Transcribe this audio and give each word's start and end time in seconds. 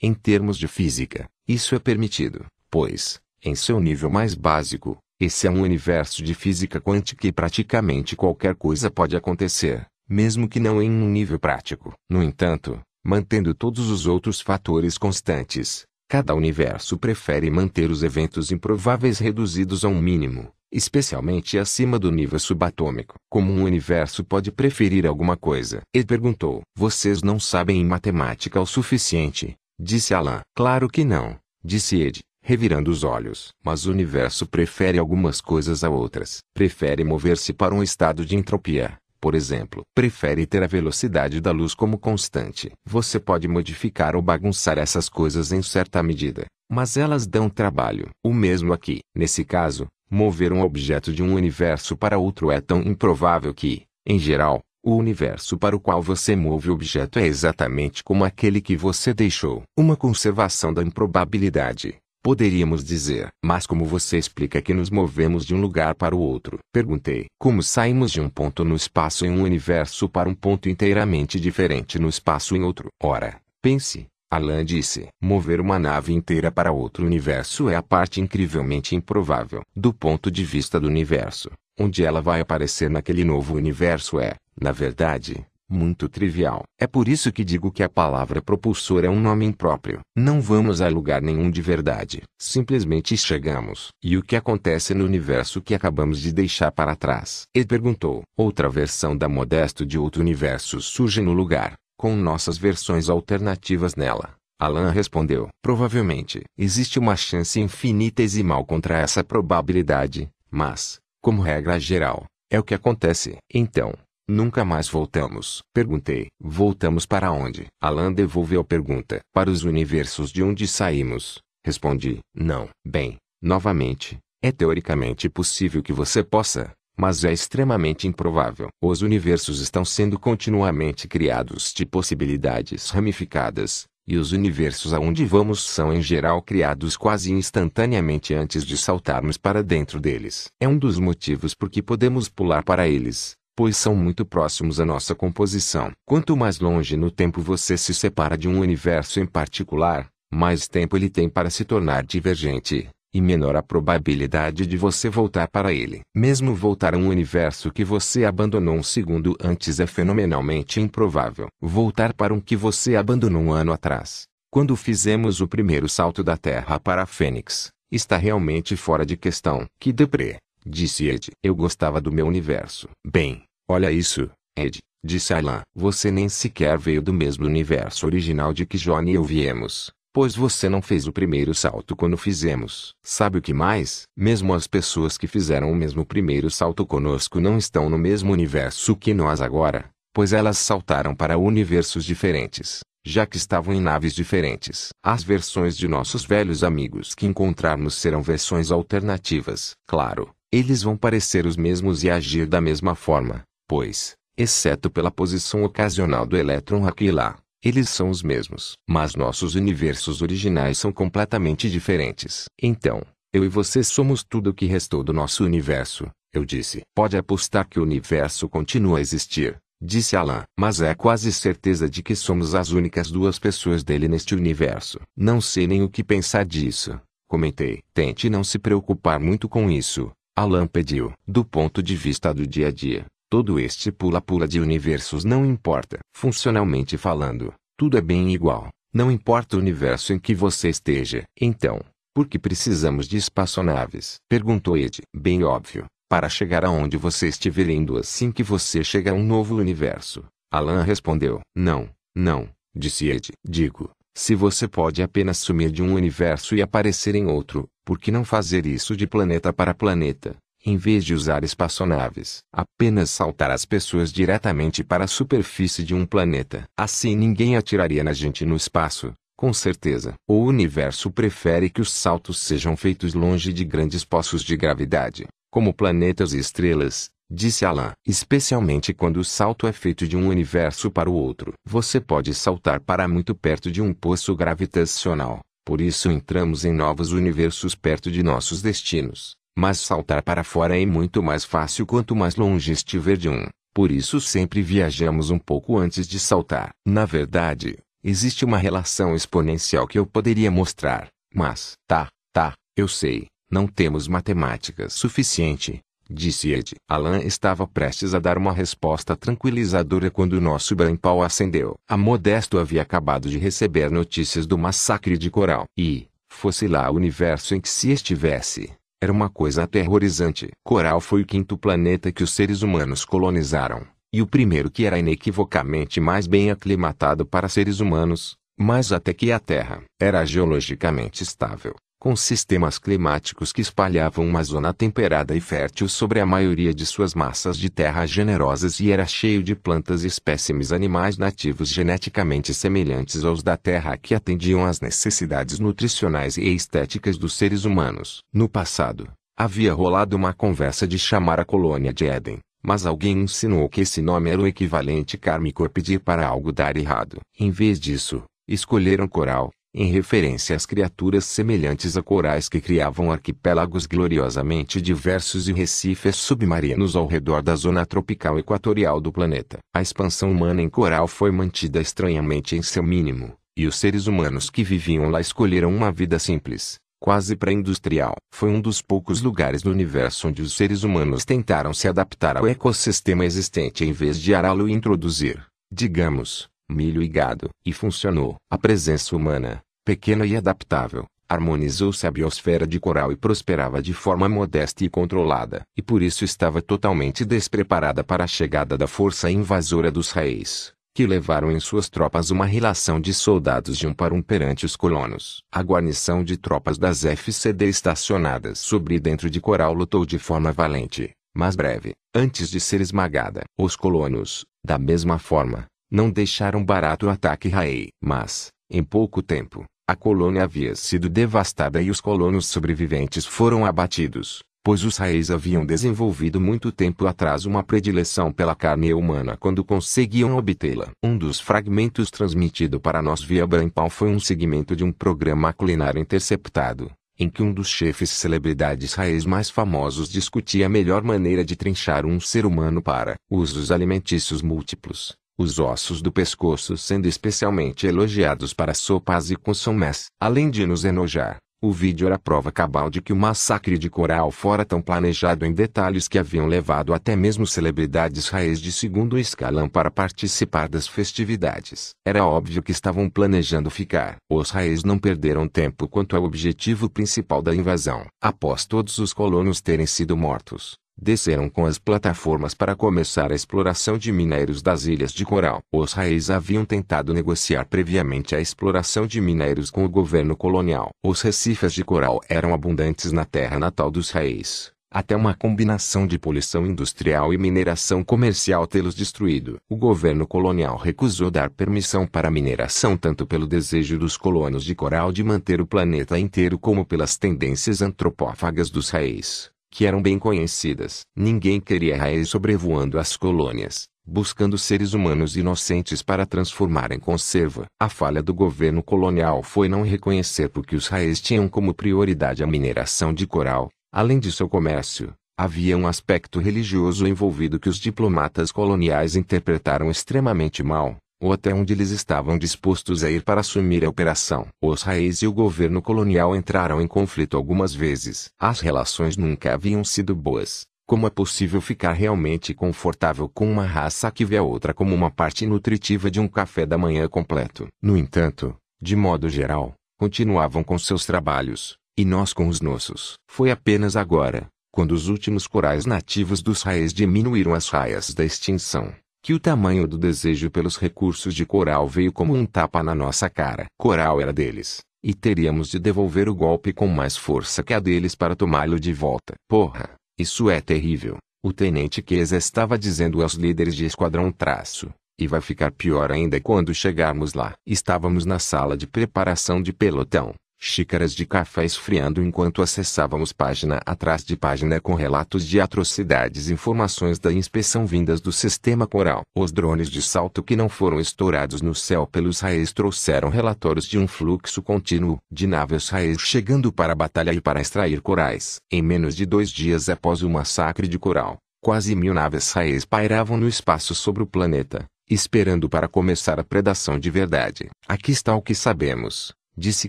Em 0.00 0.12
termos 0.12 0.58
de 0.58 0.68
física, 0.68 1.26
isso 1.48 1.74
é 1.74 1.78
permitido, 1.78 2.44
pois, 2.70 3.18
em 3.42 3.54
seu 3.54 3.80
nível 3.80 4.10
mais 4.10 4.34
básico, 4.34 4.98
esse 5.18 5.46
é 5.46 5.50
um 5.50 5.62
universo 5.62 6.22
de 6.22 6.34
física 6.34 6.78
quântica 6.78 7.26
e 7.26 7.32
praticamente 7.32 8.14
qualquer 8.14 8.54
coisa 8.54 8.90
pode 8.90 9.16
acontecer, 9.16 9.86
mesmo 10.06 10.46
que 10.46 10.60
não 10.60 10.82
em 10.82 10.90
um 10.90 11.08
nível 11.08 11.38
prático. 11.38 11.94
No 12.10 12.22
entanto, 12.22 12.78
mantendo 13.02 13.54
todos 13.54 13.88
os 13.88 14.06
outros 14.06 14.38
fatores 14.38 14.98
constantes, 14.98 15.86
cada 16.06 16.34
universo 16.34 16.98
prefere 16.98 17.50
manter 17.50 17.90
os 17.90 18.02
eventos 18.02 18.52
improváveis 18.52 19.18
reduzidos 19.18 19.82
a 19.82 19.88
um 19.88 19.98
mínimo, 19.98 20.52
especialmente 20.70 21.56
acima 21.56 21.98
do 21.98 22.12
nível 22.12 22.38
subatômico. 22.38 23.14
Como 23.30 23.50
um 23.50 23.62
universo 23.62 24.22
pode 24.22 24.52
preferir 24.52 25.06
alguma 25.06 25.38
coisa? 25.38 25.80
Ele 25.94 26.04
perguntou. 26.04 26.60
Vocês 26.76 27.22
não 27.22 27.40
sabem 27.40 27.80
em 27.80 27.84
matemática 27.86 28.60
o 28.60 28.66
suficiente, 28.66 29.56
disse 29.78 30.14
Alan. 30.14 30.40
Claro 30.54 30.88
que 30.88 31.04
não, 31.04 31.38
disse 31.64 32.00
Ed, 32.00 32.20
revirando 32.42 32.90
os 32.90 33.04
olhos. 33.04 33.48
Mas 33.64 33.86
o 33.86 33.90
universo 33.90 34.46
prefere 34.46 34.98
algumas 34.98 35.40
coisas 35.40 35.82
a 35.82 35.90
outras. 35.90 36.38
Prefere 36.54 37.02
mover-se 37.04 37.52
para 37.52 37.74
um 37.74 37.82
estado 37.82 38.24
de 38.24 38.36
entropia, 38.36 38.96
por 39.20 39.34
exemplo. 39.34 39.82
Prefere 39.94 40.46
ter 40.46 40.62
a 40.62 40.66
velocidade 40.68 41.40
da 41.40 41.50
luz 41.50 41.74
como 41.74 41.98
constante. 41.98 42.70
Você 42.84 43.18
pode 43.18 43.48
modificar 43.48 44.14
ou 44.14 44.22
bagunçar 44.22 44.78
essas 44.78 45.08
coisas 45.08 45.52
em 45.52 45.62
certa 45.62 46.02
medida, 46.02 46.46
mas 46.70 46.96
elas 46.96 47.26
dão 47.26 47.48
trabalho. 47.48 48.10
O 48.24 48.32
mesmo 48.32 48.72
aqui. 48.72 49.00
Nesse 49.14 49.44
caso, 49.44 49.86
mover 50.08 50.52
um 50.52 50.62
objeto 50.62 51.12
de 51.12 51.22
um 51.22 51.34
universo 51.34 51.96
para 51.96 52.18
outro 52.18 52.50
é 52.50 52.60
tão 52.60 52.80
improvável 52.82 53.52
que, 53.52 53.82
em 54.06 54.18
geral, 54.18 54.60
o 54.86 54.94
universo 54.94 55.58
para 55.58 55.74
o 55.74 55.80
qual 55.80 56.00
você 56.00 56.36
move 56.36 56.70
o 56.70 56.72
objeto 56.72 57.18
é 57.18 57.26
exatamente 57.26 58.04
como 58.04 58.24
aquele 58.24 58.60
que 58.60 58.76
você 58.76 59.12
deixou. 59.12 59.64
Uma 59.76 59.96
conservação 59.96 60.72
da 60.72 60.80
improbabilidade. 60.80 61.96
Poderíamos 62.22 62.84
dizer. 62.84 63.28
Mas 63.44 63.66
como 63.66 63.84
você 63.84 64.16
explica 64.16 64.62
que 64.62 64.72
nos 64.72 64.88
movemos 64.88 65.44
de 65.44 65.56
um 65.56 65.60
lugar 65.60 65.96
para 65.96 66.14
o 66.14 66.20
outro? 66.20 66.60
Perguntei. 66.72 67.26
Como 67.36 67.64
saímos 67.64 68.12
de 68.12 68.20
um 68.20 68.28
ponto 68.28 68.64
no 68.64 68.76
espaço 68.76 69.26
em 69.26 69.30
um 69.30 69.42
universo 69.42 70.08
para 70.08 70.28
um 70.28 70.34
ponto 70.34 70.68
inteiramente 70.68 71.40
diferente 71.40 71.98
no 71.98 72.08
espaço 72.08 72.54
em 72.54 72.62
outro? 72.62 72.88
Ora, 73.02 73.40
pense. 73.60 74.06
Alan 74.30 74.64
disse. 74.64 75.08
Mover 75.20 75.60
uma 75.60 75.80
nave 75.80 76.12
inteira 76.12 76.52
para 76.52 76.70
outro 76.70 77.04
universo 77.04 77.68
é 77.68 77.74
a 77.74 77.82
parte 77.82 78.20
incrivelmente 78.20 78.94
improvável. 78.94 79.62
Do 79.74 79.92
ponto 79.92 80.30
de 80.30 80.44
vista 80.44 80.78
do 80.78 80.86
universo, 80.86 81.50
onde 81.76 82.04
ela 82.04 82.22
vai 82.22 82.40
aparecer 82.40 82.88
naquele 82.88 83.24
novo 83.24 83.54
universo 83.54 84.18
é, 84.18 84.34
na 84.60 84.72
verdade, 84.72 85.46
muito 85.68 86.08
trivial. 86.08 86.62
É 86.78 86.86
por 86.86 87.08
isso 87.08 87.32
que 87.32 87.44
digo 87.44 87.72
que 87.72 87.82
a 87.82 87.88
palavra 87.88 88.40
propulsor 88.40 89.04
é 89.04 89.08
um 89.08 89.20
nome 89.20 89.44
impróprio. 89.44 90.00
Não 90.16 90.40
vamos 90.40 90.80
a 90.80 90.88
lugar 90.88 91.20
nenhum 91.20 91.50
de 91.50 91.60
verdade. 91.60 92.22
Simplesmente 92.38 93.16
chegamos. 93.16 93.88
E 94.02 94.16
o 94.16 94.22
que 94.22 94.36
acontece 94.36 94.94
no 94.94 95.04
universo 95.04 95.60
que 95.60 95.74
acabamos 95.74 96.20
de 96.20 96.32
deixar 96.32 96.70
para 96.70 96.96
trás? 96.96 97.42
Ele 97.54 97.66
perguntou. 97.66 98.22
Outra 98.36 98.68
versão 98.68 99.16
da 99.16 99.28
Modesto 99.28 99.84
de 99.84 99.98
outro 99.98 100.20
universo 100.20 100.80
surge 100.80 101.20
no 101.20 101.32
lugar, 101.32 101.74
com 101.98 102.14
nossas 102.14 102.56
versões 102.56 103.08
alternativas 103.08 103.96
nela. 103.96 104.34
Alan 104.58 104.90
respondeu. 104.90 105.48
Provavelmente, 105.60 106.42
existe 106.56 106.98
uma 106.98 107.14
chance 107.14 107.60
infinitesimal 107.60 108.64
contra 108.64 108.98
essa 108.98 109.22
probabilidade, 109.22 110.30
mas, 110.50 110.98
como 111.20 111.42
regra 111.42 111.78
geral, 111.78 112.24
é 112.50 112.58
o 112.58 112.62
que 112.62 112.72
acontece. 112.72 113.36
Então, 113.52 113.92
Nunca 114.28 114.64
mais 114.64 114.88
voltamos. 114.88 115.62
Perguntei. 115.72 116.26
Voltamos 116.40 117.06
para 117.06 117.30
onde? 117.30 117.66
Alan 117.80 118.12
devolveu 118.12 118.60
a 118.60 118.64
pergunta. 118.64 119.20
Para 119.32 119.48
os 119.48 119.62
universos 119.62 120.32
de 120.32 120.42
onde 120.42 120.66
saímos. 120.66 121.38
Respondi. 121.64 122.18
Não. 122.34 122.68
Bem, 122.84 123.18
novamente, 123.40 124.18
é 124.42 124.50
teoricamente 124.50 125.28
possível 125.28 125.80
que 125.80 125.92
você 125.92 126.24
possa, 126.24 126.72
mas 126.98 127.22
é 127.22 127.32
extremamente 127.32 128.08
improvável. 128.08 128.68
Os 128.82 129.00
universos 129.00 129.60
estão 129.60 129.84
sendo 129.84 130.18
continuamente 130.18 131.06
criados 131.06 131.72
de 131.72 131.86
possibilidades 131.86 132.90
ramificadas, 132.90 133.84
e 134.08 134.16
os 134.16 134.32
universos 134.32 134.92
aonde 134.92 135.24
vamos 135.24 135.62
são 135.62 135.92
em 135.92 136.02
geral 136.02 136.42
criados 136.42 136.96
quase 136.96 137.32
instantaneamente 137.32 138.34
antes 138.34 138.64
de 138.64 138.76
saltarmos 138.76 139.36
para 139.36 139.62
dentro 139.62 140.00
deles. 140.00 140.48
É 140.60 140.66
um 140.66 140.76
dos 140.76 140.98
motivos 140.98 141.54
por 141.54 141.70
que 141.70 141.80
podemos 141.80 142.28
pular 142.28 142.64
para 142.64 142.88
eles, 142.88 143.36
pois 143.56 143.76
são 143.76 143.96
muito 143.96 144.26
próximos 144.26 144.78
à 144.78 144.84
nossa 144.84 145.14
composição. 145.14 145.90
Quanto 146.06 146.36
mais 146.36 146.60
longe 146.60 146.96
no 146.96 147.10
tempo 147.10 147.40
você 147.40 147.76
se 147.76 147.94
separa 147.94 148.36
de 148.36 148.46
um 148.46 148.60
universo 148.60 149.18
em 149.18 149.26
particular, 149.26 150.08
mais 150.30 150.68
tempo 150.68 150.96
ele 150.96 151.08
tem 151.08 151.28
para 151.28 151.48
se 151.48 151.64
tornar 151.64 152.04
divergente, 152.04 152.88
e 153.14 153.20
menor 153.20 153.56
a 153.56 153.62
probabilidade 153.62 154.66
de 154.66 154.76
você 154.76 155.08
voltar 155.08 155.48
para 155.48 155.72
ele. 155.72 156.02
Mesmo 156.14 156.54
voltar 156.54 156.94
a 156.94 156.98
um 156.98 157.08
universo 157.08 157.72
que 157.72 157.82
você 157.82 158.26
abandonou 158.26 158.74
um 158.74 158.82
segundo 158.82 159.34
antes 159.42 159.80
é 159.80 159.86
fenomenalmente 159.86 160.80
improvável. 160.80 161.48
Voltar 161.58 162.12
para 162.12 162.34
um 162.34 162.40
que 162.40 162.54
você 162.54 162.94
abandonou 162.94 163.40
um 163.40 163.52
ano 163.52 163.72
atrás, 163.72 164.24
quando 164.50 164.76
fizemos 164.76 165.40
o 165.40 165.48
primeiro 165.48 165.88
salto 165.88 166.22
da 166.22 166.36
Terra 166.36 166.78
para 166.78 167.02
a 167.02 167.06
Fênix, 167.06 167.70
está 167.90 168.18
realmente 168.18 168.76
fora 168.76 169.06
de 169.06 169.16
questão. 169.16 169.64
Que 169.80 169.92
deprê, 169.92 170.36
disse 170.66 171.06
Ed. 171.08 171.30
Eu 171.42 171.54
gostava 171.54 172.00
do 172.00 172.12
meu 172.12 172.26
universo. 172.26 172.88
Bem, 173.06 173.46
Olha 173.68 173.90
isso, 173.90 174.30
Ed, 174.56 174.78
disse 175.04 175.34
Alan. 175.34 175.62
Você 175.74 176.08
nem 176.08 176.28
sequer 176.28 176.78
veio 176.78 177.02
do 177.02 177.12
mesmo 177.12 177.46
universo 177.46 178.06
original 178.06 178.52
de 178.52 178.64
que 178.64 178.78
Johnny 178.78 179.10
e 179.10 179.14
eu 179.14 179.24
viemos, 179.24 179.90
pois 180.12 180.36
você 180.36 180.68
não 180.68 180.80
fez 180.80 181.08
o 181.08 181.12
primeiro 181.12 181.52
salto 181.52 181.96
quando 181.96 182.16
fizemos. 182.16 182.92
Sabe 183.04 183.38
o 183.38 183.42
que 183.42 183.52
mais? 183.52 184.04
Mesmo 184.16 184.54
as 184.54 184.68
pessoas 184.68 185.18
que 185.18 185.26
fizeram 185.26 185.72
o 185.72 185.74
mesmo 185.74 186.06
primeiro 186.06 186.48
salto 186.48 186.86
conosco 186.86 187.40
não 187.40 187.58
estão 187.58 187.90
no 187.90 187.98
mesmo 187.98 188.32
universo 188.32 188.94
que 188.94 189.12
nós 189.12 189.40
agora, 189.40 189.90
pois 190.14 190.32
elas 190.32 190.58
saltaram 190.58 191.12
para 191.12 191.36
universos 191.36 192.04
diferentes 192.04 192.80
já 193.08 193.24
que 193.24 193.36
estavam 193.36 193.72
em 193.72 193.80
naves 193.80 194.12
diferentes. 194.12 194.88
As 195.00 195.22
versões 195.22 195.76
de 195.76 195.86
nossos 195.86 196.24
velhos 196.24 196.64
amigos 196.64 197.14
que 197.14 197.24
encontrarmos 197.24 197.94
serão 197.94 198.20
versões 198.20 198.72
alternativas. 198.72 199.76
Claro, 199.86 200.28
eles 200.52 200.82
vão 200.82 200.96
parecer 200.96 201.46
os 201.46 201.56
mesmos 201.56 202.04
e 202.04 202.10
agir 202.10 202.46
da 202.46 202.60
mesma 202.60 202.94
forma, 202.94 203.42
pois, 203.68 204.14
exceto 204.36 204.90
pela 204.90 205.10
posição 205.10 205.64
ocasional 205.64 206.26
do 206.26 206.36
elétron 206.36 206.86
aqui 206.86 207.06
e 207.06 207.10
lá, 207.10 207.38
eles 207.62 207.88
são 207.88 208.10
os 208.10 208.22
mesmos. 208.22 208.76
Mas 208.88 209.14
nossos 209.14 209.54
universos 209.54 210.22
originais 210.22 210.78
são 210.78 210.92
completamente 210.92 211.70
diferentes. 211.70 212.44
Então, 212.62 213.02
eu 213.32 213.44
e 213.44 213.48
você 213.48 213.82
somos 213.82 214.22
tudo 214.22 214.50
o 214.50 214.54
que 214.54 214.66
restou 214.66 215.02
do 215.02 215.12
nosso 215.12 215.44
universo, 215.44 216.08
eu 216.32 216.44
disse. 216.44 216.82
Pode 216.94 217.16
apostar 217.16 217.68
que 217.68 217.80
o 217.80 217.82
universo 217.82 218.48
continua 218.48 218.98
a 218.98 219.00
existir, 219.00 219.56
disse 219.82 220.16
Alan. 220.16 220.44
Mas 220.58 220.80
é 220.80 220.94
quase 220.94 221.32
certeza 221.32 221.88
de 221.88 222.02
que 222.02 222.14
somos 222.14 222.54
as 222.54 222.70
únicas 222.70 223.10
duas 223.10 223.38
pessoas 223.38 223.82
dele 223.82 224.06
neste 224.06 224.34
universo. 224.34 225.00
Não 225.16 225.40
sei 225.40 225.66
nem 225.66 225.82
o 225.82 225.90
que 225.90 226.04
pensar 226.04 226.44
disso, 226.44 227.00
comentei. 227.26 227.80
Tente 227.92 228.30
não 228.30 228.44
se 228.44 228.58
preocupar 228.58 229.18
muito 229.18 229.48
com 229.48 229.70
isso, 229.70 230.10
Alan 230.36 230.66
pediu. 230.66 231.12
Do 231.26 231.44
ponto 231.44 231.82
de 231.82 231.96
vista 231.96 232.32
do 232.34 232.46
dia 232.46 232.68
a 232.68 232.70
dia, 232.70 233.06
Todo 233.28 233.58
este 233.58 233.90
pula-pula 233.90 234.46
de 234.46 234.60
universos 234.60 235.24
não 235.24 235.44
importa. 235.44 235.98
Funcionalmente 236.14 236.96
falando, 236.96 237.52
tudo 237.76 237.98
é 237.98 238.00
bem 238.00 238.32
igual. 238.32 238.68
Não 238.94 239.10
importa 239.10 239.56
o 239.56 239.58
universo 239.58 240.12
em 240.12 240.18
que 240.18 240.32
você 240.32 240.68
esteja. 240.68 241.24
Então, 241.40 241.80
por 242.14 242.28
que 242.28 242.38
precisamos 242.38 243.08
de 243.08 243.16
espaçonaves? 243.16 244.14
Perguntou 244.28 244.78
Ed. 244.78 245.02
Bem 245.14 245.42
óbvio. 245.42 245.86
Para 246.08 246.28
chegar 246.28 246.64
aonde 246.64 246.96
você 246.96 247.26
estiver 247.26 247.68
indo 247.68 247.98
assim 247.98 248.30
que 248.30 248.44
você 248.44 248.84
chega 248.84 249.10
a 249.10 249.14
um 249.14 249.24
novo 249.24 249.56
universo. 249.56 250.24
Alan 250.52 250.84
respondeu. 250.84 251.40
Não, 251.54 251.90
não, 252.14 252.48
disse 252.72 253.08
Ed. 253.10 253.32
Digo, 253.44 253.90
se 254.16 254.34
você 254.34 254.66
pode 254.66 255.02
apenas 255.02 255.36
sumir 255.36 255.70
de 255.70 255.82
um 255.82 255.92
universo 255.92 256.56
e 256.56 256.62
aparecer 256.62 257.14
em 257.14 257.26
outro, 257.26 257.68
por 257.84 257.98
que 257.98 258.10
não 258.10 258.24
fazer 258.24 258.64
isso 258.64 258.96
de 258.96 259.06
planeta 259.06 259.52
para 259.52 259.74
planeta? 259.74 260.36
em 260.66 260.76
vez 260.76 261.04
de 261.04 261.14
usar 261.14 261.44
espaçonaves, 261.44 262.38
apenas 262.52 263.08
saltar 263.08 263.52
as 263.52 263.64
pessoas 263.64 264.12
diretamente 264.12 264.82
para 264.82 265.04
a 265.04 265.06
superfície 265.06 265.84
de 265.84 265.94
um 265.94 266.04
planeta. 266.04 266.64
Assim 266.76 267.14
ninguém 267.14 267.56
atiraria 267.56 268.02
na 268.02 268.12
gente 268.12 268.44
no 268.44 268.56
espaço, 268.56 269.12
com 269.36 269.52
certeza. 269.52 270.14
O 270.28 270.42
universo 270.42 271.08
prefere 271.08 271.70
que 271.70 271.80
os 271.80 271.92
saltos 271.92 272.40
sejam 272.40 272.76
feitos 272.76 273.14
longe 273.14 273.52
de 273.52 273.64
grandes 273.64 274.04
poços 274.04 274.42
de 274.42 274.56
gravidade, 274.56 275.28
como 275.52 275.72
planetas 275.72 276.32
e 276.32 276.38
estrelas, 276.40 277.10
disse 277.30 277.64
Alan. 277.64 277.92
Especialmente 278.06 278.94
quando 278.94 279.18
o 279.18 279.24
salto 279.24 279.66
é 279.66 279.72
feito 279.72 280.06
de 280.06 280.16
um 280.16 280.28
universo 280.28 280.90
para 280.90 281.10
o 281.10 281.14
outro. 281.14 281.52
Você 281.64 282.00
pode 282.00 282.34
saltar 282.34 282.80
para 282.80 283.08
muito 283.08 283.34
perto 283.34 283.70
de 283.70 283.80
um 283.82 283.92
poço 283.92 284.34
gravitacional. 284.34 285.40
Por 285.64 285.80
isso 285.80 286.10
entramos 286.10 286.64
em 286.64 286.72
novos 286.72 287.12
universos 287.12 287.74
perto 287.74 288.10
de 288.10 288.22
nossos 288.22 288.62
destinos. 288.62 289.34
Mas 289.58 289.80
saltar 289.80 290.22
para 290.22 290.44
fora 290.44 290.80
é 290.80 290.86
muito 290.86 291.22
mais 291.22 291.44
fácil 291.44 291.86
quanto 291.86 292.14
mais 292.14 292.36
longe 292.36 292.72
estiver 292.72 293.16
de 293.16 293.28
um. 293.28 293.46
Por 293.74 293.90
isso 293.90 294.20
sempre 294.20 294.62
viajamos 294.62 295.30
um 295.30 295.38
pouco 295.38 295.78
antes 295.78 296.06
de 296.06 296.18
saltar. 296.18 296.70
Na 296.86 297.04
verdade, 297.04 297.78
Existe 298.08 298.44
uma 298.44 298.56
relação 298.56 299.16
exponencial 299.16 299.84
que 299.84 299.98
eu 299.98 300.06
poderia 300.06 300.48
mostrar, 300.48 301.08
mas, 301.34 301.72
tá, 301.88 302.06
tá, 302.32 302.54
eu 302.76 302.86
sei, 302.86 303.26
não 303.50 303.66
temos 303.66 304.06
matemática 304.06 304.88
suficiente, 304.88 305.80
disse 306.10 306.52
Ed. 306.52 306.74
Alan 306.88 307.18
estava 307.18 307.66
prestes 307.66 308.14
a 308.14 308.18
dar 308.18 308.38
uma 308.38 308.52
resposta 308.52 309.16
tranquilizadora 309.16 310.10
quando 310.10 310.34
o 310.34 310.40
nosso 310.40 310.74
brampau 310.74 311.22
acendeu. 311.22 311.76
A 311.88 311.96
Modesto 311.96 312.58
havia 312.58 312.82
acabado 312.82 313.28
de 313.28 313.38
receber 313.38 313.90
notícias 313.90 314.46
do 314.46 314.56
massacre 314.56 315.18
de 315.18 315.30
Coral. 315.30 315.64
E, 315.76 316.08
fosse 316.28 316.66
lá 316.66 316.90
o 316.90 316.94
universo 316.94 317.54
em 317.54 317.60
que 317.60 317.68
se 317.68 317.90
estivesse, 317.90 318.72
era 319.00 319.12
uma 319.12 319.28
coisa 319.28 319.64
aterrorizante. 319.64 320.48
Coral 320.64 321.00
foi 321.00 321.22
o 321.22 321.26
quinto 321.26 321.56
planeta 321.58 322.10
que 322.10 322.22
os 322.22 322.32
seres 322.32 322.62
humanos 322.62 323.04
colonizaram, 323.04 323.86
e 324.12 324.22
o 324.22 324.26
primeiro 324.26 324.70
que 324.70 324.86
era 324.86 324.98
inequivocamente 324.98 326.00
mais 326.00 326.26
bem 326.26 326.50
aclimatado 326.50 327.26
para 327.26 327.48
seres 327.48 327.80
humanos, 327.80 328.36
mais 328.58 328.92
até 328.92 329.12
que 329.12 329.30
a 329.30 329.38
Terra. 329.38 329.82
Era 330.00 330.24
geologicamente 330.24 331.22
estável, 331.22 331.74
com 332.06 332.14
sistemas 332.14 332.78
climáticos 332.78 333.52
que 333.52 333.60
espalhavam 333.60 334.24
uma 334.24 334.40
zona 334.44 334.72
temperada 334.72 335.34
e 335.34 335.40
fértil 335.40 335.88
sobre 335.88 336.20
a 336.20 336.24
maioria 336.24 336.72
de 336.72 336.86
suas 336.86 337.16
massas 337.16 337.58
de 337.58 337.68
terra 337.68 338.06
generosas 338.06 338.78
e 338.78 338.92
era 338.92 339.04
cheio 339.04 339.42
de 339.42 339.56
plantas 339.56 340.04
e 340.04 340.06
espécimes 340.06 340.70
animais 340.70 341.18
nativos 341.18 341.68
geneticamente 341.68 342.54
semelhantes 342.54 343.24
aos 343.24 343.42
da 343.42 343.56
Terra 343.56 343.96
que 343.96 344.14
atendiam 344.14 344.64
às 344.64 344.80
necessidades 344.80 345.58
nutricionais 345.58 346.36
e 346.36 346.44
estéticas 346.54 347.18
dos 347.18 347.34
seres 347.34 347.64
humanos. 347.64 348.22
No 348.32 348.48
passado, 348.48 349.08
havia 349.36 349.74
rolado 349.74 350.14
uma 350.14 350.32
conversa 350.32 350.86
de 350.86 351.00
chamar 351.00 351.40
a 351.40 351.44
colônia 351.44 351.92
de 351.92 352.06
Éden, 352.06 352.38
mas 352.62 352.86
alguém 352.86 353.22
insinuou 353.22 353.68
que 353.68 353.80
esse 353.80 354.00
nome 354.00 354.30
era 354.30 354.40
o 354.40 354.46
equivalente 354.46 355.18
kármico 355.18 355.64
a 355.64 355.68
pedir 355.68 355.98
para 355.98 356.24
algo 356.24 356.52
dar 356.52 356.76
errado. 356.76 357.18
Em 357.36 357.50
vez 357.50 357.80
disso, 357.80 358.22
escolheram 358.46 359.08
Coral, 359.08 359.50
em 359.78 359.90
referência 359.90 360.56
às 360.56 360.64
criaturas 360.64 361.26
semelhantes 361.26 361.98
a 361.98 362.02
corais 362.02 362.48
que 362.48 362.62
criavam 362.62 363.12
arquipélagos 363.12 363.84
gloriosamente 363.84 364.80
diversos 364.80 365.48
e 365.48 365.52
recifes 365.52 366.16
submarinos 366.16 366.96
ao 366.96 367.06
redor 367.06 367.42
da 367.42 367.54
zona 367.54 367.84
tropical 367.84 368.38
equatorial 368.38 369.02
do 369.02 369.12
planeta. 369.12 369.58
A 369.74 369.82
expansão 369.82 370.32
humana 370.32 370.62
em 370.62 370.68
coral 370.70 371.06
foi 371.06 371.30
mantida 371.30 371.78
estranhamente 371.78 372.56
em 372.56 372.62
seu 372.62 372.82
mínimo, 372.82 373.34
e 373.54 373.66
os 373.66 373.76
seres 373.76 374.06
humanos 374.06 374.48
que 374.48 374.64
viviam 374.64 375.10
lá 375.10 375.20
escolheram 375.20 375.68
uma 375.68 375.92
vida 375.92 376.18
simples, 376.18 376.78
quase 376.98 377.36
pré-industrial. 377.36 378.14
Foi 378.32 378.48
um 378.48 378.62
dos 378.62 378.80
poucos 378.80 379.20
lugares 379.20 379.62
no 379.62 379.72
universo 379.72 380.28
onde 380.28 380.40
os 380.40 380.56
seres 380.56 380.84
humanos 380.84 381.26
tentaram 381.26 381.74
se 381.74 381.86
adaptar 381.86 382.38
ao 382.38 382.46
ecossistema 382.46 383.26
existente 383.26 383.84
em 383.84 383.92
vez 383.92 384.18
de 384.18 384.34
ará-lo 384.34 384.70
e 384.70 384.72
introduzir, 384.72 385.44
digamos, 385.70 386.48
milho 386.68 387.02
e 387.02 387.08
gado. 387.08 387.48
E 387.64 387.72
funcionou. 387.72 388.36
A 388.50 388.58
presença 388.58 389.14
humana, 389.14 389.60
pequena 389.86 390.26
e 390.26 390.36
adaptável, 390.36 391.06
harmonizou-se 391.28 392.04
a 392.08 392.10
biosfera 392.10 392.66
de 392.66 392.80
coral 392.80 393.12
e 393.12 393.16
prosperava 393.16 393.80
de 393.80 393.94
forma 393.94 394.28
modesta 394.28 394.84
e 394.84 394.88
controlada, 394.88 395.62
e 395.76 395.80
por 395.80 396.02
isso 396.02 396.24
estava 396.24 396.60
totalmente 396.60 397.24
despreparada 397.24 398.02
para 398.02 398.24
a 398.24 398.26
chegada 398.26 398.76
da 398.76 398.88
força 398.88 399.30
invasora 399.30 399.88
dos 399.88 400.10
reis, 400.10 400.72
que 400.92 401.06
levaram 401.06 401.52
em 401.52 401.60
suas 401.60 401.88
tropas 401.88 402.32
uma 402.32 402.44
relação 402.44 403.00
de 403.00 403.14
soldados 403.14 403.78
de 403.78 403.86
um 403.86 403.94
para 403.94 404.12
um 404.12 404.20
perante 404.20 404.66
os 404.66 404.74
colonos. 404.74 405.40
A 405.52 405.62
guarnição 405.62 406.24
de 406.24 406.36
tropas 406.36 406.78
das 406.78 407.04
FCD 407.04 407.68
estacionadas 407.68 408.58
sobre 408.58 408.96
e 408.96 408.98
dentro 408.98 409.30
de 409.30 409.40
coral 409.40 409.72
lutou 409.72 410.04
de 410.04 410.18
forma 410.18 410.50
valente, 410.50 411.12
mas 411.32 411.54
breve, 411.54 411.92
antes 412.12 412.50
de 412.50 412.58
ser 412.58 412.80
esmagada. 412.80 413.44
Os 413.56 413.76
colonos, 413.76 414.44
da 414.64 414.80
mesma 414.80 415.16
forma, 415.16 415.66
não 415.88 416.10
deixaram 416.10 416.64
barato 416.64 417.06
o 417.06 417.08
ataque 417.08 417.46
rei. 417.46 417.90
Mas, 418.02 418.48
em 418.68 418.82
pouco 418.82 419.22
tempo, 419.22 419.64
a 419.88 419.94
colônia 419.94 420.42
havia 420.42 420.74
sido 420.74 421.08
devastada 421.08 421.80
e 421.80 421.90
os 421.90 422.00
colonos 422.00 422.46
sobreviventes 422.46 423.24
foram 423.24 423.64
abatidos, 423.64 424.42
pois 424.64 424.82
os 424.82 424.96
reis 424.96 425.30
haviam 425.30 425.64
desenvolvido 425.64 426.40
muito 426.40 426.72
tempo 426.72 427.06
atrás 427.06 427.46
uma 427.46 427.62
predileção 427.62 428.32
pela 428.32 428.56
carne 428.56 428.92
humana 428.92 429.36
quando 429.36 429.64
conseguiam 429.64 430.36
obtê-la. 430.36 430.88
Um 431.04 431.16
dos 431.16 431.38
fragmentos 431.38 432.10
transmitido 432.10 432.80
para 432.80 433.00
nós 433.00 433.22
via 433.22 433.46
Brampal 433.46 433.88
foi 433.88 434.08
um 434.08 434.18
segmento 434.18 434.74
de 434.74 434.82
um 434.82 434.90
programa 434.90 435.52
culinário 435.52 436.00
interceptado, 436.00 436.90
em 437.16 437.28
que 437.28 437.44
um 437.44 437.52
dos 437.52 437.68
chefes 437.68 438.10
celebridades 438.10 438.92
reis 438.94 439.24
mais 439.24 439.48
famosos 439.48 440.08
discutia 440.08 440.66
a 440.66 440.68
melhor 440.68 441.04
maneira 441.04 441.44
de 441.44 441.54
trinchar 441.54 442.04
um 442.04 442.18
ser 442.18 442.44
humano 442.44 442.82
para 442.82 443.14
usos 443.30 443.70
alimentícios 443.70 444.42
múltiplos 444.42 445.16
os 445.38 445.58
ossos 445.58 446.00
do 446.00 446.10
pescoço 446.10 446.76
sendo 446.76 447.06
especialmente 447.06 447.86
elogiados 447.86 448.54
para 448.54 448.74
sopas 448.74 449.30
e 449.30 449.36
consomés. 449.36 450.06
Além 450.20 450.50
de 450.50 450.66
nos 450.66 450.84
enojar, 450.84 451.38
o 451.62 451.72
vídeo 451.72 452.06
era 452.06 452.18
prova 452.18 452.52
cabal 452.52 452.90
de 452.90 453.00
que 453.00 453.14
o 453.14 453.16
massacre 453.16 453.78
de 453.78 453.88
Coral 453.88 454.30
fora 454.30 454.62
tão 454.62 454.82
planejado 454.82 455.46
em 455.46 455.52
detalhes 455.52 456.06
que 456.06 456.18
haviam 456.18 456.46
levado 456.46 456.92
até 456.92 457.16
mesmo 457.16 457.46
celebridades 457.46 458.28
raiz 458.28 458.60
de 458.60 458.70
segundo 458.70 459.18
escalão 459.18 459.66
para 459.66 459.90
participar 459.90 460.68
das 460.68 460.86
festividades. 460.86 461.90
Era 462.06 462.26
óbvio 462.26 462.62
que 462.62 462.72
estavam 462.72 463.08
planejando 463.08 463.70
ficar. 463.70 464.16
Os 464.30 464.50
raízes 464.50 464.84
não 464.84 464.98
perderam 464.98 465.48
tempo 465.48 465.88
quanto 465.88 466.14
ao 466.14 466.24
objetivo 466.24 466.90
principal 466.90 467.40
da 467.40 467.54
invasão. 467.54 468.04
Após 468.22 468.66
todos 468.66 468.98
os 468.98 469.14
colonos 469.14 469.62
terem 469.62 469.86
sido 469.86 470.14
mortos, 470.14 470.76
desceram 471.00 471.48
com 471.48 471.66
as 471.66 471.78
plataformas 471.78 472.54
para 472.54 472.74
começar 472.74 473.30
a 473.30 473.34
exploração 473.34 473.98
de 473.98 474.10
minérios 474.10 474.62
das 474.62 474.86
ilhas 474.86 475.12
de 475.12 475.24
coral. 475.24 475.60
Os 475.72 475.92
raízes 475.92 476.30
haviam 476.30 476.64
tentado 476.64 477.12
negociar 477.12 477.66
previamente 477.66 478.34
a 478.34 478.40
exploração 478.40 479.06
de 479.06 479.20
minérios 479.20 479.70
com 479.70 479.84
o 479.84 479.88
governo 479.88 480.36
colonial. 480.36 480.90
Os 481.04 481.20
recifes 481.20 481.72
de 481.72 481.84
coral 481.84 482.20
eram 482.28 482.54
abundantes 482.54 483.12
na 483.12 483.24
terra 483.24 483.58
natal 483.58 483.90
dos 483.90 484.10
raízes. 484.10 484.74
Até 484.90 485.14
uma 485.14 485.34
combinação 485.34 486.06
de 486.06 486.18
poluição 486.18 486.64
industrial 486.64 487.34
e 487.34 487.36
mineração 487.36 488.02
comercial 488.02 488.66
tê-los 488.66 488.94
destruído. 488.94 489.58
O 489.68 489.76
governo 489.76 490.26
colonial 490.26 490.76
recusou 490.76 491.30
dar 491.30 491.50
permissão 491.50 492.06
para 492.06 492.28
a 492.28 492.30
mineração 492.30 492.96
tanto 492.96 493.26
pelo 493.26 493.46
desejo 493.46 493.98
dos 493.98 494.16
colonos 494.16 494.64
de 494.64 494.74
coral 494.74 495.12
de 495.12 495.22
manter 495.22 495.60
o 495.60 495.66
planeta 495.66 496.18
inteiro 496.18 496.58
como 496.58 496.84
pelas 496.84 497.18
tendências 497.18 497.82
antropófagas 497.82 498.70
dos 498.70 498.88
raízes 498.88 499.54
que 499.76 499.84
eram 499.84 500.00
bem 500.00 500.18
conhecidas. 500.18 501.02
Ninguém 501.14 501.60
queria 501.60 501.98
raiz 501.98 502.30
sobrevoando 502.30 502.98
as 502.98 503.14
colônias, 503.14 503.84
buscando 504.06 504.56
seres 504.56 504.94
humanos 504.94 505.36
inocentes 505.36 506.00
para 506.00 506.24
transformar 506.24 506.92
em 506.92 506.98
conserva. 506.98 507.66
A 507.78 507.90
falha 507.90 508.22
do 508.22 508.32
governo 508.32 508.82
colonial 508.82 509.42
foi 509.42 509.68
não 509.68 509.82
reconhecer 509.82 510.48
porque 510.48 510.74
os 510.74 510.88
raízes 510.88 511.20
tinham 511.20 511.46
como 511.46 511.74
prioridade 511.74 512.42
a 512.42 512.46
mineração 512.46 513.12
de 513.12 513.26
coral, 513.26 513.68
além 513.92 514.18
de 514.18 514.32
seu 514.32 514.48
comércio. 514.48 515.12
Havia 515.38 515.76
um 515.76 515.86
aspecto 515.86 516.40
religioso 516.40 517.06
envolvido 517.06 517.60
que 517.60 517.68
os 517.68 517.76
diplomatas 517.76 518.50
coloniais 518.50 519.14
interpretaram 519.14 519.90
extremamente 519.90 520.62
mal 520.62 520.96
ou 521.20 521.32
até 521.32 521.54
onde 521.54 521.72
eles 521.72 521.90
estavam 521.90 522.38
dispostos 522.38 523.02
a 523.02 523.10
ir 523.10 523.22
para 523.22 523.40
assumir 523.40 523.84
a 523.84 523.88
operação. 523.88 524.46
Os 524.62 524.82
raízes 524.82 525.22
e 525.22 525.26
o 525.26 525.32
governo 525.32 525.80
colonial 525.80 526.34
entraram 526.36 526.80
em 526.80 526.86
conflito 526.86 527.36
algumas 527.36 527.74
vezes. 527.74 528.30
As 528.38 528.60
relações 528.60 529.16
nunca 529.16 529.54
haviam 529.54 529.82
sido 529.84 530.14
boas. 530.14 530.66
Como 530.86 531.06
é 531.06 531.10
possível 531.10 531.60
ficar 531.60 531.92
realmente 531.92 532.54
confortável 532.54 533.28
com 533.28 533.50
uma 533.50 533.66
raça 533.66 534.10
que 534.10 534.24
vê 534.24 534.36
a 534.36 534.42
outra 534.42 534.72
como 534.72 534.94
uma 534.94 535.10
parte 535.10 535.44
nutritiva 535.44 536.10
de 536.10 536.20
um 536.20 536.28
café 536.28 536.64
da 536.64 536.78
manhã 536.78 537.08
completo? 537.08 537.66
No 537.82 537.96
entanto, 537.96 538.56
de 538.80 538.94
modo 538.94 539.28
geral, 539.28 539.74
continuavam 539.98 540.62
com 540.62 540.78
seus 540.78 541.04
trabalhos, 541.04 541.76
e 541.98 542.04
nós 542.04 542.32
com 542.32 542.46
os 542.46 542.60
nossos. 542.60 543.14
Foi 543.26 543.50
apenas 543.50 543.96
agora, 543.96 544.46
quando 544.70 544.92
os 544.92 545.08
últimos 545.08 545.46
corais 545.46 545.86
nativos 545.86 546.40
dos 546.40 546.62
raízes 546.62 546.92
diminuíram 546.92 547.52
as 547.52 547.68
raias 547.68 548.14
da 548.14 548.24
extinção, 548.24 548.94
que 549.26 549.34
o 549.34 549.40
tamanho 549.40 549.88
do 549.88 549.98
desejo 549.98 550.48
pelos 550.48 550.76
recursos 550.76 551.34
de 551.34 551.44
Coral 551.44 551.88
veio 551.88 552.12
como 552.12 552.32
um 552.32 552.46
tapa 552.46 552.80
na 552.80 552.94
nossa 552.94 553.28
cara. 553.28 553.66
Coral 553.76 554.20
era 554.20 554.32
deles, 554.32 554.82
e 555.02 555.12
teríamos 555.12 555.68
de 555.68 555.80
devolver 555.80 556.28
o 556.28 556.34
golpe 556.34 556.72
com 556.72 556.86
mais 556.86 557.16
força 557.16 557.60
que 557.60 557.74
a 557.74 557.80
deles 557.80 558.14
para 558.14 558.36
tomá-lo 558.36 558.78
de 558.78 558.92
volta. 558.92 559.34
Porra, 559.48 559.90
isso 560.16 560.48
é 560.48 560.60
terrível. 560.60 561.16
O 561.44 561.52
tenente 561.52 562.00
Keza 562.00 562.36
estava 562.36 562.78
dizendo 562.78 563.20
aos 563.20 563.32
líderes 563.34 563.74
de 563.74 563.84
esquadrão 563.84 564.30
traço. 564.30 564.90
E 565.18 565.26
vai 565.26 565.40
ficar 565.40 565.72
pior 565.72 566.12
ainda 566.12 566.40
quando 566.40 566.72
chegarmos 566.72 567.34
lá. 567.34 567.54
Estávamos 567.66 568.24
na 568.24 568.38
sala 568.38 568.76
de 568.76 568.86
preparação 568.86 569.60
de 569.60 569.72
pelotão, 569.72 570.34
xícaras 570.58 571.14
de 571.14 571.26
café 571.26 571.64
esfriando 571.64 572.22
enquanto 572.22 572.62
acessávamos 572.62 573.32
página 573.32 573.80
atrás 573.84 574.24
de 574.24 574.36
página 574.36 574.80
com 574.80 574.94
relatos 574.94 575.46
de 575.46 575.60
atrocidades 575.60 576.48
e 576.48 576.52
informações 576.52 577.18
da 577.18 577.32
inspeção 577.32 577.86
vindas 577.86 578.20
do 578.20 578.32
sistema 578.32 578.86
coral. 578.86 579.22
Os 579.36 579.52
drones 579.52 579.88
de 579.88 580.00
salto 580.00 580.42
que 580.42 580.56
não 580.56 580.68
foram 580.68 580.98
estourados 580.98 581.62
no 581.62 581.74
céu 581.74 582.06
pelos 582.06 582.40
raiz 582.40 582.72
trouxeram 582.72 583.28
relatórios 583.28 583.86
de 583.86 583.98
um 583.98 584.08
fluxo 584.08 584.62
contínuo 584.62 585.18
de 585.30 585.46
naves 585.46 585.88
raiz 585.88 586.20
chegando 586.20 586.72
para 586.72 586.92
a 586.92 586.96
batalha 586.96 587.32
e 587.32 587.40
para 587.40 587.60
extrair 587.60 588.00
corais. 588.00 588.56
Em 588.70 588.82
menos 588.82 589.14
de 589.14 589.26
dois 589.26 589.50
dias 589.50 589.88
após 589.88 590.22
o 590.22 590.30
massacre 590.30 590.88
de 590.88 590.98
coral, 590.98 591.38
quase 591.60 591.94
mil 591.94 592.14
naves 592.14 592.50
raiz 592.52 592.84
pairavam 592.84 593.36
no 593.36 593.48
espaço 593.48 593.94
sobre 593.94 594.22
o 594.22 594.26
planeta 594.26 594.86
esperando 595.08 595.68
para 595.68 595.86
começar 595.86 596.40
a 596.40 596.44
predação 596.44 596.98
de 596.98 597.10
verdade. 597.10 597.68
Aqui 597.86 598.10
está 598.10 598.34
o 598.34 598.42
que 598.42 598.54
sabemos. 598.54 599.32
Disse 599.58 599.88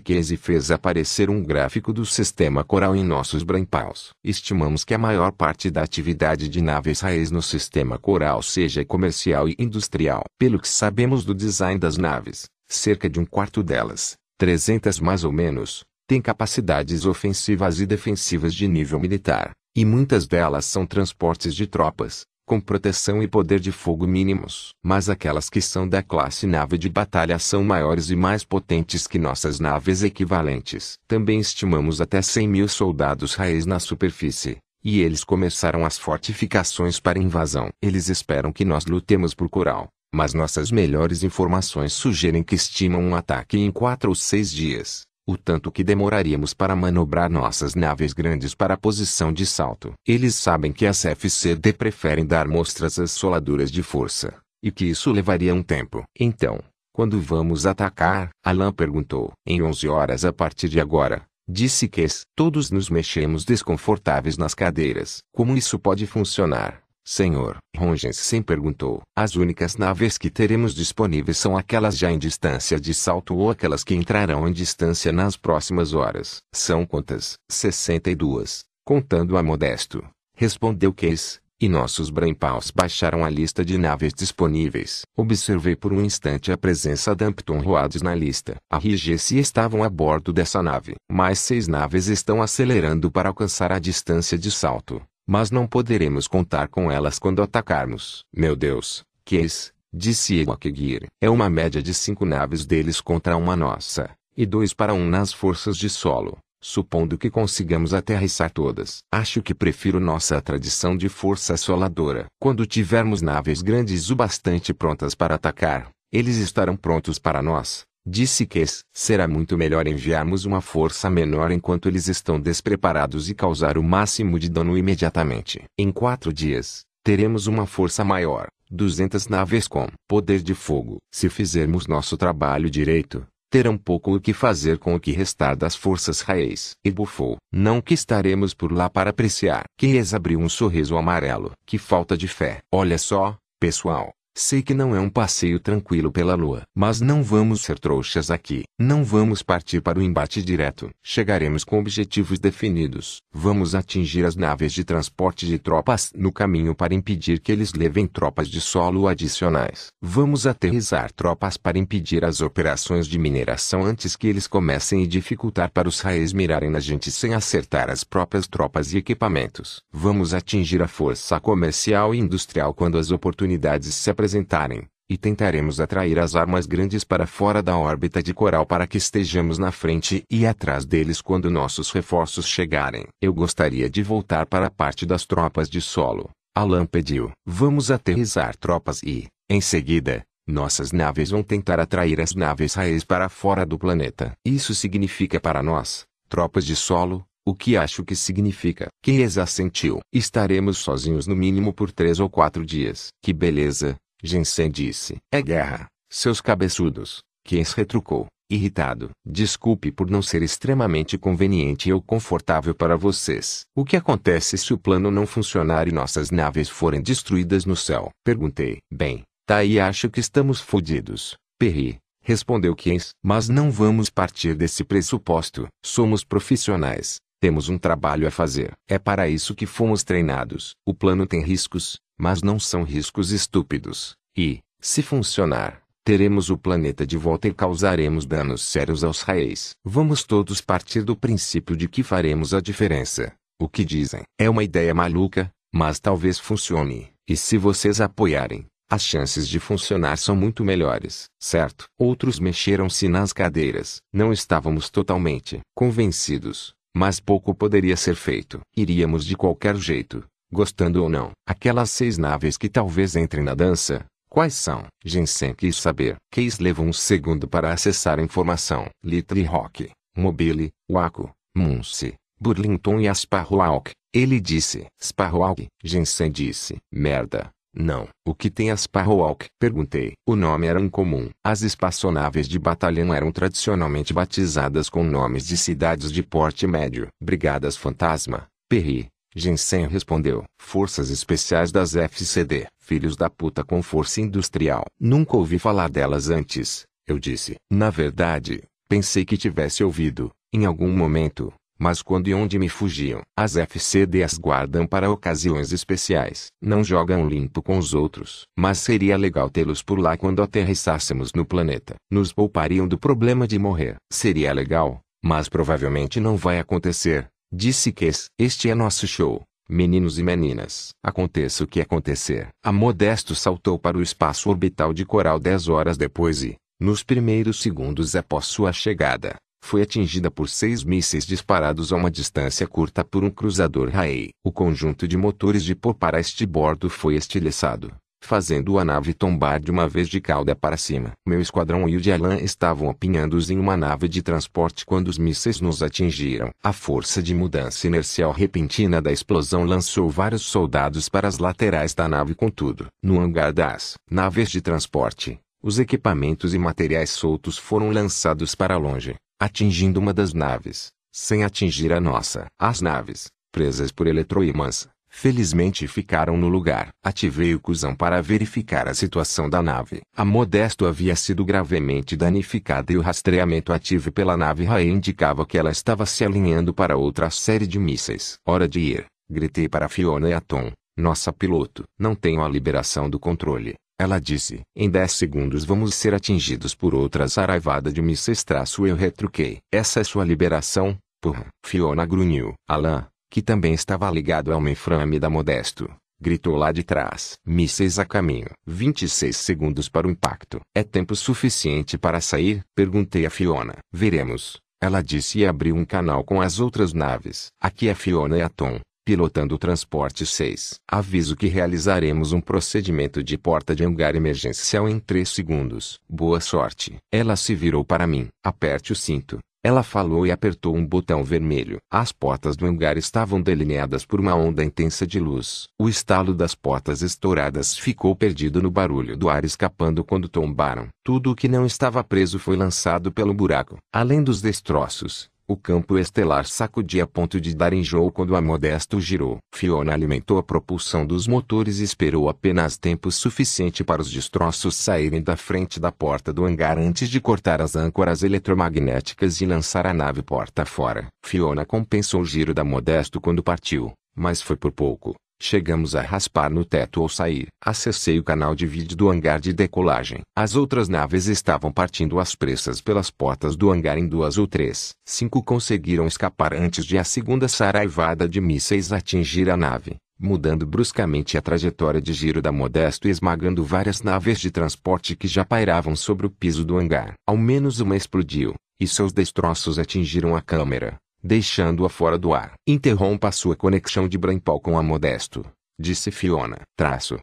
Casey 0.00 0.38
fez 0.38 0.70
aparecer 0.70 1.28
um 1.28 1.42
gráfico 1.42 1.92
do 1.92 2.06
sistema 2.06 2.64
coral 2.64 2.96
em 2.96 3.04
nossos 3.04 3.42
brainpaws. 3.42 4.12
Estimamos 4.24 4.82
que 4.82 4.94
a 4.94 4.98
maior 4.98 5.30
parte 5.30 5.70
da 5.70 5.82
atividade 5.82 6.48
de 6.48 6.62
naves 6.62 7.00
raiz 7.00 7.30
no 7.30 7.42
sistema 7.42 7.98
coral 7.98 8.40
seja 8.40 8.82
comercial 8.82 9.46
e 9.46 9.54
industrial. 9.58 10.24
Pelo 10.38 10.58
que 10.58 10.66
sabemos 10.66 11.22
do 11.22 11.34
design 11.34 11.78
das 11.78 11.98
naves, 11.98 12.46
cerca 12.66 13.10
de 13.10 13.20
um 13.20 13.26
quarto 13.26 13.62
delas, 13.62 14.16
300 14.38 15.00
mais 15.00 15.22
ou 15.22 15.32
menos, 15.32 15.84
tem 16.06 16.22
capacidades 16.22 17.04
ofensivas 17.04 17.78
e 17.78 17.84
defensivas 17.84 18.54
de 18.54 18.66
nível 18.66 18.98
militar, 18.98 19.50
e 19.76 19.84
muitas 19.84 20.26
delas 20.26 20.64
são 20.64 20.86
transportes 20.86 21.54
de 21.54 21.66
tropas, 21.66 22.22
com 22.48 22.58
proteção 22.58 23.22
e 23.22 23.28
poder 23.28 23.60
de 23.60 23.70
fogo 23.70 24.06
mínimos. 24.06 24.70
Mas 24.82 25.10
aquelas 25.10 25.50
que 25.50 25.60
são 25.60 25.86
da 25.86 26.02
classe 26.02 26.46
nave 26.46 26.78
de 26.78 26.88
batalha 26.88 27.38
são 27.38 27.62
maiores 27.62 28.08
e 28.08 28.16
mais 28.16 28.42
potentes 28.42 29.06
que 29.06 29.18
nossas 29.18 29.60
naves 29.60 30.02
equivalentes. 30.02 30.94
Também 31.06 31.38
estimamos 31.38 32.00
até 32.00 32.22
100 32.22 32.48
mil 32.48 32.66
soldados 32.66 33.34
raiz 33.34 33.66
na 33.66 33.78
superfície. 33.78 34.56
E 34.82 35.00
eles 35.00 35.22
começaram 35.22 35.84
as 35.84 35.98
fortificações 35.98 36.98
para 36.98 37.18
invasão. 37.18 37.68
Eles 37.82 38.08
esperam 38.08 38.50
que 38.50 38.64
nós 38.64 38.86
lutemos 38.86 39.34
por 39.34 39.50
coral. 39.50 39.88
Mas 40.12 40.32
nossas 40.32 40.70
melhores 40.70 41.22
informações 41.22 41.92
sugerem 41.92 42.42
que 42.42 42.54
estimam 42.54 43.02
um 43.02 43.14
ataque 43.14 43.58
em 43.58 43.70
quatro 43.70 44.08
ou 44.08 44.14
seis 44.14 44.50
dias 44.50 45.07
o 45.28 45.36
tanto 45.36 45.70
que 45.70 45.84
demoraríamos 45.84 46.54
para 46.54 46.74
manobrar 46.74 47.28
nossas 47.28 47.74
naves 47.74 48.14
grandes 48.14 48.54
para 48.54 48.72
a 48.72 48.78
posição 48.78 49.30
de 49.30 49.44
salto. 49.44 49.92
Eles 50.06 50.34
sabem 50.34 50.72
que 50.72 50.86
as 50.86 51.04
FCD 51.04 51.74
preferem 51.74 52.24
dar 52.24 52.48
mostras 52.48 52.98
às 52.98 53.10
soladuras 53.10 53.70
de 53.70 53.82
força, 53.82 54.34
e 54.62 54.72
que 54.72 54.86
isso 54.86 55.12
levaria 55.12 55.54
um 55.54 55.62
tempo. 55.62 56.02
Então, 56.18 56.58
quando 56.94 57.20
vamos 57.20 57.66
atacar? 57.66 58.30
Alan 58.42 58.72
perguntou. 58.72 59.32
Em 59.46 59.62
11 59.62 59.86
horas 59.86 60.24
a 60.24 60.32
partir 60.32 60.70
de 60.70 60.80
agora. 60.80 61.26
Disse 61.46 61.88
que 61.88 62.06
todos 62.34 62.70
nos 62.70 62.88
mexemos 62.88 63.44
desconfortáveis 63.44 64.38
nas 64.38 64.54
cadeiras. 64.54 65.18
Como 65.30 65.58
isso 65.58 65.78
pode 65.78 66.06
funcionar? 66.06 66.87
Senhor, 67.10 67.56
Rongensen 67.74 68.42
perguntou. 68.42 69.00
As 69.16 69.34
únicas 69.34 69.78
naves 69.78 70.18
que 70.18 70.28
teremos 70.28 70.74
disponíveis 70.74 71.38
são 71.38 71.56
aquelas 71.56 71.96
já 71.96 72.12
em 72.12 72.18
distância 72.18 72.78
de 72.78 72.92
salto 72.92 73.34
ou 73.34 73.50
aquelas 73.50 73.82
que 73.82 73.94
entrarão 73.94 74.46
em 74.46 74.52
distância 74.52 75.10
nas 75.10 75.34
próximas 75.34 75.94
horas. 75.94 76.42
São 76.54 76.84
quantas? 76.84 77.36
62, 77.50 78.64
contando 78.84 79.38
a 79.38 79.42
Modesto. 79.42 80.04
Respondeu 80.36 80.92
Case, 80.92 81.38
e 81.58 81.66
nossos 81.66 82.10
brainpaws 82.10 82.70
baixaram 82.70 83.24
a 83.24 83.30
lista 83.30 83.64
de 83.64 83.78
naves 83.78 84.12
disponíveis. 84.12 85.00
Observei 85.16 85.74
por 85.74 85.94
um 85.94 86.04
instante 86.04 86.52
a 86.52 86.58
presença 86.58 87.14
da 87.14 87.24
Ampton 87.24 87.60
Roads 87.60 88.02
na 88.02 88.14
lista. 88.14 88.56
A 88.70 88.76
RGC 88.76 89.38
estavam 89.38 89.82
a 89.82 89.88
bordo 89.88 90.30
dessa 90.30 90.62
nave. 90.62 90.94
Mais 91.10 91.38
seis 91.38 91.66
naves 91.66 92.08
estão 92.08 92.42
acelerando 92.42 93.10
para 93.10 93.30
alcançar 93.30 93.72
a 93.72 93.78
distância 93.78 94.36
de 94.36 94.50
salto 94.50 95.00
mas 95.28 95.50
não 95.50 95.66
poderemos 95.66 96.26
contar 96.26 96.68
com 96.68 96.90
elas 96.90 97.18
quando 97.18 97.42
atacarmos. 97.42 98.24
Meu 98.34 98.56
Deus, 98.56 99.04
Case, 99.26 99.72
disse 99.92 100.36
Ewakigir. 100.36 101.06
É 101.20 101.28
uma 101.28 101.50
média 101.50 101.82
de 101.82 101.92
cinco 101.92 102.24
naves 102.24 102.64
deles 102.64 102.98
contra 102.98 103.36
uma 103.36 103.54
nossa, 103.54 104.08
e 104.34 104.46
dois 104.46 104.72
para 104.72 104.94
um 104.94 105.06
nas 105.06 105.30
forças 105.30 105.76
de 105.76 105.90
solo, 105.90 106.38
supondo 106.62 107.18
que 107.18 107.28
consigamos 107.28 107.92
aterrissar 107.92 108.50
todas. 108.50 109.00
Acho 109.12 109.42
que 109.42 109.54
prefiro 109.54 110.00
nossa 110.00 110.40
tradição 110.40 110.96
de 110.96 111.10
força 111.10 111.52
assoladora. 111.52 112.24
Quando 112.40 112.64
tivermos 112.64 113.20
naves 113.20 113.60
grandes 113.60 114.08
o 114.08 114.16
bastante 114.16 114.72
prontas 114.72 115.14
para 115.14 115.34
atacar, 115.34 115.90
eles 116.10 116.38
estarão 116.38 116.74
prontos 116.74 117.18
para 117.18 117.42
nós. 117.42 117.82
Disse 118.06 118.46
que 118.46 118.64
será 118.92 119.28
muito 119.28 119.56
melhor 119.56 119.86
enviarmos 119.86 120.44
uma 120.44 120.60
força 120.60 121.10
menor 121.10 121.50
enquanto 121.50 121.88
eles 121.88 122.08
estão 122.08 122.40
despreparados 122.40 123.28
e 123.28 123.34
causar 123.34 123.76
o 123.76 123.82
máximo 123.82 124.38
de 124.38 124.48
dano 124.48 124.78
imediatamente. 124.78 125.62
Em 125.78 125.92
quatro 125.92 126.32
dias, 126.32 126.84
teremos 127.02 127.46
uma 127.46 127.66
força 127.66 128.04
maior, 128.04 128.48
200 128.70 129.28
naves 129.28 129.68
com 129.68 129.88
poder 130.06 130.42
de 130.42 130.54
fogo. 130.54 130.98
Se 131.12 131.28
fizermos 131.28 131.86
nosso 131.86 132.16
trabalho 132.16 132.70
direito, 132.70 133.26
terão 133.50 133.76
pouco 133.76 134.14
o 134.14 134.20
que 134.20 134.32
fazer 134.32 134.78
com 134.78 134.94
o 134.94 135.00
que 135.00 135.12
restar 135.12 135.56
das 135.56 135.74
forças 135.74 136.20
raiz. 136.20 136.72
E 136.84 136.90
bufou. 136.90 137.36
Não 137.52 137.80
que 137.80 137.94
estaremos 137.94 138.54
por 138.54 138.72
lá 138.72 138.88
para 138.88 139.10
apreciar. 139.10 139.64
Keyes 139.78 140.14
abriu 140.14 140.38
um 140.38 140.48
sorriso 140.48 140.96
amarelo. 140.96 141.52
Que 141.66 141.78
falta 141.78 142.16
de 142.16 142.28
fé. 142.28 142.60
Olha 142.72 142.98
só, 142.98 143.36
pessoal. 143.60 144.10
Sei 144.40 144.62
que 144.62 144.72
não 144.72 144.94
é 144.94 145.00
um 145.00 145.10
passeio 145.10 145.58
tranquilo 145.58 146.12
pela 146.12 146.36
lua, 146.36 146.62
mas 146.72 147.00
não 147.00 147.24
vamos 147.24 147.62
ser 147.62 147.76
trouxas 147.76 148.30
aqui. 148.30 148.62
Não 148.78 149.02
vamos 149.02 149.42
partir 149.42 149.80
para 149.80 149.98
o 149.98 150.02
embate 150.02 150.40
direto. 150.44 150.90
Chegaremos 151.02 151.64
com 151.64 151.76
objetivos 151.76 152.38
definidos. 152.38 153.18
Vamos 153.34 153.74
atingir 153.74 154.24
as 154.24 154.36
naves 154.36 154.72
de 154.72 154.84
transporte 154.84 155.44
de 155.44 155.58
tropas 155.58 156.12
no 156.14 156.30
caminho 156.30 156.72
para 156.72 156.94
impedir 156.94 157.40
que 157.40 157.50
eles 157.50 157.72
levem 157.72 158.06
tropas 158.06 158.48
de 158.48 158.60
solo 158.60 159.08
adicionais. 159.08 159.88
Vamos 160.00 160.46
aterrizar 160.46 161.10
tropas 161.10 161.56
para 161.56 161.76
impedir 161.76 162.24
as 162.24 162.40
operações 162.40 163.08
de 163.08 163.18
mineração 163.18 163.84
antes 163.84 164.14
que 164.14 164.28
eles 164.28 164.46
comecem 164.46 165.02
e 165.02 165.08
dificultar 165.08 165.68
para 165.72 165.88
os 165.88 165.98
raiz 165.98 166.32
mirarem 166.32 166.70
na 166.70 166.78
gente 166.78 167.10
sem 167.10 167.34
acertar 167.34 167.90
as 167.90 168.04
próprias 168.04 168.46
tropas 168.46 168.92
e 168.92 168.98
equipamentos. 168.98 169.82
Vamos 169.92 170.32
atingir 170.32 170.80
a 170.80 170.86
força 170.86 171.40
comercial 171.40 172.14
e 172.14 172.18
industrial 172.18 172.72
quando 172.72 172.98
as 172.98 173.10
oportunidades 173.10 173.96
se 173.96 174.08
apresentarem 174.08 174.27
apresentarem, 174.28 174.86
e 175.08 175.16
tentaremos 175.16 175.80
atrair 175.80 176.18
as 176.18 176.36
armas 176.36 176.66
grandes 176.66 177.02
para 177.02 177.26
fora 177.26 177.62
da 177.62 177.78
órbita 177.78 178.22
de 178.22 178.34
coral 178.34 178.66
para 178.66 178.86
que 178.86 178.98
estejamos 178.98 179.56
na 179.58 179.72
frente 179.72 180.22
e 180.30 180.46
atrás 180.46 180.84
deles 180.84 181.22
quando 181.22 181.50
nossos 181.50 181.90
reforços 181.90 182.46
chegarem. 182.46 183.06
Eu 183.22 183.32
gostaria 183.32 183.88
de 183.88 184.02
voltar 184.02 184.44
para 184.44 184.66
a 184.66 184.70
parte 184.70 185.06
das 185.06 185.24
tropas 185.24 185.70
de 185.70 185.80
solo. 185.80 186.28
Alan 186.54 186.84
pediu. 186.84 187.30
Vamos 187.46 187.90
aterrizar 187.90 188.54
tropas 188.56 189.02
e, 189.02 189.28
em 189.48 189.62
seguida, 189.62 190.22
nossas 190.46 190.92
naves 190.92 191.30
vão 191.30 191.42
tentar 191.42 191.80
atrair 191.80 192.20
as 192.20 192.34
naves 192.34 192.74
raiz 192.74 193.02
para 193.02 193.30
fora 193.30 193.64
do 193.64 193.78
planeta. 193.78 194.32
Isso 194.44 194.74
significa 194.74 195.40
para 195.40 195.62
nós, 195.62 196.04
tropas 196.28 196.66
de 196.66 196.76
solo, 196.76 197.24
o 197.46 197.54
que 197.54 197.78
acho 197.78 198.04
que 198.04 198.14
significa. 198.14 198.88
Keyes 199.02 199.38
assentiu. 199.38 200.00
Estaremos 200.12 200.76
sozinhos 200.76 201.26
no 201.26 201.34
mínimo 201.34 201.72
por 201.72 201.90
três 201.90 202.20
ou 202.20 202.28
quatro 202.28 202.66
dias. 202.66 203.08
Que 203.22 203.32
beleza, 203.32 203.96
Jensen 204.22 204.70
disse. 204.70 205.16
É 205.32 205.40
guerra, 205.40 205.86
seus 206.10 206.40
cabeçudos. 206.40 207.20
Kens 207.44 207.72
retrucou, 207.72 208.26
irritado. 208.50 209.10
Desculpe 209.24 209.90
por 209.90 210.10
não 210.10 210.20
ser 210.20 210.42
extremamente 210.42 211.16
conveniente 211.16 211.92
ou 211.92 212.02
confortável 212.02 212.74
para 212.74 212.96
vocês. 212.96 213.62
O 213.74 213.84
que 213.84 213.96
acontece 213.96 214.58
se 214.58 214.72
o 214.72 214.78
plano 214.78 215.10
não 215.10 215.26
funcionar 215.26 215.88
e 215.88 215.92
nossas 215.92 216.30
naves 216.30 216.68
forem 216.68 217.00
destruídas 217.00 217.64
no 217.64 217.76
céu? 217.76 218.10
Perguntei. 218.24 218.78
Bem, 218.92 219.22
tá 219.46 219.56
aí 219.56 219.78
acho 219.78 220.10
que 220.10 220.20
estamos 220.20 220.60
fodidos. 220.60 221.36
Perry, 221.58 221.98
respondeu 222.22 222.74
Kens. 222.74 223.10
Mas 223.22 223.48
não 223.48 223.70
vamos 223.70 224.10
partir 224.10 224.54
desse 224.54 224.84
pressuposto. 224.84 225.68
Somos 225.84 226.24
profissionais. 226.24 227.16
Temos 227.40 227.68
um 227.68 227.78
trabalho 227.78 228.26
a 228.26 228.32
fazer. 228.32 228.72
É 228.88 228.98
para 228.98 229.28
isso 229.28 229.54
que 229.54 229.64
fomos 229.64 230.02
treinados. 230.02 230.72
O 230.84 230.92
plano 230.92 231.24
tem 231.24 231.40
riscos, 231.40 231.98
mas 232.18 232.42
não 232.42 232.58
são 232.58 232.82
riscos 232.82 233.30
estúpidos. 233.30 234.16
E, 234.36 234.58
se 234.80 235.02
funcionar, 235.02 235.82
teremos 236.04 236.50
o 236.50 236.58
planeta 236.58 237.06
de 237.06 237.16
volta 237.16 237.48
e 237.48 237.54
causaremos 237.54 238.26
danos 238.26 238.62
sérios 238.62 239.04
aos 239.04 239.22
raiz. 239.22 239.72
Vamos 239.84 240.24
todos 240.24 240.60
partir 240.60 241.02
do 241.02 241.14
princípio 241.14 241.76
de 241.76 241.88
que 241.88 242.02
faremos 242.02 242.52
a 242.52 242.60
diferença. 242.60 243.32
O 243.60 243.68
que 243.68 243.84
dizem 243.84 244.22
é 244.38 244.48
uma 244.48 244.64
ideia 244.64 244.94
maluca, 244.94 245.50
mas 245.72 246.00
talvez 246.00 246.38
funcione. 246.38 247.10
E 247.28 247.36
se 247.36 247.58
vocês 247.58 248.00
apoiarem, 248.00 248.66
as 248.90 249.02
chances 249.02 249.46
de 249.46 249.60
funcionar 249.60 250.16
são 250.16 250.34
muito 250.34 250.64
melhores, 250.64 251.26
certo? 251.38 251.84
Outros 251.98 252.38
mexeram-se 252.40 253.06
nas 253.06 253.34
cadeiras. 253.34 253.98
Não 254.10 254.32
estávamos 254.32 254.88
totalmente 254.88 255.60
convencidos, 255.74 256.72
mas 256.96 257.20
pouco 257.20 257.54
poderia 257.54 257.98
ser 257.98 258.14
feito. 258.14 258.60
Iríamos 258.74 259.26
de 259.26 259.36
qualquer 259.36 259.76
jeito, 259.76 260.24
gostando 260.52 261.02
ou 261.02 261.08
não. 261.08 261.32
Aquelas 261.46 261.90
seis 261.90 262.18
naves 262.18 262.56
que 262.56 262.68
talvez 262.68 263.16
entrem 263.16 263.44
na 263.44 263.54
dança, 263.54 264.04
quais 264.28 264.54
são? 264.54 264.84
Jensen 265.04 265.54
quis 265.54 265.76
saber. 265.76 266.16
Case 266.30 266.62
levou 266.62 266.86
um 266.86 266.92
segundo 266.92 267.48
para 267.48 267.72
acessar 267.72 268.18
a 268.18 268.22
informação. 268.22 268.86
Little 269.04 269.44
Rock, 269.44 269.90
Mobile, 270.16 270.70
Waco, 270.90 271.30
Muncie, 271.56 272.14
Burlington 272.40 273.00
e 273.00 273.14
Sparrowhawk. 273.14 273.92
Ele 274.12 274.40
disse. 274.40 274.86
Sparrowhawk. 275.02 275.66
Jensen 275.82 276.30
disse. 276.30 276.76
Merda. 276.92 277.50
Não. 277.74 278.08
O 278.26 278.34
que 278.34 278.50
tem 278.50 278.70
a 278.70 278.76
Sparrowhawk? 278.76 279.46
Perguntei. 279.60 280.12
O 280.26 280.34
nome 280.34 280.66
era 280.66 280.80
incomum. 280.80 281.28
As 281.44 281.62
espaçonaves 281.62 282.48
de 282.48 282.58
batalhão 282.58 283.12
eram 283.12 283.30
tradicionalmente 283.30 284.12
batizadas 284.12 284.88
com 284.88 285.04
nomes 285.04 285.46
de 285.46 285.56
cidades 285.56 286.10
de 286.10 286.22
porte 286.22 286.66
médio. 286.66 287.08
Brigadas 287.22 287.76
Fantasma, 287.76 288.46
Perry, 288.68 289.08
Jensen 289.34 289.86
respondeu. 289.86 290.44
Forças 290.58 291.10
Especiais 291.10 291.70
das 291.70 291.94
FCD. 291.94 292.66
Filhos 292.78 293.16
da 293.16 293.28
puta 293.28 293.62
com 293.62 293.82
força 293.82 294.20
industrial. 294.20 294.84
Nunca 294.98 295.36
ouvi 295.36 295.58
falar 295.58 295.90
delas 295.90 296.30
antes, 296.30 296.86
eu 297.06 297.18
disse. 297.18 297.56
Na 297.70 297.90
verdade, 297.90 298.62
pensei 298.88 299.24
que 299.24 299.36
tivesse 299.36 299.84
ouvido, 299.84 300.30
em 300.52 300.64
algum 300.64 300.90
momento, 300.90 301.52
mas 301.78 302.02
quando 302.02 302.28
e 302.28 302.34
onde 302.34 302.58
me 302.58 302.68
fugiam. 302.68 303.22
As 303.36 303.56
FCD 303.56 304.22
as 304.22 304.36
guardam 304.36 304.86
para 304.86 305.10
ocasiões 305.10 305.72
especiais. 305.72 306.48
Não 306.60 306.82
jogam 306.82 307.28
limpo 307.28 307.62
com 307.62 307.78
os 307.78 307.94
outros. 307.94 308.42
Mas 308.58 308.78
seria 308.78 309.16
legal 309.16 309.48
tê-los 309.48 309.82
por 309.82 309.98
lá 309.98 310.16
quando 310.16 310.42
aterrissássemos 310.42 311.32
no 311.32 311.46
planeta. 311.46 311.94
Nos 312.10 312.32
poupariam 312.32 312.88
do 312.88 312.98
problema 312.98 313.46
de 313.46 313.58
morrer. 313.58 313.96
Seria 314.12 314.52
legal, 314.52 315.00
mas 315.22 315.48
provavelmente 315.48 316.18
não 316.18 316.36
vai 316.36 316.58
acontecer. 316.58 317.28
Disse 317.50 317.92
Kes. 317.92 318.26
Este 318.38 318.68
é 318.68 318.74
nosso 318.74 319.06
show. 319.06 319.42
Meninos 319.70 320.18
e 320.18 320.22
meninas, 320.22 320.90
aconteça 321.02 321.64
o 321.64 321.66
que 321.66 321.80
acontecer. 321.80 322.48
A 322.62 322.70
Modesto 322.70 323.34
saltou 323.34 323.78
para 323.78 323.96
o 323.96 324.02
espaço 324.02 324.50
orbital 324.50 324.92
de 324.92 325.06
coral 325.06 325.40
dez 325.40 325.66
horas 325.66 325.96
depois 325.96 326.42
e, 326.42 326.56
nos 326.78 327.02
primeiros 327.02 327.60
segundos 327.60 328.14
após 328.14 328.44
sua 328.44 328.70
chegada, 328.70 329.36
foi 329.64 329.80
atingida 329.80 330.30
por 330.30 330.48
seis 330.50 330.84
mísseis 330.84 331.24
disparados 331.24 331.90
a 331.90 331.96
uma 331.96 332.10
distância 332.10 332.66
curta 332.66 333.02
por 333.02 333.24
um 333.24 333.30
cruzador 333.30 333.88
Raei. 333.88 334.28
O 334.44 334.52
conjunto 334.52 335.08
de 335.08 335.16
motores 335.16 335.64
de 335.64 335.74
pôr 335.74 335.94
para 335.94 336.20
este 336.20 336.44
bordo 336.44 336.90
foi 336.90 337.14
estilhaçado, 337.14 337.94
fazendo 338.20 338.78
a 338.78 338.84
nave 338.84 339.14
tombar 339.14 339.60
de 339.60 339.70
uma 339.70 339.88
vez 339.88 340.08
de 340.08 340.20
cauda 340.20 340.54
para 340.54 340.76
cima. 340.76 341.12
Meu 341.26 341.40
esquadrão 341.40 341.88
e 341.88 341.96
o 341.96 342.00
de 342.00 342.12
Alan 342.12 342.36
estavam 342.36 342.90
apinhando-os 342.90 343.50
em 343.50 343.58
uma 343.58 343.76
nave 343.76 344.08
de 344.08 344.22
transporte 344.22 344.84
quando 344.84 345.08
os 345.08 345.18
mísseis 345.18 345.60
nos 345.60 345.82
atingiram. 345.82 346.50
A 346.62 346.72
força 346.72 347.22
de 347.22 347.34
mudança 347.34 347.86
inercial 347.86 348.32
repentina 348.32 349.00
da 349.00 349.12
explosão 349.12 349.64
lançou 349.64 350.08
vários 350.08 350.42
soldados 350.42 351.08
para 351.08 351.28
as 351.28 351.38
laterais 351.38 351.94
da 351.94 352.08
nave 352.08 352.34
contudo. 352.34 352.88
No 353.02 353.20
hangar 353.20 353.52
das 353.52 353.94
naves 354.10 354.50
de 354.50 354.60
transporte, 354.60 355.38
os 355.62 355.78
equipamentos 355.78 356.54
e 356.54 356.58
materiais 356.58 357.10
soltos 357.10 357.56
foram 357.56 357.90
lançados 357.90 358.54
para 358.54 358.76
longe 358.76 359.16
atingindo 359.38 360.00
uma 360.00 360.12
das 360.12 360.34
naves, 360.34 360.88
sem 361.12 361.44
atingir 361.44 361.92
a 361.92 362.00
nossa. 362.00 362.46
As 362.58 362.80
naves, 362.80 363.28
presas 363.52 363.92
por 363.92 364.06
eletroímãs, 364.06 364.88
felizmente 365.18 365.88
ficaram 365.88 366.36
no 366.36 366.48
lugar. 366.48 366.90
Ativei 367.02 367.52
o 367.52 367.58
cuzão 367.58 367.92
para 367.92 368.22
verificar 368.22 368.86
a 368.86 368.94
situação 368.94 369.50
da 369.50 369.60
nave. 369.60 370.00
A 370.16 370.24
Modesto 370.24 370.86
havia 370.86 371.16
sido 371.16 371.44
gravemente 371.44 372.16
danificada 372.16 372.92
e 372.92 372.96
o 372.96 373.00
rastreamento 373.00 373.72
ativo 373.72 374.12
pela 374.12 374.36
nave 374.36 374.64
Rae 374.64 374.88
indicava 374.88 375.44
que 375.44 375.58
ela 375.58 375.72
estava 375.72 376.06
se 376.06 376.24
alinhando 376.24 376.72
para 376.72 376.96
outra 376.96 377.30
série 377.30 377.66
de 377.66 377.80
mísseis. 377.80 378.38
Hora 378.46 378.68
de 378.68 378.78
ir, 378.78 379.06
gritei 379.28 379.68
para 379.68 379.88
Fiona 379.88 380.30
e 380.30 380.32
a 380.32 380.40
Tom, 380.40 380.70
nossa 380.96 381.32
piloto. 381.32 381.82
Não 381.98 382.14
tenho 382.14 382.40
a 382.40 382.48
liberação 382.48 383.10
do 383.10 383.18
controle. 383.18 383.74
Ela 384.00 384.20
disse. 384.20 384.60
Em 384.76 384.88
10 384.88 385.10
segundos 385.10 385.64
vamos 385.64 385.96
ser 385.96 386.14
atingidos 386.14 386.76
por 386.76 386.94
outra 386.94 387.26
zaraivada 387.26 387.90
de 387.90 388.00
mísseis 388.00 388.44
traço 388.44 388.86
eu 388.86 388.94
retruquei. 388.94 389.58
Essa 389.72 389.98
é 389.98 390.04
sua 390.04 390.24
liberação, 390.24 390.96
porra. 391.20 391.48
Fiona 391.66 392.06
grunhiu. 392.06 392.54
Alan, 392.68 393.04
que 393.30 393.42
também 393.42 393.74
estava 393.74 394.10
ligado 394.10 394.52
ao 394.52 394.60
mainframe 394.60 395.18
da 395.18 395.28
Modesto, 395.30 395.90
gritou 396.20 396.56
lá 396.56 396.72
de 396.72 396.82
trás. 396.82 397.36
Mísseis 397.46 397.98
a 397.98 398.04
caminho. 398.04 398.50
26 398.66 399.36
segundos 399.36 399.88
para 399.88 400.06
o 400.06 400.10
impacto. 400.10 400.60
É 400.74 400.82
tempo 400.82 401.14
suficiente 401.14 401.96
para 401.96 402.20
sair? 402.20 402.62
Perguntei 402.74 403.26
a 403.26 403.30
Fiona. 403.30 403.76
Veremos. 403.92 404.58
Ela 404.80 405.02
disse 405.02 405.40
e 405.40 405.46
abriu 405.46 405.74
um 405.74 405.84
canal 405.84 406.22
com 406.24 406.40
as 406.40 406.60
outras 406.60 406.92
naves. 406.92 407.48
Aqui 407.60 407.88
é 407.88 407.94
Fiona 407.94 408.38
e 408.38 408.42
a 408.42 408.48
Tom 408.48 408.80
pilotando 409.08 409.54
o 409.54 409.58
transporte 409.58 410.26
6. 410.26 410.74
Aviso 410.86 411.34
que 411.34 411.46
realizaremos 411.46 412.34
um 412.34 412.42
procedimento 412.42 413.24
de 413.24 413.38
porta 413.38 413.74
de 413.74 413.82
hangar 413.82 414.14
emergencial 414.14 414.86
em 414.86 415.00
3 415.00 415.26
segundos. 415.26 415.98
Boa 416.06 416.40
sorte. 416.40 416.98
Ela 417.10 417.34
se 417.34 417.54
virou 417.54 417.82
para 417.82 418.06
mim. 418.06 418.28
Aperte 418.44 418.92
o 418.92 418.94
cinto. 418.94 419.38
Ela 419.62 419.82
falou 419.82 420.24
e 420.24 420.30
apertou 420.30 420.76
um 420.76 420.86
botão 420.86 421.24
vermelho. 421.24 421.78
As 421.90 422.12
portas 422.12 422.56
do 422.56 422.64
hangar 422.64 422.96
estavam 422.96 423.42
delineadas 423.42 424.06
por 424.06 424.20
uma 424.20 424.34
onda 424.34 424.64
intensa 424.64 425.06
de 425.06 425.18
luz. 425.18 425.68
O 425.78 425.88
estalo 425.88 426.32
das 426.32 426.54
portas 426.54 427.02
estouradas 427.02 427.76
ficou 427.76 428.14
perdido 428.14 428.62
no 428.62 428.70
barulho 428.70 429.16
do 429.16 429.28
ar 429.28 429.44
escapando 429.44 430.04
quando 430.04 430.28
tombaram. 430.28 430.88
Tudo 431.04 431.32
o 431.32 431.34
que 431.34 431.48
não 431.48 431.66
estava 431.66 432.04
preso 432.04 432.38
foi 432.38 432.56
lançado 432.56 433.10
pelo 433.10 433.34
buraco. 433.34 433.78
Além 433.92 434.22
dos 434.22 434.40
destroços, 434.40 435.28
o 435.48 435.56
campo 435.56 435.98
estelar 435.98 436.44
sacudia 436.44 437.04
a 437.04 437.06
ponto 437.06 437.40
de 437.40 437.54
dar 437.54 437.72
enjoo 437.72 438.12
quando 438.12 438.36
a 438.36 438.42
Modesto 438.42 439.00
girou. 439.00 439.38
Fiona 439.54 439.94
alimentou 439.94 440.36
a 440.36 440.42
propulsão 440.42 441.06
dos 441.06 441.26
motores 441.26 441.78
e 441.78 441.84
esperou 441.84 442.28
apenas 442.28 442.76
tempo 442.76 443.10
suficiente 443.10 443.82
para 443.82 444.02
os 444.02 444.10
destroços 444.10 444.76
saírem 444.76 445.22
da 445.22 445.36
frente 445.38 445.80
da 445.80 445.90
porta 445.90 446.34
do 446.34 446.44
hangar 446.44 446.76
antes 446.76 447.08
de 447.08 447.18
cortar 447.18 447.62
as 447.62 447.74
âncoras 447.74 448.22
eletromagnéticas 448.22 449.40
e 449.40 449.46
lançar 449.46 449.86
a 449.86 449.94
nave 449.94 450.22
porta 450.22 450.66
fora. 450.66 451.06
Fiona 451.24 451.64
compensou 451.64 452.20
o 452.20 452.26
giro 452.26 452.52
da 452.52 452.62
Modesto 452.62 453.18
quando 453.18 453.42
partiu, 453.42 453.92
mas 454.14 454.42
foi 454.42 454.56
por 454.56 454.70
pouco. 454.70 455.14
Chegamos 455.40 455.94
a 455.94 456.02
raspar 456.02 456.50
no 456.50 456.64
teto 456.64 457.00
ao 457.00 457.08
sair. 457.08 457.46
Acessei 457.64 458.18
o 458.18 458.24
canal 458.24 458.56
de 458.56 458.66
vídeo 458.66 458.96
do 458.96 459.08
hangar 459.08 459.38
de 459.38 459.52
decolagem. 459.52 460.22
As 460.36 460.56
outras 460.56 460.88
naves 460.88 461.26
estavam 461.26 461.70
partindo 461.70 462.18
às 462.18 462.34
pressas 462.34 462.80
pelas 462.80 463.08
portas 463.08 463.54
do 463.54 463.70
hangar 463.70 463.96
em 463.96 464.06
duas 464.06 464.36
ou 464.36 464.48
três. 464.48 464.90
Cinco 465.06 465.42
conseguiram 465.42 466.08
escapar 466.08 466.52
antes 466.52 466.84
de 466.84 466.98
a 466.98 467.04
segunda 467.04 467.46
saraivada 467.46 468.28
de 468.28 468.40
mísseis 468.40 468.92
atingir 468.92 469.48
a 469.48 469.56
nave, 469.56 469.94
mudando 470.18 470.66
bruscamente 470.66 471.38
a 471.38 471.42
trajetória 471.42 472.02
de 472.02 472.12
giro 472.12 472.42
da 472.42 472.50
Modesto 472.50 473.06
e 473.06 473.10
esmagando 473.10 473.64
várias 473.64 474.02
naves 474.02 474.40
de 474.40 474.50
transporte 474.50 475.14
que 475.14 475.28
já 475.28 475.44
pairavam 475.44 475.94
sobre 475.94 476.26
o 476.26 476.30
piso 476.30 476.64
do 476.64 476.76
hangar. 476.76 477.14
Ao 477.24 477.36
menos 477.36 477.78
uma 477.78 477.96
explodiu, 477.96 478.54
e 478.80 478.88
seus 478.88 479.12
destroços 479.12 479.78
atingiram 479.78 480.34
a 480.34 480.42
câmera 480.42 480.98
deixando-a 481.22 481.88
fora 481.88 482.18
do 482.18 482.32
ar. 482.32 482.54
Interrompa 482.66 483.32
sua 483.32 483.56
conexão 483.56 484.08
de 484.08 484.16
Brainpal 484.18 484.60
com 484.60 484.78
a 484.78 484.82
Modesto, 484.82 485.44
disse 485.78 486.10
Fiona. 486.10 486.58
Traço. 486.76 487.18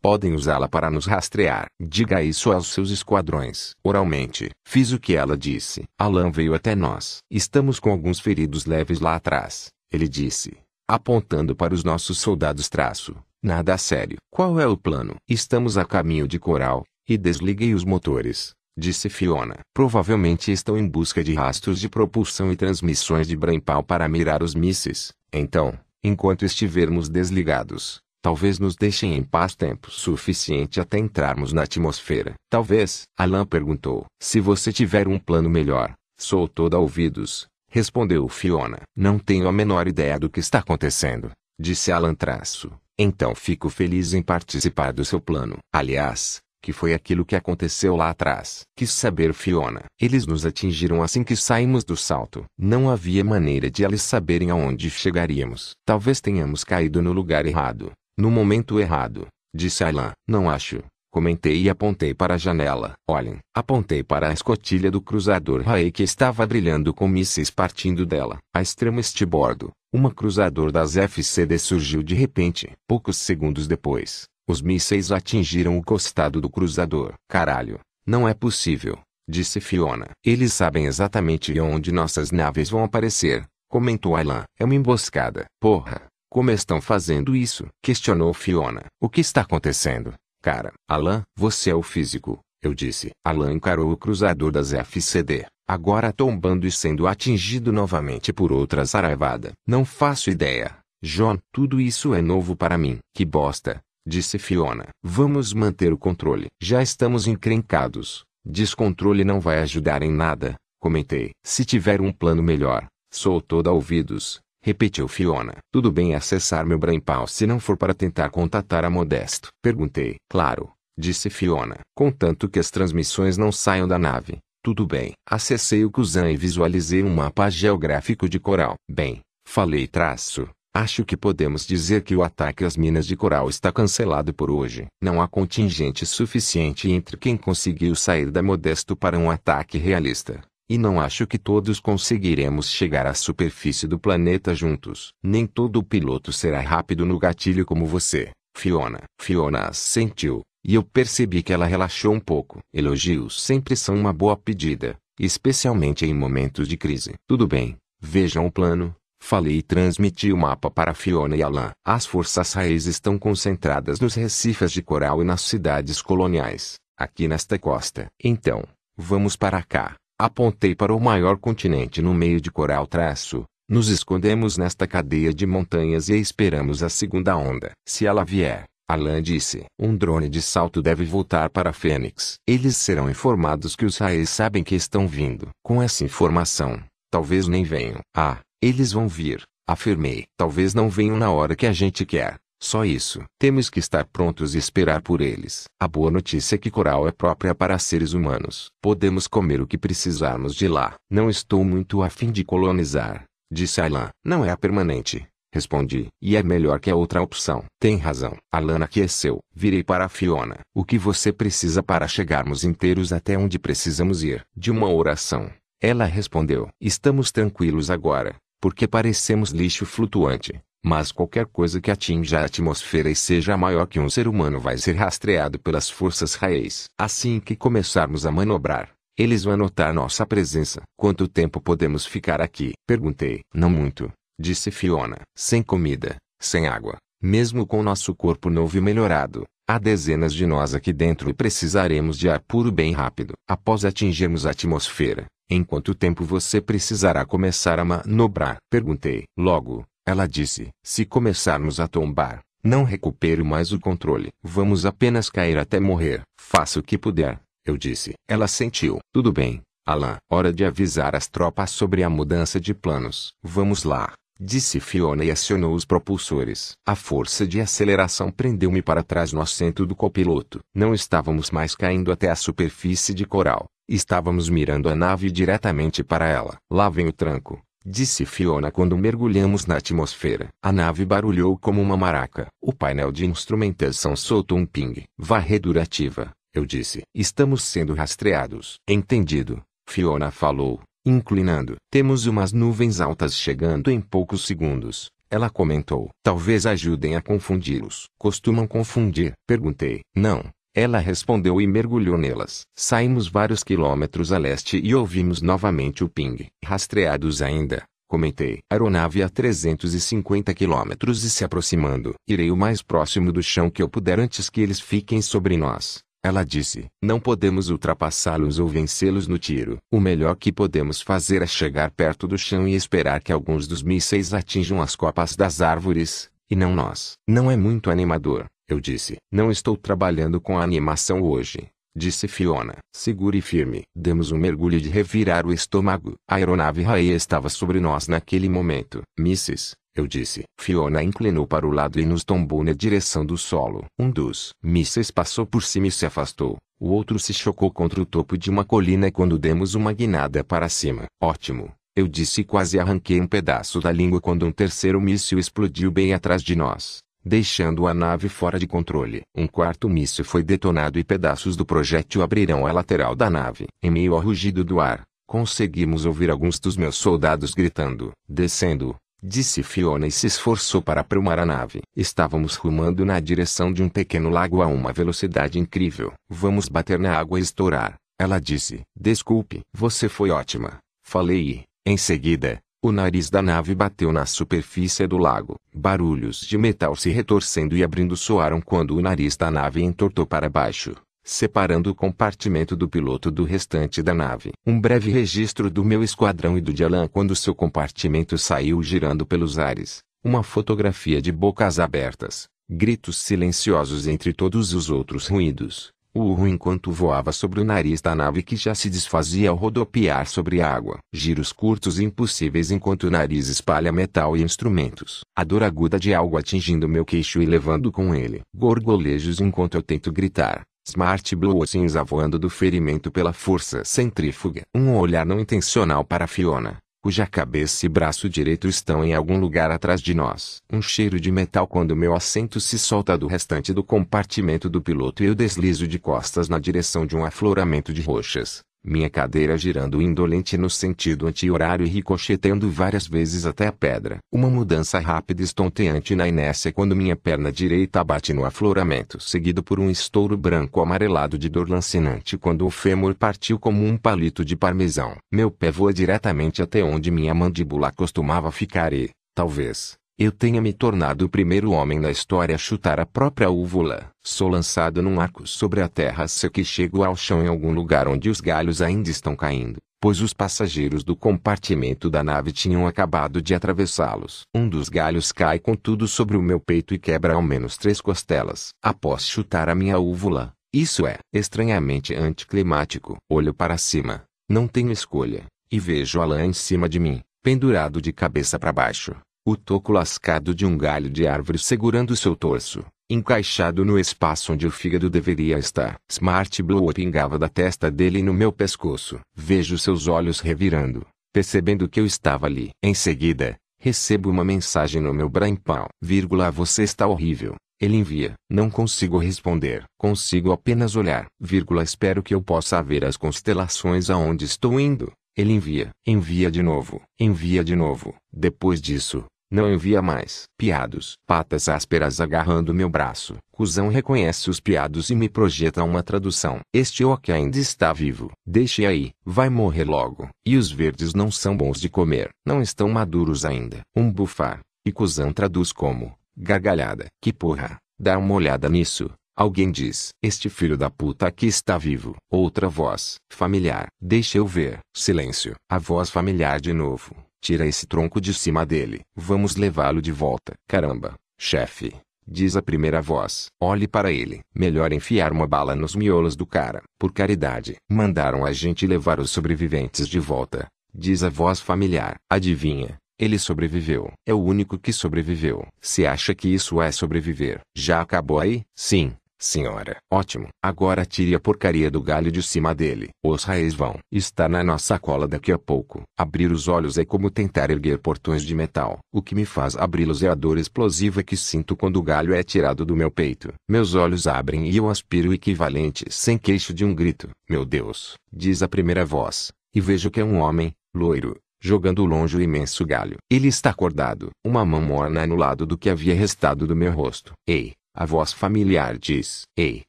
Podem 0.00 0.34
usá-la 0.34 0.68
para 0.68 0.90
nos 0.90 1.06
rastrear. 1.06 1.66
Diga 1.80 2.22
isso 2.22 2.52
aos 2.52 2.68
seus 2.68 2.90
esquadrões. 2.90 3.74
Oralmente, 3.82 4.50
fiz 4.66 4.92
o 4.92 5.00
que 5.00 5.16
ela 5.16 5.36
disse. 5.36 5.84
Alan 5.98 6.30
veio 6.30 6.54
até 6.54 6.74
nós. 6.74 7.18
Estamos 7.30 7.80
com 7.80 7.90
alguns 7.90 8.20
feridos 8.20 8.66
leves 8.66 9.00
lá 9.00 9.16
atrás, 9.16 9.68
ele 9.90 10.08
disse, 10.08 10.56
apontando 10.88 11.56
para 11.56 11.74
os 11.74 11.82
nossos 11.82 12.18
soldados 12.18 12.68
traço. 12.68 13.16
Nada 13.42 13.74
a 13.74 13.78
sério. 13.78 14.18
Qual 14.30 14.60
é 14.60 14.66
o 14.66 14.76
plano? 14.76 15.16
Estamos 15.28 15.76
a 15.76 15.84
caminho 15.84 16.28
de 16.28 16.38
Coral, 16.38 16.84
e 17.08 17.16
desliguei 17.16 17.74
os 17.74 17.84
motores 17.84 18.54
disse 18.76 19.08
Fiona. 19.08 19.58
Provavelmente 19.74 20.52
estão 20.52 20.76
em 20.76 20.86
busca 20.86 21.24
de 21.24 21.34
rastros 21.34 21.80
de 21.80 21.88
propulsão 21.88 22.52
e 22.52 22.56
transmissões 22.56 23.26
de 23.26 23.36
Brainpal 23.36 23.82
para 23.82 24.08
mirar 24.08 24.42
os 24.42 24.54
mísseis. 24.54 25.12
Então, 25.32 25.78
enquanto 26.04 26.44
estivermos 26.44 27.08
desligados, 27.08 27.98
talvez 28.22 28.58
nos 28.58 28.76
deixem 28.76 29.14
em 29.14 29.22
paz 29.22 29.54
tempo 29.54 29.90
suficiente 29.90 30.80
até 30.80 30.98
entrarmos 30.98 31.52
na 31.52 31.62
atmosfera. 31.62 32.34
Talvez, 32.50 33.02
Alan 33.16 33.46
perguntou. 33.46 34.04
Se 34.20 34.40
você 34.40 34.72
tiver 34.72 35.08
um 35.08 35.18
plano 35.18 35.48
melhor, 35.48 35.94
sou 36.18 36.46
toda 36.46 36.78
ouvidos, 36.78 37.46
respondeu 37.70 38.28
Fiona. 38.28 38.80
Não 38.96 39.18
tenho 39.18 39.48
a 39.48 39.52
menor 39.52 39.88
ideia 39.88 40.18
do 40.18 40.28
que 40.28 40.40
está 40.40 40.58
acontecendo, 40.58 41.30
disse 41.58 41.92
Alan 41.92 42.14
Traço. 42.14 42.72
Então 42.98 43.34
fico 43.34 43.68
feliz 43.68 44.14
em 44.14 44.22
participar 44.22 44.92
do 44.92 45.04
seu 45.04 45.20
plano. 45.20 45.58
Aliás, 45.70 46.40
que 46.66 46.72
foi 46.72 46.92
aquilo 46.92 47.24
que 47.24 47.36
aconteceu 47.36 47.94
lá 47.94 48.10
atrás. 48.10 48.62
Quis 48.76 48.90
saber 48.90 49.32
Fiona. 49.32 49.84
Eles 50.00 50.26
nos 50.26 50.44
atingiram 50.44 51.00
assim 51.00 51.22
que 51.22 51.36
saímos 51.36 51.84
do 51.84 51.96
salto. 51.96 52.44
Não 52.58 52.90
havia 52.90 53.22
maneira 53.22 53.70
de 53.70 53.84
eles 53.84 54.02
saberem 54.02 54.50
aonde 54.50 54.90
chegaríamos. 54.90 55.76
Talvez 55.84 56.20
tenhamos 56.20 56.64
caído 56.64 57.00
no 57.00 57.12
lugar 57.12 57.46
errado, 57.46 57.92
no 58.18 58.32
momento 58.32 58.80
errado, 58.80 59.28
disse 59.54 59.84
Alan. 59.84 60.10
Não 60.26 60.50
acho. 60.50 60.82
Comentei 61.12 61.62
e 61.62 61.70
apontei 61.70 62.12
para 62.12 62.34
a 62.34 62.36
janela. 62.36 62.94
Olhem. 63.08 63.38
Apontei 63.54 64.02
para 64.02 64.28
a 64.28 64.32
escotilha 64.32 64.90
do 64.90 65.00
cruzador 65.00 65.62
Rae 65.62 65.92
que 65.92 66.02
estava 66.02 66.44
brilhando 66.44 66.92
com 66.92 67.06
mísseis 67.06 67.48
partindo 67.48 68.04
dela. 68.04 68.38
A 68.52 68.60
extremo 68.60 68.98
estibordo, 68.98 69.70
uma 69.94 70.10
cruzador 70.10 70.72
das 70.72 70.96
FCD 70.96 71.60
surgiu 71.60 72.02
de 72.02 72.16
repente. 72.16 72.72
Poucos 72.88 73.18
segundos 73.18 73.68
depois, 73.68 74.24
os 74.48 74.62
mísseis 74.62 75.10
atingiram 75.10 75.76
o 75.76 75.82
costado 75.82 76.40
do 76.40 76.48
cruzador. 76.48 77.14
Caralho, 77.28 77.80
não 78.06 78.28
é 78.28 78.32
possível, 78.32 78.98
disse 79.28 79.60
Fiona. 79.60 80.10
Eles 80.24 80.52
sabem 80.52 80.86
exatamente 80.86 81.58
onde 81.58 81.90
nossas 81.90 82.30
naves 82.30 82.70
vão 82.70 82.84
aparecer, 82.84 83.44
comentou 83.68 84.16
Alan. 84.16 84.44
É 84.58 84.64
uma 84.64 84.74
emboscada. 84.74 85.46
Porra, 85.60 86.06
como 86.30 86.50
estão 86.50 86.80
fazendo 86.80 87.34
isso? 87.34 87.66
Questionou 87.82 88.32
Fiona. 88.32 88.84
O 89.00 89.08
que 89.08 89.20
está 89.20 89.40
acontecendo? 89.40 90.14
Cara, 90.42 90.72
Alan, 90.88 91.22
você 91.36 91.70
é 91.70 91.74
o 91.74 91.82
físico, 91.82 92.38
eu 92.62 92.72
disse. 92.72 93.10
Alan 93.24 93.52
encarou 93.52 93.90
o 93.90 93.96
cruzador 93.96 94.52
das 94.52 94.72
FCD, 94.72 95.46
agora 95.66 96.12
tombando 96.12 96.66
e 96.66 96.70
sendo 96.70 97.08
atingido 97.08 97.72
novamente 97.72 98.32
por 98.32 98.52
outra 98.52 98.84
zaraivada. 98.84 99.52
Não 99.66 99.84
faço 99.84 100.30
ideia, 100.30 100.76
John, 101.02 101.38
tudo 101.52 101.80
isso 101.80 102.14
é 102.14 102.22
novo 102.22 102.56
para 102.56 102.78
mim. 102.78 102.98
Que 103.14 103.24
bosta, 103.24 103.80
disse 104.06 104.38
Fiona. 104.38 104.86
Vamos 105.02 105.52
manter 105.52 105.92
o 105.92 105.98
controle. 105.98 106.46
Já 106.62 106.82
estamos 106.82 107.26
encrencados. 107.26 108.24
Descontrole 108.44 109.24
não 109.24 109.40
vai 109.40 109.58
ajudar 109.58 110.02
em 110.02 110.10
nada, 110.10 110.54
comentei. 110.80 111.32
Se 111.44 111.64
tiver 111.64 112.00
um 112.00 112.12
plano 112.12 112.42
melhor, 112.42 112.86
sou 113.12 113.40
toda 113.40 113.72
ouvidos, 113.72 114.38
repetiu 114.62 115.08
Fiona. 115.08 115.56
Tudo 115.72 115.90
bem 115.90 116.14
acessar 116.14 116.64
meu 116.64 116.78
brainpal 116.78 117.26
se 117.26 117.44
não 117.44 117.58
for 117.58 117.76
para 117.76 117.92
tentar 117.92 118.30
contatar 118.30 118.84
a 118.84 118.90
Modesto? 118.90 119.48
Perguntei. 119.60 120.14
Claro, 120.30 120.70
disse 120.96 121.28
Fiona. 121.28 121.80
Contanto 121.96 122.48
que 122.48 122.60
as 122.60 122.70
transmissões 122.70 123.36
não 123.36 123.50
saiam 123.50 123.88
da 123.88 123.98
nave. 123.98 124.38
Tudo 124.62 124.86
bem. 124.86 125.12
Acessei 125.28 125.84
o 125.84 125.90
Kuzan 125.90 126.30
e 126.30 126.36
visualizei 126.36 127.02
um 127.02 127.12
mapa 127.12 127.50
geográfico 127.50 128.28
de 128.28 128.38
coral. 128.38 128.74
Bem, 128.88 129.20
falei 129.44 129.88
traço. 129.88 130.48
Acho 130.78 131.06
que 131.06 131.16
podemos 131.16 131.66
dizer 131.66 132.02
que 132.02 132.14
o 132.14 132.22
ataque 132.22 132.62
às 132.62 132.76
minas 132.76 133.06
de 133.06 133.16
coral 133.16 133.48
está 133.48 133.72
cancelado 133.72 134.34
por 134.34 134.50
hoje. 134.50 134.88
Não 135.02 135.22
há 135.22 135.26
contingente 135.26 136.04
suficiente 136.04 136.90
entre 136.90 137.16
quem 137.16 137.34
conseguiu 137.34 137.94
sair 137.94 138.30
da 138.30 138.42
Modesto 138.42 138.94
para 138.94 139.18
um 139.18 139.30
ataque 139.30 139.78
realista. 139.78 140.38
E 140.68 140.76
não 140.76 141.00
acho 141.00 141.26
que 141.26 141.38
todos 141.38 141.80
conseguiremos 141.80 142.68
chegar 142.68 143.06
à 143.06 143.14
superfície 143.14 143.86
do 143.86 143.98
planeta 143.98 144.54
juntos. 144.54 145.14
Nem 145.24 145.46
todo 145.46 145.82
piloto 145.82 146.30
será 146.30 146.60
rápido 146.60 147.06
no 147.06 147.18
gatilho 147.18 147.64
como 147.64 147.86
você, 147.86 148.28
Fiona. 148.54 149.00
Fiona 149.18 149.68
assentiu, 149.68 150.42
e 150.62 150.74
eu 150.74 150.82
percebi 150.82 151.42
que 151.42 151.54
ela 151.54 151.64
relaxou 151.64 152.12
um 152.12 152.20
pouco. 152.20 152.58
Elogios 152.70 153.40
sempre 153.40 153.74
são 153.76 153.96
uma 153.96 154.12
boa 154.12 154.36
pedida, 154.36 154.94
especialmente 155.18 156.04
em 156.04 156.12
momentos 156.12 156.68
de 156.68 156.76
crise. 156.76 157.14
Tudo 157.26 157.48
bem, 157.48 157.78
vejam 157.98 158.44
o 158.44 158.52
plano. 158.52 158.94
Falei 159.20 159.58
e 159.58 159.62
transmiti 159.62 160.32
o 160.32 160.36
mapa 160.36 160.70
para 160.70 160.94
Fiona 160.94 161.36
e 161.36 161.42
Alan. 161.42 161.70
As 161.84 162.06
forças 162.06 162.52
raízes 162.52 162.94
estão 162.94 163.18
concentradas 163.18 164.00
nos 164.00 164.14
recifes 164.14 164.72
de 164.72 164.82
coral 164.82 165.22
e 165.22 165.24
nas 165.24 165.40
cidades 165.42 166.00
coloniais, 166.00 166.76
aqui 166.98 167.26
nesta 167.26 167.58
costa. 167.58 168.06
Então, 168.22 168.62
vamos 168.96 169.36
para 169.36 169.62
cá. 169.62 169.94
Apontei 170.18 170.74
para 170.74 170.94
o 170.94 171.00
maior 171.00 171.36
continente 171.38 172.00
no 172.00 172.14
meio 172.14 172.40
de 172.40 172.50
coral 172.50 172.86
traço. 172.86 173.44
Nos 173.68 173.88
escondemos 173.88 174.56
nesta 174.56 174.86
cadeia 174.86 175.34
de 175.34 175.44
montanhas 175.44 176.08
e 176.08 176.16
esperamos 176.16 176.82
a 176.82 176.88
segunda 176.88 177.36
onda. 177.36 177.72
Se 177.86 178.06
ela 178.06 178.24
vier, 178.24 178.64
Alan 178.88 179.20
disse. 179.20 179.64
Um 179.78 179.96
drone 179.96 180.28
de 180.28 180.40
salto 180.40 180.80
deve 180.80 181.04
voltar 181.04 181.50
para 181.50 181.72
Fênix. 181.72 182.36
Eles 182.46 182.76
serão 182.76 183.10
informados 183.10 183.74
que 183.74 183.84
os 183.84 183.98
Raes 183.98 184.30
sabem 184.30 184.62
que 184.62 184.76
estão 184.76 185.08
vindo. 185.08 185.48
Com 185.64 185.82
essa 185.82 186.04
informação, 186.04 186.80
talvez 187.10 187.48
nem 187.48 187.64
venham. 187.64 187.98
Ah, 188.16 188.38
eles 188.62 188.92
vão 188.92 189.08
vir, 189.08 189.42
afirmei. 189.66 190.24
Talvez 190.36 190.74
não 190.74 190.88
venham 190.88 191.16
na 191.16 191.30
hora 191.30 191.56
que 191.56 191.66
a 191.66 191.72
gente 191.72 192.04
quer. 192.04 192.38
Só 192.60 192.84
isso. 192.84 193.22
Temos 193.38 193.68
que 193.68 193.78
estar 193.78 194.06
prontos 194.06 194.54
e 194.54 194.58
esperar 194.58 195.02
por 195.02 195.20
eles. 195.20 195.64
A 195.78 195.86
boa 195.86 196.10
notícia 196.10 196.54
é 196.54 196.58
que 196.58 196.70
coral 196.70 197.06
é 197.06 197.12
própria 197.12 197.54
para 197.54 197.78
seres 197.78 198.12
humanos. 198.12 198.70
Podemos 198.80 199.26
comer 199.26 199.60
o 199.60 199.66
que 199.66 199.76
precisarmos 199.76 200.54
de 200.54 200.66
lá. 200.66 200.94
Não 201.10 201.28
estou 201.28 201.62
muito 201.64 202.02
afim 202.02 202.32
de 202.32 202.44
colonizar, 202.44 203.24
disse 203.52 203.80
Alan. 203.80 204.08
Não 204.24 204.44
é 204.44 204.50
a 204.50 204.56
permanente. 204.56 205.26
Respondi. 205.52 206.08
E 206.20 206.36
é 206.36 206.42
melhor 206.42 206.80
que 206.80 206.90
a 206.90 206.96
outra 206.96 207.22
opção. 207.22 207.64
Tem 207.80 207.96
razão. 207.96 208.36
Alan 208.52 208.82
aqueceu. 208.82 209.38
Virei 209.54 209.82
para 209.82 210.08
Fiona. 210.08 210.60
O 210.74 210.84
que 210.84 210.98
você 210.98 211.32
precisa 211.32 211.82
para 211.82 212.08
chegarmos 212.08 212.64
inteiros 212.64 213.12
até 213.12 213.38
onde 213.38 213.58
precisamos 213.58 214.22
ir? 214.22 214.44
De 214.54 214.70
uma 214.70 214.90
oração. 214.90 215.50
Ela 215.80 216.04
respondeu. 216.04 216.68
Estamos 216.80 217.30
tranquilos 217.30 217.90
agora, 217.90 218.36
porque 218.60 218.86
parecemos 218.86 219.50
lixo 219.50 219.86
flutuante. 219.86 220.60
Mas 220.84 221.10
qualquer 221.10 221.46
coisa 221.46 221.80
que 221.80 221.90
atinja 221.90 222.40
a 222.40 222.44
atmosfera 222.44 223.10
e 223.10 223.16
seja 223.16 223.56
maior 223.56 223.86
que 223.86 223.98
um 223.98 224.08
ser 224.08 224.28
humano 224.28 224.60
vai 224.60 224.78
ser 224.78 224.94
rastreado 224.94 225.58
pelas 225.58 225.90
forças 225.90 226.34
raiz. 226.34 226.84
Assim 226.98 227.40
que 227.40 227.56
começarmos 227.56 228.24
a 228.24 228.30
manobrar, 228.30 228.90
eles 229.18 229.44
vão 229.44 229.56
notar 229.56 229.92
nossa 229.92 230.24
presença. 230.24 230.82
Quanto 230.96 231.26
tempo 231.26 231.60
podemos 231.60 232.06
ficar 232.06 232.40
aqui? 232.40 232.72
Perguntei. 232.86 233.40
Não 233.52 233.68
muito, 233.68 234.12
disse 234.38 234.70
Fiona. 234.70 235.18
Sem 235.36 235.62
comida, 235.62 236.16
sem 236.40 236.68
água, 236.68 236.98
mesmo 237.20 237.66
com 237.66 237.82
nosso 237.82 238.14
corpo 238.14 238.48
novo 238.48 238.76
e 238.76 238.80
melhorado. 238.80 239.44
Há 239.68 239.78
dezenas 239.78 240.32
de 240.32 240.46
nós 240.46 240.74
aqui 240.74 240.92
dentro 240.92 241.28
e 241.28 241.34
precisaremos 241.34 242.16
de 242.16 242.28
ar 242.28 242.38
puro 242.38 242.70
bem 242.70 242.92
rápido. 242.92 243.34
Após 243.48 243.84
atingirmos 243.84 244.46
a 244.46 244.50
atmosfera, 244.50 245.26
em 245.48 245.62
quanto 245.62 245.94
tempo 245.94 246.24
você 246.24 246.60
precisará 246.60 247.24
começar 247.24 247.78
a 247.78 247.84
manobrar? 247.84 248.56
Perguntei. 248.68 249.24
Logo, 249.38 249.84
ela 250.04 250.26
disse: 250.26 250.70
Se 250.82 251.04
começarmos 251.04 251.78
a 251.78 251.86
tombar, 251.86 252.40
não 252.62 252.82
recupero 252.82 253.44
mais 253.44 253.72
o 253.72 253.78
controle. 253.78 254.32
Vamos 254.42 254.84
apenas 254.84 255.30
cair 255.30 255.56
até 255.56 255.78
morrer. 255.78 256.22
Faça 256.38 256.80
o 256.80 256.82
que 256.82 256.98
puder, 256.98 257.40
eu 257.64 257.76
disse. 257.76 258.14
Ela 258.28 258.48
sentiu. 258.48 258.98
Tudo 259.12 259.32
bem, 259.32 259.62
Alan. 259.86 260.16
Hora 260.28 260.52
de 260.52 260.64
avisar 260.64 261.14
as 261.14 261.28
tropas 261.28 261.70
sobre 261.70 262.02
a 262.02 262.10
mudança 262.10 262.60
de 262.60 262.74
planos. 262.74 263.32
Vamos 263.42 263.84
lá. 263.84 264.12
Disse 264.38 264.80
Fiona 264.80 265.24
e 265.24 265.30
acionou 265.30 265.74
os 265.74 265.84
propulsores. 265.84 266.72
A 266.84 266.94
força 266.94 267.46
de 267.46 267.58
aceleração 267.58 268.30
prendeu-me 268.30 268.82
para 268.82 269.02
trás 269.02 269.32
no 269.32 269.40
assento 269.40 269.86
do 269.86 269.94
copiloto. 269.94 270.60
Não 270.74 270.92
estávamos 270.92 271.50
mais 271.50 271.74
caindo 271.74 272.12
até 272.12 272.28
a 272.28 272.36
superfície 272.36 273.14
de 273.14 273.24
coral. 273.24 273.64
Estávamos 273.88 274.48
mirando 274.48 274.88
a 274.88 274.94
nave 274.94 275.30
diretamente 275.30 276.02
para 276.02 276.26
ela. 276.26 276.58
Lá 276.70 276.88
vem 276.88 277.06
o 277.06 277.12
tranco 277.12 277.60
disse 277.86 278.26
Fiona 278.26 278.70
quando 278.72 278.98
mergulhamos 278.98 279.64
na 279.64 279.76
atmosfera. 279.76 280.48
A 280.60 280.72
nave 280.72 281.04
barulhou 281.04 281.56
como 281.56 281.80
uma 281.80 281.96
maraca. 281.96 282.48
O 282.60 282.72
painel 282.72 283.12
de 283.12 283.24
instrumentação 283.24 284.16
soltou 284.16 284.58
um 284.58 284.66
ping. 284.66 285.04
Varredura 285.16 285.82
ativa, 285.82 286.32
eu 286.52 286.66
disse. 286.66 287.02
Estamos 287.14 287.62
sendo 287.62 287.94
rastreados. 287.94 288.78
Entendido, 288.88 289.62
Fiona 289.88 290.32
falou, 290.32 290.80
inclinando. 291.04 291.76
Temos 291.90 292.26
umas 292.26 292.52
nuvens 292.52 293.00
altas 293.00 293.36
chegando 293.36 293.90
em 293.90 294.00
poucos 294.00 294.44
segundos. 294.44 295.08
Ela 295.30 295.50
comentou. 295.50 296.10
Talvez 296.22 296.66
ajudem 296.66 297.16
a 297.16 297.22
confundi-los. 297.22 298.06
Costumam 298.18 298.66
confundir? 298.66 299.32
Perguntei. 299.46 300.00
Não, 300.14 300.44
ela 300.76 300.98
respondeu 300.98 301.58
e 301.58 301.66
mergulhou 301.66 302.18
nelas. 302.18 302.60
Saímos 302.76 303.28
vários 303.28 303.64
quilômetros 303.64 304.30
a 304.30 304.36
leste 304.36 304.78
e 304.84 304.94
ouvimos 304.94 305.40
novamente 305.40 306.04
o 306.04 306.08
ping. 306.08 306.48
Rastreados 306.62 307.40
ainda, 307.40 307.84
comentei. 308.06 308.58
Aeronave 308.70 309.22
a 309.22 309.28
350 309.30 310.52
quilômetros 310.52 311.24
e 311.24 311.30
se 311.30 311.42
aproximando. 311.42 312.14
Irei 312.28 312.50
o 312.50 312.56
mais 312.56 312.82
próximo 312.82 313.32
do 313.32 313.42
chão 313.42 313.70
que 313.70 313.82
eu 313.82 313.88
puder 313.88 314.20
antes 314.20 314.50
que 314.50 314.60
eles 314.60 314.78
fiquem 314.78 315.22
sobre 315.22 315.56
nós. 315.56 316.00
Ela 316.22 316.44
disse: 316.44 316.86
Não 317.02 317.18
podemos 317.18 317.70
ultrapassá-los 317.70 318.58
ou 318.58 318.68
vencê-los 318.68 319.26
no 319.26 319.38
tiro. 319.38 319.78
O 319.90 319.98
melhor 319.98 320.36
que 320.36 320.52
podemos 320.52 321.00
fazer 321.00 321.40
é 321.40 321.46
chegar 321.46 321.90
perto 321.90 322.28
do 322.28 322.36
chão 322.36 322.68
e 322.68 322.74
esperar 322.74 323.22
que 323.22 323.32
alguns 323.32 323.66
dos 323.66 323.82
mísseis 323.82 324.34
atinjam 324.34 324.82
as 324.82 324.94
copas 324.94 325.36
das 325.36 325.62
árvores, 325.62 326.28
e 326.50 326.54
não 326.54 326.74
nós. 326.74 327.14
Não 327.26 327.50
é 327.50 327.56
muito 327.56 327.90
animador. 327.90 328.46
Eu 328.68 328.80
disse. 328.80 329.16
Não 329.30 329.50
estou 329.50 329.76
trabalhando 329.76 330.40
com 330.40 330.58
a 330.58 330.62
animação 330.62 331.22
hoje. 331.22 331.68
Disse 331.96 332.26
Fiona. 332.26 332.78
Segure 332.94 333.40
firme. 333.40 333.84
Demos 333.94 334.32
um 334.32 334.36
mergulho 334.36 334.80
de 334.80 334.88
revirar 334.88 335.46
o 335.46 335.52
estômago. 335.52 336.14
A 336.28 336.34
aeronave 336.34 336.82
Raia 336.82 337.14
estava 337.14 337.48
sobre 337.48 337.78
nós 337.78 338.08
naquele 338.08 338.48
momento. 338.48 339.02
Misses, 339.16 339.74
eu 339.94 340.06
disse. 340.06 340.42
Fiona 340.60 341.02
inclinou 341.02 341.46
para 341.46 341.66
o 341.66 341.70
lado 341.70 342.00
e 342.00 342.04
nos 342.04 342.24
tombou 342.24 342.64
na 342.64 342.72
direção 342.72 343.24
do 343.24 343.38
solo. 343.38 343.84
Um 343.96 344.10
dos 344.10 344.50
mísseis 344.62 345.12
passou 345.12 345.46
por 345.46 345.62
cima 345.62 345.86
e 345.86 345.92
se 345.92 346.04
afastou. 346.04 346.56
O 346.78 346.88
outro 346.88 347.20
se 347.20 347.32
chocou 347.32 347.70
contra 347.70 348.02
o 348.02 348.04
topo 348.04 348.36
de 348.36 348.50
uma 348.50 348.64
colina 348.64 349.12
quando 349.12 349.38
demos 349.38 349.74
uma 349.74 349.92
guinada 349.92 350.42
para 350.42 350.68
cima. 350.68 351.06
Ótimo. 351.22 351.72
Eu 351.94 352.08
disse 352.08 352.42
e 352.42 352.44
quase 352.44 352.78
arranquei 352.78 353.20
um 353.20 353.28
pedaço 353.28 353.80
da 353.80 353.90
língua 353.90 354.20
quando 354.20 354.44
um 354.44 354.52
terceiro 354.52 355.00
míssil 355.00 355.38
explodiu 355.38 355.90
bem 355.90 356.12
atrás 356.12 356.42
de 356.42 356.54
nós 356.54 356.98
deixando 357.26 357.88
a 357.88 357.92
nave 357.92 358.28
fora 358.28 358.56
de 358.56 358.68
controle. 358.68 359.22
Um 359.36 359.48
quarto 359.48 359.88
míssil 359.88 360.24
foi 360.24 360.44
detonado 360.44 360.96
e 360.96 361.02
pedaços 361.02 361.56
do 361.56 361.66
projétil 361.66 362.22
abriram 362.22 362.64
a 362.64 362.70
lateral 362.70 363.16
da 363.16 363.28
nave. 363.28 363.66
Em 363.82 363.90
meio 363.90 364.14
ao 364.14 364.20
rugido 364.20 364.62
do 364.62 364.78
ar, 364.78 365.02
conseguimos 365.26 366.06
ouvir 366.06 366.30
alguns 366.30 366.60
dos 366.60 366.76
meus 366.76 366.94
soldados 366.94 367.52
gritando. 367.52 368.12
Descendo, 368.28 368.94
disse 369.20 369.64
Fiona 369.64 370.06
e 370.06 370.10
se 370.12 370.28
esforçou 370.28 370.80
para 370.80 371.00
aprumar 371.00 371.40
a 371.40 371.44
nave. 371.44 371.80
Estávamos 371.96 372.54
rumando 372.54 373.04
na 373.04 373.18
direção 373.18 373.72
de 373.72 373.82
um 373.82 373.88
pequeno 373.88 374.30
lago 374.30 374.62
a 374.62 374.68
uma 374.68 374.92
velocidade 374.92 375.58
incrível. 375.58 376.12
Vamos 376.30 376.68
bater 376.68 376.96
na 376.96 377.18
água 377.18 377.40
e 377.40 377.42
estourar. 377.42 377.96
Ela 378.20 378.38
disse. 378.38 378.82
Desculpe. 378.96 379.62
Você 379.74 380.08
foi 380.08 380.30
ótima. 380.30 380.78
Falei 381.02 381.50
e, 381.50 381.64
em 381.84 381.96
seguida, 381.96 382.60
o 382.86 382.92
nariz 382.92 383.28
da 383.28 383.42
nave 383.42 383.74
bateu 383.74 384.12
na 384.12 384.24
superfície 384.24 385.06
do 385.06 385.18
lago. 385.18 385.56
Barulhos 385.74 386.40
de 386.40 386.56
metal 386.56 386.94
se 386.94 387.10
retorcendo 387.10 387.76
e 387.76 387.82
abrindo 387.82 388.16
soaram 388.16 388.60
quando 388.60 388.96
o 388.96 389.02
nariz 389.02 389.36
da 389.36 389.50
nave 389.50 389.82
entortou 389.82 390.24
para 390.24 390.48
baixo, 390.48 390.94
separando 391.24 391.90
o 391.90 391.94
compartimento 391.94 392.76
do 392.76 392.88
piloto 392.88 393.30
do 393.30 393.42
restante 393.42 394.02
da 394.02 394.14
nave. 394.14 394.52
Um 394.64 394.80
breve 394.80 395.10
registro 395.10 395.68
do 395.68 395.84
meu 395.84 396.02
esquadrão 396.04 396.56
e 396.56 396.60
do 396.60 396.72
de 396.72 396.84
Alan 396.84 397.08
quando 397.08 397.34
seu 397.34 397.54
compartimento 397.54 398.38
saiu 398.38 398.80
girando 398.82 399.26
pelos 399.26 399.58
ares. 399.58 399.98
Uma 400.22 400.42
fotografia 400.44 401.20
de 401.20 401.32
bocas 401.32 401.80
abertas, 401.80 402.46
gritos 402.70 403.16
silenciosos 403.16 404.06
entre 404.06 404.32
todos 404.32 404.72
os 404.72 404.90
outros 404.90 405.26
ruídos. 405.26 405.95
O 406.16 406.30
urro 406.30 406.48
enquanto 406.48 406.90
voava 406.90 407.30
sobre 407.30 407.60
o 407.60 407.64
nariz 407.64 408.00
da 408.00 408.14
nave 408.14 408.42
que 408.42 408.56
já 408.56 408.74
se 408.74 408.88
desfazia 408.88 409.50
ao 409.50 409.54
rodopiar 409.54 410.26
sobre 410.26 410.62
a 410.62 410.74
água. 410.74 410.98
Giros 411.12 411.52
curtos 411.52 411.98
e 411.98 412.04
impossíveis 412.04 412.70
enquanto 412.70 413.02
o 413.02 413.10
nariz 413.10 413.48
espalha 413.48 413.92
metal 413.92 414.34
e 414.34 414.42
instrumentos. 414.42 415.20
A 415.36 415.44
dor 415.44 415.62
aguda 415.62 416.00
de 416.00 416.14
algo 416.14 416.38
atingindo 416.38 416.88
meu 416.88 417.04
queixo 417.04 417.42
e 417.42 417.44
levando 417.44 417.92
com 417.92 418.14
ele. 418.14 418.40
Gorgolejos 418.56 419.42
enquanto 419.42 419.74
eu 419.74 419.82
tento 419.82 420.10
gritar. 420.10 420.62
Smart 420.88 421.36
Blue 421.36 421.66
cinza 421.66 422.02
voando 422.02 422.38
do 422.38 422.48
ferimento 422.48 423.12
pela 423.12 423.34
força 423.34 423.84
centrífuga. 423.84 424.62
Um 424.74 424.96
olhar 424.96 425.26
não 425.26 425.38
intencional 425.38 426.02
para 426.02 426.26
Fiona 426.26 426.78
cuja 427.06 427.24
cabeça 427.24 427.86
e 427.86 427.88
braço 427.88 428.28
direito 428.28 428.66
estão 428.66 429.04
em 429.04 429.14
algum 429.14 429.38
lugar 429.38 429.70
atrás 429.70 430.00
de 430.00 430.12
nós. 430.12 430.60
Um 430.68 430.82
cheiro 430.82 431.20
de 431.20 431.30
metal 431.30 431.64
quando 431.64 431.94
meu 431.94 432.12
assento 432.12 432.58
se 432.58 432.76
solta 432.80 433.16
do 433.16 433.28
restante 433.28 433.72
do 433.72 433.84
compartimento 433.84 434.68
do 434.68 434.82
piloto 434.82 435.22
e 435.22 435.26
eu 435.26 435.34
deslizo 435.36 435.86
de 435.86 436.00
costas 436.00 436.48
na 436.48 436.58
direção 436.58 437.06
de 437.06 437.16
um 437.16 437.24
afloramento 437.24 437.94
de 437.94 438.02
rochas 438.02 438.64
minha 438.86 439.10
cadeira 439.10 439.58
girando 439.58 440.00
indolente 440.00 440.56
no 440.56 440.70
sentido 440.70 441.26
anti-horário 441.26 441.84
e 441.84 441.88
ricocheteando 441.88 442.70
várias 442.70 443.06
vezes 443.06 443.44
até 443.44 443.66
a 443.66 443.72
pedra. 443.72 444.18
Uma 444.32 444.48
mudança 444.48 444.98
rápida 444.98 445.42
e 445.42 445.44
estonteante 445.44 446.14
na 446.14 446.28
inércia 446.28 446.72
quando 446.72 446.94
minha 446.94 447.16
perna 447.16 447.50
direita 447.50 448.04
bate 448.04 448.32
no 448.32 448.44
afloramento 448.44 449.20
seguido 449.20 449.62
por 449.62 449.80
um 449.80 449.90
estouro 449.90 450.36
branco 450.36 450.80
amarelado 450.80 451.36
de 451.36 451.48
dor 451.48 451.68
lancinante 451.68 452.38
quando 452.38 452.64
o 452.64 452.70
fêmur 452.70 453.14
partiu 453.14 453.58
como 453.58 453.84
um 453.84 453.96
palito 453.96 454.44
de 454.44 454.54
parmesão. 454.54 455.16
Meu 455.32 455.50
pé 455.50 455.70
voa 455.70 455.92
diretamente 455.92 456.62
até 456.62 456.82
onde 456.82 457.10
minha 457.10 457.34
mandíbula 457.34 457.90
costumava 457.90 458.52
ficar 458.52 458.92
e, 458.92 459.10
talvez, 459.34 459.98
eu 460.18 460.32
tenha 460.32 460.62
me 460.62 460.72
tornado 460.72 461.26
o 461.26 461.28
primeiro 461.28 461.72
homem 461.72 462.00
da 462.00 462.10
história 462.10 462.54
a 462.54 462.58
chutar 462.58 462.98
a 462.98 463.04
própria 463.04 463.50
úvula. 463.50 464.10
Sou 464.24 464.48
lançado 464.48 465.02
num 465.02 465.20
arco 465.20 465.46
sobre 465.46 465.82
a 465.82 465.88
terra 465.88 466.26
seca 466.26 466.58
e 466.58 466.64
chego 466.64 467.04
ao 467.04 467.14
chão 467.14 467.44
em 467.44 467.48
algum 467.48 467.70
lugar 467.70 468.08
onde 468.08 468.30
os 468.30 468.40
galhos 468.40 468.80
ainda 468.80 469.10
estão 469.10 469.36
caindo, 469.36 469.76
pois 470.00 470.22
os 470.22 470.32
passageiros 470.32 471.04
do 471.04 471.14
compartimento 471.14 472.08
da 472.08 472.24
nave 472.24 472.50
tinham 472.50 472.86
acabado 472.86 473.42
de 473.42 473.54
atravessá-los. 473.54 474.44
Um 474.54 474.66
dos 474.66 474.88
galhos 474.88 475.32
cai 475.32 475.58
com 475.58 475.74
tudo 475.74 476.08
sobre 476.08 476.34
o 476.34 476.42
meu 476.42 476.58
peito 476.58 476.94
e 476.94 476.98
quebra 476.98 477.34
ao 477.34 477.42
menos 477.42 477.76
três 477.76 478.00
costelas. 478.00 478.70
Após 478.82 479.26
chutar 479.26 479.68
a 479.68 479.74
minha 479.74 479.98
úvula, 479.98 480.54
isso 480.72 481.06
é 481.06 481.18
estranhamente 481.30 482.14
anticlimático. 482.14 483.18
Olho 483.30 483.52
para 483.52 483.76
cima, 483.76 484.24
não 484.48 484.66
tenho 484.66 484.90
escolha, 484.90 485.44
e 485.70 485.78
vejo 485.78 486.22
Alan 486.22 486.46
em 486.46 486.52
cima 486.54 486.88
de 486.88 486.98
mim, 486.98 487.20
pendurado 487.42 488.00
de 488.00 488.14
cabeça 488.14 488.58
para 488.58 488.72
baixo 488.72 489.14
o 489.48 489.56
toco 489.56 489.92
lascado 489.92 490.52
de 490.52 490.66
um 490.66 490.76
galho 490.76 491.08
de 491.08 491.24
árvore 491.24 491.56
segurando 491.56 492.16
seu 492.16 492.34
torso, 492.34 492.84
encaixado 493.08 493.84
no 493.84 493.96
espaço 493.96 494.52
onde 494.52 494.66
o 494.66 494.72
fígado 494.72 495.08
deveria 495.08 495.56
estar. 495.56 495.94
Smart 496.10 496.60
Blue 496.64 496.92
pingava 496.92 497.38
da 497.38 497.48
testa 497.48 497.88
dele 497.88 498.24
no 498.24 498.34
meu 498.34 498.50
pescoço. 498.50 499.20
Vejo 499.32 499.78
seus 499.78 500.08
olhos 500.08 500.40
revirando, 500.40 501.06
percebendo 501.32 501.88
que 501.88 502.00
eu 502.00 502.04
estava 502.04 502.46
ali. 502.46 502.70
Em 502.82 502.92
seguida, 502.92 503.54
recebo 503.78 504.28
uma 504.30 504.44
mensagem 504.44 505.00
no 505.00 505.14
meu 505.14 505.28
brainpal. 505.28 505.86
Vírgula, 506.02 506.50
você 506.50 506.82
está 506.82 507.06
horrível. 507.06 507.54
Ele 507.80 507.96
envia. 507.96 508.34
Não 508.50 508.68
consigo 508.68 509.16
responder. 509.16 509.84
Consigo 509.96 510.50
apenas 510.50 510.96
olhar. 510.96 511.26
Vírgula, 511.40 511.84
espero 511.84 512.20
que 512.20 512.34
eu 512.34 512.42
possa 512.42 512.82
ver 512.82 513.04
as 513.04 513.16
constelações 513.16 514.10
aonde 514.10 514.44
estou 514.44 514.80
indo. 514.80 515.12
Ele 515.36 515.52
envia. 515.52 515.90
Envia 516.04 516.50
de 516.50 516.62
novo. 516.64 517.00
Envia 517.20 517.62
de 517.62 517.76
novo. 517.76 518.14
Depois 518.32 518.80
disso, 518.80 519.24
não 519.50 519.72
envia 519.72 520.02
mais. 520.02 520.44
Piados. 520.58 521.16
Patas 521.26 521.68
ásperas 521.68 522.20
agarrando 522.20 522.74
meu 522.74 522.88
braço. 522.88 523.36
Cusão 523.52 523.88
reconhece 523.88 524.50
os 524.50 524.60
piados 524.60 525.10
e 525.10 525.14
me 525.14 525.28
projeta 525.28 525.84
uma 525.84 526.02
tradução. 526.02 526.60
Este 526.74 527.04
ok 527.04 527.34
ainda 527.34 527.58
está 527.58 527.92
vivo. 527.92 528.30
Deixe 528.44 528.84
aí. 528.84 529.12
Vai 529.24 529.48
morrer 529.48 529.84
logo. 529.84 530.28
E 530.44 530.56
os 530.56 530.70
verdes 530.70 531.14
não 531.14 531.30
são 531.30 531.56
bons 531.56 531.80
de 531.80 531.88
comer. 531.88 532.30
Não 532.44 532.60
estão 532.60 532.88
maduros 532.88 533.44
ainda. 533.44 533.80
Um 533.94 534.12
bufar. 534.12 534.60
E 534.84 534.92
Cusão 534.92 535.32
traduz 535.32 535.72
como. 535.72 536.14
Gargalhada. 536.36 537.06
Que 537.22 537.32
porra. 537.32 537.78
Dá 537.98 538.18
uma 538.18 538.34
olhada 538.34 538.68
nisso. 538.68 539.10
Alguém 539.36 539.70
diz: 539.70 540.10
Este 540.22 540.48
filho 540.48 540.78
da 540.78 540.90
puta 540.90 541.26
aqui 541.26 541.46
está 541.46 541.76
vivo. 541.76 542.16
Outra 542.30 542.68
voz. 542.68 543.16
Familiar. 543.30 543.88
Deixa 544.00 544.38
eu 544.38 544.46
ver. 544.46 544.80
Silêncio. 544.94 545.54
A 545.70 545.78
voz 545.78 546.08
familiar 546.10 546.60
de 546.60 546.72
novo. 546.72 547.25
Tira 547.46 547.64
esse 547.64 547.86
tronco 547.86 548.20
de 548.20 548.34
cima 548.34 548.66
dele. 548.66 549.02
Vamos 549.14 549.54
levá-lo 549.54 550.02
de 550.02 550.10
volta. 550.10 550.54
Caramba, 550.66 551.14
chefe. 551.38 551.94
Diz 552.26 552.56
a 552.56 552.60
primeira 552.60 553.00
voz. 553.00 553.46
Olhe 553.62 553.86
para 553.86 554.10
ele. 554.10 554.40
Melhor 554.52 554.92
enfiar 554.92 555.30
uma 555.30 555.46
bala 555.46 555.76
nos 555.76 555.94
miolos 555.94 556.34
do 556.34 556.44
cara. 556.44 556.82
Por 556.98 557.12
caridade. 557.12 557.76
Mandaram 557.88 558.44
a 558.44 558.52
gente 558.52 558.84
levar 558.84 559.20
os 559.20 559.30
sobreviventes 559.30 560.08
de 560.08 560.18
volta. 560.18 560.66
Diz 560.92 561.22
a 561.22 561.28
voz 561.28 561.60
familiar. 561.60 562.16
Adivinha? 562.28 562.96
Ele 563.16 563.38
sobreviveu. 563.38 564.12
É 564.26 564.34
o 564.34 564.42
único 564.42 564.76
que 564.76 564.92
sobreviveu. 564.92 565.68
Se 565.80 566.04
acha 566.04 566.34
que 566.34 566.48
isso 566.52 566.82
é 566.82 566.90
sobreviver. 566.90 567.60
Já 567.76 568.00
acabou 568.00 568.40
aí? 568.40 568.64
Sim. 568.74 569.14
Senhora. 569.38 569.96
Ótimo. 570.10 570.48
Agora 570.62 571.04
tire 571.04 571.34
a 571.34 571.40
porcaria 571.40 571.90
do 571.90 572.02
galho 572.02 572.32
de 572.32 572.42
cima 572.42 572.74
dele. 572.74 573.10
Os 573.24 573.44
raios 573.44 573.74
vão 573.74 573.98
estar 574.10 574.48
na 574.48 574.64
nossa 574.64 574.98
cola 574.98 575.28
daqui 575.28 575.52
a 575.52 575.58
pouco. 575.58 576.02
Abrir 576.18 576.50
os 576.50 576.68
olhos 576.68 576.96
é 576.96 577.04
como 577.04 577.30
tentar 577.30 577.70
erguer 577.70 577.98
portões 577.98 578.42
de 578.42 578.54
metal. 578.54 578.98
O 579.12 579.20
que 579.20 579.34
me 579.34 579.44
faz 579.44 579.76
abri-los 579.76 580.22
é 580.22 580.28
a 580.28 580.34
dor 580.34 580.58
explosiva 580.58 581.22
que 581.22 581.36
sinto 581.36 581.76
quando 581.76 581.96
o 581.96 582.02
galho 582.02 582.34
é 582.34 582.42
tirado 582.42 582.84
do 582.84 582.96
meu 582.96 583.10
peito. 583.10 583.52
Meus 583.68 583.94
olhos 583.94 584.26
abrem 584.26 584.68
e 584.68 584.76
eu 584.76 584.88
aspiro 584.88 585.30
o 585.30 585.34
equivalente 585.34 586.06
sem 586.10 586.38
queixo 586.38 586.72
de 586.72 586.84
um 586.84 586.94
grito. 586.94 587.28
Meu 587.48 587.64
Deus, 587.64 588.14
diz 588.32 588.62
a 588.62 588.68
primeira 588.68 589.04
voz. 589.04 589.52
E 589.74 589.80
vejo 589.80 590.10
que 590.10 590.20
é 590.20 590.24
um 590.24 590.38
homem, 590.38 590.72
loiro, 590.94 591.36
jogando 591.60 592.04
longe 592.04 592.36
o 592.36 592.40
imenso 592.40 592.84
galho. 592.86 593.16
Ele 593.30 593.48
está 593.48 593.70
acordado, 593.70 594.30
uma 594.44 594.64
mão 594.64 594.80
morna 594.80 595.26
no 595.26 595.36
lado 595.36 595.66
do 595.66 595.76
que 595.76 595.90
havia 595.90 596.14
restado 596.14 596.66
do 596.66 596.74
meu 596.74 596.92
rosto. 596.92 597.32
Ei, 597.46 597.74
a 597.96 598.04
voz 598.04 598.32
familiar 598.32 598.98
diz: 598.98 599.42
Ei, 599.56 599.82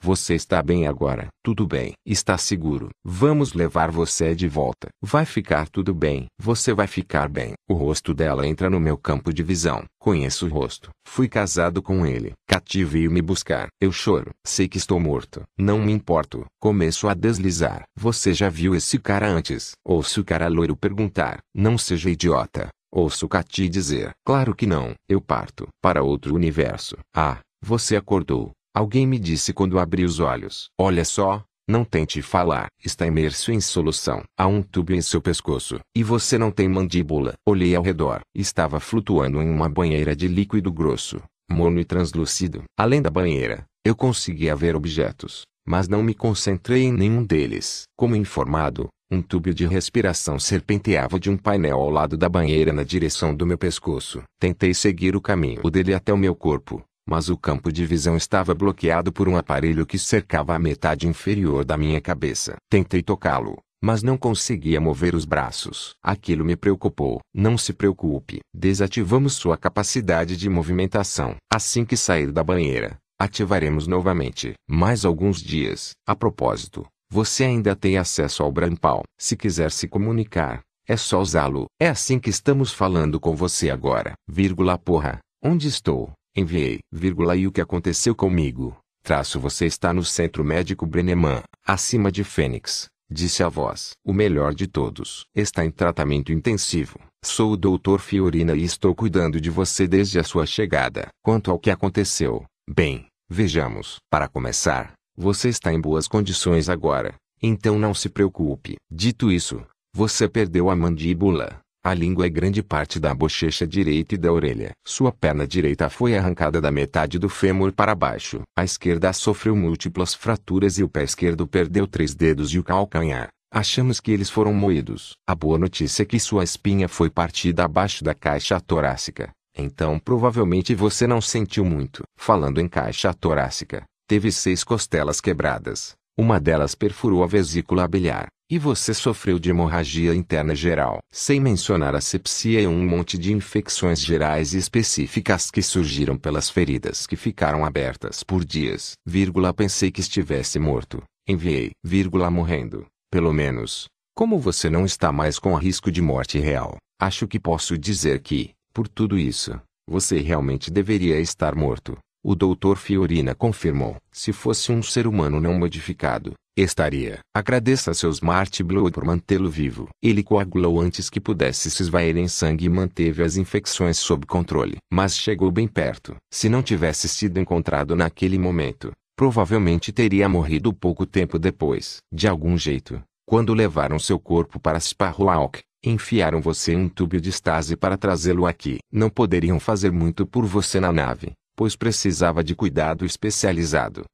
você 0.00 0.34
está 0.34 0.60
bem 0.60 0.88
agora? 0.88 1.28
Tudo 1.44 1.64
bem. 1.64 1.92
Está 2.04 2.36
seguro. 2.36 2.88
Vamos 3.04 3.52
levar 3.52 3.90
você 3.92 4.34
de 4.34 4.48
volta. 4.48 4.88
Vai 5.00 5.24
ficar 5.24 5.68
tudo 5.68 5.94
bem. 5.94 6.26
Você 6.40 6.74
vai 6.74 6.88
ficar 6.88 7.28
bem. 7.28 7.52
O 7.70 7.74
rosto 7.74 8.12
dela 8.12 8.44
entra 8.44 8.68
no 8.68 8.80
meu 8.80 8.96
campo 8.98 9.32
de 9.32 9.44
visão. 9.44 9.84
Conheço 10.00 10.46
o 10.46 10.48
rosto. 10.48 10.90
Fui 11.06 11.28
casado 11.28 11.80
com 11.80 12.04
ele. 12.04 12.32
Cati 12.48 12.82
veio 12.82 13.12
me 13.12 13.22
buscar. 13.22 13.68
Eu 13.80 13.92
choro. 13.92 14.30
Sei 14.44 14.66
que 14.66 14.78
estou 14.78 14.98
morto. 14.98 15.42
Não 15.56 15.78
me 15.78 15.92
importo. 15.92 16.46
Começo 16.60 17.06
a 17.06 17.14
deslizar. 17.14 17.84
Você 17.96 18.34
já 18.34 18.48
viu 18.48 18.74
esse 18.74 18.98
cara 18.98 19.28
antes? 19.28 19.70
Ouço 19.84 20.22
o 20.22 20.24
cara 20.24 20.48
loiro 20.48 20.74
perguntar. 20.74 21.38
Não 21.54 21.78
seja 21.78 22.10
idiota. 22.10 22.70
Ouço 22.90 23.28
Cati 23.28 23.68
dizer. 23.68 24.10
Claro 24.26 24.54
que 24.54 24.66
não. 24.66 24.94
Eu 25.08 25.20
parto. 25.20 25.68
Para 25.80 26.02
outro 26.02 26.34
universo. 26.34 26.96
Ah, 27.14 27.38
você 27.62 27.96
acordou. 27.96 28.50
Alguém 28.74 29.06
me 29.06 29.18
disse 29.18 29.52
quando 29.52 29.78
abri 29.78 30.04
os 30.04 30.18
olhos. 30.18 30.68
Olha 30.78 31.04
só, 31.04 31.44
não 31.68 31.84
tente 31.84 32.20
falar. 32.20 32.66
Está 32.84 33.06
imerso 33.06 33.52
em 33.52 33.60
solução. 33.60 34.22
Há 34.36 34.46
um 34.46 34.62
tubo 34.62 34.92
em 34.92 35.00
seu 35.00 35.20
pescoço. 35.20 35.78
E 35.96 36.02
você 36.02 36.36
não 36.36 36.50
tem 36.50 36.68
mandíbula. 36.68 37.34
Olhei 37.46 37.76
ao 37.76 37.82
redor. 37.82 38.20
Estava 38.34 38.80
flutuando 38.80 39.40
em 39.40 39.48
uma 39.48 39.68
banheira 39.68 40.16
de 40.16 40.26
líquido 40.26 40.72
grosso, 40.72 41.22
morno 41.50 41.78
e 41.78 41.84
translúcido. 41.84 42.64
Além 42.76 43.00
da 43.00 43.10
banheira, 43.10 43.64
eu 43.84 43.94
conseguia 43.94 44.56
ver 44.56 44.74
objetos, 44.74 45.42
mas 45.66 45.86
não 45.86 46.02
me 46.02 46.14
concentrei 46.14 46.84
em 46.84 46.92
nenhum 46.92 47.24
deles. 47.24 47.84
Como 47.96 48.16
informado, 48.16 48.88
um 49.10 49.20
tubo 49.20 49.52
de 49.52 49.66
respiração 49.66 50.38
serpenteava 50.38 51.20
de 51.20 51.28
um 51.28 51.36
painel 51.36 51.78
ao 51.78 51.90
lado 51.90 52.16
da 52.16 52.28
banheira 52.28 52.72
na 52.72 52.82
direção 52.82 53.34
do 53.34 53.46
meu 53.46 53.58
pescoço. 53.58 54.22
Tentei 54.40 54.72
seguir 54.72 55.14
o 55.14 55.20
caminho 55.20 55.62
dele 55.70 55.92
até 55.92 56.12
o 56.12 56.16
meu 56.16 56.34
corpo, 56.34 56.82
mas 57.06 57.28
o 57.28 57.36
campo 57.36 57.72
de 57.72 57.84
visão 57.84 58.16
estava 58.16 58.54
bloqueado 58.54 59.12
por 59.12 59.28
um 59.28 59.36
aparelho 59.36 59.86
que 59.86 59.98
cercava 59.98 60.54
a 60.54 60.58
metade 60.58 61.06
inferior 61.08 61.64
da 61.64 61.76
minha 61.76 62.00
cabeça. 62.00 62.56
Tentei 62.70 63.02
tocá-lo, 63.02 63.58
mas 63.82 64.02
não 64.02 64.16
conseguia 64.16 64.80
mover 64.80 65.14
os 65.14 65.24
braços. 65.24 65.94
Aquilo 66.02 66.44
me 66.44 66.54
preocupou. 66.54 67.20
Não 67.34 67.58
se 67.58 67.72
preocupe. 67.72 68.40
Desativamos 68.54 69.34
sua 69.34 69.56
capacidade 69.56 70.36
de 70.36 70.48
movimentação. 70.48 71.34
Assim 71.52 71.84
que 71.84 71.96
sair 71.96 72.30
da 72.30 72.44
banheira, 72.44 72.96
ativaremos 73.20 73.86
novamente. 73.86 74.54
Mais 74.70 75.04
alguns 75.04 75.42
dias. 75.42 75.90
A 76.06 76.14
propósito, 76.14 76.86
você 77.10 77.44
ainda 77.44 77.74
tem 77.74 77.98
acesso 77.98 78.42
ao 78.42 78.52
Brampal. 78.52 79.02
Se 79.20 79.36
quiser 79.36 79.72
se 79.72 79.88
comunicar, 79.88 80.60
é 80.88 80.96
só 80.96 81.20
usá-lo. 81.20 81.66
É 81.80 81.88
assim 81.88 82.18
que 82.18 82.30
estamos 82.30 82.72
falando 82.72 83.18
com 83.18 83.34
você 83.34 83.68
agora. 83.68 84.14
Vírgula 84.28 84.78
porra. 84.78 85.18
Onde 85.44 85.66
estou? 85.66 86.12
Enviei, 86.34 86.80
vírgula, 86.90 87.36
e 87.36 87.46
o 87.46 87.52
que 87.52 87.60
aconteceu 87.60 88.14
comigo? 88.14 88.74
Traço 89.02 89.38
você 89.38 89.66
está 89.66 89.92
no 89.92 90.02
centro 90.02 90.42
médico 90.42 90.86
Brenneman, 90.86 91.42
acima 91.66 92.10
de 92.10 92.24
Fênix, 92.24 92.88
disse 93.10 93.42
a 93.42 93.50
voz. 93.50 93.90
O 94.02 94.14
melhor 94.14 94.54
de 94.54 94.66
todos. 94.66 95.26
Está 95.34 95.62
em 95.62 95.70
tratamento 95.70 96.32
intensivo. 96.32 96.98
Sou 97.22 97.52
o 97.52 97.56
Dr. 97.56 97.98
Fiorina 97.98 98.54
e 98.54 98.64
estou 98.64 98.94
cuidando 98.94 99.38
de 99.38 99.50
você 99.50 99.86
desde 99.86 100.18
a 100.18 100.24
sua 100.24 100.46
chegada. 100.46 101.08
Quanto 101.22 101.50
ao 101.50 101.58
que 101.58 101.70
aconteceu, 101.70 102.46
bem, 102.68 103.06
vejamos. 103.28 103.96
Para 104.10 104.26
começar, 104.26 104.94
você 105.14 105.50
está 105.50 105.70
em 105.70 105.80
boas 105.80 106.08
condições 106.08 106.70
agora, 106.70 107.14
então 107.42 107.78
não 107.78 107.92
se 107.92 108.08
preocupe. 108.08 108.76
Dito 108.90 109.30
isso, 109.30 109.62
você 109.94 110.26
perdeu 110.26 110.70
a 110.70 110.76
mandíbula. 110.76 111.60
A 111.84 111.92
língua 111.92 112.26
é 112.26 112.28
grande 112.28 112.62
parte 112.62 113.00
da 113.00 113.12
bochecha 113.12 113.66
direita 113.66 114.14
e 114.14 114.18
da 114.18 114.32
orelha. 114.32 114.70
Sua 114.86 115.10
perna 115.10 115.44
direita 115.44 115.90
foi 115.90 116.16
arrancada 116.16 116.60
da 116.60 116.70
metade 116.70 117.18
do 117.18 117.28
fêmur 117.28 117.72
para 117.72 117.92
baixo. 117.92 118.42
A 118.56 118.62
esquerda 118.62 119.12
sofreu 119.12 119.56
múltiplas 119.56 120.14
fraturas 120.14 120.78
e 120.78 120.84
o 120.84 120.88
pé 120.88 121.02
esquerdo 121.02 121.44
perdeu 121.44 121.88
três 121.88 122.14
dedos 122.14 122.54
e 122.54 122.58
o 122.60 122.62
calcanhar. 122.62 123.30
Achamos 123.52 123.98
que 123.98 124.12
eles 124.12 124.30
foram 124.30 124.54
moídos. 124.54 125.14
A 125.26 125.34
boa 125.34 125.58
notícia 125.58 126.04
é 126.04 126.06
que 126.06 126.20
sua 126.20 126.44
espinha 126.44 126.88
foi 126.88 127.10
partida 127.10 127.64
abaixo 127.64 128.04
da 128.04 128.14
caixa 128.14 128.60
torácica. 128.60 129.30
Então 129.58 129.98
provavelmente 129.98 130.76
você 130.76 131.04
não 131.04 131.20
sentiu 131.20 131.64
muito. 131.64 132.04
Falando 132.16 132.60
em 132.60 132.68
caixa 132.68 133.12
torácica, 133.12 133.82
teve 134.06 134.30
seis 134.30 134.62
costelas 134.62 135.20
quebradas. 135.20 135.94
Uma 136.16 136.38
delas 136.38 136.76
perfurou 136.76 137.24
a 137.24 137.26
vesícula 137.26 137.88
biliar. 137.88 138.28
E 138.52 138.58
você 138.58 138.92
sofreu 138.92 139.38
de 139.38 139.48
hemorragia 139.48 140.14
interna 140.14 140.54
geral, 140.54 140.98
sem 141.10 141.40
mencionar 141.40 141.94
a 141.94 142.02
sepsia 142.02 142.60
e 142.60 142.66
um 142.66 142.86
monte 142.86 143.16
de 143.16 143.32
infecções 143.32 143.98
gerais 143.98 144.52
e 144.52 144.58
específicas 144.58 145.50
que 145.50 145.62
surgiram 145.62 146.18
pelas 146.18 146.50
feridas 146.50 147.06
que 147.06 147.16
ficaram 147.16 147.64
abertas 147.64 148.22
por 148.22 148.44
dias. 148.44 148.92
Vírgula, 149.06 149.54
pensei 149.54 149.90
que 149.90 150.02
estivesse 150.02 150.58
morto. 150.58 151.02
Enviei, 151.26 151.70
vírgula, 151.82 152.30
morrendo. 152.30 152.84
Pelo 153.10 153.32
menos. 153.32 153.86
Como 154.14 154.38
você 154.38 154.68
não 154.68 154.84
está 154.84 155.10
mais 155.10 155.38
com 155.38 155.54
risco 155.54 155.90
de 155.90 156.02
morte 156.02 156.38
real, 156.38 156.76
acho 157.00 157.26
que 157.26 157.40
posso 157.40 157.78
dizer 157.78 158.20
que, 158.20 158.50
por 158.74 158.86
tudo 158.86 159.18
isso, 159.18 159.58
você 159.88 160.20
realmente 160.20 160.70
deveria 160.70 161.18
estar 161.18 161.54
morto. 161.54 161.96
O 162.22 162.34
Dr. 162.34 162.76
Fiorina 162.76 163.34
confirmou. 163.34 163.96
Se 164.12 164.30
fosse 164.30 164.70
um 164.70 164.82
ser 164.82 165.06
humano 165.06 165.40
não 165.40 165.58
modificado, 165.58 166.34
estaria. 166.56 167.20
Agradeça 167.34 167.94
seu 167.94 168.10
Smart 168.10 168.62
Blood 168.62 168.92
por 168.92 169.04
mantê-lo 169.04 169.48
vivo. 169.48 169.88
Ele 170.02 170.22
coagulou 170.22 170.80
antes 170.80 171.08
que 171.08 171.20
pudesse 171.20 171.70
se 171.70 171.82
esvair 171.82 172.16
em 172.16 172.28
sangue 172.28 172.66
e 172.66 172.68
manteve 172.68 173.22
as 173.22 173.36
infecções 173.36 173.98
sob 173.98 174.26
controle. 174.26 174.76
Mas 174.92 175.16
chegou 175.16 175.50
bem 175.50 175.66
perto. 175.66 176.16
Se 176.32 176.48
não 176.48 176.62
tivesse 176.62 177.08
sido 177.08 177.40
encontrado 177.40 177.96
naquele 177.96 178.38
momento, 178.38 178.92
provavelmente 179.16 179.92
teria 179.92 180.28
morrido 180.28 180.72
pouco 180.72 181.06
tempo 181.06 181.38
depois. 181.38 181.98
De 182.12 182.28
algum 182.28 182.58
jeito, 182.58 183.02
quando 183.26 183.54
levaram 183.54 183.98
seu 183.98 184.18
corpo 184.18 184.60
para 184.60 184.78
Sparrowhawk, 184.78 185.60
enfiaram 185.84 186.40
você 186.40 186.72
em 186.74 186.76
um 186.76 186.88
tubo 186.88 187.20
de 187.20 187.30
estase 187.30 187.76
para 187.76 187.96
trazê-lo 187.96 188.46
aqui. 188.46 188.78
Não 188.92 189.10
poderiam 189.10 189.58
fazer 189.58 189.90
muito 189.90 190.26
por 190.26 190.44
você 190.44 190.78
na 190.78 190.92
nave, 190.92 191.32
pois 191.56 191.74
precisava 191.74 192.44
de 192.44 192.54
cuidado 192.54 193.04
especializado. 193.04 194.04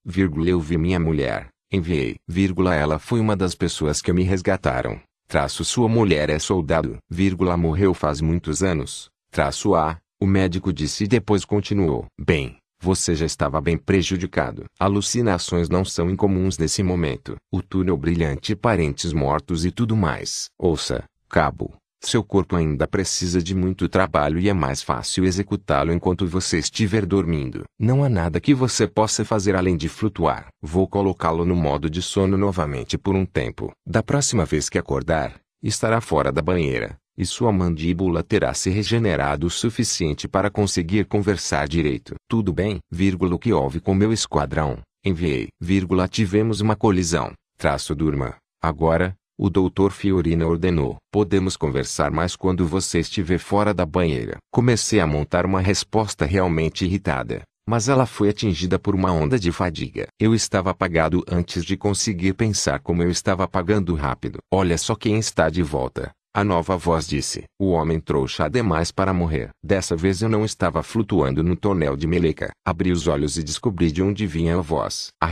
Eu 0.46 0.60
vi 0.60 0.78
minha 0.78 0.98
mulher, 0.98 1.48
Enviei, 1.70 2.16
vírgula, 2.26 2.74
ela 2.74 2.98
foi 2.98 3.20
uma 3.20 3.36
das 3.36 3.54
pessoas 3.54 4.00
que 4.00 4.12
me 4.12 4.22
resgataram. 4.22 5.00
Traço 5.28 5.62
sua 5.64 5.86
mulher 5.88 6.30
é 6.30 6.38
soldado, 6.38 6.96
vírgula, 7.10 7.56
morreu 7.56 7.92
faz 7.92 8.22
muitos 8.22 8.62
anos. 8.62 9.10
Traço 9.30 9.74
A, 9.74 9.98
o 10.18 10.26
médico 10.26 10.72
disse 10.72 11.04
e 11.04 11.08
depois 11.08 11.44
continuou. 11.44 12.06
Bem, 12.18 12.56
você 12.80 13.14
já 13.14 13.26
estava 13.26 13.60
bem 13.60 13.76
prejudicado. 13.76 14.64
Alucinações 14.80 15.68
não 15.68 15.84
são 15.84 16.08
incomuns 16.08 16.56
nesse 16.56 16.82
momento. 16.82 17.36
O 17.52 17.60
túnel 17.60 17.98
brilhante 17.98 18.56
parentes 18.56 19.12
mortos 19.12 19.66
e 19.66 19.70
tudo 19.70 19.94
mais. 19.94 20.48
Ouça, 20.58 21.04
cabo, 21.28 21.76
seu 22.00 22.22
corpo 22.22 22.56
ainda 22.56 22.86
precisa 22.86 23.42
de 23.42 23.54
muito 23.54 23.88
trabalho 23.88 24.38
e 24.38 24.48
é 24.48 24.52
mais 24.52 24.82
fácil 24.82 25.24
executá-lo 25.24 25.92
enquanto 25.92 26.26
você 26.26 26.58
estiver 26.58 27.04
dormindo. 27.04 27.64
Não 27.78 28.04
há 28.04 28.08
nada 28.08 28.40
que 28.40 28.54
você 28.54 28.86
possa 28.86 29.24
fazer 29.24 29.56
além 29.56 29.76
de 29.76 29.88
flutuar. 29.88 30.48
Vou 30.62 30.86
colocá-lo 30.86 31.44
no 31.44 31.56
modo 31.56 31.90
de 31.90 32.00
sono 32.00 32.36
novamente 32.36 32.96
por 32.96 33.14
um 33.14 33.26
tempo. 33.26 33.72
Da 33.86 34.02
próxima 34.02 34.44
vez 34.44 34.68
que 34.68 34.78
acordar, 34.78 35.40
estará 35.62 36.00
fora 36.00 36.30
da 36.30 36.40
banheira, 36.40 36.96
e 37.16 37.26
sua 37.26 37.50
mandíbula 37.50 38.22
terá 38.22 38.54
se 38.54 38.70
regenerado 38.70 39.46
o 39.46 39.50
suficiente 39.50 40.28
para 40.28 40.50
conseguir 40.50 41.04
conversar 41.04 41.66
direito. 41.66 42.14
Tudo 42.28 42.52
bem, 42.52 42.78
vírgula, 42.90 43.34
o 43.34 43.38
que 43.38 43.52
houve 43.52 43.80
com 43.80 43.92
meu 43.92 44.12
esquadrão? 44.12 44.78
Enviei, 45.04 45.48
vírgula, 45.60 46.06
tivemos 46.06 46.60
uma 46.60 46.76
colisão. 46.76 47.32
Traço 47.56 47.94
durma. 47.94 48.36
Agora, 48.62 49.16
o 49.38 49.48
doutor 49.48 49.92
Fiorina 49.92 50.46
ordenou. 50.46 50.96
Podemos 51.12 51.56
conversar 51.56 52.10
mais 52.10 52.34
quando 52.34 52.66
você 52.66 52.98
estiver 52.98 53.38
fora 53.38 53.72
da 53.72 53.86
banheira. 53.86 54.38
Comecei 54.52 54.98
a 54.98 55.06
montar 55.06 55.46
uma 55.46 55.60
resposta 55.60 56.26
realmente 56.26 56.84
irritada, 56.84 57.42
mas 57.68 57.88
ela 57.88 58.04
foi 58.04 58.30
atingida 58.30 58.78
por 58.78 58.94
uma 58.94 59.12
onda 59.12 59.38
de 59.38 59.52
fadiga. 59.52 60.08
Eu 60.18 60.34
estava 60.34 60.70
apagado 60.70 61.22
antes 61.30 61.64
de 61.64 61.76
conseguir 61.76 62.34
pensar 62.34 62.80
como 62.80 63.02
eu 63.02 63.10
estava 63.10 63.44
apagando 63.44 63.94
rápido. 63.94 64.38
Olha 64.52 64.76
só 64.76 64.96
quem 64.96 65.18
está 65.18 65.48
de 65.48 65.62
volta. 65.62 66.10
A 66.34 66.42
nova 66.42 66.76
voz 66.76 67.06
disse. 67.06 67.44
O 67.60 67.70
homem 67.70 68.00
trouxa 68.00 68.48
demais 68.48 68.90
para 68.90 69.12
morrer. 69.12 69.50
Dessa 69.64 69.96
vez 69.96 70.20
eu 70.20 70.28
não 70.28 70.44
estava 70.44 70.82
flutuando 70.82 71.42
no 71.42 71.56
tonel 71.56 71.96
de 71.96 72.06
meleca. 72.06 72.50
Abri 72.66 72.90
os 72.92 73.06
olhos 73.06 73.36
e 73.36 73.42
descobri 73.42 73.90
de 73.90 74.02
onde 74.02 74.26
vinha 74.26 74.56
a 74.56 74.60
voz. 74.60 75.08
A. 75.20 75.30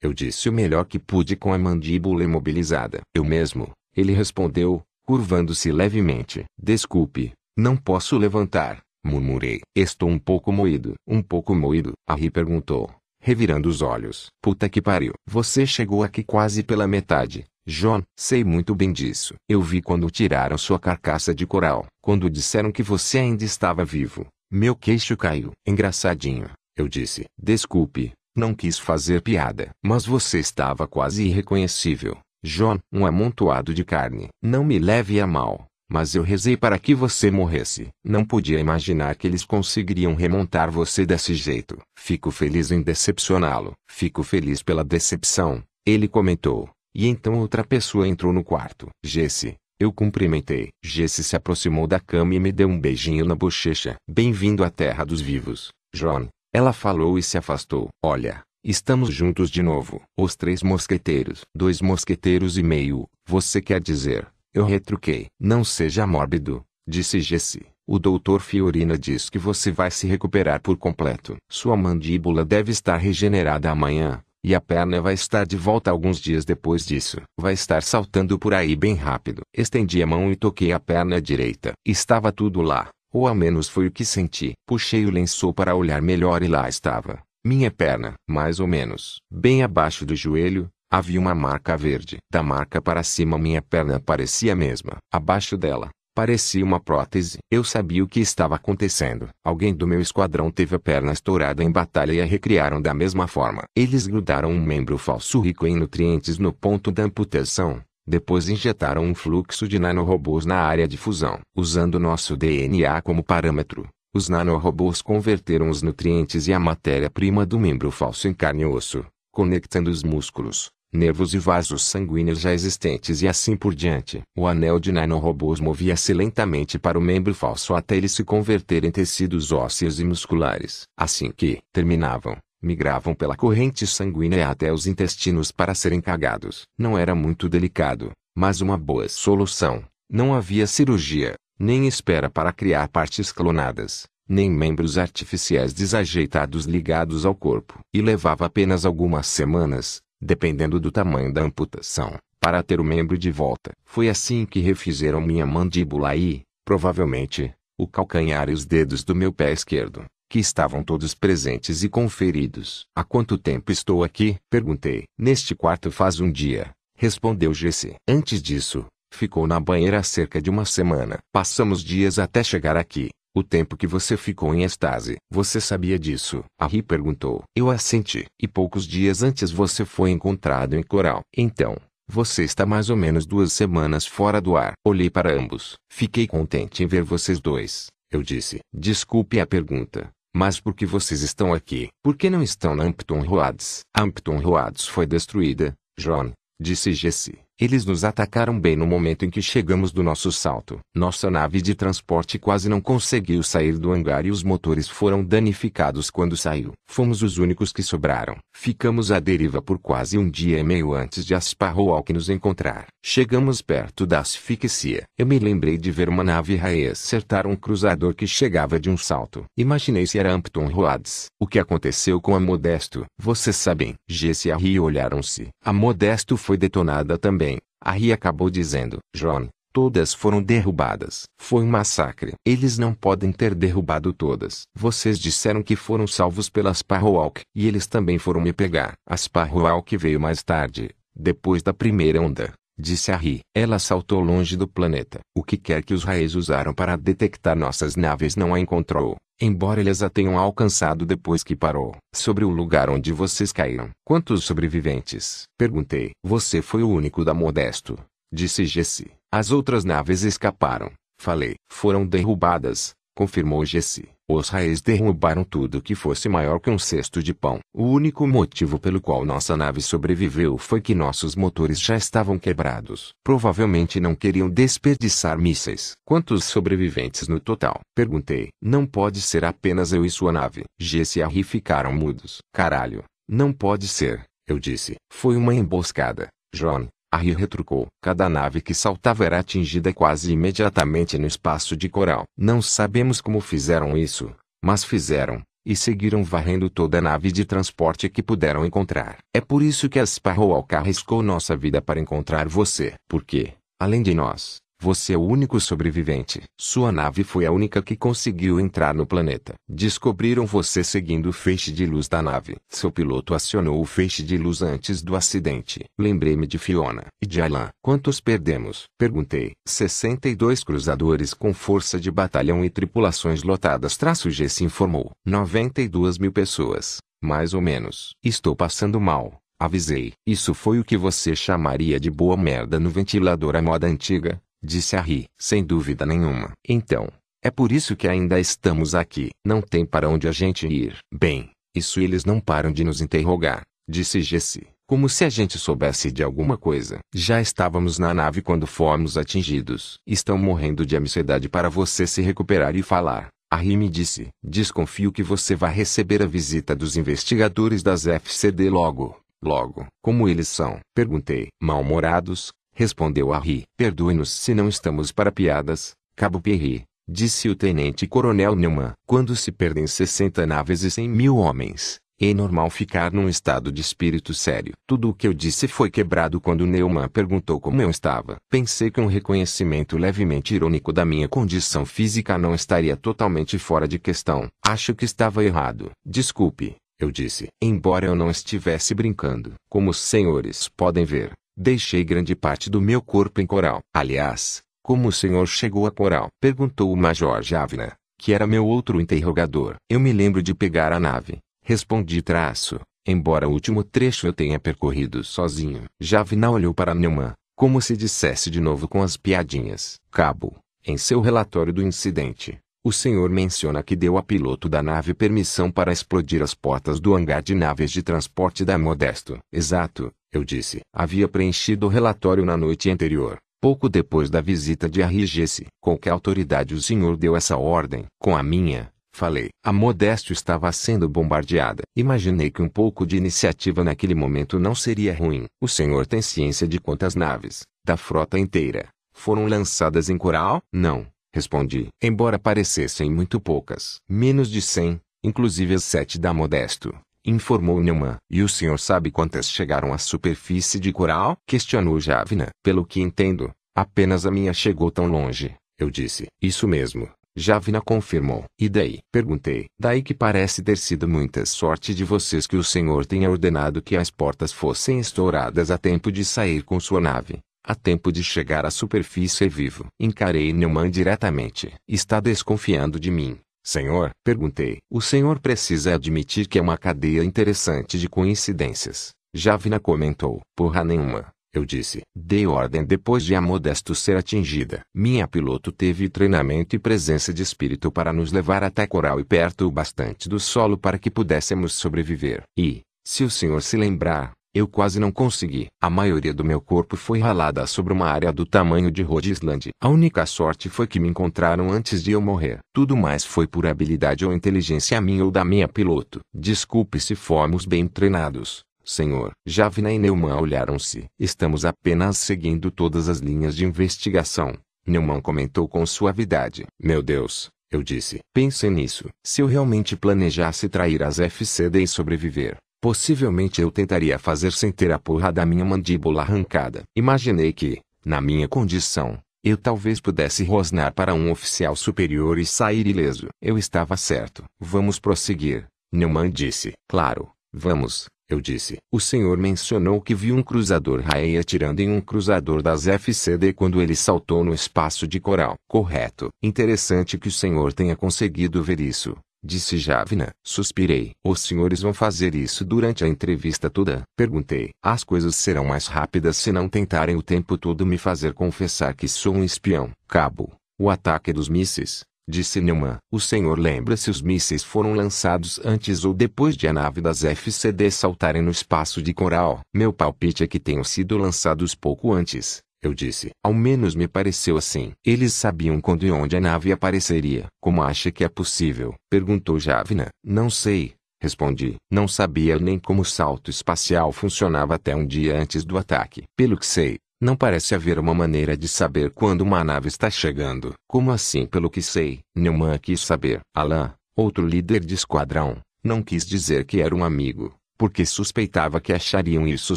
Eu 0.00 0.12
disse 0.12 0.48
o 0.48 0.52
melhor 0.52 0.84
que 0.84 0.98
pude 0.98 1.34
com 1.34 1.52
a 1.52 1.58
mandíbula 1.58 2.22
imobilizada. 2.22 3.00
Eu 3.14 3.24
mesmo, 3.24 3.72
ele 3.96 4.12
respondeu, 4.12 4.82
curvando-se 5.04 5.72
levemente. 5.72 6.44
Desculpe, 6.56 7.32
não 7.56 7.76
posso 7.76 8.16
levantar, 8.16 8.80
murmurei. 9.04 9.60
Estou 9.76 10.08
um 10.08 10.18
pouco 10.18 10.52
moído. 10.52 10.94
Um 11.06 11.20
pouco 11.20 11.54
moído? 11.54 11.94
Harry 12.08 12.30
perguntou, 12.30 12.94
revirando 13.20 13.68
os 13.68 13.82
olhos. 13.82 14.28
Puta 14.40 14.68
que 14.68 14.80
pariu. 14.80 15.14
Você 15.26 15.66
chegou 15.66 16.04
aqui 16.04 16.22
quase 16.22 16.62
pela 16.62 16.86
metade. 16.86 17.44
John, 17.66 18.02
sei 18.16 18.44
muito 18.44 18.74
bem 18.74 18.92
disso. 18.92 19.34
Eu 19.48 19.60
vi 19.60 19.82
quando 19.82 20.10
tiraram 20.10 20.56
sua 20.56 20.78
carcaça 20.78 21.34
de 21.34 21.46
coral. 21.46 21.86
Quando 22.00 22.30
disseram 22.30 22.70
que 22.70 22.82
você 22.82 23.18
ainda 23.18 23.44
estava 23.44 23.84
vivo, 23.84 24.26
meu 24.50 24.74
queixo 24.76 25.16
caiu. 25.16 25.50
Engraçadinho, 25.66 26.48
eu 26.76 26.88
disse. 26.88 27.26
Desculpe, 27.36 28.12
não 28.38 28.54
quis 28.54 28.78
fazer 28.78 29.20
piada. 29.20 29.70
Mas 29.84 30.06
você 30.06 30.38
estava 30.38 30.86
quase 30.86 31.24
irreconhecível. 31.24 32.16
John, 32.42 32.78
um 32.92 33.04
amontoado 33.04 33.74
de 33.74 33.84
carne. 33.84 34.28
Não 34.40 34.64
me 34.64 34.78
leve 34.78 35.20
a 35.20 35.26
mal, 35.26 35.66
mas 35.90 36.14
eu 36.14 36.22
rezei 36.22 36.56
para 36.56 36.78
que 36.78 36.94
você 36.94 37.30
morresse. 37.30 37.88
Não 38.04 38.24
podia 38.24 38.60
imaginar 38.60 39.16
que 39.16 39.26
eles 39.26 39.44
conseguiriam 39.44 40.14
remontar 40.14 40.70
você 40.70 41.04
desse 41.04 41.34
jeito. 41.34 41.78
Fico 41.98 42.30
feliz 42.30 42.70
em 42.70 42.80
decepcioná-lo. 42.80 43.72
Fico 43.90 44.22
feliz 44.22 44.62
pela 44.62 44.84
decepção, 44.84 45.62
ele 45.84 46.06
comentou. 46.06 46.70
E 46.94 47.06
então 47.06 47.38
outra 47.38 47.64
pessoa 47.64 48.06
entrou 48.06 48.32
no 48.32 48.44
quarto. 48.44 48.88
Jesse. 49.04 49.56
Eu 49.80 49.92
cumprimentei. 49.92 50.70
Jesse 50.84 51.22
se 51.22 51.36
aproximou 51.36 51.86
da 51.86 52.00
cama 52.00 52.34
e 52.34 52.40
me 52.40 52.50
deu 52.50 52.68
um 52.68 52.80
beijinho 52.80 53.24
na 53.24 53.36
bochecha. 53.36 53.94
Bem-vindo 54.08 54.64
à 54.64 54.70
terra 54.70 55.04
dos 55.04 55.20
vivos, 55.20 55.70
John. 55.94 56.28
Ela 56.52 56.72
falou 56.72 57.18
e 57.18 57.22
se 57.22 57.36
afastou. 57.36 57.88
Olha, 58.02 58.42
estamos 58.64 59.12
juntos 59.12 59.50
de 59.50 59.62
novo. 59.62 60.00
Os 60.18 60.34
três 60.34 60.62
mosqueteiros. 60.62 61.42
Dois 61.54 61.80
mosqueteiros 61.82 62.56
e 62.56 62.62
meio, 62.62 63.06
você 63.26 63.60
quer 63.60 63.80
dizer. 63.80 64.26
Eu 64.54 64.64
retruquei. 64.64 65.26
Não 65.38 65.62
seja 65.62 66.06
mórbido, 66.06 66.64
disse 66.86 67.20
Jesse. 67.20 67.66
O 67.86 67.98
doutor 67.98 68.40
Fiorina 68.40 68.98
diz 68.98 69.30
que 69.30 69.38
você 69.38 69.70
vai 69.70 69.90
se 69.90 70.06
recuperar 70.06 70.60
por 70.60 70.76
completo. 70.76 71.36
Sua 71.50 71.76
mandíbula 71.76 72.44
deve 72.44 72.70
estar 72.70 72.96
regenerada 72.96 73.70
amanhã, 73.70 74.22
e 74.44 74.54
a 74.54 74.60
perna 74.60 75.00
vai 75.00 75.14
estar 75.14 75.46
de 75.46 75.56
volta 75.56 75.90
alguns 75.90 76.18
dias 76.18 76.44
depois 76.44 76.84
disso. 76.84 77.18
Vai 77.38 77.54
estar 77.54 77.82
saltando 77.82 78.38
por 78.38 78.52
aí 78.52 78.76
bem 78.76 78.94
rápido. 78.94 79.42
Estendi 79.54 80.02
a 80.02 80.06
mão 80.06 80.30
e 80.30 80.36
toquei 80.36 80.72
a 80.72 80.80
perna 80.80 81.20
direita. 81.20 81.72
Estava 81.84 82.30
tudo 82.30 82.60
lá. 82.60 82.88
Ou 83.12 83.26
ao 83.26 83.34
menos 83.34 83.68
foi 83.68 83.86
o 83.86 83.90
que 83.90 84.04
senti. 84.04 84.52
Puxei 84.66 85.06
o 85.06 85.10
lençol 85.10 85.52
para 85.52 85.74
olhar 85.74 86.02
melhor 86.02 86.42
e 86.42 86.48
lá 86.48 86.68
estava. 86.68 87.20
Minha 87.44 87.70
perna, 87.70 88.14
mais 88.28 88.60
ou 88.60 88.66
menos. 88.66 89.18
Bem 89.30 89.62
abaixo 89.62 90.04
do 90.04 90.14
joelho, 90.14 90.68
havia 90.90 91.18
uma 91.18 91.34
marca 91.34 91.76
verde. 91.76 92.18
Da 92.30 92.42
marca 92.42 92.82
para 92.82 93.02
cima 93.02 93.38
minha 93.38 93.62
perna 93.62 93.98
parecia 93.98 94.52
a 94.52 94.56
mesma. 94.56 94.96
Abaixo 95.12 95.56
dela, 95.56 95.88
parecia 96.14 96.64
uma 96.64 96.80
prótese. 96.80 97.38
Eu 97.50 97.62
sabia 97.62 98.02
o 98.02 98.08
que 98.08 98.20
estava 98.20 98.56
acontecendo. 98.56 99.28
Alguém 99.44 99.72
do 99.72 99.86
meu 99.86 100.00
esquadrão 100.00 100.50
teve 100.50 100.74
a 100.74 100.78
perna 100.78 101.12
estourada 101.12 101.62
em 101.62 101.70
batalha 101.70 102.12
e 102.12 102.20
a 102.20 102.24
recriaram 102.24 102.82
da 102.82 102.92
mesma 102.92 103.26
forma. 103.26 103.62
Eles 103.74 104.06
grudaram 104.06 104.50
um 104.50 104.60
membro 104.60 104.98
falso 104.98 105.40
rico 105.40 105.66
em 105.66 105.76
nutrientes 105.76 106.38
no 106.38 106.52
ponto 106.52 106.90
da 106.90 107.04
amputação. 107.04 107.80
Depois 108.08 108.48
injetaram 108.48 109.04
um 109.04 109.14
fluxo 109.14 109.68
de 109.68 109.78
nanorobôs 109.78 110.46
na 110.46 110.56
área 110.56 110.88
de 110.88 110.96
fusão. 110.96 111.40
Usando 111.54 112.00
nosso 112.00 112.38
DNA 112.38 113.02
como 113.02 113.22
parâmetro, 113.22 113.86
os 114.14 114.30
nanorobôs 114.30 115.02
converteram 115.02 115.68
os 115.68 115.82
nutrientes 115.82 116.48
e 116.48 116.54
a 116.54 116.58
matéria-prima 116.58 117.44
do 117.44 117.60
membro 117.60 117.90
falso 117.90 118.26
em 118.26 118.32
carne 118.32 118.62
e 118.62 118.64
osso, 118.64 119.04
conectando 119.30 119.90
os 119.90 120.02
músculos, 120.02 120.70
nervos 120.90 121.34
e 121.34 121.38
vasos 121.38 121.84
sanguíneos 121.84 122.40
já 122.40 122.50
existentes 122.54 123.20
e 123.20 123.28
assim 123.28 123.54
por 123.54 123.74
diante. 123.74 124.22
O 124.34 124.46
anel 124.46 124.80
de 124.80 124.90
nanorobôs 124.90 125.60
movia-se 125.60 126.14
lentamente 126.14 126.78
para 126.78 126.98
o 126.98 127.02
membro 127.02 127.34
falso 127.34 127.74
até 127.74 127.94
ele 127.94 128.08
se 128.08 128.24
converter 128.24 128.84
em 128.84 128.90
tecidos 128.90 129.52
ósseos 129.52 130.00
e 130.00 130.04
musculares. 130.04 130.84
Assim 130.98 131.30
que 131.30 131.58
terminavam, 131.74 132.38
migravam 132.62 133.14
pela 133.14 133.36
corrente 133.36 133.86
sanguínea 133.86 134.48
até 134.48 134.72
os 134.72 134.86
intestinos 134.86 135.52
para 135.52 135.74
serem 135.74 136.00
cagados. 136.00 136.62
Não 136.76 136.98
era 136.98 137.14
muito 137.14 137.48
delicado, 137.48 138.10
mas 138.36 138.60
uma 138.60 138.76
boa 138.76 139.08
solução. 139.08 139.84
Não 140.10 140.34
havia 140.34 140.66
cirurgia, 140.66 141.34
nem 141.58 141.86
espera 141.86 142.30
para 142.30 142.52
criar 142.52 142.88
partes 142.88 143.32
clonadas, 143.32 144.06
nem 144.28 144.50
membros 144.50 144.98
artificiais 144.98 145.72
desajeitados 145.72 146.64
ligados 146.64 147.26
ao 147.26 147.34
corpo. 147.34 147.78
E 147.92 148.00
levava 148.00 148.46
apenas 148.46 148.84
algumas 148.86 149.26
semanas, 149.26 150.00
dependendo 150.20 150.80
do 150.80 150.90
tamanho 150.90 151.32
da 151.32 151.42
amputação, 151.42 152.16
para 152.40 152.62
ter 152.62 152.80
o 152.80 152.84
membro 152.84 153.18
de 153.18 153.30
volta. 153.30 153.72
Foi 153.84 154.08
assim 154.08 154.46
que 154.46 154.60
refizeram 154.60 155.20
minha 155.20 155.46
mandíbula 155.46 156.14
e, 156.16 156.42
provavelmente, 156.64 157.52
o 157.76 157.86
calcanhar 157.86 158.48
e 158.48 158.52
os 158.52 158.64
dedos 158.64 159.04
do 159.04 159.14
meu 159.14 159.32
pé 159.32 159.52
esquerdo, 159.52 160.04
que 160.28 160.38
estavam 160.38 160.84
todos 160.84 161.14
presentes 161.14 161.82
e 161.82 161.88
conferidos. 161.88 162.86
Há 162.94 163.02
quanto 163.02 163.38
tempo 163.38 163.72
estou 163.72 164.04
aqui? 164.04 164.36
Perguntei. 164.50 165.04
Neste 165.18 165.54
quarto 165.54 165.90
faz 165.90 166.20
um 166.20 166.30
dia, 166.30 166.70
respondeu 166.96 167.54
Jesse. 167.54 167.94
Antes 168.06 168.42
disso, 168.42 168.84
ficou 169.12 169.46
na 169.46 169.58
banheira 169.58 169.98
há 169.98 170.02
cerca 170.02 170.40
de 170.40 170.50
uma 170.50 170.64
semana. 170.64 171.18
Passamos 171.32 171.82
dias 171.82 172.18
até 172.18 172.42
chegar 172.42 172.76
aqui. 172.76 173.08
O 173.34 173.42
tempo 173.42 173.76
que 173.76 173.86
você 173.86 174.16
ficou 174.16 174.54
em 174.54 174.64
estase. 174.64 175.16
Você 175.30 175.60
sabia 175.60 175.98
disso? 175.98 176.42
Harry 176.60 176.82
perguntou. 176.82 177.42
Eu 177.56 177.70
assenti. 177.70 178.26
E 178.40 178.48
poucos 178.48 178.86
dias 178.86 179.22
antes 179.22 179.50
você 179.50 179.84
foi 179.84 180.10
encontrado 180.10 180.74
em 180.74 180.82
coral. 180.82 181.20
Então, 181.36 181.76
você 182.10 182.42
está 182.42 182.64
mais 182.64 182.90
ou 182.90 182.96
menos 182.96 183.26
duas 183.26 183.52
semanas 183.52 184.06
fora 184.06 184.40
do 184.40 184.56
ar. 184.56 184.72
Olhei 184.84 185.10
para 185.10 185.32
ambos. 185.32 185.76
Fiquei 185.90 186.26
contente 186.26 186.82
em 186.82 186.86
ver 186.86 187.02
vocês 187.02 187.38
dois. 187.38 187.86
Eu 188.10 188.22
disse. 188.22 188.60
Desculpe 188.74 189.38
a 189.38 189.46
pergunta. 189.46 190.10
Mas 190.38 190.60
por 190.60 190.72
que 190.72 190.86
vocês 190.86 191.22
estão 191.22 191.52
aqui? 191.52 191.88
Por 192.00 192.16
que 192.16 192.30
não 192.30 192.40
estão 192.40 192.72
na 192.72 192.84
Ampton 192.84 193.22
Roads? 193.22 193.80
Ampton 193.92 194.38
Roads 194.38 194.86
foi 194.86 195.04
destruída, 195.04 195.74
John, 195.98 196.30
disse 196.62 196.92
Jesse. 196.92 197.40
Eles 197.60 197.84
nos 197.84 198.04
atacaram 198.04 198.56
bem 198.58 198.76
no 198.76 198.86
momento 198.86 199.24
em 199.24 199.30
que 199.30 199.42
chegamos 199.42 199.90
do 199.90 200.00
nosso 200.00 200.30
salto. 200.30 200.78
Nossa 200.94 201.28
nave 201.28 201.60
de 201.60 201.74
transporte 201.74 202.38
quase 202.38 202.68
não 202.68 202.80
conseguiu 202.80 203.42
sair 203.42 203.76
do 203.76 203.90
hangar 203.90 204.24
e 204.24 204.30
os 204.30 204.44
motores 204.44 204.88
foram 204.88 205.24
danificados 205.24 206.08
quando 206.08 206.36
saiu. 206.36 206.70
Fomos 206.88 207.20
os 207.20 207.36
únicos 207.36 207.72
que 207.72 207.82
sobraram. 207.82 208.36
Ficamos 208.54 209.10
à 209.10 209.18
deriva 209.18 209.60
por 209.60 209.76
quase 209.80 210.16
um 210.16 210.30
dia 210.30 210.60
e 210.60 210.62
meio 210.62 210.92
antes 210.92 211.26
de 211.26 211.34
Asparrowalk 211.34 212.12
nos 212.12 212.30
encontrar. 212.30 212.86
Chegamos 213.04 213.60
perto 213.60 214.06
da 214.06 214.20
asfixia. 214.20 215.02
Eu 215.18 215.26
me 215.26 215.40
lembrei 215.40 215.76
de 215.76 215.90
ver 215.90 216.08
uma 216.08 216.22
nave 216.22 216.54
raia 216.54 216.92
acertar 216.92 217.44
um 217.44 217.56
cruzador 217.56 218.14
que 218.14 218.26
chegava 218.26 218.78
de 218.78 218.88
um 218.88 218.96
salto. 218.96 219.44
Imaginei 219.56 220.06
se 220.06 220.16
era 220.16 220.32
Ampton 220.32 220.66
Roads. 220.66 221.26
O 221.40 221.46
que 221.46 221.58
aconteceu 221.58 222.20
com 222.20 222.36
a 222.36 222.40
Modesto? 222.40 223.04
Vocês 223.18 223.56
sabem. 223.56 223.94
Jesse 224.08 224.48
e 224.60 224.78
olharam-se. 224.78 225.48
A 225.64 225.72
Modesto 225.72 226.36
foi 226.36 226.56
detonada 226.56 227.18
também. 227.18 227.47
Harry 227.84 228.12
acabou 228.12 228.50
dizendo, 228.50 228.98
John, 229.14 229.48
todas 229.72 230.12
foram 230.12 230.42
derrubadas. 230.42 231.22
Foi 231.40 231.62
um 231.62 231.68
massacre. 231.68 232.32
Eles 232.44 232.78
não 232.78 232.92
podem 232.92 233.32
ter 233.32 233.54
derrubado 233.54 234.12
todas. 234.12 234.62
Vocês 234.74 235.18
disseram 235.18 235.62
que 235.62 235.76
foram 235.76 236.06
salvos 236.06 236.48
pela 236.48 236.74
Sparrowhawk. 236.74 237.42
E 237.54 237.66
eles 237.66 237.86
também 237.86 238.18
foram 238.18 238.40
me 238.40 238.52
pegar. 238.52 238.94
A 239.08 239.16
Sparrowhawk 239.16 239.96
veio 239.96 240.20
mais 240.20 240.42
tarde, 240.42 240.90
depois 241.14 241.62
da 241.62 241.72
primeira 241.72 242.20
onda. 242.20 242.52
Disse 242.78 243.10
Harry. 243.10 243.40
Ela 243.54 243.78
saltou 243.78 244.20
longe 244.20 244.56
do 244.56 244.68
planeta. 244.68 245.18
O 245.36 245.42
que 245.42 245.56
quer 245.56 245.82
que 245.82 245.92
os 245.92 246.04
raios 246.04 246.36
usaram 246.36 246.72
para 246.72 246.96
detectar 246.96 247.56
nossas 247.56 247.96
naves 247.96 248.36
não 248.36 248.54
a 248.54 248.60
encontrou, 248.60 249.16
embora 249.40 249.80
eles 249.80 250.02
a 250.02 250.08
tenham 250.08 250.38
alcançado 250.38 251.04
depois 251.04 251.42
que 251.42 251.56
parou. 251.56 251.96
Sobre 252.14 252.44
o 252.44 252.50
lugar 252.50 252.88
onde 252.88 253.12
vocês 253.12 253.50
caíram. 253.52 253.90
Quantos 254.04 254.44
sobreviventes? 254.44 255.42
Perguntei. 255.58 256.12
Você 256.24 256.62
foi 256.62 256.82
o 256.84 256.88
único 256.90 257.24
da 257.24 257.34
Modesto. 257.34 257.98
Disse 258.32 258.64
Jesse. 258.64 259.10
As 259.32 259.50
outras 259.50 259.84
naves 259.84 260.22
escaparam. 260.22 260.92
Falei. 261.20 261.56
Foram 261.70 262.06
derrubadas, 262.06 262.92
confirmou 263.18 263.64
Jesse. 263.64 264.08
Os 264.30 264.48
raios 264.48 264.80
derrubaram 264.80 265.42
tudo 265.42 265.82
que 265.82 265.96
fosse 265.96 266.28
maior 266.28 266.60
que 266.60 266.70
um 266.70 266.78
cesto 266.78 267.20
de 267.20 267.34
pão. 267.34 267.58
O 267.74 267.86
único 267.86 268.28
motivo 268.28 268.78
pelo 268.78 269.00
qual 269.00 269.24
nossa 269.24 269.56
nave 269.56 269.82
sobreviveu 269.82 270.56
foi 270.56 270.80
que 270.80 270.94
nossos 270.94 271.34
motores 271.34 271.80
já 271.80 271.96
estavam 271.96 272.38
quebrados. 272.38 273.12
Provavelmente 273.24 273.98
não 273.98 274.14
queriam 274.14 274.48
desperdiçar 274.48 275.36
mísseis. 275.36 275.94
Quantos 276.06 276.44
sobreviventes 276.44 277.26
no 277.26 277.40
total? 277.40 277.80
Perguntei. 277.92 278.50
Não 278.62 278.86
pode 278.86 279.20
ser 279.20 279.44
apenas 279.44 279.92
eu 279.92 280.04
e 280.04 280.10
sua 280.10 280.30
nave. 280.30 280.62
Jesse 280.78 281.18
e 281.18 281.22
Harry 281.22 281.42
ficaram 281.42 281.92
mudos. 281.92 282.38
Caralho, 282.54 283.02
não 283.28 283.52
pode 283.52 283.88
ser, 283.88 284.22
eu 284.46 284.60
disse. 284.60 284.94
Foi 285.12 285.36
uma 285.36 285.52
emboscada. 285.52 286.28
John, 286.54 286.86
Harry 287.12 287.32
retrucou. 287.32 287.86
Cada 288.02 288.28
nave 288.28 288.60
que 288.60 288.74
saltava 288.74 289.24
era 289.24 289.38
atingida 289.38 289.92
quase 289.92 290.32
imediatamente 290.32 291.18
no 291.18 291.26
espaço 291.26 291.76
de 291.76 291.88
coral. 291.88 292.24
Não 292.36 292.60
sabemos 292.60 293.20
como 293.20 293.40
fizeram 293.40 293.96
isso, 293.96 294.30
mas 294.62 294.84
fizeram, 294.84 295.42
e 295.66 295.76
seguiram 295.76 296.24
varrendo 296.24 296.70
toda 296.70 296.98
a 296.98 297.02
nave 297.02 297.30
de 297.30 297.44
transporte 297.44 298.08
que 298.08 298.22
puderam 298.22 298.64
encontrar. 298.64 299.18
É 299.34 299.40
por 299.40 299.62
isso 299.62 299.88
que 299.88 299.98
a 299.98 300.06
Sparrowhawk 300.06 300.74
arriscou 300.74 301.22
nossa 301.22 301.56
vida 301.56 301.82
para 301.82 302.00
encontrar 302.00 302.48
você. 302.48 302.94
Porque, 303.08 303.52
além 303.78 304.02
de 304.02 304.14
nós, 304.14 304.56
você 304.80 305.14
é 305.14 305.18
o 305.18 305.22
único 305.22 305.60
sobrevivente. 305.60 306.42
Sua 306.56 306.92
nave 306.92 307.24
foi 307.24 307.44
a 307.44 307.50
única 307.50 307.82
que 307.82 307.96
conseguiu 307.96 308.60
entrar 308.60 308.94
no 308.94 309.06
planeta. 309.06 309.54
Descobriram 309.68 310.46
você 310.46 310.84
seguindo 310.84 311.28
o 311.28 311.32
feixe 311.32 311.72
de 311.72 311.84
luz 311.84 312.08
da 312.08 312.22
nave. 312.22 312.56
Seu 312.68 312.90
piloto 312.90 313.34
acionou 313.34 313.80
o 313.80 313.84
feixe 313.84 314.22
de 314.22 314.36
luz 314.36 314.62
antes 314.62 315.02
do 315.02 315.16
acidente. 315.16 315.84
Lembrei-me 315.98 316.46
de 316.46 316.58
Fiona 316.58 317.06
e 317.20 317.26
de 317.26 317.40
Alan. 317.40 317.70
Quantos 317.82 318.20
perdemos? 318.20 318.84
Perguntei. 318.96 319.52
62 319.66 320.62
cruzadores 320.62 321.34
com 321.34 321.52
força 321.52 321.98
de 321.98 322.10
batalhão 322.10 322.64
e 322.64 322.70
tripulações 322.70 323.42
lotadas. 323.42 323.96
Traço 323.96 324.30
G 324.30 324.48
se 324.48 324.64
informou. 324.64 325.10
92 325.26 326.18
mil 326.18 326.32
pessoas. 326.32 326.98
Mais 327.22 327.52
ou 327.52 327.60
menos. 327.60 328.12
Estou 328.22 328.54
passando 328.54 329.00
mal. 329.00 329.38
Avisei. 329.60 330.12
Isso 330.24 330.54
foi 330.54 330.78
o 330.78 330.84
que 330.84 330.96
você 330.96 331.34
chamaria 331.34 331.98
de 331.98 332.08
boa 332.10 332.36
merda 332.36 332.78
no 332.78 332.90
ventilador 332.90 333.56
à 333.56 333.62
moda 333.62 333.88
antiga? 333.88 334.40
Disse 334.62 334.96
Harry. 334.96 335.26
Sem 335.38 335.64
dúvida 335.64 336.04
nenhuma. 336.04 336.52
Então, 336.68 337.08
é 337.42 337.50
por 337.50 337.70
isso 337.70 337.94
que 337.94 338.08
ainda 338.08 338.40
estamos 338.40 338.94
aqui. 338.94 339.30
Não 339.44 339.62
tem 339.62 339.86
para 339.86 340.08
onde 340.08 340.26
a 340.26 340.32
gente 340.32 340.66
ir. 340.66 340.98
Bem, 341.12 341.50
isso 341.74 342.00
eles 342.00 342.24
não 342.24 342.40
param 342.40 342.72
de 342.72 342.82
nos 342.82 343.00
interrogar, 343.00 343.62
disse 343.88 344.20
Jesse. 344.20 344.66
Como 344.88 345.08
se 345.08 345.24
a 345.24 345.28
gente 345.28 345.58
soubesse 345.58 346.10
de 346.10 346.22
alguma 346.22 346.56
coisa. 346.56 346.98
Já 347.14 347.40
estávamos 347.42 347.98
na 347.98 348.14
nave 348.14 348.40
quando 348.40 348.66
fomos 348.66 349.18
atingidos. 349.18 349.98
Estão 350.06 350.38
morrendo 350.38 350.86
de 350.86 350.96
ansiedade 350.96 351.48
para 351.48 351.68
você 351.68 352.06
se 352.06 352.22
recuperar 352.22 352.74
e 352.74 352.82
falar. 352.82 353.28
Harry 353.52 353.76
me 353.76 353.88
disse. 353.88 354.28
Desconfio 354.42 355.12
que 355.12 355.22
você 355.22 355.54
vai 355.54 355.72
receber 355.72 356.22
a 356.22 356.26
visita 356.26 356.74
dos 356.74 356.96
investigadores 356.96 357.82
das 357.82 358.06
FCD 358.06 358.70
logo. 358.70 359.14
Logo. 359.42 359.86
Como 360.02 360.26
eles 360.26 360.48
são? 360.48 360.80
Perguntei. 360.94 361.48
Mal-humorados, 361.62 362.50
respondeu 362.78 363.30
Harry. 363.30 363.64
Perdoe-nos 363.76 364.30
se 364.30 364.54
não 364.54 364.68
estamos 364.68 365.10
para 365.10 365.32
piadas, 365.32 365.96
Cabo 366.14 366.40
Pierre, 366.40 366.84
disse 367.08 367.48
o 367.48 367.56
tenente-coronel 367.56 368.54
Newman. 368.54 368.92
Quando 369.04 369.34
se 369.34 369.50
perdem 369.50 369.84
60 369.84 370.46
naves 370.46 370.84
e 370.84 370.90
100 370.90 371.08
mil 371.08 371.36
homens, 371.38 371.98
é 372.20 372.32
normal 372.32 372.70
ficar 372.70 373.12
num 373.12 373.28
estado 373.28 373.72
de 373.72 373.80
espírito 373.80 374.32
sério. 374.32 374.74
Tudo 374.86 375.08
o 375.08 375.14
que 375.14 375.26
eu 375.26 375.34
disse 375.34 375.66
foi 375.66 375.90
quebrado 375.90 376.40
quando 376.40 376.66
Neumann 376.66 377.08
perguntou 377.08 377.60
como 377.60 377.82
eu 377.82 377.90
estava. 377.90 378.36
Pensei 378.48 378.92
que 378.92 379.00
um 379.00 379.06
reconhecimento 379.06 379.98
levemente 379.98 380.54
irônico 380.54 380.92
da 380.92 381.04
minha 381.04 381.28
condição 381.28 381.84
física 381.84 382.38
não 382.38 382.54
estaria 382.54 382.96
totalmente 382.96 383.58
fora 383.58 383.88
de 383.88 383.98
questão. 383.98 384.48
Acho 384.64 384.94
que 384.94 385.04
estava 385.04 385.44
errado. 385.44 385.90
Desculpe, 386.04 386.76
eu 387.00 387.10
disse. 387.10 387.48
Embora 387.62 388.06
eu 388.06 388.14
não 388.14 388.30
estivesse 388.30 388.94
brincando. 388.94 389.54
Como 389.68 389.90
os 389.90 389.98
senhores 389.98 390.68
podem 390.68 391.04
ver, 391.04 391.32
Deixei 391.60 392.04
grande 392.04 392.36
parte 392.36 392.70
do 392.70 392.80
meu 392.80 393.02
corpo 393.02 393.40
em 393.40 393.46
coral. 393.46 393.80
Aliás, 393.92 394.62
como 394.80 395.08
o 395.08 395.12
senhor 395.12 395.44
chegou 395.48 395.88
a 395.88 395.90
coral? 395.90 396.28
Perguntou 396.40 396.92
o 396.92 396.96
Major 396.96 397.42
Javna, 397.42 397.96
que 398.16 398.32
era 398.32 398.46
meu 398.46 398.64
outro 398.64 399.00
interrogador. 399.00 399.74
Eu 399.90 399.98
me 399.98 400.12
lembro 400.12 400.40
de 400.40 400.54
pegar 400.54 400.92
a 400.92 401.00
nave. 401.00 401.38
Respondi 401.64 402.22
traço, 402.22 402.78
embora 403.04 403.48
o 403.48 403.50
último 403.50 403.82
trecho 403.82 404.28
eu 404.28 404.32
tenha 404.32 404.60
percorrido 404.60 405.24
sozinho. 405.24 405.82
Javna 406.00 406.48
olhou 406.48 406.72
para 406.72 406.94
Neumann, 406.94 407.32
como 407.56 407.82
se 407.82 407.96
dissesse 407.96 408.50
de 408.50 408.60
novo 408.60 408.86
com 408.86 409.02
as 409.02 409.16
piadinhas. 409.16 409.96
Cabo, 410.12 410.60
em 410.86 410.96
seu 410.96 411.20
relatório 411.20 411.72
do 411.72 411.82
incidente, 411.82 412.56
o 412.84 412.92
senhor 412.92 413.28
menciona 413.28 413.82
que 413.82 413.96
deu 413.96 414.16
a 414.16 414.22
piloto 414.22 414.68
da 414.68 414.80
nave 414.80 415.12
permissão 415.12 415.72
para 415.72 415.92
explodir 415.92 416.40
as 416.40 416.54
portas 416.54 417.00
do 417.00 417.16
hangar 417.16 417.42
de 417.42 417.52
naves 417.52 417.90
de 417.90 418.00
transporte 418.00 418.64
da 418.64 418.78
Modesto. 418.78 419.38
Exato, 419.52 420.12
eu 420.32 420.44
disse. 420.44 420.80
Havia 420.94 421.28
preenchido 421.28 421.86
o 421.86 421.88
relatório 421.88 422.44
na 422.44 422.56
noite 422.56 422.90
anterior. 422.90 423.38
Pouco 423.60 423.88
depois 423.88 424.30
da 424.30 424.40
visita 424.40 424.88
de 424.88 425.02
Arrigesse, 425.02 425.66
com 425.80 425.98
que 425.98 426.08
autoridade 426.08 426.74
o 426.74 426.82
senhor 426.82 427.16
deu 427.16 427.34
essa 427.34 427.56
ordem? 427.56 428.04
Com 428.20 428.36
a 428.36 428.42
minha, 428.42 428.92
falei. 429.12 429.48
A 429.64 429.72
Modesto 429.72 430.32
estava 430.32 430.70
sendo 430.70 431.08
bombardeada. 431.08 431.82
Imaginei 431.96 432.50
que 432.50 432.62
um 432.62 432.68
pouco 432.68 433.04
de 433.04 433.16
iniciativa 433.16 433.82
naquele 433.82 434.14
momento 434.14 434.60
não 434.60 434.74
seria 434.74 435.12
ruim. 435.14 435.46
O 435.60 435.66
senhor 435.66 436.06
tem 436.06 436.22
ciência 436.22 436.68
de 436.68 436.78
quantas 436.78 437.16
naves, 437.16 437.62
da 437.84 437.96
frota 437.96 438.38
inteira, 438.38 438.88
foram 439.12 439.46
lançadas 439.46 440.08
em 440.08 440.16
coral? 440.16 440.62
Não, 440.72 441.04
respondi. 441.34 441.88
Embora 442.00 442.38
parecessem 442.38 443.10
muito 443.10 443.40
poucas. 443.40 443.96
Menos 444.08 444.48
de 444.48 444.62
cem, 444.62 445.00
inclusive 445.24 445.74
as 445.74 445.82
sete 445.82 446.20
da 446.20 446.32
Modesto. 446.32 446.94
Informou 447.30 447.78
Neumann. 447.82 448.16
E 448.30 448.42
o 448.42 448.48
senhor 448.48 448.78
sabe 448.78 449.10
quantas 449.10 449.50
chegaram 449.50 449.92
à 449.92 449.98
superfície 449.98 450.80
de 450.80 450.90
coral? 450.90 451.36
Questionou 451.46 452.00
Javina. 452.00 452.48
Pelo 452.62 452.86
que 452.86 453.02
entendo, 453.02 453.52
apenas 453.76 454.24
a 454.24 454.30
minha 454.30 454.54
chegou 454.54 454.90
tão 454.90 455.06
longe. 455.06 455.54
Eu 455.78 455.90
disse. 455.90 456.28
Isso 456.40 456.66
mesmo. 456.66 457.06
Javina 457.36 457.82
confirmou. 457.82 458.44
E 458.58 458.66
daí? 458.66 459.00
Perguntei. 459.12 459.66
Daí 459.78 460.02
que 460.02 460.14
parece 460.14 460.62
ter 460.62 460.78
sido 460.78 461.06
muita 461.06 461.44
sorte 461.44 461.94
de 461.94 462.02
vocês 462.02 462.46
que 462.46 462.56
o 462.56 462.64
senhor 462.64 463.04
tenha 463.04 463.30
ordenado 463.30 463.82
que 463.82 463.94
as 463.94 464.10
portas 464.10 464.50
fossem 464.50 464.98
estouradas 464.98 465.70
a 465.70 465.76
tempo 465.76 466.10
de 466.10 466.24
sair 466.24 466.62
com 466.62 466.80
sua 466.80 466.98
nave. 466.98 467.40
A 467.62 467.74
tempo 467.74 468.10
de 468.10 468.24
chegar 468.24 468.64
à 468.64 468.70
superfície 468.70 469.50
vivo. 469.50 469.88
Encarei 470.00 470.50
Neumann 470.54 470.90
diretamente. 470.90 471.74
Está 471.86 472.20
desconfiando 472.20 472.98
de 472.98 473.10
mim, 473.10 473.38
senhor? 473.68 474.10
Perguntei. 474.24 474.78
O 474.90 475.00
senhor 475.00 475.38
precisa 475.38 475.94
admitir 475.94 476.48
que 476.48 476.58
é 476.58 476.62
uma 476.62 476.78
cadeia 476.78 477.22
interessante 477.22 477.98
de 477.98 478.08
coincidências. 478.08 479.10
Javina 479.34 479.78
comentou. 479.78 480.40
Porra 480.56 480.82
nenhuma. 480.82 481.28
Eu 481.52 481.64
disse. 481.64 482.02
Dei 482.14 482.46
ordem 482.46 482.84
depois 482.84 483.24
de 483.24 483.34
a 483.34 483.40
Modesto 483.40 483.94
ser 483.94 484.16
atingida. 484.16 484.82
Minha 484.94 485.26
piloto 485.26 485.72
teve 485.72 486.08
treinamento 486.08 486.76
e 486.76 486.78
presença 486.78 487.32
de 487.32 487.42
espírito 487.42 487.90
para 487.90 488.12
nos 488.12 488.32
levar 488.32 488.62
até 488.62 488.86
Coral 488.86 489.18
e 489.20 489.24
perto 489.24 489.66
o 489.66 489.70
bastante 489.70 490.28
do 490.28 490.38
solo 490.38 490.78
para 490.78 490.98
que 490.98 491.10
pudéssemos 491.10 491.72
sobreviver. 491.72 492.42
E, 492.56 492.82
se 493.04 493.24
o 493.24 493.30
senhor 493.30 493.62
se 493.62 493.76
lembrar, 493.76 494.32
eu 494.54 494.66
quase 494.66 494.98
não 494.98 495.10
consegui. 495.10 495.66
A 495.80 495.90
maioria 495.90 496.32
do 496.32 496.44
meu 496.44 496.60
corpo 496.60 496.96
foi 496.96 497.20
ralada 497.20 497.66
sobre 497.66 497.92
uma 497.92 498.06
área 498.06 498.32
do 498.32 498.46
tamanho 498.46 498.90
de 498.90 499.02
Rhode 499.02 499.30
Island. 499.30 499.70
A 499.80 499.88
única 499.88 500.24
sorte 500.26 500.68
foi 500.68 500.86
que 500.86 500.98
me 500.98 501.08
encontraram 501.08 501.70
antes 501.70 502.02
de 502.02 502.12
eu 502.12 502.20
morrer. 502.20 502.58
Tudo 502.72 502.96
mais 502.96 503.24
foi 503.24 503.46
por 503.46 503.66
habilidade 503.66 504.24
ou 504.24 504.32
inteligência 504.32 505.00
minha 505.00 505.24
ou 505.24 505.30
da 505.30 505.44
minha 505.44 505.68
piloto. 505.68 506.20
Desculpe 506.34 506.98
se 507.00 507.14
fomos 507.14 507.64
bem 507.64 507.86
treinados. 507.86 508.62
Senhor, 508.84 509.32
Javina 509.46 509.92
e 509.92 509.98
Neumann 509.98 510.40
olharam-se. 510.40 511.04
Estamos 511.18 511.64
apenas 511.66 512.16
seguindo 512.16 512.70
todas 512.70 513.08
as 513.08 513.18
linhas 513.18 513.54
de 513.54 513.66
investigação. 513.66 514.54
Neumann 514.86 515.20
comentou 515.20 515.68
com 515.68 515.84
suavidade. 515.84 516.64
Meu 516.82 517.02
Deus, 517.02 517.50
eu 517.70 517.82
disse. 517.82 518.20
Pense 518.32 518.68
nisso. 518.70 519.10
Se 519.22 519.42
eu 519.42 519.46
realmente 519.46 519.94
planejasse 519.94 520.70
trair 520.70 521.02
as 521.02 521.18
FCD 521.18 521.82
e 521.82 521.86
sobreviver, 521.86 522.56
Possivelmente 522.80 523.60
eu 523.60 523.72
tentaria 523.72 524.18
fazer 524.18 524.52
sem 524.52 524.70
ter 524.70 524.92
a 524.92 524.98
porra 524.98 525.32
da 525.32 525.44
minha 525.44 525.64
mandíbula 525.64 526.22
arrancada. 526.22 526.84
Imaginei 526.96 527.52
que, 527.52 527.80
na 528.04 528.20
minha 528.20 528.46
condição, 528.46 529.18
eu 529.42 529.56
talvez 529.56 530.00
pudesse 530.00 530.44
rosnar 530.44 530.94
para 530.94 531.12
um 531.12 531.30
oficial 531.30 531.74
superior 531.74 532.38
e 532.38 532.46
sair 532.46 532.86
ileso. 532.86 533.28
Eu 533.42 533.58
estava 533.58 533.96
certo. 533.96 534.44
Vamos 534.60 535.00
prosseguir. 535.00 535.66
Neumann 535.92 536.30
disse. 536.30 536.72
Claro, 536.88 537.30
vamos, 537.52 538.06
eu 538.28 538.40
disse. 538.40 538.76
O 538.92 539.00
senhor 539.00 539.38
mencionou 539.38 540.00
que 540.00 540.14
viu 540.14 540.36
um 540.36 540.42
cruzador 540.42 541.00
Raei 541.00 541.36
atirando 541.36 541.80
em 541.80 541.90
um 541.90 542.00
cruzador 542.00 542.62
das 542.62 542.86
FCD 542.86 543.52
quando 543.54 543.82
ele 543.82 543.96
saltou 543.96 544.44
no 544.44 544.54
espaço 544.54 545.08
de 545.08 545.18
coral. 545.18 545.56
Correto. 545.68 546.28
Interessante 546.40 547.18
que 547.18 547.28
o 547.28 547.32
senhor 547.32 547.72
tenha 547.72 547.96
conseguido 547.96 548.62
ver 548.62 548.80
isso. 548.80 549.16
Disse 549.42 549.78
Javina. 549.78 550.32
Suspirei. 550.44 551.12
Os 551.24 551.40
senhores 551.40 551.80
vão 551.80 551.94
fazer 551.94 552.34
isso 552.34 552.64
durante 552.64 553.04
a 553.04 553.08
entrevista 553.08 553.70
toda? 553.70 554.02
Perguntei. 554.16 554.70
As 554.82 555.04
coisas 555.04 555.36
serão 555.36 555.64
mais 555.64 555.86
rápidas 555.86 556.36
se 556.36 556.50
não 556.50 556.68
tentarem 556.68 557.16
o 557.16 557.22
tempo 557.22 557.56
todo 557.56 557.86
me 557.86 557.96
fazer 557.96 558.34
confessar 558.34 558.94
que 558.94 559.06
sou 559.06 559.34
um 559.34 559.44
espião. 559.44 559.90
Cabo. 560.08 560.52
O 560.78 560.90
ataque 560.90 561.32
dos 561.32 561.48
mísseis. 561.48 562.02
Disse 562.28 562.60
Neumann. 562.60 562.98
O 563.10 563.18
senhor 563.18 563.58
lembra 563.58 563.96
se 563.96 564.10
os 564.10 564.20
mísseis 564.20 564.62
foram 564.62 564.92
lançados 564.92 565.58
antes 565.64 566.04
ou 566.04 566.12
depois 566.12 566.56
de 566.56 566.68
a 566.68 566.72
nave 566.74 567.00
das 567.00 567.24
FCD 567.24 567.90
saltarem 567.90 568.42
no 568.42 568.50
espaço 568.50 569.00
de 569.00 569.14
coral? 569.14 569.60
Meu 569.74 569.94
palpite 569.94 570.44
é 570.44 570.46
que 570.46 570.60
tenham 570.60 570.84
sido 570.84 571.16
lançados 571.16 571.74
pouco 571.74 572.12
antes. 572.12 572.60
Eu 572.80 572.94
disse. 572.94 573.30
Ao 573.42 573.52
menos 573.52 573.94
me 573.94 574.06
pareceu 574.06 574.56
assim. 574.56 574.92
Eles 575.04 575.34
sabiam 575.34 575.80
quando 575.80 576.06
e 576.06 576.12
onde 576.12 576.36
a 576.36 576.40
nave 576.40 576.70
apareceria. 576.70 577.46
Como 577.60 577.82
acha 577.82 578.12
que 578.12 578.22
é 578.22 578.28
possível? 578.28 578.94
Perguntou 579.10 579.58
Javina. 579.58 580.08
Não 580.24 580.48
sei. 580.48 580.94
Respondi. 581.20 581.74
Não 581.90 582.06
sabia 582.06 582.58
nem 582.58 582.78
como 582.78 583.02
o 583.02 583.04
salto 583.04 583.50
espacial 583.50 584.12
funcionava 584.12 584.76
até 584.76 584.94
um 584.94 585.04
dia 585.04 585.36
antes 585.36 585.64
do 585.64 585.76
ataque. 585.76 586.22
Pelo 586.36 586.56
que 586.56 586.66
sei, 586.66 586.98
não 587.20 587.34
parece 587.34 587.74
haver 587.74 587.98
uma 587.98 588.14
maneira 588.14 588.56
de 588.56 588.68
saber 588.68 589.10
quando 589.10 589.40
uma 589.40 589.64
nave 589.64 589.88
está 589.88 590.08
chegando. 590.08 590.72
Como 590.86 591.10
assim 591.10 591.44
pelo 591.46 591.68
que 591.68 591.82
sei? 591.82 592.20
Neumann 592.36 592.78
quis 592.78 593.00
saber. 593.00 593.40
Alain, 593.52 593.90
outro 594.14 594.46
líder 594.46 594.84
de 594.84 594.94
esquadrão, 594.94 595.58
não 595.82 596.00
quis 596.00 596.24
dizer 596.24 596.64
que 596.64 596.80
era 596.80 596.94
um 596.94 597.02
amigo, 597.02 597.52
porque 597.76 598.06
suspeitava 598.06 598.80
que 598.80 598.92
achariam 598.92 599.48
isso 599.48 599.76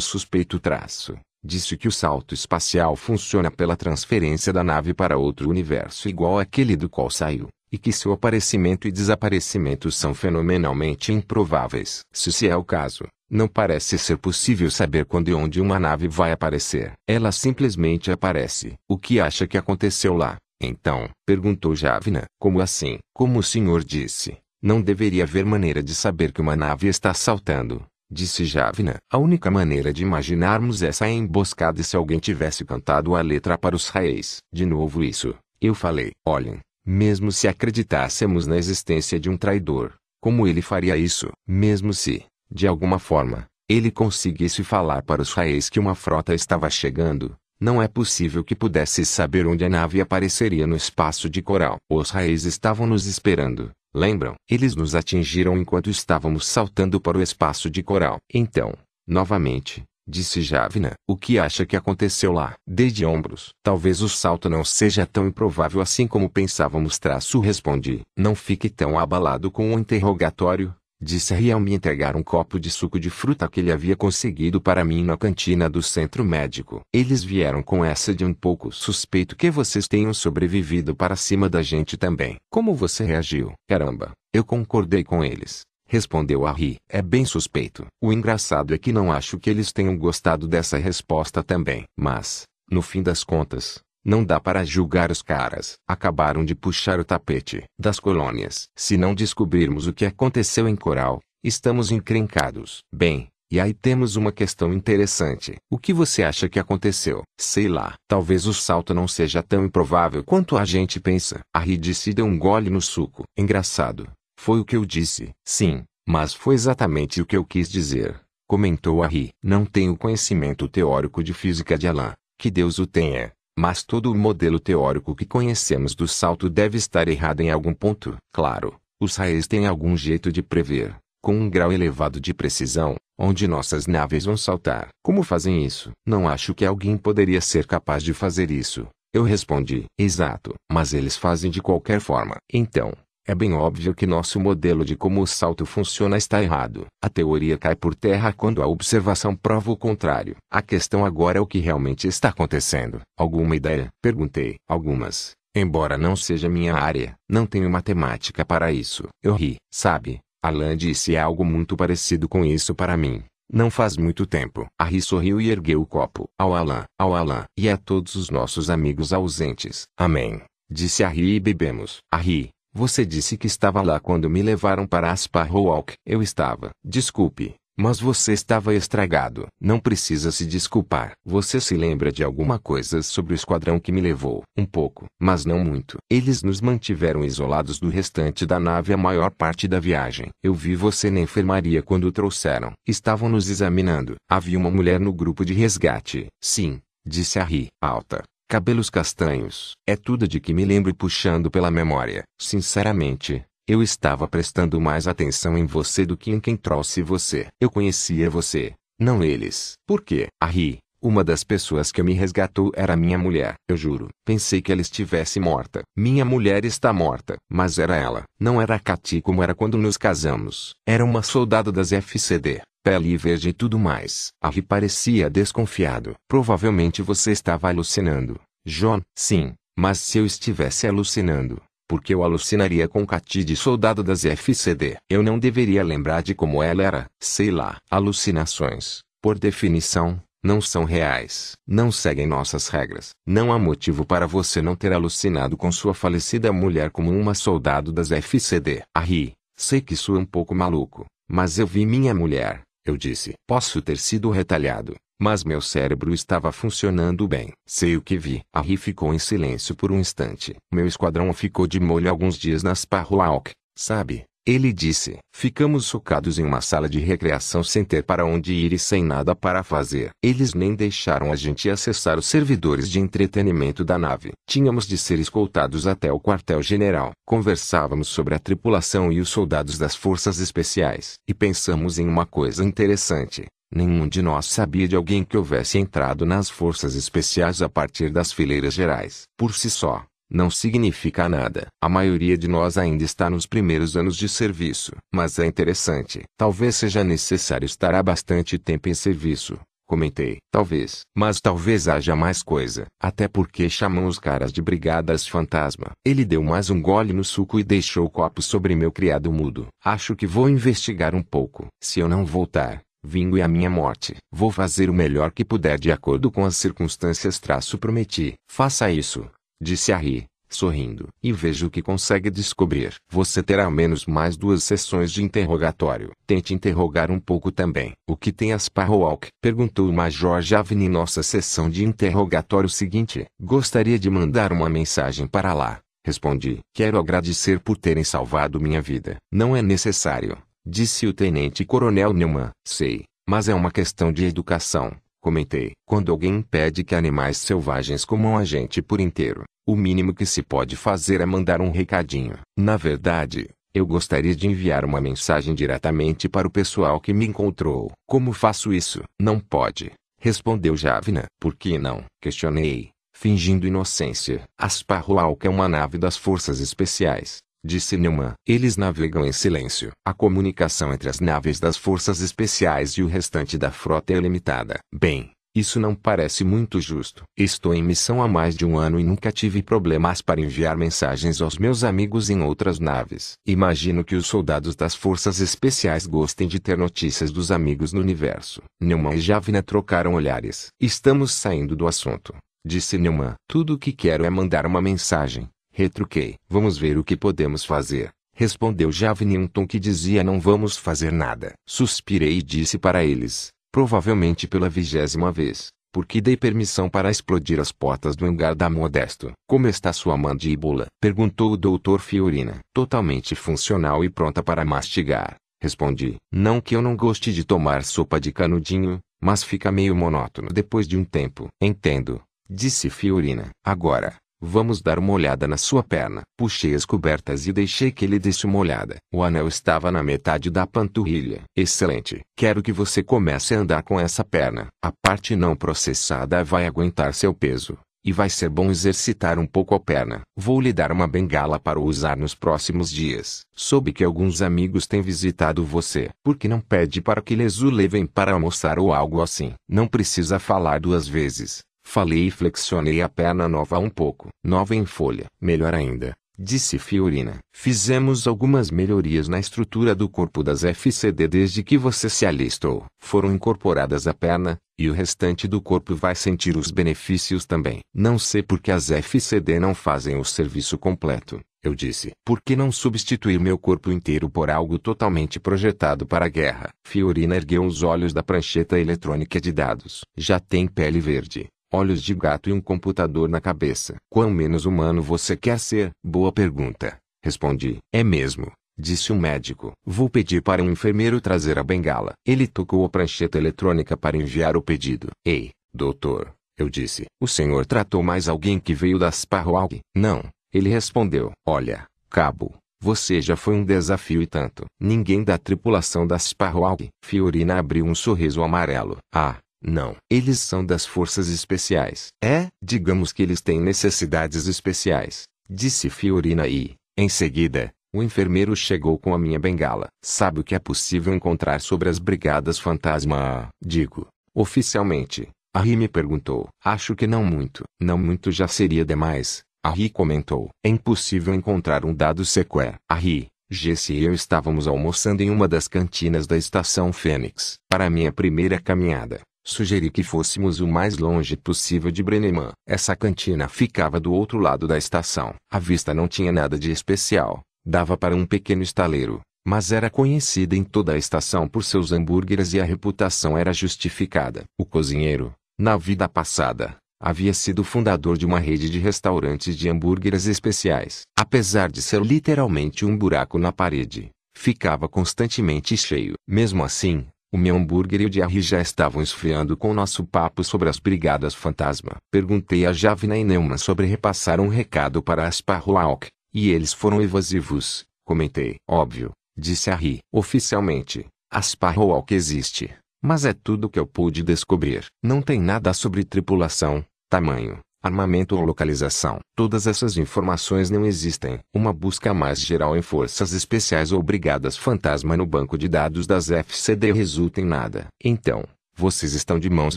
suspeito 0.00 0.60
traço 0.60 1.18
disse 1.44 1.76
que 1.76 1.88
o 1.88 1.92
salto 1.92 2.34
espacial 2.34 2.94
funciona 2.94 3.50
pela 3.50 3.76
transferência 3.76 4.52
da 4.52 4.62
nave 4.62 4.94
para 4.94 5.18
outro 5.18 5.50
universo 5.50 6.08
igual 6.08 6.38
àquele 6.38 6.76
do 6.76 6.88
qual 6.88 7.10
saiu, 7.10 7.48
e 7.70 7.78
que 7.78 7.92
seu 7.92 8.12
aparecimento 8.12 8.86
e 8.86 8.92
desaparecimento 8.92 9.90
são 9.90 10.14
fenomenalmente 10.14 11.12
improváveis. 11.12 12.02
Se 12.12 12.30
esse 12.30 12.48
é 12.48 12.56
o 12.56 12.64
caso, 12.64 13.04
não 13.30 13.48
parece 13.48 13.98
ser 13.98 14.18
possível 14.18 14.70
saber 14.70 15.06
quando 15.06 15.28
e 15.28 15.34
onde 15.34 15.60
uma 15.60 15.80
nave 15.80 16.06
vai 16.06 16.32
aparecer. 16.32 16.92
Ela 17.08 17.32
simplesmente 17.32 18.10
aparece. 18.10 18.74
O 18.86 18.98
que 18.98 19.18
acha 19.18 19.46
que 19.46 19.56
aconteceu 19.56 20.14
lá? 20.14 20.36
Então, 20.62 21.08
perguntou 21.26 21.74
Javina. 21.74 22.24
Como 22.38 22.60
assim? 22.60 22.98
Como 23.14 23.38
o 23.38 23.42
senhor 23.42 23.82
disse, 23.82 24.36
não 24.62 24.80
deveria 24.80 25.24
haver 25.24 25.44
maneira 25.44 25.82
de 25.82 25.94
saber 25.94 26.30
que 26.30 26.40
uma 26.40 26.54
nave 26.54 26.86
está 26.86 27.12
saltando 27.14 27.84
disse 28.12 28.44
Javina. 28.44 28.96
A 29.10 29.18
única 29.18 29.50
maneira 29.50 29.92
de 29.92 30.02
imaginarmos 30.02 30.82
essa 30.82 31.08
emboscada 31.08 31.80
é 31.80 31.82
se 31.82 31.96
alguém 31.96 32.18
tivesse 32.18 32.64
cantado 32.64 33.16
a 33.16 33.22
letra 33.22 33.56
para 33.56 33.74
os 33.74 33.88
reis. 33.88 34.38
De 34.52 34.66
novo 34.66 35.02
isso. 35.02 35.34
Eu 35.60 35.74
falei, 35.74 36.12
olhem, 36.26 36.58
mesmo 36.84 37.32
se 37.32 37.48
acreditássemos 37.48 38.46
na 38.46 38.56
existência 38.56 39.18
de 39.18 39.30
um 39.30 39.36
traidor, 39.36 39.94
como 40.20 40.46
ele 40.46 40.60
faria 40.60 40.96
isso? 40.96 41.30
Mesmo 41.48 41.94
se, 41.94 42.24
de 42.50 42.66
alguma 42.66 42.98
forma, 42.98 43.46
ele 43.68 43.90
conseguisse 43.90 44.62
falar 44.62 45.02
para 45.02 45.22
os 45.22 45.32
reis 45.32 45.70
que 45.70 45.80
uma 45.80 45.94
frota 45.94 46.34
estava 46.34 46.68
chegando, 46.68 47.34
não 47.62 47.80
é 47.80 47.86
possível 47.86 48.42
que 48.42 48.56
pudesse 48.56 49.06
saber 49.06 49.46
onde 49.46 49.64
a 49.64 49.68
nave 49.68 50.00
apareceria 50.00 50.66
no 50.66 50.74
espaço 50.74 51.30
de 51.30 51.40
coral. 51.40 51.76
Os 51.88 52.10
reis 52.10 52.44
estavam 52.44 52.88
nos 52.88 53.06
esperando. 53.06 53.70
Lembram? 53.94 54.34
Eles 54.48 54.74
nos 54.74 54.94
atingiram 54.94 55.58
enquanto 55.58 55.90
estávamos 55.90 56.46
saltando 56.46 57.00
para 57.00 57.18
o 57.18 57.22
espaço 57.22 57.70
de 57.70 57.82
coral. 57.82 58.18
Então, 58.32 58.72
novamente, 59.06 59.82
disse 60.08 60.40
Javina, 60.40 60.94
o 61.06 61.14
que 61.14 61.38
acha 61.38 61.66
que 61.66 61.76
aconteceu 61.76 62.32
lá? 62.32 62.54
Desde 62.66 63.04
ombros. 63.04 63.50
Talvez 63.62 64.00
o 64.00 64.08
salto 64.08 64.48
não 64.48 64.64
seja 64.64 65.04
tão 65.06 65.26
improvável 65.26 65.80
assim 65.82 66.06
como 66.06 66.30
pensávamos. 66.30 66.98
Traço 66.98 67.38
respondi. 67.38 68.00
Não 68.16 68.34
fique 68.34 68.70
tão 68.70 68.98
abalado 68.98 69.50
com 69.50 69.74
o 69.74 69.78
interrogatório, 69.78 70.74
Disse 71.04 71.34
Ri 71.34 71.50
ao 71.50 71.58
me 71.58 71.74
entregar 71.74 72.14
um 72.14 72.22
copo 72.22 72.60
de 72.60 72.70
suco 72.70 73.00
de 73.00 73.10
fruta 73.10 73.48
que 73.48 73.58
ele 73.58 73.72
havia 73.72 73.96
conseguido 73.96 74.60
para 74.60 74.84
mim 74.84 75.02
na 75.02 75.16
cantina 75.16 75.68
do 75.68 75.82
centro 75.82 76.24
médico. 76.24 76.80
Eles 76.94 77.24
vieram 77.24 77.60
com 77.60 77.84
essa 77.84 78.14
de 78.14 78.24
um 78.24 78.32
pouco 78.32 78.70
suspeito 78.70 79.34
que 79.34 79.50
vocês 79.50 79.88
tenham 79.88 80.14
sobrevivido 80.14 80.94
para 80.94 81.16
cima 81.16 81.48
da 81.48 81.60
gente 81.60 81.96
também. 81.96 82.36
Como 82.48 82.72
você 82.72 83.02
reagiu? 83.02 83.52
Caramba, 83.68 84.12
eu 84.32 84.44
concordei 84.44 85.02
com 85.02 85.24
eles. 85.24 85.62
Respondeu 85.88 86.44
Harry. 86.44 86.76
É 86.88 87.02
bem 87.02 87.24
suspeito. 87.24 87.84
O 88.00 88.12
engraçado 88.12 88.72
é 88.72 88.78
que 88.78 88.92
não 88.92 89.10
acho 89.10 89.40
que 89.40 89.50
eles 89.50 89.72
tenham 89.72 89.98
gostado 89.98 90.46
dessa 90.46 90.78
resposta 90.78 91.42
também. 91.42 91.82
Mas, 91.98 92.44
no 92.70 92.80
fim 92.80 93.02
das 93.02 93.24
contas, 93.24 93.80
não 94.04 94.24
dá 94.24 94.40
para 94.40 94.64
julgar 94.64 95.10
os 95.10 95.22
caras. 95.22 95.76
Acabaram 95.86 96.44
de 96.44 96.54
puxar 96.54 96.98
o 96.98 97.04
tapete 97.04 97.64
das 97.78 97.98
colônias. 97.98 98.68
Se 98.76 98.96
não 98.96 99.14
descobrirmos 99.14 99.86
o 99.86 99.92
que 99.92 100.04
aconteceu 100.04 100.68
em 100.68 100.76
Coral, 100.76 101.20
estamos 101.42 101.90
encrencados. 101.90 102.80
Bem, 102.92 103.28
e 103.50 103.60
aí 103.60 103.72
temos 103.74 104.16
uma 104.16 104.32
questão 104.32 104.72
interessante. 104.72 105.56
O 105.70 105.78
que 105.78 105.92
você 105.92 106.22
acha 106.22 106.48
que 106.48 106.58
aconteceu? 106.58 107.22
Sei 107.38 107.68
lá. 107.68 107.94
Talvez 108.08 108.46
o 108.46 108.54
salto 108.54 108.92
não 108.92 109.06
seja 109.06 109.42
tão 109.42 109.64
improvável 109.64 110.24
quanto 110.24 110.56
a 110.56 110.64
gente 110.64 110.98
pensa. 111.00 111.40
A 111.54 111.58
Ridice 111.58 112.12
deu 112.14 112.26
um 112.26 112.38
gole 112.38 112.70
no 112.70 112.80
suco. 112.80 113.24
Engraçado. 113.36 114.10
Foi 114.38 114.60
o 114.60 114.64
que 114.64 114.76
eu 114.76 114.84
disse. 114.84 115.30
Sim, 115.46 115.84
mas 116.08 116.34
foi 116.34 116.54
exatamente 116.54 117.20
o 117.20 117.26
que 117.26 117.36
eu 117.36 117.44
quis 117.44 117.68
dizer 117.68 118.20
comentou 118.52 119.00
Harry. 119.00 119.30
Não 119.42 119.64
tenho 119.64 119.96
conhecimento 119.96 120.68
teórico 120.68 121.24
de 121.24 121.32
física 121.32 121.78
de 121.78 121.88
Alan, 121.88 122.12
que 122.38 122.50
Deus 122.50 122.78
o 122.78 122.86
tenha. 122.86 123.32
Mas 123.58 123.82
todo 123.82 124.10
o 124.10 124.14
modelo 124.14 124.58
teórico 124.58 125.14
que 125.14 125.26
conhecemos 125.26 125.94
do 125.94 126.08
salto 126.08 126.48
deve 126.48 126.78
estar 126.78 127.08
errado 127.08 127.40
em 127.40 127.50
algum 127.50 127.74
ponto. 127.74 128.16
Claro, 128.32 128.74
os 129.00 129.16
raios 129.16 129.46
têm 129.46 129.66
algum 129.66 129.96
jeito 129.96 130.32
de 130.32 130.42
prever, 130.42 130.96
com 131.22 131.34
um 131.34 131.50
grau 131.50 131.72
elevado 131.72 132.20
de 132.20 132.32
precisão, 132.32 132.96
onde 133.18 133.46
nossas 133.46 133.86
naves 133.86 134.24
vão 134.24 134.36
saltar. 134.36 134.88
Como 135.02 135.22
fazem 135.22 135.64
isso? 135.64 135.90
Não 136.06 136.28
acho 136.28 136.54
que 136.54 136.64
alguém 136.64 136.96
poderia 136.96 137.40
ser 137.40 137.66
capaz 137.66 138.02
de 138.02 138.14
fazer 138.14 138.50
isso. 138.50 138.86
Eu 139.14 139.22
respondi, 139.22 139.84
exato, 139.98 140.54
mas 140.70 140.94
eles 140.94 141.16
fazem 141.16 141.50
de 141.50 141.60
qualquer 141.60 142.00
forma. 142.00 142.36
Então, 142.50 142.92
é 143.24 143.34
bem 143.36 143.52
óbvio 143.52 143.94
que 143.94 144.06
nosso 144.06 144.40
modelo 144.40 144.84
de 144.84 144.96
como 144.96 145.22
o 145.22 145.26
salto 145.26 145.64
funciona 145.64 146.16
está 146.16 146.42
errado. 146.42 146.86
A 147.00 147.08
teoria 147.08 147.56
cai 147.56 147.76
por 147.76 147.94
terra 147.94 148.32
quando 148.32 148.60
a 148.60 148.66
observação 148.66 149.36
prova 149.36 149.70
o 149.70 149.76
contrário. 149.76 150.36
A 150.50 150.60
questão 150.60 151.04
agora 151.04 151.38
é 151.38 151.40
o 151.40 151.46
que 151.46 151.60
realmente 151.60 152.08
está 152.08 152.30
acontecendo. 152.30 153.00
Alguma 153.16 153.54
ideia? 153.54 153.90
Perguntei. 154.02 154.56
Algumas. 154.68 155.32
Embora 155.54 155.96
não 155.96 156.16
seja 156.16 156.48
minha 156.48 156.74
área, 156.74 157.14
não 157.28 157.46
tenho 157.46 157.70
matemática 157.70 158.44
para 158.44 158.72
isso. 158.72 159.06
Eu 159.22 159.34
ri. 159.34 159.56
Sabe, 159.70 160.18
Alan 160.42 160.76
disse 160.76 161.16
algo 161.16 161.44
muito 161.44 161.76
parecido 161.76 162.28
com 162.28 162.44
isso 162.44 162.74
para 162.74 162.96
mim. 162.96 163.22
Não 163.52 163.70
faz 163.70 163.96
muito 163.96 164.26
tempo. 164.26 164.66
Harry 164.80 165.00
sorriu 165.00 165.40
e 165.40 165.50
ergueu 165.50 165.82
o 165.82 165.86
copo. 165.86 166.28
Ao 166.36 166.54
Alan, 166.54 166.84
ao 166.98 167.14
Alan 167.14 167.44
e 167.56 167.68
a 167.68 167.76
todos 167.76 168.16
os 168.16 168.30
nossos 168.30 168.68
amigos 168.68 169.12
ausentes. 169.12 169.84
Amém. 169.96 170.40
Disse 170.70 171.04
Harry 171.04 171.34
e 171.34 171.40
bebemos. 171.40 171.98
Harry, 172.12 172.48
você 172.74 173.04
disse 173.04 173.36
que 173.36 173.46
estava 173.46 173.82
lá 173.82 174.00
quando 174.00 174.30
me 174.30 174.42
levaram 174.42 174.86
para 174.86 175.14
Sparrowhawk. 175.14 175.94
Eu 176.06 176.22
estava. 176.22 176.70
Desculpe, 176.84 177.54
mas 177.76 178.00
você 178.00 178.32
estava 178.32 178.74
estragado. 178.74 179.46
Não 179.60 179.78
precisa 179.78 180.30
se 180.30 180.46
desculpar. 180.46 181.12
Você 181.24 181.60
se 181.60 181.74
lembra 181.74 182.12
de 182.12 182.22
alguma 182.22 182.58
coisa 182.58 183.02
sobre 183.02 183.32
o 183.32 183.34
esquadrão 183.34 183.78
que 183.78 183.92
me 183.92 184.00
levou? 184.00 184.42
Um 184.56 184.64
pouco, 184.64 185.06
mas 185.20 185.44
não 185.44 185.64
muito. 185.64 185.98
Eles 186.10 186.42
nos 186.42 186.60
mantiveram 186.60 187.24
isolados 187.24 187.78
do 187.78 187.88
restante 187.88 188.46
da 188.46 188.60
nave 188.60 188.92
a 188.92 188.96
maior 188.96 189.30
parte 189.30 189.66
da 189.66 189.80
viagem. 189.80 190.30
Eu 190.42 190.54
vi 190.54 190.74
você 190.74 191.10
na 191.10 191.20
enfermaria 191.20 191.82
quando 191.82 192.04
o 192.04 192.12
trouxeram. 192.12 192.72
Estavam 192.86 193.28
nos 193.28 193.48
examinando. 193.48 194.16
Havia 194.30 194.58
uma 194.58 194.70
mulher 194.70 195.00
no 195.00 195.12
grupo 195.12 195.44
de 195.44 195.52
resgate. 195.54 196.26
Sim, 196.40 196.80
disse 197.06 197.38
Harry. 197.38 197.68
Alta, 197.80 198.22
cabelos 198.52 198.90
castanhos. 198.90 199.72
É 199.86 199.96
tudo 199.96 200.28
de 200.28 200.38
que 200.38 200.52
me 200.52 200.66
lembro 200.66 200.94
puxando 200.94 201.50
pela 201.50 201.70
memória. 201.70 202.22
Sinceramente, 202.38 203.42
eu 203.66 203.82
estava 203.82 204.28
prestando 204.28 204.78
mais 204.78 205.08
atenção 205.08 205.56
em 205.56 205.64
você 205.64 206.04
do 206.04 206.18
que 206.18 206.30
em 206.30 206.38
quem 206.38 206.54
trouxe 206.54 207.00
você. 207.00 207.46
Eu 207.58 207.70
conhecia 207.70 208.28
você, 208.28 208.74
não 209.00 209.24
eles. 209.24 209.72
Por 209.86 210.02
quê? 210.02 210.26
Harry, 210.42 210.80
uma 211.00 211.24
das 211.24 211.42
pessoas 211.42 211.90
que 211.90 212.02
me 212.02 212.12
resgatou 212.12 212.70
era 212.74 212.94
minha 212.94 213.16
mulher. 213.16 213.54
Eu 213.66 213.74
juro. 213.74 214.10
Pensei 214.22 214.60
que 214.60 214.70
ela 214.70 214.82
estivesse 214.82 215.40
morta. 215.40 215.80
Minha 215.96 216.22
mulher 216.22 216.66
está 216.66 216.92
morta. 216.92 217.38
Mas 217.50 217.78
era 217.78 217.96
ela. 217.96 218.24
Não 218.38 218.60
era 218.60 218.74
a 218.74 218.78
Katy 218.78 219.22
como 219.22 219.42
era 219.42 219.54
quando 219.54 219.78
nos 219.78 219.96
casamos. 219.96 220.74
Era 220.86 221.02
uma 221.02 221.22
soldado 221.22 221.72
das 221.72 221.90
FCD. 221.90 222.60
Pele 222.84 223.16
verde 223.16 223.50
e 223.50 223.52
tudo 223.52 223.78
mais. 223.78 224.32
Harry 224.42 224.60
parecia 224.60 225.30
desconfiado. 225.30 226.16
Provavelmente 226.28 227.00
você 227.00 227.30
estava 227.30 227.68
alucinando. 227.68 228.40
John, 228.66 229.00
sim. 229.16 229.54
Mas 229.78 229.98
se 229.98 230.18
eu 230.18 230.26
estivesse 230.26 230.86
alucinando, 230.86 231.62
porque 231.88 232.12
eu 232.12 232.24
alucinaria 232.24 232.88
com 232.88 233.06
Katy 233.06 233.44
de 233.44 233.54
soldado 233.54 234.02
das 234.02 234.24
FCD. 234.24 234.96
Eu 235.08 235.22
não 235.22 235.38
deveria 235.38 235.84
lembrar 235.84 236.22
de 236.22 236.34
como 236.34 236.62
ela 236.62 236.82
era. 236.82 237.06
Sei 237.20 237.50
lá. 237.50 237.76
Alucinações, 237.90 239.00
por 239.22 239.38
definição, 239.38 240.20
não 240.42 240.60
são 240.60 240.84
reais. 240.84 241.52
Não 241.66 241.92
seguem 241.92 242.26
nossas 242.26 242.68
regras. 242.68 243.10
Não 243.26 243.52
há 243.52 243.58
motivo 243.58 244.04
para 244.04 244.26
você 244.26 244.60
não 244.60 244.74
ter 244.74 244.92
alucinado 244.92 245.56
com 245.56 245.70
sua 245.70 245.94
falecida 245.94 246.52
mulher 246.52 246.90
como 246.90 247.10
uma 247.10 247.34
soldado 247.34 247.92
das 247.92 248.10
FCD. 248.10 248.82
Arri, 248.92 249.34
sei 249.56 249.80
que 249.80 249.94
sou 249.94 250.18
um 250.18 250.24
pouco 250.24 250.54
maluco, 250.54 251.06
mas 251.30 251.58
eu 251.58 251.66
vi 251.66 251.86
minha 251.86 252.12
mulher, 252.14 252.62
eu 252.84 252.96
disse. 252.96 253.34
Posso 253.46 253.80
ter 253.80 253.98
sido 253.98 254.30
retalhado, 254.30 254.96
mas 255.20 255.44
meu 255.44 255.60
cérebro 255.60 256.12
estava 256.12 256.50
funcionando 256.50 257.28
bem. 257.28 257.52
Sei 257.66 257.96
o 257.96 258.02
que 258.02 258.18
vi. 258.18 258.42
Harry 258.54 258.76
ficou 258.76 259.14
em 259.14 259.18
silêncio 259.18 259.74
por 259.74 259.92
um 259.92 260.00
instante. 260.00 260.54
Meu 260.72 260.86
esquadrão 260.86 261.32
ficou 261.32 261.66
de 261.66 261.78
molho 261.78 262.10
alguns 262.10 262.36
dias 262.36 262.62
nas 262.62 262.80
Sparrowhawk, 262.80 263.52
sabe? 263.76 264.24
Ele 264.44 264.72
disse. 264.72 265.18
Ficamos 265.32 265.86
socados 265.86 266.36
em 266.36 266.44
uma 266.44 266.60
sala 266.60 266.88
de 266.88 266.98
recreação 266.98 267.62
sem 267.62 267.84
ter 267.84 268.02
para 268.02 268.26
onde 268.26 268.52
ir 268.52 268.72
e 268.72 268.78
sem 268.78 269.04
nada 269.04 269.36
para 269.36 269.62
fazer. 269.62 270.10
Eles 270.20 270.52
nem 270.52 270.74
deixaram 270.74 271.32
a 271.32 271.36
gente 271.36 271.70
acessar 271.70 272.18
os 272.18 272.26
servidores 272.26 272.90
de 272.90 272.98
entretenimento 272.98 273.84
da 273.84 273.96
nave. 273.96 274.32
Tínhamos 274.48 274.84
de 274.86 274.98
ser 274.98 275.20
escoltados 275.20 275.86
até 275.86 276.12
o 276.12 276.20
quartel-general. 276.20 277.12
Conversávamos 277.24 278.08
sobre 278.08 278.34
a 278.34 278.38
tripulação 278.38 279.12
e 279.12 279.20
os 279.20 279.28
soldados 279.28 279.78
das 279.78 279.94
forças 279.94 280.40
especiais. 280.40 281.14
E 281.28 281.32
pensamos 281.32 282.00
em 282.00 282.08
uma 282.08 282.26
coisa 282.26 282.64
interessante. 282.64 283.46
Nenhum 283.74 284.06
de 284.06 284.20
nós 284.20 284.46
sabia 284.46 284.86
de 284.86 284.94
alguém 284.94 285.24
que 285.24 285.36
houvesse 285.36 285.78
entrado 285.78 286.26
nas 286.26 286.50
forças 286.50 286.94
especiais 286.94 287.62
a 287.62 287.70
partir 287.70 288.10
das 288.10 288.30
fileiras 288.30 288.74
gerais. 288.74 289.22
Por 289.34 289.54
si 289.54 289.70
só, 289.70 290.04
não 290.32 290.50
significa 290.50 291.28
nada. 291.28 291.66
A 291.80 291.88
maioria 291.88 292.38
de 292.38 292.48
nós 292.48 292.78
ainda 292.78 293.04
está 293.04 293.28
nos 293.28 293.46
primeiros 293.46 293.96
anos 293.96 294.16
de 294.16 294.28
serviço. 294.28 294.92
Mas 295.14 295.38
é 295.38 295.46
interessante. 295.46 296.22
Talvez 296.38 296.76
seja 296.76 297.04
necessário 297.04 297.66
estar 297.66 297.94
há 297.94 298.02
bastante 298.02 298.58
tempo 298.58 298.88
em 298.88 298.94
serviço. 298.94 299.58
Comentei. 299.86 300.38
Talvez. 300.50 301.02
Mas 301.14 301.38
talvez 301.38 301.86
haja 301.86 302.16
mais 302.16 302.42
coisa. 302.42 302.86
Até 302.98 303.28
porque 303.28 303.68
chamam 303.68 304.06
os 304.06 304.18
caras 304.18 304.50
de 304.50 304.62
brigadas 304.62 305.28
fantasma. 305.28 305.90
Ele 306.02 306.24
deu 306.24 306.42
mais 306.42 306.70
um 306.70 306.80
gole 306.80 307.12
no 307.12 307.22
suco 307.22 307.60
e 307.60 307.62
deixou 307.62 308.06
o 308.06 308.10
copo 308.10 308.40
sobre 308.40 308.74
meu 308.74 308.90
criado 308.90 309.30
mudo. 309.30 309.66
Acho 309.84 310.16
que 310.16 310.26
vou 310.26 310.48
investigar 310.48 311.14
um 311.14 311.22
pouco. 311.22 311.66
Se 311.82 312.00
eu 312.00 312.08
não 312.08 312.24
voltar, 312.24 312.80
vingue 313.04 313.42
a 313.42 313.48
minha 313.48 313.68
morte. 313.68 314.16
Vou 314.32 314.50
fazer 314.50 314.88
o 314.88 314.94
melhor 314.94 315.30
que 315.30 315.44
puder 315.44 315.78
de 315.78 315.92
acordo 315.92 316.30
com 316.30 316.46
as 316.46 316.56
circunstâncias 316.56 317.38
traço 317.38 317.76
prometi. 317.76 318.32
Faça 318.50 318.90
isso, 318.90 319.28
disse 319.62 319.92
Harry, 319.92 320.26
sorrindo. 320.48 321.08
E 321.22 321.32
veja 321.32 321.66
o 321.66 321.70
que 321.70 321.80
consegue 321.80 322.30
descobrir. 322.30 322.94
Você 323.10 323.42
terá 323.42 323.64
ao 323.64 323.70
menos 323.70 324.06
mais 324.06 324.36
duas 324.36 324.62
sessões 324.64 325.10
de 325.10 325.22
interrogatório. 325.22 326.10
Tente 326.26 326.52
interrogar 326.52 327.10
um 327.10 327.18
pouco 327.18 327.50
também. 327.50 327.92
O 328.06 328.16
que 328.16 328.32
tem 328.32 328.52
a 328.52 328.58
Sparrowhawk? 328.58 329.28
Perguntou 329.40 329.88
o 329.88 329.92
Major 329.92 330.40
Javin 330.42 330.84
em 330.84 330.88
nossa 330.88 331.22
sessão 331.22 331.70
de 331.70 331.84
interrogatório 331.84 332.68
seguinte. 332.68 333.24
Gostaria 333.40 333.98
de 333.98 334.10
mandar 334.10 334.52
uma 334.52 334.68
mensagem 334.68 335.26
para 335.26 335.54
lá. 335.54 335.80
Respondi. 336.04 336.58
Quero 336.74 336.98
agradecer 336.98 337.60
por 337.60 337.76
terem 337.76 338.04
salvado 338.04 338.60
minha 338.60 338.82
vida. 338.82 339.16
Não 339.32 339.56
é 339.56 339.62
necessário. 339.62 340.36
Disse 340.66 341.06
o 341.06 341.12
tenente-coronel 341.12 342.12
Newman. 342.12 342.50
Sei, 342.66 343.04
mas 343.28 343.48
é 343.48 343.54
uma 343.54 343.70
questão 343.70 344.12
de 344.12 344.24
educação, 344.24 344.92
comentei. 345.22 345.72
Quando 345.86 346.10
alguém 346.10 346.36
impede 346.36 346.82
que 346.84 346.94
animais 346.94 347.38
selvagens 347.38 348.04
comam 348.04 348.36
a 348.36 348.44
gente 348.44 348.82
por 348.82 349.00
inteiro, 349.00 349.44
o 349.66 349.76
mínimo 349.76 350.12
que 350.12 350.26
se 350.26 350.42
pode 350.42 350.76
fazer 350.76 351.20
é 351.20 351.26
mandar 351.26 351.60
um 351.62 351.70
recadinho. 351.70 352.38
Na 352.58 352.76
verdade, 352.76 353.48
eu 353.72 353.86
gostaria 353.86 354.34
de 354.34 354.48
enviar 354.48 354.84
uma 354.84 355.00
mensagem 355.00 355.54
diretamente 355.54 356.28
para 356.28 356.46
o 356.46 356.50
pessoal 356.50 357.00
que 357.00 357.14
me 357.14 357.24
encontrou. 357.24 357.92
Como 358.06 358.32
faço 358.32 358.72
isso? 358.72 359.02
Não 359.18 359.38
pode. 359.38 359.92
Respondeu 360.20 360.76
Javina. 360.76 361.26
Por 361.40 361.54
que 361.54 361.78
não? 361.78 362.04
Questionei, 362.20 362.90
fingindo 363.14 363.66
inocência. 363.66 364.42
Asparroalca 364.58 365.46
é 365.46 365.50
uma 365.50 365.68
nave 365.68 365.96
das 365.96 366.16
forças 366.16 366.60
especiais 366.60 367.38
disse 367.64 367.96
Newman. 367.96 368.34
Eles 368.46 368.76
navegam 368.76 369.24
em 369.24 369.32
silêncio. 369.32 369.90
A 370.04 370.12
comunicação 370.12 370.92
entre 370.92 371.08
as 371.08 371.20
naves 371.20 371.60
das 371.60 371.76
forças 371.76 372.20
especiais 372.20 372.92
e 372.92 373.02
o 373.02 373.06
restante 373.06 373.56
da 373.56 373.70
frota 373.70 374.12
é 374.12 374.18
limitada. 374.18 374.78
Bem, 374.94 375.32
isso 375.54 375.78
não 375.78 375.94
parece 375.94 376.44
muito 376.44 376.80
justo. 376.80 377.24
Estou 377.36 377.74
em 377.74 377.82
missão 377.82 378.22
há 378.22 378.26
mais 378.26 378.56
de 378.56 378.64
um 378.64 378.78
ano 378.78 378.98
e 378.98 379.04
nunca 379.04 379.30
tive 379.30 379.62
problemas 379.62 380.22
para 380.22 380.40
enviar 380.40 380.78
mensagens 380.78 381.42
aos 381.42 381.58
meus 381.58 381.84
amigos 381.84 382.30
em 382.30 382.40
outras 382.40 382.78
naves. 382.78 383.34
Imagino 383.46 384.02
que 384.02 384.16
os 384.16 384.26
soldados 384.26 384.74
das 384.74 384.94
forças 384.94 385.40
especiais 385.40 386.06
gostem 386.06 386.48
de 386.48 386.58
ter 386.58 386.78
notícias 386.78 387.30
dos 387.30 387.50
amigos 387.50 387.92
no 387.92 388.00
universo. 388.00 388.62
Newman 388.80 389.14
e 389.16 389.20
Javina 389.20 389.62
trocaram 389.62 390.14
olhares. 390.14 390.68
Estamos 390.80 391.32
saindo 391.32 391.76
do 391.76 391.86
assunto, 391.86 392.34
disse 392.66 392.96
Newman. 392.96 393.34
Tudo 393.46 393.74
o 393.74 393.78
que 393.78 393.92
quero 393.92 394.24
é 394.24 394.30
mandar 394.30 394.64
uma 394.64 394.80
mensagem. 394.80 395.50
Retruquei. 395.72 396.36
Vamos 396.48 396.76
ver 396.76 396.98
o 396.98 397.04
que 397.04 397.16
podemos 397.16 397.64
fazer. 397.64 398.10
Respondeu 398.34 398.92
Javin 398.92 399.34
em 399.34 399.38
um 399.38 399.46
tom 399.46 399.66
que 399.66 399.78
dizia 399.80 400.22
não 400.22 400.38
vamos 400.38 400.76
fazer 400.76 401.12
nada. 401.12 401.54
Suspirei 401.66 402.38
e 402.38 402.42
disse 402.42 402.78
para 402.78 403.04
eles, 403.04 403.48
provavelmente 403.70 404.46
pela 404.46 404.68
vigésima 404.68 405.30
vez, 405.30 405.68
porque 405.92 406.20
dei 406.20 406.36
permissão 406.36 406.88
para 406.88 407.10
explodir 407.10 407.60
as 407.60 407.70
portas 407.70 408.16
do 408.16 408.24
hangar 408.26 408.54
da 408.54 408.70
Modesto. 408.70 409.32
Como 409.46 409.68
está 409.68 409.92
sua 409.92 410.16
mandíbula? 410.16 410.86
Perguntou 411.00 411.52
o 411.52 411.56
doutor 411.56 412.00
Fiorina. 412.00 412.60
Totalmente 412.74 413.34
funcional 413.34 414.04
e 414.04 414.10
pronta 414.10 414.42
para 414.42 414.64
mastigar. 414.64 415.36
respondi. 415.62 416.16
Não 416.32 416.60
que 416.60 416.74
eu 416.74 416.82
não 416.82 416.96
goste 416.96 417.32
de 417.32 417.44
tomar 417.44 417.84
sopa 417.84 418.18
de 418.18 418.32
canudinho, 418.32 418.98
mas 419.22 419.44
fica 419.44 419.70
meio 419.70 419.94
monótono 419.94 420.48
depois 420.48 420.88
de 420.88 420.96
um 420.96 421.04
tempo. 421.04 421.48
Entendo, 421.60 422.20
disse 422.50 422.90
Fiorina. 422.90 423.50
Agora, 423.64 424.16
Vamos 424.44 424.82
dar 424.82 424.98
uma 424.98 425.12
olhada 425.12 425.46
na 425.46 425.56
sua 425.56 425.84
perna. 425.84 426.22
Puxei 426.36 426.74
as 426.74 426.84
cobertas 426.84 427.46
e 427.46 427.52
deixei 427.52 427.92
que 427.92 428.04
ele 428.04 428.18
desse 428.18 428.44
uma 428.44 428.58
olhada. 428.58 428.96
O 429.14 429.22
anel 429.22 429.46
estava 429.46 429.92
na 429.92 430.02
metade 430.02 430.50
da 430.50 430.66
panturrilha. 430.66 431.42
Excelente. 431.56 432.22
Quero 432.36 432.60
que 432.60 432.72
você 432.72 433.04
comece 433.04 433.54
a 433.54 433.60
andar 433.60 433.84
com 433.84 434.00
essa 434.00 434.24
perna. 434.24 434.66
A 434.82 434.90
parte 435.00 435.36
não 435.36 435.54
processada 435.54 436.42
vai 436.42 436.66
aguentar 436.66 437.14
seu 437.14 437.32
peso. 437.32 437.78
E 438.04 438.12
vai 438.12 438.28
ser 438.28 438.48
bom 438.48 438.68
exercitar 438.68 439.38
um 439.38 439.46
pouco 439.46 439.76
a 439.76 439.80
perna. 439.80 440.22
Vou 440.36 440.60
lhe 440.60 440.72
dar 440.72 440.90
uma 440.90 441.06
bengala 441.06 441.60
para 441.60 441.78
usar 441.78 442.16
nos 442.16 442.34
próximos 442.34 442.90
dias. 442.90 443.42
Soube 443.54 443.92
que 443.92 444.02
alguns 444.02 444.42
amigos 444.42 444.88
têm 444.88 445.00
visitado 445.00 445.64
você. 445.64 446.10
Por 446.20 446.36
que 446.36 446.48
não 446.48 446.58
pede 446.58 447.00
para 447.00 447.22
que 447.22 447.36
lhes 447.36 447.60
o 447.60 447.70
levem 447.70 448.04
para 448.04 448.32
almoçar 448.32 448.80
ou 448.80 448.92
algo 448.92 449.22
assim? 449.22 449.52
Não 449.68 449.86
precisa 449.86 450.40
falar 450.40 450.80
duas 450.80 451.06
vezes. 451.06 451.62
Falei 451.84 452.28
e 452.28 452.30
flexionei 452.30 453.02
a 453.02 453.08
perna 453.08 453.46
nova 453.46 453.78
um 453.78 453.90
pouco. 453.90 454.28
Nova 454.42 454.74
em 454.74 454.86
folha. 454.86 455.26
Melhor 455.40 455.74
ainda, 455.74 456.14
disse 456.38 456.78
Fiorina. 456.78 457.38
Fizemos 457.52 458.26
algumas 458.26 458.70
melhorias 458.70 459.28
na 459.28 459.38
estrutura 459.38 459.94
do 459.94 460.08
corpo 460.08 460.42
das 460.42 460.64
FCD 460.64 461.28
desde 461.28 461.62
que 461.62 461.76
você 461.76 462.08
se 462.08 462.24
alistou. 462.24 462.86
Foram 462.98 463.32
incorporadas 463.34 464.06
a 464.06 464.14
perna, 464.14 464.56
e 464.78 464.88
o 464.88 464.92
restante 464.92 465.46
do 465.46 465.60
corpo 465.60 465.94
vai 465.94 466.14
sentir 466.14 466.56
os 466.56 466.70
benefícios 466.70 467.44
também. 467.44 467.80
Não 467.94 468.18
sei 468.18 468.42
por 468.42 468.60
que 468.60 468.72
as 468.72 468.90
FCD 468.90 469.60
não 469.60 469.74
fazem 469.74 470.16
o 470.16 470.24
serviço 470.24 470.78
completo. 470.78 471.40
Eu 471.62 471.74
disse. 471.76 472.10
Por 472.24 472.40
que 472.42 472.56
não 472.56 472.72
substituir 472.72 473.38
meu 473.38 473.56
corpo 473.56 473.92
inteiro 473.92 474.28
por 474.28 474.50
algo 474.50 474.78
totalmente 474.78 475.38
projetado 475.38 476.04
para 476.04 476.24
a 476.24 476.28
guerra? 476.28 476.70
Fiorina 476.84 477.36
ergueu 477.36 477.64
os 477.64 477.84
olhos 477.84 478.12
da 478.12 478.22
prancheta 478.22 478.80
eletrônica 478.80 479.40
de 479.40 479.52
dados. 479.52 480.00
Já 480.16 480.40
tem 480.40 480.66
pele 480.66 480.98
verde 480.98 481.48
olhos 481.72 482.02
de 482.02 482.14
gato 482.14 482.50
e 482.50 482.52
um 482.52 482.60
computador 482.60 483.28
na 483.28 483.40
cabeça. 483.40 483.96
Quão 484.10 484.30
menos 484.30 484.66
humano 484.66 485.02
você 485.02 485.36
quer 485.36 485.58
ser? 485.58 485.90
Boa 486.04 486.30
pergunta. 486.30 486.98
Respondi. 487.24 487.78
É 487.92 488.04
mesmo. 488.04 488.52
Disse 488.78 489.12
o 489.12 489.16
médico. 489.16 489.72
Vou 489.84 490.08
pedir 490.08 490.42
para 490.42 490.62
um 490.62 490.70
enfermeiro 490.70 491.20
trazer 491.20 491.58
a 491.58 491.62
bengala. 491.62 492.12
Ele 492.26 492.46
tocou 492.46 492.84
a 492.84 492.88
prancheta 492.88 493.38
eletrônica 493.38 493.96
para 493.96 494.16
enviar 494.16 494.56
o 494.56 494.62
pedido. 494.62 495.08
Ei, 495.24 495.50
doutor. 495.72 496.32
Eu 496.58 496.68
disse. 496.68 497.06
O 497.20 497.26
senhor 497.26 497.64
tratou 497.66 498.02
mais 498.02 498.28
alguém 498.28 498.58
que 498.58 498.74
veio 498.74 498.98
da 498.98 499.10
Sparrowhawk? 499.10 499.80
Não. 499.96 500.22
Ele 500.52 500.68
respondeu. 500.68 501.32
Olha, 501.46 501.86
cabo. 502.10 502.54
Você 502.82 503.20
já 503.20 503.36
foi 503.36 503.54
um 503.54 503.64
desafio 503.64 504.20
e 504.20 504.26
tanto. 504.26 504.64
Ninguém 504.80 505.22
da 505.22 505.38
tripulação 505.38 506.06
da 506.06 506.18
Sparrowhawk. 506.18 506.88
Fiorina 507.04 507.58
abriu 507.58 507.86
um 507.86 507.94
sorriso 507.94 508.42
amarelo. 508.42 508.98
Ah, 509.14 509.36
não. 509.62 509.96
Eles 510.10 510.40
são 510.40 510.64
das 510.64 510.84
forças 510.84 511.28
especiais. 511.28 512.08
É, 512.22 512.48
digamos 512.62 513.12
que 513.12 513.22
eles 513.22 513.40
têm 513.40 513.60
necessidades 513.60 514.46
especiais, 514.46 515.24
disse 515.48 515.88
Fiorina 515.88 516.48
e, 516.48 516.74
em 516.96 517.08
seguida, 517.08 517.72
o 517.94 518.02
enfermeiro 518.02 518.56
chegou 518.56 518.98
com 518.98 519.14
a 519.14 519.18
minha 519.18 519.38
bengala. 519.38 519.88
Sabe 520.02 520.40
o 520.40 520.44
que 520.44 520.54
é 520.54 520.58
possível 520.58 521.14
encontrar 521.14 521.60
sobre 521.60 521.88
as 521.88 521.98
brigadas 521.98 522.58
fantasma? 522.58 523.48
Digo, 523.62 524.08
oficialmente. 524.34 525.28
A 525.54 525.60
Ri 525.60 525.76
me 525.76 525.88
perguntou. 525.88 526.48
Acho 526.64 526.96
que 526.96 527.06
não 527.06 527.22
muito. 527.22 527.64
Não 527.80 527.98
muito 527.98 528.32
já 528.32 528.48
seria 528.48 528.84
demais. 528.84 529.42
A 529.62 529.70
Ri 529.70 529.90
comentou. 529.90 530.48
É 530.64 530.68
impossível 530.70 531.34
encontrar 531.34 531.84
um 531.84 531.94
dado 531.94 532.24
sequer. 532.24 532.76
A 532.88 532.94
Ri, 532.94 533.28
Jesse 533.50 533.92
e 533.92 534.02
eu 534.02 534.14
estávamos 534.14 534.66
almoçando 534.66 535.22
em 535.22 535.28
uma 535.28 535.46
das 535.46 535.68
cantinas 535.68 536.26
da 536.26 536.38
estação 536.38 536.90
Fênix. 536.90 537.58
Para 537.68 537.90
minha 537.90 538.10
primeira 538.10 538.58
caminhada, 538.58 539.20
Sugeri 539.44 539.90
que 539.90 540.04
fôssemos 540.04 540.60
o 540.60 540.68
mais 540.68 540.98
longe 540.98 541.36
possível 541.36 541.90
de 541.90 542.02
Brenneman. 542.02 542.52
Essa 542.66 542.94
cantina 542.94 543.48
ficava 543.48 543.98
do 543.98 544.12
outro 544.12 544.38
lado 544.38 544.68
da 544.68 544.78
estação. 544.78 545.34
A 545.50 545.58
vista 545.58 545.92
não 545.92 546.06
tinha 546.06 546.30
nada 546.30 546.56
de 546.58 546.70
especial. 546.70 547.40
Dava 547.64 547.96
para 547.96 548.14
um 548.14 548.24
pequeno 548.24 548.62
estaleiro, 548.62 549.20
mas 549.44 549.72
era 549.72 549.90
conhecida 549.90 550.54
em 550.54 550.62
toda 550.62 550.92
a 550.92 550.98
estação 550.98 551.48
por 551.48 551.64
seus 551.64 551.90
hambúrgueres 551.90 552.52
e 552.52 552.60
a 552.60 552.64
reputação 552.64 553.36
era 553.36 553.52
justificada. 553.52 554.44
O 554.56 554.64
cozinheiro, 554.64 555.32
na 555.58 555.76
vida 555.76 556.08
passada, 556.08 556.76
havia 557.00 557.34
sido 557.34 557.64
fundador 557.64 558.16
de 558.16 558.24
uma 558.24 558.38
rede 558.38 558.70
de 558.70 558.78
restaurantes 558.78 559.56
de 559.56 559.68
hambúrgueres 559.68 560.26
especiais. 560.26 561.02
Apesar 561.18 561.70
de 561.70 561.82
ser 561.82 562.00
literalmente 562.00 562.84
um 562.84 562.96
buraco 562.96 563.38
na 563.38 563.52
parede, 563.52 564.10
ficava 564.36 564.88
constantemente 564.88 565.76
cheio. 565.76 566.14
Mesmo 566.28 566.62
assim, 566.62 567.06
o 567.32 567.38
meu 567.38 567.56
hambúrguer 567.56 568.02
e 568.02 568.06
o 568.06 568.10
de 568.10 568.20
Harry 568.20 568.42
já 568.42 568.60
estavam 568.60 569.02
esfriando 569.02 569.56
com 569.56 569.72
nosso 569.72 570.04
papo 570.04 570.44
sobre 570.44 570.68
as 570.68 570.78
brigadas 570.78 571.34
fantasma. 571.34 571.96
Perguntei 572.10 572.66
a 572.66 572.72
Javina 572.74 573.16
e 573.16 573.24
Neumann 573.24 573.56
sobre 573.56 573.86
repassar 573.86 574.38
um 574.38 574.48
recado 574.48 575.02
para 575.02 575.26
a 575.26 575.30
Sparrowhawk, 575.30 576.08
e 576.34 576.50
eles 576.50 576.74
foram 576.74 577.00
evasivos. 577.00 577.84
Comentei. 578.04 578.56
Óbvio, 578.68 579.12
disse 579.36 579.70
Harry. 579.70 580.00
Oficialmente, 580.12 581.06
a 581.32 581.40
Sparrowhawk 581.40 582.14
existe. 582.14 582.74
Mas 583.02 583.24
é 583.24 583.32
tudo 583.32 583.70
que 583.70 583.78
eu 583.78 583.86
pude 583.86 584.22
descobrir. 584.22 584.84
Não 585.02 585.22
tem 585.22 585.40
nada 585.40 585.72
sobre 585.72 586.04
tripulação, 586.04 586.84
tamanho, 587.08 587.58
armamento 587.82 588.36
ou 588.36 588.44
localização. 588.44 589.18
Todas 589.34 589.66
essas 589.66 589.96
informações 589.96 590.70
não 590.70 590.86
existem. 590.86 591.40
Uma 591.52 591.72
busca 591.72 592.14
mais 592.14 592.40
geral 592.40 592.76
em 592.76 592.82
forças 592.82 593.32
especiais 593.32 593.92
ou 593.92 594.02
brigadas 594.02 594.56
fantasma 594.56 595.16
no 595.16 595.26
banco 595.26 595.58
de 595.58 595.68
dados 595.68 596.06
das 596.06 596.30
FCD 596.30 596.92
resulta 596.92 597.40
em 597.40 597.44
nada. 597.44 597.88
Então, 598.02 598.44
vocês 598.74 599.12
estão 599.12 599.38
de 599.38 599.50
mãos 599.50 599.76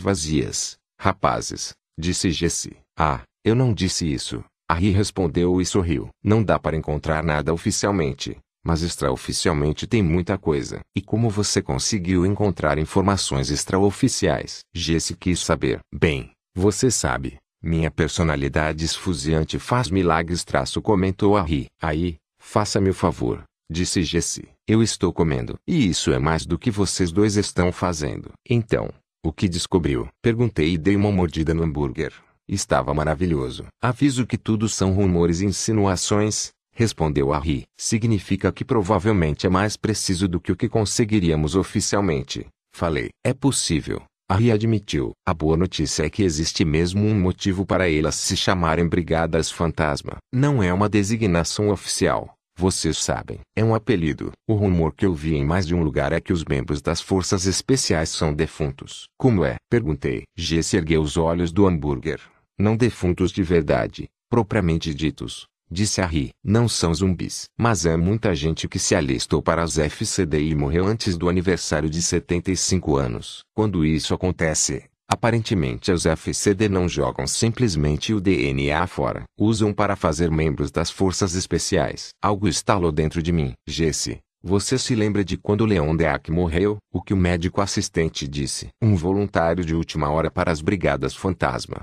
vazias, 0.00 0.76
rapazes, 1.00 1.72
disse 1.98 2.30
Jesse. 2.30 2.76
Ah, 2.98 3.22
eu 3.44 3.54
não 3.54 3.74
disse 3.74 4.10
isso. 4.10 4.42
Harry 4.70 4.90
respondeu 4.90 5.60
e 5.60 5.66
sorriu. 5.66 6.08
Não 6.22 6.42
dá 6.42 6.58
para 6.58 6.76
encontrar 6.76 7.22
nada 7.22 7.52
oficialmente, 7.52 8.36
mas 8.64 8.82
extraoficialmente 8.82 9.86
tem 9.86 10.02
muita 10.02 10.36
coisa. 10.36 10.80
E 10.94 11.00
como 11.00 11.30
você 11.30 11.62
conseguiu 11.62 12.26
encontrar 12.26 12.78
informações 12.78 13.50
extraoficiais? 13.50 14.60
Jesse 14.74 15.14
quis 15.14 15.38
saber. 15.38 15.78
Bem, 15.94 16.32
você 16.54 16.90
sabe, 16.90 17.38
minha 17.62 17.90
personalidade 17.90 18.84
esfuziante 18.84 19.58
faz 19.58 19.90
milagres 19.90 20.44
traço 20.44 20.80
comentou 20.82 21.36
a 21.36 21.42
ri. 21.42 21.66
Aí, 21.82 22.16
faça-me 22.38 22.90
o 22.90 22.94
favor, 22.94 23.42
disse 23.70 24.02
Jesse. 24.02 24.48
Eu 24.68 24.82
estou 24.82 25.12
comendo. 25.12 25.54
E 25.66 25.88
isso 25.88 26.12
é 26.12 26.18
mais 26.18 26.44
do 26.44 26.58
que 26.58 26.70
vocês 26.70 27.10
dois 27.10 27.36
estão 27.36 27.72
fazendo. 27.72 28.30
Então, 28.48 28.92
o 29.24 29.32
que 29.32 29.48
descobriu? 29.48 30.08
Perguntei 30.22 30.74
e 30.74 30.78
dei 30.78 30.96
uma 30.96 31.10
mordida 31.10 31.54
no 31.54 31.62
hambúrguer. 31.62 32.12
Estava 32.48 32.94
maravilhoso. 32.94 33.66
Aviso 33.82 34.26
que 34.26 34.38
tudo 34.38 34.68
são 34.68 34.92
rumores 34.92 35.40
e 35.40 35.46
insinuações, 35.46 36.50
respondeu 36.72 37.32
a 37.32 37.38
ri. 37.38 37.64
Significa 37.76 38.52
que 38.52 38.64
provavelmente 38.64 39.46
é 39.46 39.50
mais 39.50 39.76
preciso 39.76 40.28
do 40.28 40.40
que 40.40 40.52
o 40.52 40.56
que 40.56 40.68
conseguiríamos 40.68 41.56
oficialmente. 41.56 42.46
Falei. 42.72 43.08
É 43.24 43.32
possível, 43.32 44.02
Harry 44.28 44.50
admitiu. 44.50 45.12
A 45.24 45.32
boa 45.32 45.56
notícia 45.56 46.04
é 46.04 46.10
que 46.10 46.24
existe 46.24 46.64
mesmo 46.64 47.06
um 47.06 47.18
motivo 47.18 47.64
para 47.64 47.88
elas 47.88 48.16
se 48.16 48.36
chamarem 48.36 48.88
Brigadas 48.88 49.50
Fantasma. 49.50 50.16
Não 50.32 50.60
é 50.60 50.72
uma 50.72 50.88
designação 50.88 51.70
oficial. 51.70 52.34
Vocês 52.58 52.98
sabem. 52.98 53.38
É 53.54 53.62
um 53.62 53.74
apelido. 53.74 54.32
O 54.48 54.54
rumor 54.54 54.94
que 54.94 55.06
eu 55.06 55.14
vi 55.14 55.36
em 55.36 55.44
mais 55.44 55.66
de 55.66 55.74
um 55.74 55.82
lugar 55.82 56.12
é 56.12 56.20
que 56.20 56.32
os 56.32 56.44
membros 56.44 56.82
das 56.82 57.00
forças 57.00 57.46
especiais 57.46 58.08
são 58.08 58.34
defuntos. 58.34 59.06
Como 59.16 59.44
é? 59.44 59.56
Perguntei. 59.70 60.24
Jesse 60.36 60.76
ergueu 60.76 61.02
os 61.02 61.16
olhos 61.16 61.52
do 61.52 61.66
hambúrguer. 61.66 62.20
Não 62.58 62.76
defuntos 62.76 63.30
de 63.30 63.42
verdade, 63.42 64.08
propriamente 64.28 64.94
ditos, 64.94 65.46
Disse 65.70 66.00
Harry. 66.00 66.30
Não 66.44 66.68
são 66.68 66.94
zumbis. 66.94 67.46
Mas 67.58 67.84
é 67.84 67.96
muita 67.96 68.34
gente 68.34 68.68
que 68.68 68.78
se 68.78 68.94
alistou 68.94 69.42
para 69.42 69.62
as 69.62 69.78
FCD 69.78 70.48
e 70.48 70.54
morreu 70.54 70.86
antes 70.86 71.16
do 71.18 71.28
aniversário 71.28 71.90
de 71.90 72.00
75 72.00 72.96
anos. 72.96 73.40
Quando 73.54 73.84
isso 73.84 74.14
acontece, 74.14 74.84
aparentemente 75.08 75.90
os 75.90 76.06
FCD 76.06 76.68
não 76.68 76.88
jogam 76.88 77.26
simplesmente 77.26 78.14
o 78.14 78.20
DNA 78.20 78.86
fora. 78.86 79.24
Usam 79.38 79.72
para 79.72 79.96
fazer 79.96 80.30
membros 80.30 80.70
das 80.70 80.90
forças 80.90 81.34
especiais. 81.34 82.10
Algo 82.22 82.46
estalou 82.46 82.92
dentro 82.92 83.20
de 83.20 83.32
mim. 83.32 83.52
Jesse, 83.66 84.18
você 84.42 84.78
se 84.78 84.94
lembra 84.94 85.24
de 85.24 85.36
quando 85.36 85.66
Leon 85.66 85.96
Deac 85.96 86.30
morreu? 86.30 86.76
O 86.92 87.02
que 87.02 87.12
o 87.12 87.16
médico 87.16 87.60
assistente 87.60 88.28
disse. 88.28 88.68
Um 88.80 88.94
voluntário 88.94 89.64
de 89.64 89.74
última 89.74 90.08
hora 90.08 90.30
para 90.30 90.52
as 90.52 90.60
brigadas 90.60 91.16
fantasma. 91.16 91.82